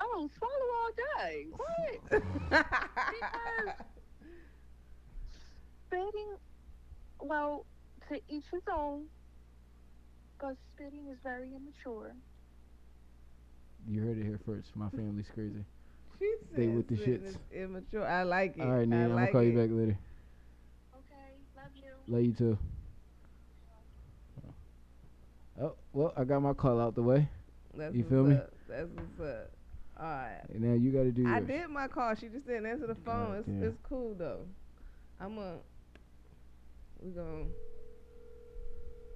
Oh, 0.00 0.28
swallow 0.36 0.70
all 0.80 0.90
day. 1.26 1.46
What? 1.50 2.22
Because 2.50 3.74
spitting, 5.86 6.36
well, 7.20 7.64
to 8.08 8.16
each 8.28 8.44
his 8.52 8.62
own. 8.72 9.04
But 10.40 10.56
spitting 10.74 11.08
is 11.10 11.18
very 11.22 11.48
immature. 11.54 12.12
You 13.88 14.02
heard 14.02 14.18
it 14.18 14.24
here 14.24 14.38
first. 14.44 14.74
My 14.76 14.88
family's 14.90 15.30
crazy. 15.32 15.64
She 16.18 16.32
They 16.56 16.66
with 16.66 16.88
the 16.88 16.96
spitting 16.96 17.22
shits. 17.22 17.28
is 17.28 17.36
Immature. 17.54 18.06
I 18.06 18.22
like 18.24 18.56
it. 18.56 18.62
All 18.62 18.70
right, 18.70 18.82
I 18.82 18.84
Nina, 18.84 19.04
I'm 19.04 19.10
gonna 19.10 19.32
call 19.32 19.42
you 19.42 19.58
it. 19.58 19.68
back 19.68 19.76
later. 19.76 19.96
Okay, 20.94 21.32
love 21.56 21.72
you. 21.74 22.14
Love 22.14 22.22
you 22.24 22.32
too. 22.32 22.58
Oh 25.60 25.74
well, 25.92 26.12
I 26.16 26.24
got 26.24 26.40
my 26.42 26.52
call 26.52 26.80
out 26.80 26.94
the 26.94 27.02
way. 27.02 27.28
That's 27.74 27.94
You 27.94 28.02
what's 28.02 28.10
feel 28.12 28.24
me? 28.24 28.34
up. 28.36 28.52
That's 28.68 28.88
what's 28.94 29.20
up. 29.30 29.50
All 29.98 30.06
right. 30.06 30.42
And 30.52 30.60
now 30.60 30.74
you 30.74 30.90
got 30.90 31.04
to 31.04 31.10
do. 31.12 31.26
I 31.26 31.40
did 31.40 31.70
my 31.70 31.88
call. 31.88 32.14
She 32.14 32.28
just 32.28 32.46
didn't 32.46 32.66
answer 32.66 32.86
the 32.86 32.94
phone. 32.96 33.36
It's, 33.36 33.48
it's 33.48 33.78
cool 33.82 34.14
though. 34.18 34.40
I'm 35.20 35.38
a. 35.38 35.56
We 37.02 37.10
going 37.10 37.48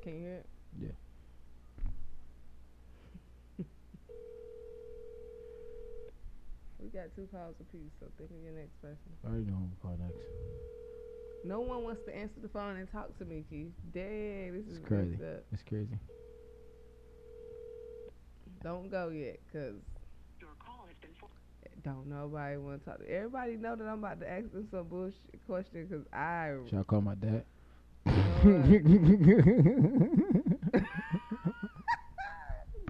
Can 0.03 0.15
you 0.15 0.21
hear 0.21 0.35
it? 0.37 0.47
Yeah. 0.81 0.89
we 6.79 6.89
got 6.89 7.15
two 7.15 7.27
calls 7.33 7.57
apiece, 7.61 7.93
so 7.99 8.07
think 8.17 8.31
of 8.31 8.37
your 8.43 8.53
next 8.53 8.81
person. 8.81 8.99
I 9.25 9.29
already 9.29 9.45
know 9.47 9.57
who 9.57 9.69
call 9.83 9.97
next. 10.01 10.17
No 11.45 11.61
one 11.61 11.85
wants 11.85 12.03
to 12.07 12.15
answer 12.15 12.41
the 12.43 12.49
phone 12.49 12.77
and 12.77 12.91
talk 12.91 13.17
to 13.19 13.25
me, 13.25 13.45
Keith. 13.49 13.73
Dang, 13.95 14.53
this 14.53 14.67
is 14.67 14.79
It's 14.79 14.87
crazy. 14.87 15.11
messed 15.13 15.23
up. 15.23 15.45
It's 15.53 15.63
crazy. 15.63 15.99
Don't 18.63 18.91
go 18.91 19.09
yet, 19.09 19.41
cause 19.53 19.81
don't 21.83 22.07
nobody 22.09 22.57
want 22.57 22.85
to 22.85 22.91
talk. 22.91 22.99
to 23.01 23.11
Everybody 23.11 23.57
know 23.57 23.77
that 23.77 23.85
I'm 23.85 23.99
about 23.99 24.21
to 24.21 24.31
ask 24.31 24.51
them 24.53 24.67
some 24.71 24.87
bullshit 24.89 25.47
question, 25.47 25.87
cause 25.89 26.05
I. 26.13 26.57
Should 26.69 26.79
I 26.79 26.83
call 26.83 27.01
my 27.01 27.15
dad? 27.15 27.45
You 28.07 28.13
know 28.13 28.59
what? 28.59 28.67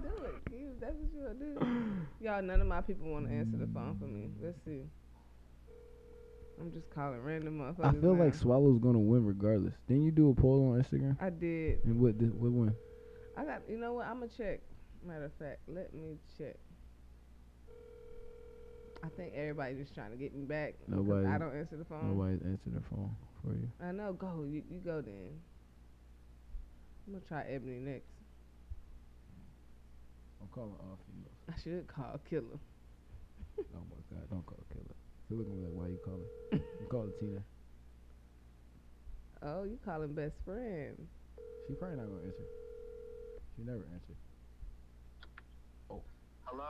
do 0.01 0.23
it, 0.23 0.35
Keith. 0.49 0.79
That's 0.79 0.95
what 1.13 1.13
you 1.13 1.35
do. 1.39 1.67
Y'all, 2.21 2.41
none 2.41 2.61
of 2.61 2.67
my 2.67 2.81
people 2.81 3.11
want 3.11 3.27
to 3.27 3.33
answer 3.33 3.57
the 3.57 3.67
phone 3.73 3.97
for 3.99 4.05
me. 4.05 4.29
Let's 4.41 4.57
see. 4.65 4.83
I'm 6.59 6.71
just 6.71 6.89
calling 6.93 7.21
random 7.21 7.59
motherfuckers. 7.59 7.97
I 7.97 8.01
feel 8.01 8.15
now. 8.15 8.23
like 8.23 8.35
Swallow's 8.35 8.79
gonna 8.79 8.99
win 8.99 9.25
regardless. 9.25 9.73
Didn't 9.87 10.03
you 10.03 10.11
do 10.11 10.29
a 10.29 10.33
poll 10.33 10.71
on 10.73 10.83
Instagram? 10.83 11.17
I 11.19 11.31
did. 11.31 11.83
And 11.85 11.99
what 11.99 12.17
did 12.19 12.33
what 12.39 12.51
win? 12.51 12.75
I 13.35 13.43
got. 13.45 13.61
You 13.67 13.77
know 13.77 13.93
what? 13.93 14.05
I'm 14.05 14.19
gonna 14.19 14.31
check. 14.37 14.61
Matter 15.05 15.25
of 15.25 15.33
fact, 15.33 15.61
let 15.67 15.93
me 15.93 16.17
check. 16.37 16.57
I 19.03 19.09
think 19.17 19.33
everybody 19.35 19.75
just 19.75 19.93
trying 19.95 20.11
to 20.11 20.17
get 20.17 20.33
me 20.35 20.43
back. 20.43 20.75
because 20.79 21.05
Nobody- 21.05 21.27
I 21.27 21.37
don't 21.37 21.55
answer 21.55 21.75
the 21.77 21.85
phone. 21.85 22.07
Nobody's 22.17 22.41
answered 22.43 22.75
the 22.75 22.81
phone 22.89 23.15
for 23.41 23.53
you. 23.53 23.67
I 23.81 23.91
know. 23.91 24.13
Go. 24.13 24.45
You, 24.47 24.61
you 24.69 24.79
go 24.79 25.01
then. 25.01 25.39
I'm 27.07 27.13
gonna 27.13 27.25
try 27.27 27.41
Ebony 27.51 27.79
next. 27.79 28.05
I'm 30.41 30.47
calling 30.53 30.75
all 30.79 30.99
females. 31.07 31.37
I 31.49 31.59
should 31.61 31.87
call 31.87 32.19
Killer. 32.29 32.59
Oh 33.59 33.83
my 33.89 34.17
god, 34.17 34.29
don't 34.29 34.45
call 34.45 34.57
Killer. 34.73 34.95
She 35.27 35.35
looking 35.35 35.61
like, 35.61 35.71
why 35.73 35.87
you 35.87 35.99
calling? 36.03 36.25
you 36.51 36.87
call 36.89 37.07
Tina. 37.19 37.41
Oh, 39.43 39.63
you 39.63 39.77
calling 39.85 40.13
best 40.13 40.33
friend? 40.45 40.97
She 41.67 41.73
probably 41.73 41.97
not 41.97 42.07
gonna 42.07 42.23
answer. 42.25 42.43
She 43.55 43.63
never 43.63 43.83
answered. 43.93 44.15
Oh. 45.89 46.01
Hello? 46.45 46.69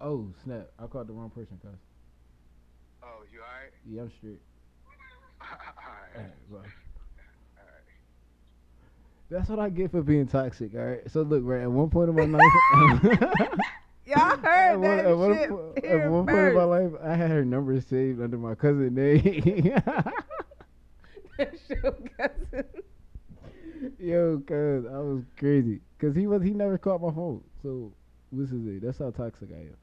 Oh 0.00 0.32
snap! 0.44 0.70
I 0.78 0.86
called 0.86 1.08
the 1.08 1.12
wrong 1.12 1.30
person, 1.30 1.58
cuz. 1.62 1.78
Oh, 3.02 3.22
you 3.32 3.40
alright? 3.40 3.72
Yeah, 3.84 4.02
I'm 4.02 4.10
straight. 4.10 4.40
alright. 5.40 6.16
Alright, 6.16 6.50
bye. 6.50 6.68
Alright. 7.58 7.84
That's 9.30 9.48
what 9.48 9.58
I 9.58 9.68
get 9.70 9.90
for 9.90 10.02
being 10.02 10.26
toxic. 10.26 10.74
All 10.74 10.80
right. 10.84 11.10
So 11.10 11.22
look, 11.22 11.42
right 11.44 11.62
at 11.62 11.70
one 11.70 11.90
point 11.90 12.10
in 12.10 12.14
my 12.16 12.38
life, 12.38 12.52
Y'all 14.06 14.36
heard 14.38 14.72
at 14.72 14.80
one, 14.80 14.96
that 14.96 15.04
at 15.04 15.16
one 15.16 15.34
shit 15.34 15.48
po- 15.48 15.74
here 15.82 15.98
at 16.02 16.10
one 16.10 16.26
point 16.26 16.46
in 16.48 16.54
my 16.54 16.64
first. 16.64 16.66
life, 16.66 16.92
I 17.02 17.14
had 17.14 17.30
her 17.30 17.44
number 17.44 17.80
saved 17.80 18.20
under 18.20 18.38
my 18.38 18.54
cousin 18.54 18.94
name. 18.94 19.72
That's 21.38 21.68
your 21.68 21.92
cousin. 22.16 22.64
Yo, 23.98 24.38
cuz 24.46 24.86
I 24.86 24.98
was 24.98 25.24
crazy, 25.36 25.80
cause 25.98 26.14
he 26.14 26.26
was 26.26 26.42
he 26.42 26.50
never 26.52 26.78
caught 26.78 27.00
my 27.02 27.10
phone. 27.12 27.42
So 27.62 27.92
this 28.32 28.52
is 28.52 28.66
it. 28.66 28.82
That's 28.82 28.98
how 28.98 29.10
toxic 29.10 29.50
I 29.52 29.60
am. 29.60 29.76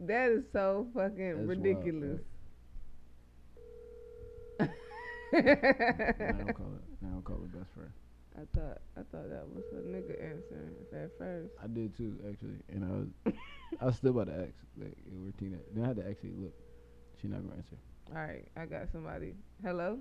That 0.00 0.30
is 0.30 0.44
so 0.52 0.86
fucking 0.94 1.46
That's 1.46 1.48
ridiculous. 1.48 2.20
Now 5.38 6.28
I 6.28 6.32
don't 6.38 6.54
call 6.54 6.66
it. 6.76 6.84
Now 7.00 7.08
I 7.08 7.12
don't 7.12 7.24
call 7.24 7.36
it 7.44 7.52
best 7.52 7.70
friend. 7.74 7.90
I 8.36 8.42
thought 8.56 8.78
I 8.96 9.00
thought 9.10 9.30
that 9.30 9.46
was 9.48 9.64
a 9.72 9.80
nigga 9.80 10.12
answering 10.22 10.74
at 10.92 11.10
first. 11.18 11.52
I 11.62 11.66
did 11.66 11.96
too, 11.96 12.18
actually, 12.28 12.60
and 12.68 12.84
I 12.84 12.88
was 12.88 13.34
I 13.80 13.84
was 13.86 13.96
still 13.96 14.10
about 14.10 14.26
to 14.26 14.34
ask 14.34 14.54
like, 14.76 14.96
yo, 15.06 15.18
where 15.22 15.32
Tina? 15.38 15.56
Then 15.74 15.84
I 15.84 15.88
had 15.88 15.96
to 15.96 16.08
actually 16.08 16.32
look. 16.36 16.54
She 17.20 17.28
not 17.28 17.42
gonna 17.42 17.56
answer. 17.56 17.76
All 18.14 18.20
right, 18.22 18.46
I 18.56 18.66
got 18.66 18.88
somebody. 18.92 19.34
Hello, 19.62 19.98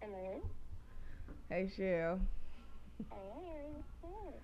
Hello. 0.00 0.42
hey 1.48 1.70
Shell, 1.76 2.20
Hello. 3.10 4.34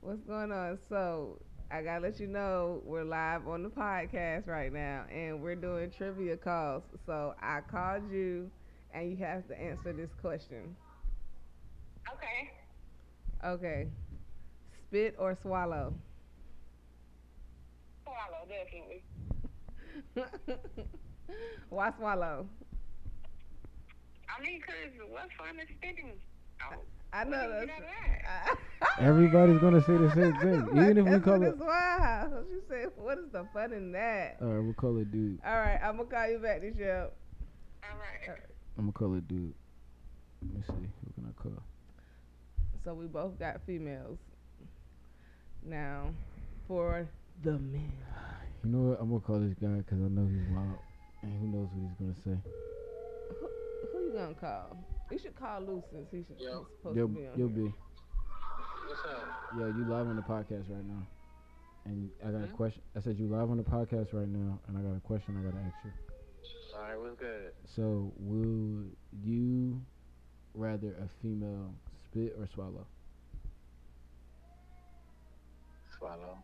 what's 0.00 0.22
going 0.22 0.52
on? 0.52 0.78
So 0.88 1.38
I 1.70 1.82
gotta 1.82 2.00
let 2.00 2.18
you 2.18 2.26
know 2.26 2.80
we're 2.84 3.04
live 3.04 3.46
on 3.46 3.62
the 3.62 3.68
podcast 3.68 4.48
right 4.48 4.72
now, 4.72 5.04
and 5.12 5.42
we're 5.42 5.54
doing 5.54 5.90
trivia 5.90 6.36
calls. 6.36 6.82
So 7.04 7.34
I 7.42 7.60
called 7.60 8.10
you, 8.10 8.50
and 8.94 9.10
you 9.10 9.16
have 9.18 9.46
to 9.48 9.60
answer 9.60 9.92
this 9.92 10.10
question. 10.20 10.74
Okay. 12.12 12.50
Okay, 13.44 13.86
spit 14.82 15.14
or 15.18 15.36
swallow? 15.40 15.94
Swallow, 18.02 18.46
definitely. 18.48 19.02
Why 21.68 21.92
swallow? 21.98 22.48
I 24.28 24.42
mean, 24.42 24.60
cause 24.62 24.92
what 25.10 25.28
fun 25.36 25.60
is 25.60 25.68
spitting? 25.76 26.12
Oh, 26.62 26.80
I 27.12 27.24
know 27.24 27.38
What 27.38 27.60
do 27.60 27.66
that's. 27.66 27.80
get 27.80 28.58
Everybody's 29.00 29.60
gonna 29.60 29.80
say 29.84 29.96
the 29.96 30.10
same 30.14 30.36
thing, 30.40 30.68
even 30.76 30.98
if 30.98 31.06
we 31.06 31.20
call 31.20 31.42
it. 31.42 31.48
it's 31.48 31.58
wild. 31.60 32.44
She 32.48 32.58
said, 32.68 32.90
"What 32.96 33.18
is 33.18 33.30
the 33.32 33.46
fun 33.52 33.72
in 33.72 33.92
that?" 33.92 34.36
All 34.42 34.48
right, 34.48 34.62
we'll 34.64 34.74
call 34.74 34.98
it 34.98 35.10
dude. 35.10 35.38
All 35.44 35.56
right, 35.56 35.78
I'm 35.82 35.96
gonna 35.96 36.08
call 36.08 36.28
you 36.28 36.38
back, 36.38 36.62
Michelle. 36.62 37.10
all 37.82 37.98
right. 37.98 38.38
I'm 38.76 38.84
gonna 38.84 38.92
call 38.92 39.14
it 39.14 39.26
dude. 39.26 39.54
Let 40.42 40.54
me 40.54 40.62
see. 40.66 40.72
Who 40.74 41.12
can 41.14 41.26
I 41.36 41.42
call? 41.42 41.62
So 42.84 42.94
we 42.94 43.06
both 43.06 43.38
got 43.38 43.60
females. 43.66 44.18
Now, 45.64 46.10
for 46.68 47.08
the 47.42 47.52
men, 47.52 47.92
You 48.64 48.70
know 48.70 48.90
what? 48.90 49.00
I'm 49.00 49.08
gonna 49.08 49.20
call 49.20 49.40
this 49.40 49.54
guy 49.60 49.78
because 49.78 49.98
I 49.98 50.08
know 50.08 50.26
he's 50.28 50.46
wild, 50.54 50.78
and 51.22 51.32
who 51.40 51.46
knows 51.48 51.68
what 51.72 51.88
he's 51.88 51.98
gonna 51.98 52.14
say. 52.24 52.50
who, 53.40 53.48
who 53.92 54.04
you 54.06 54.12
gonna 54.12 54.34
call? 54.34 54.76
You 55.10 55.18
should 55.18 55.34
call 55.36 55.60
Luke 55.62 55.84
since 55.90 56.08
he 56.10 56.18
should, 56.18 56.36
Yo. 56.42 56.58
he's 56.58 56.76
supposed 56.76 56.96
Yo, 56.96 57.06
to 57.06 57.14
be 57.14 57.26
on 57.26 57.38
yo, 57.38 57.48
here. 57.48 57.56
B. 57.68 57.72
What's 58.86 59.04
up? 59.04 59.28
Yeah, 59.58 59.66
you 59.66 59.84
live 59.88 60.06
on 60.06 60.16
the 60.16 60.22
podcast 60.22 60.68
right 60.70 60.84
now, 60.84 61.06
and 61.86 62.10
I 62.24 62.30
got 62.30 62.42
a 62.42 62.46
Hmm? 62.46 62.54
question. 62.56 62.82
I 62.96 63.00
said 63.00 63.18
you 63.18 63.26
live 63.28 63.50
on 63.50 63.56
the 63.56 63.62
podcast 63.62 64.12
right 64.12 64.28
now, 64.28 64.58
and 64.68 64.76
I 64.76 64.82
got 64.82 64.96
a 64.96 65.00
question 65.00 65.36
I 65.38 65.42
gotta 65.50 65.64
ask 65.64 65.76
you. 65.84 65.92
Alright, 66.74 67.00
what's 67.00 67.18
good? 67.18 67.52
So, 67.74 68.12
will 68.18 68.84
you 69.24 69.80
rather 70.54 70.94
a 71.02 71.08
female 71.22 71.72
spit 72.04 72.34
or 72.38 72.46
swallow? 72.54 72.86
Swallow. 75.98 76.38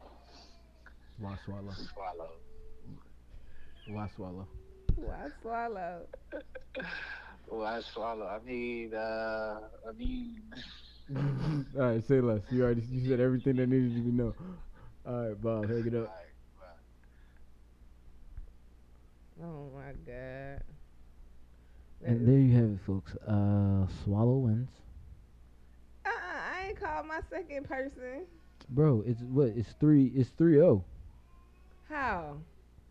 Why 1.18 1.36
swallow? 1.44 1.70
Swallow. 1.93 2.30
Why 3.86 4.09
swallow? 4.16 4.48
Why 4.97 5.28
swallow? 5.43 6.06
Well, 7.48 7.66
I 7.66 7.80
swallow. 7.80 8.26
I 8.26 8.38
need, 8.48 8.94
uh, 8.94 9.60
I 9.88 9.98
need. 9.98 10.42
All 11.16 11.80
right, 11.80 12.06
say 12.06 12.20
less. 12.20 12.40
You 12.50 12.64
already 12.64 12.82
you 12.90 13.08
said 13.08 13.20
everything 13.20 13.56
that 13.56 13.68
needed 13.68 13.92
you 13.92 14.02
to 14.02 14.14
know. 14.14 14.34
All 15.06 15.28
right, 15.28 15.40
Bob, 15.40 15.68
hang 15.68 15.86
it 15.86 15.94
up. 15.94 16.14
Oh 19.42 19.68
my 19.74 19.92
god. 20.06 20.62
That 22.00 22.10
And 22.10 22.26
there 22.26 22.38
you 22.38 22.54
have 22.56 22.70
it, 22.70 22.80
folks. 22.86 23.14
Uh, 23.16 23.86
swallow 24.04 24.36
wins. 24.38 24.70
uh-uh, 26.06 26.10
I 26.10 26.68
ain't 26.68 26.80
called 26.80 27.06
my 27.06 27.20
second 27.30 27.68
person. 27.68 28.26
Bro, 28.70 29.04
it's 29.06 29.20
what? 29.20 29.48
It's 29.48 29.72
three. 29.80 30.06
It's 30.14 30.30
three 30.30 30.54
zero. 30.54 30.84
How? 31.88 32.36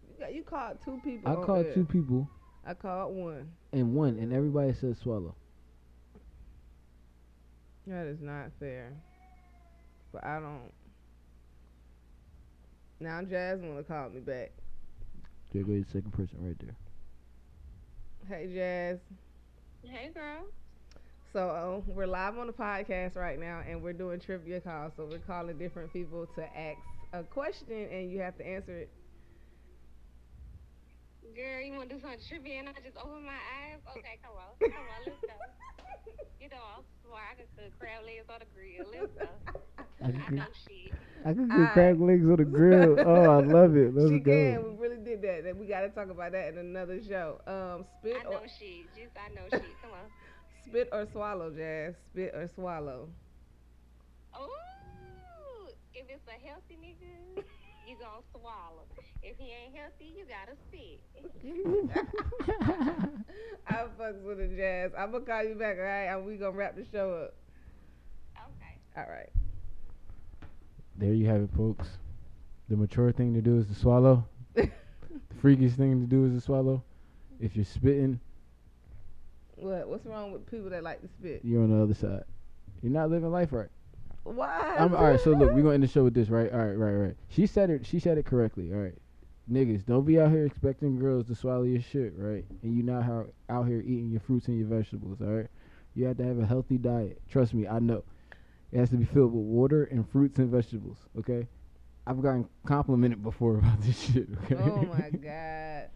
You, 0.08 0.20
got, 0.20 0.34
you 0.36 0.44
called 0.44 0.78
two 0.86 1.00
people. 1.04 1.32
I 1.32 1.44
called 1.44 1.66
there. 1.66 1.74
two 1.74 1.86
people 1.86 2.30
I 2.66 2.74
called 2.74 3.16
one. 3.16 3.52
and 3.72 3.94
one, 3.94 4.18
and 4.20 4.32
everybody 4.32 4.74
said 4.74 4.98
swallow. 5.02 5.36
That 7.88 8.06
is 8.08 8.22
not 8.22 8.52
fair. 8.60 8.94
But 10.14 10.24
I 10.24 10.40
don't. 10.40 10.72
Now 13.00 13.22
Jazz 13.24 13.60
wanna 13.62 13.84
call 13.84 14.10
me 14.10 14.22
back. 14.22 14.52
There 15.52 15.64
goes 15.64 15.84
the 15.86 15.92
second 15.92 16.14
person 16.14 16.38
right 16.40 16.56
there. 16.60 16.76
Hey 18.30 18.50
Jazz. 18.54 19.00
Hey, 19.84 20.12
girl. 20.14 20.46
So 21.34 21.50
uh, 21.50 21.92
we're 21.92 22.08
live 22.08 22.38
on 22.38 22.48
the 22.48 22.54
podcast 22.54 23.18
right 23.18 23.38
now, 23.40 23.62
and 23.68 23.82
we're 23.82 23.92
doing 23.92 24.20
trivia 24.20 24.62
calls. 24.62 24.94
So 24.96 25.06
we're 25.10 25.18
calling 25.18 25.58
different 25.58 25.92
people 25.92 26.28
to 26.36 26.44
ask 26.58 26.78
a 27.12 27.24
question, 27.24 27.68
and 27.92 28.10
you 28.10 28.20
have 28.22 28.38
to 28.38 28.48
answer 28.48 28.78
it. 28.78 28.90
Girl, 31.36 31.62
you 31.66 31.74
want 31.74 31.90
to 31.90 31.96
do 31.96 32.02
some 32.02 32.14
trivia 32.30 32.60
and 32.60 32.70
I 32.70 32.74
just 32.86 32.98
open 32.98 33.26
my 33.26 33.34
eyes? 33.34 33.82
Okay, 33.98 34.20
come 34.22 34.38
on. 34.38 34.54
Come 34.62 34.86
on, 34.86 35.02
let's 35.06 35.18
go. 35.22 35.38
You 36.40 36.50
know, 36.50 36.62
I'm 36.78 36.84
smart. 37.02 37.24
I 37.32 37.36
can 37.36 37.48
cook 37.58 37.74
crab 37.80 38.06
legs 38.06 38.30
on 38.30 38.40
the 38.40 38.50
grill. 38.54 38.86
Let's 38.94 39.14
go. 39.18 39.30
I 40.04 40.08
I 40.08 40.12
can, 40.12 40.36
know 40.36 40.46
shit. 40.68 40.94
I 41.26 41.34
can 41.34 41.50
Alright. 41.50 41.68
get 41.68 41.74
crab 41.74 42.02
legs 42.02 42.26
on 42.30 42.36
the 42.38 42.46
grill. 42.46 43.00
Oh, 43.08 43.32
I 43.32 43.42
love 43.42 43.76
it. 43.76 43.96
Let's 43.96 44.12
she 44.12 44.20
go. 44.20 44.30
can. 44.30 44.78
We 44.78 44.78
really 44.78 45.02
did 45.02 45.22
that. 45.24 45.44
That 45.46 45.58
we 45.58 45.66
got 45.66 45.82
to 45.82 45.90
talk 45.90 46.10
about 46.12 46.34
that 46.34 46.50
in 46.54 46.58
another 46.60 47.00
show. 47.02 47.42
Um, 47.48 47.86
spit 48.00 48.18
I 48.22 48.28
or 48.28 48.34
know 48.34 48.46
shit. 48.60 48.86
Just 48.94 49.18
I 49.18 49.34
know 49.34 49.48
shit. 49.50 49.66
Come 49.82 49.92
on. 49.98 50.06
spit 50.70 50.90
or 50.92 51.08
swallow, 51.12 51.50
Jazz. 51.50 51.96
Spit 52.12 52.32
or 52.36 52.48
swallow. 52.54 53.10
Ooh, 54.38 55.70
if 55.96 56.06
it's 56.10 56.28
a 56.28 56.38
healthy 56.46 56.78
nigga, 56.78 57.42
you 57.88 57.96
gonna 57.98 58.22
swallow. 58.32 58.86
If 59.24 59.38
he 59.38 59.46
ain't 59.46 59.76
healthy, 59.76 60.14
you 60.18 60.26
gotta 60.26 60.56
spit. 60.68 61.00
I 63.68 63.86
fucks 64.00 64.22
with 64.24 64.38
the 64.38 64.48
Jazz. 64.56 64.92
I'm 64.98 65.12
gonna 65.12 65.26
call 65.26 65.44
you 65.44 65.56
back, 65.56 65.78
all 65.78 65.84
right? 65.84 66.04
And 66.06 66.26
we 66.26 66.36
gonna 66.36 66.52
wrap 66.52 66.76
the 66.76 66.86
show 66.92 67.12
up. 67.14 67.34
Okay. 68.38 68.78
All 68.98 69.14
right. 69.14 69.30
There 70.98 71.14
you 71.14 71.26
have 71.28 71.42
it, 71.42 71.50
folks. 71.56 71.88
The 72.70 72.76
mature 72.76 73.12
thing 73.12 73.34
to 73.34 73.42
do 73.42 73.58
is 73.60 73.68
to 73.68 73.76
swallow. 73.76 74.26
the 74.56 74.70
freakiest 75.42 75.76
thing 75.78 76.02
to 76.02 76.08
do 76.08 76.26
is 76.26 76.34
to 76.34 76.42
swallow. 76.42 76.84
If 77.40 77.56
you're 77.56 77.66
spitting, 77.66 78.20
What? 79.56 79.88
What's 79.88 80.06
wrong 80.06 80.32
with 80.32 80.50
people 80.50 80.70
that 80.70 80.84
like 80.84 81.02
to 81.02 81.08
spit? 81.08 81.42
you're 81.44 81.64
on 81.64 81.70
the 81.76 81.84
other 81.84 81.94
side. 81.94 82.24
You're 82.82 82.92
not 82.92 83.10
living 83.10 83.32
life 83.32 83.52
right. 83.54 83.70
Why? 84.24 84.76
I'm, 84.80 84.96
all 84.96 85.04
right, 85.04 85.20
so 85.20 85.32
look, 85.32 85.52
we're 85.54 85.62
gonna 85.62 85.74
end 85.74 85.84
the 85.84 85.88
show 85.88 86.04
with 86.04 86.14
this, 86.14 86.30
right? 86.30 86.52
All 86.52 86.60
right, 86.60 86.78
right, 86.78 86.94
right. 86.94 87.16
She 87.30 87.46
said 87.46 87.70
it. 87.70 87.86
She 87.86 88.00
said 88.00 88.18
it 88.18 88.26
correctly. 88.26 88.72
All 88.72 88.80
right, 88.80 88.96
niggas, 89.52 89.86
don't 89.86 90.06
be 90.06 90.20
out 90.20 90.32
here 90.32 90.46
expecting 90.46 91.00
girls 91.00 91.28
to 91.28 91.36
swallow 91.36 91.64
your 91.64 91.82
shit, 91.82 92.14
right? 92.18 92.46
And 92.62 92.76
you 92.76 92.84
not 92.84 93.04
how, 93.04 93.26
out 93.50 93.68
here 93.68 93.82
eating 93.82 94.10
your 94.10 94.22
fruits 94.22 94.48
and 94.48 94.58
your 94.58 94.68
vegetables. 94.68 95.20
All 95.22 95.28
right, 95.28 95.48
you 95.96 96.06
have 96.06 96.18
to 96.18 96.26
have 96.26 96.40
a 96.40 96.46
healthy 96.46 96.78
diet. 96.78 97.22
Trust 97.30 97.54
me, 97.54 97.68
I 97.68 97.80
know. 97.80 98.04
It 98.72 98.80
has 98.80 98.90
to 98.90 98.98
be 98.98 99.06
filled 99.06 99.34
with 99.34 99.44
water 99.44 99.84
and 99.86 100.10
fruits 100.10 100.40
and 100.40 100.50
vegetables. 100.50 100.98
Okay, 101.20 101.48
I've 102.08 102.22
gotten 102.22 102.48
complimented 102.66 103.24
before 103.24 103.58
about 103.60 103.82
this 103.82 104.00
shit. 104.00 104.28
Okay. 104.46 104.56
Oh 104.56 104.84
my 104.84 105.10
god. 105.22 105.90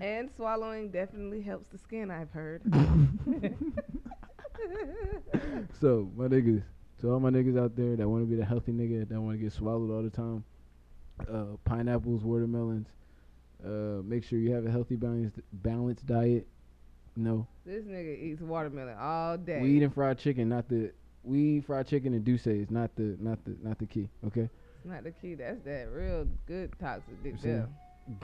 And 0.00 0.30
swallowing 0.36 0.90
definitely 0.90 1.40
helps 1.40 1.68
the 1.68 1.78
skin, 1.78 2.10
I've 2.10 2.30
heard. 2.30 2.62
so 5.80 6.10
my 6.16 6.26
niggas, 6.26 6.62
to 7.00 7.10
all 7.10 7.18
my 7.20 7.30
niggas 7.30 7.58
out 7.58 7.74
there 7.74 7.96
that 7.96 8.06
want 8.06 8.22
to 8.24 8.26
be 8.26 8.36
the 8.36 8.44
healthy 8.44 8.72
nigga 8.72 9.08
that 9.08 9.20
want 9.20 9.38
to 9.38 9.42
get 9.42 9.52
swallowed 9.52 9.90
all 9.90 10.02
the 10.02 10.10
time, 10.10 10.44
uh, 11.32 11.56
pineapples, 11.64 12.22
watermelons. 12.22 12.88
Uh, 13.64 14.02
make 14.04 14.24
sure 14.24 14.38
you 14.38 14.52
have 14.52 14.66
a 14.66 14.70
healthy 14.70 14.96
balanced 14.96 15.38
balanced 15.52 16.06
diet. 16.06 16.46
No, 17.16 17.46
this 17.64 17.84
nigga 17.84 18.20
eats 18.20 18.40
watermelon 18.40 18.96
all 18.98 19.38
day. 19.38 19.60
we 19.60 19.70
eating 19.76 19.90
fried 19.90 20.18
chicken, 20.18 20.48
not 20.48 20.68
the 20.68 20.92
we 21.22 21.38
eat 21.58 21.66
fried 21.66 21.86
chicken 21.86 22.12
and 22.14 22.24
douce 22.24 22.46
is 22.46 22.70
not 22.70 22.94
the 22.96 23.16
not 23.20 23.42
the 23.44 23.56
not 23.62 23.78
the 23.78 23.86
key. 23.86 24.08
Okay. 24.26 24.48
It's 24.76 24.84
not 24.84 25.04
the 25.04 25.12
key. 25.12 25.34
That's 25.34 25.62
that 25.64 25.88
real 25.92 26.26
good 26.46 26.72
toxic 26.78 27.22
dick. 27.22 27.36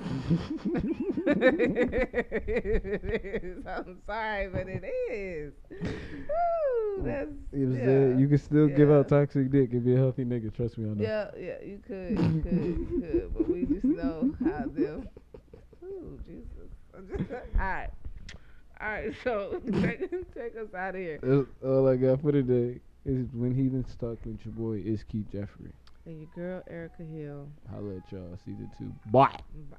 I'm 3.66 3.98
sorry, 4.06 4.48
but 4.48 4.68
it 4.68 4.84
is. 5.10 5.54
Woo, 5.70 7.02
that's 7.02 7.30
You 7.52 7.66
know 7.66 7.78
what 7.78 7.88
I'm 7.88 8.12
yeah. 8.12 8.18
You 8.18 8.28
can 8.28 8.38
still 8.38 8.68
give 8.68 8.90
out 8.90 9.08
toxic 9.08 9.50
dick 9.50 9.72
and 9.72 9.82
be 9.82 9.94
a 9.94 9.96
healthy 9.96 10.24
nigga. 10.24 10.54
Trust 10.54 10.76
me 10.76 10.90
on 10.90 10.98
that. 10.98 11.04
Yeah, 11.04 11.30
yeah, 11.40 11.66
you 11.66 11.80
could, 11.86 12.10
you 12.10 12.42
could, 12.42 12.52
you 12.52 13.00
could, 13.00 13.34
but 13.34 13.48
we 13.48 13.64
just 13.64 13.84
know 13.84 14.34
how 14.44 14.66
them. 14.66 15.08
Ooh, 15.82 16.20
Jesus. 16.26 16.70
I'm 16.94 17.08
just, 17.18 17.30
all 17.30 17.38
right, 17.58 17.88
all 18.80 18.88
right. 18.88 19.14
So 19.24 19.62
take, 19.80 20.10
take 20.34 20.56
us 20.56 20.74
out 20.76 20.94
of 20.94 21.00
here. 21.00 21.18
That's 21.22 21.48
all 21.64 21.88
I 21.88 21.96
got 21.96 22.20
for 22.20 22.32
today. 22.32 22.80
Is 23.06 23.28
when 23.32 23.54
heathens 23.54 23.96
talk 23.96 24.18
with 24.26 24.44
your 24.44 24.52
boy 24.52 24.82
is 24.84 25.02
Keith 25.04 25.32
Jeffrey. 25.32 25.72
And 26.06 26.18
your 26.18 26.28
girl 26.34 26.62
Erica 26.68 27.02
Hill. 27.02 27.48
Holla 27.70 27.96
at 27.96 28.10
y'all 28.10 28.38
season 28.44 28.70
two. 28.78 28.92
Bye. 29.10 29.38
Bye. 29.70 29.76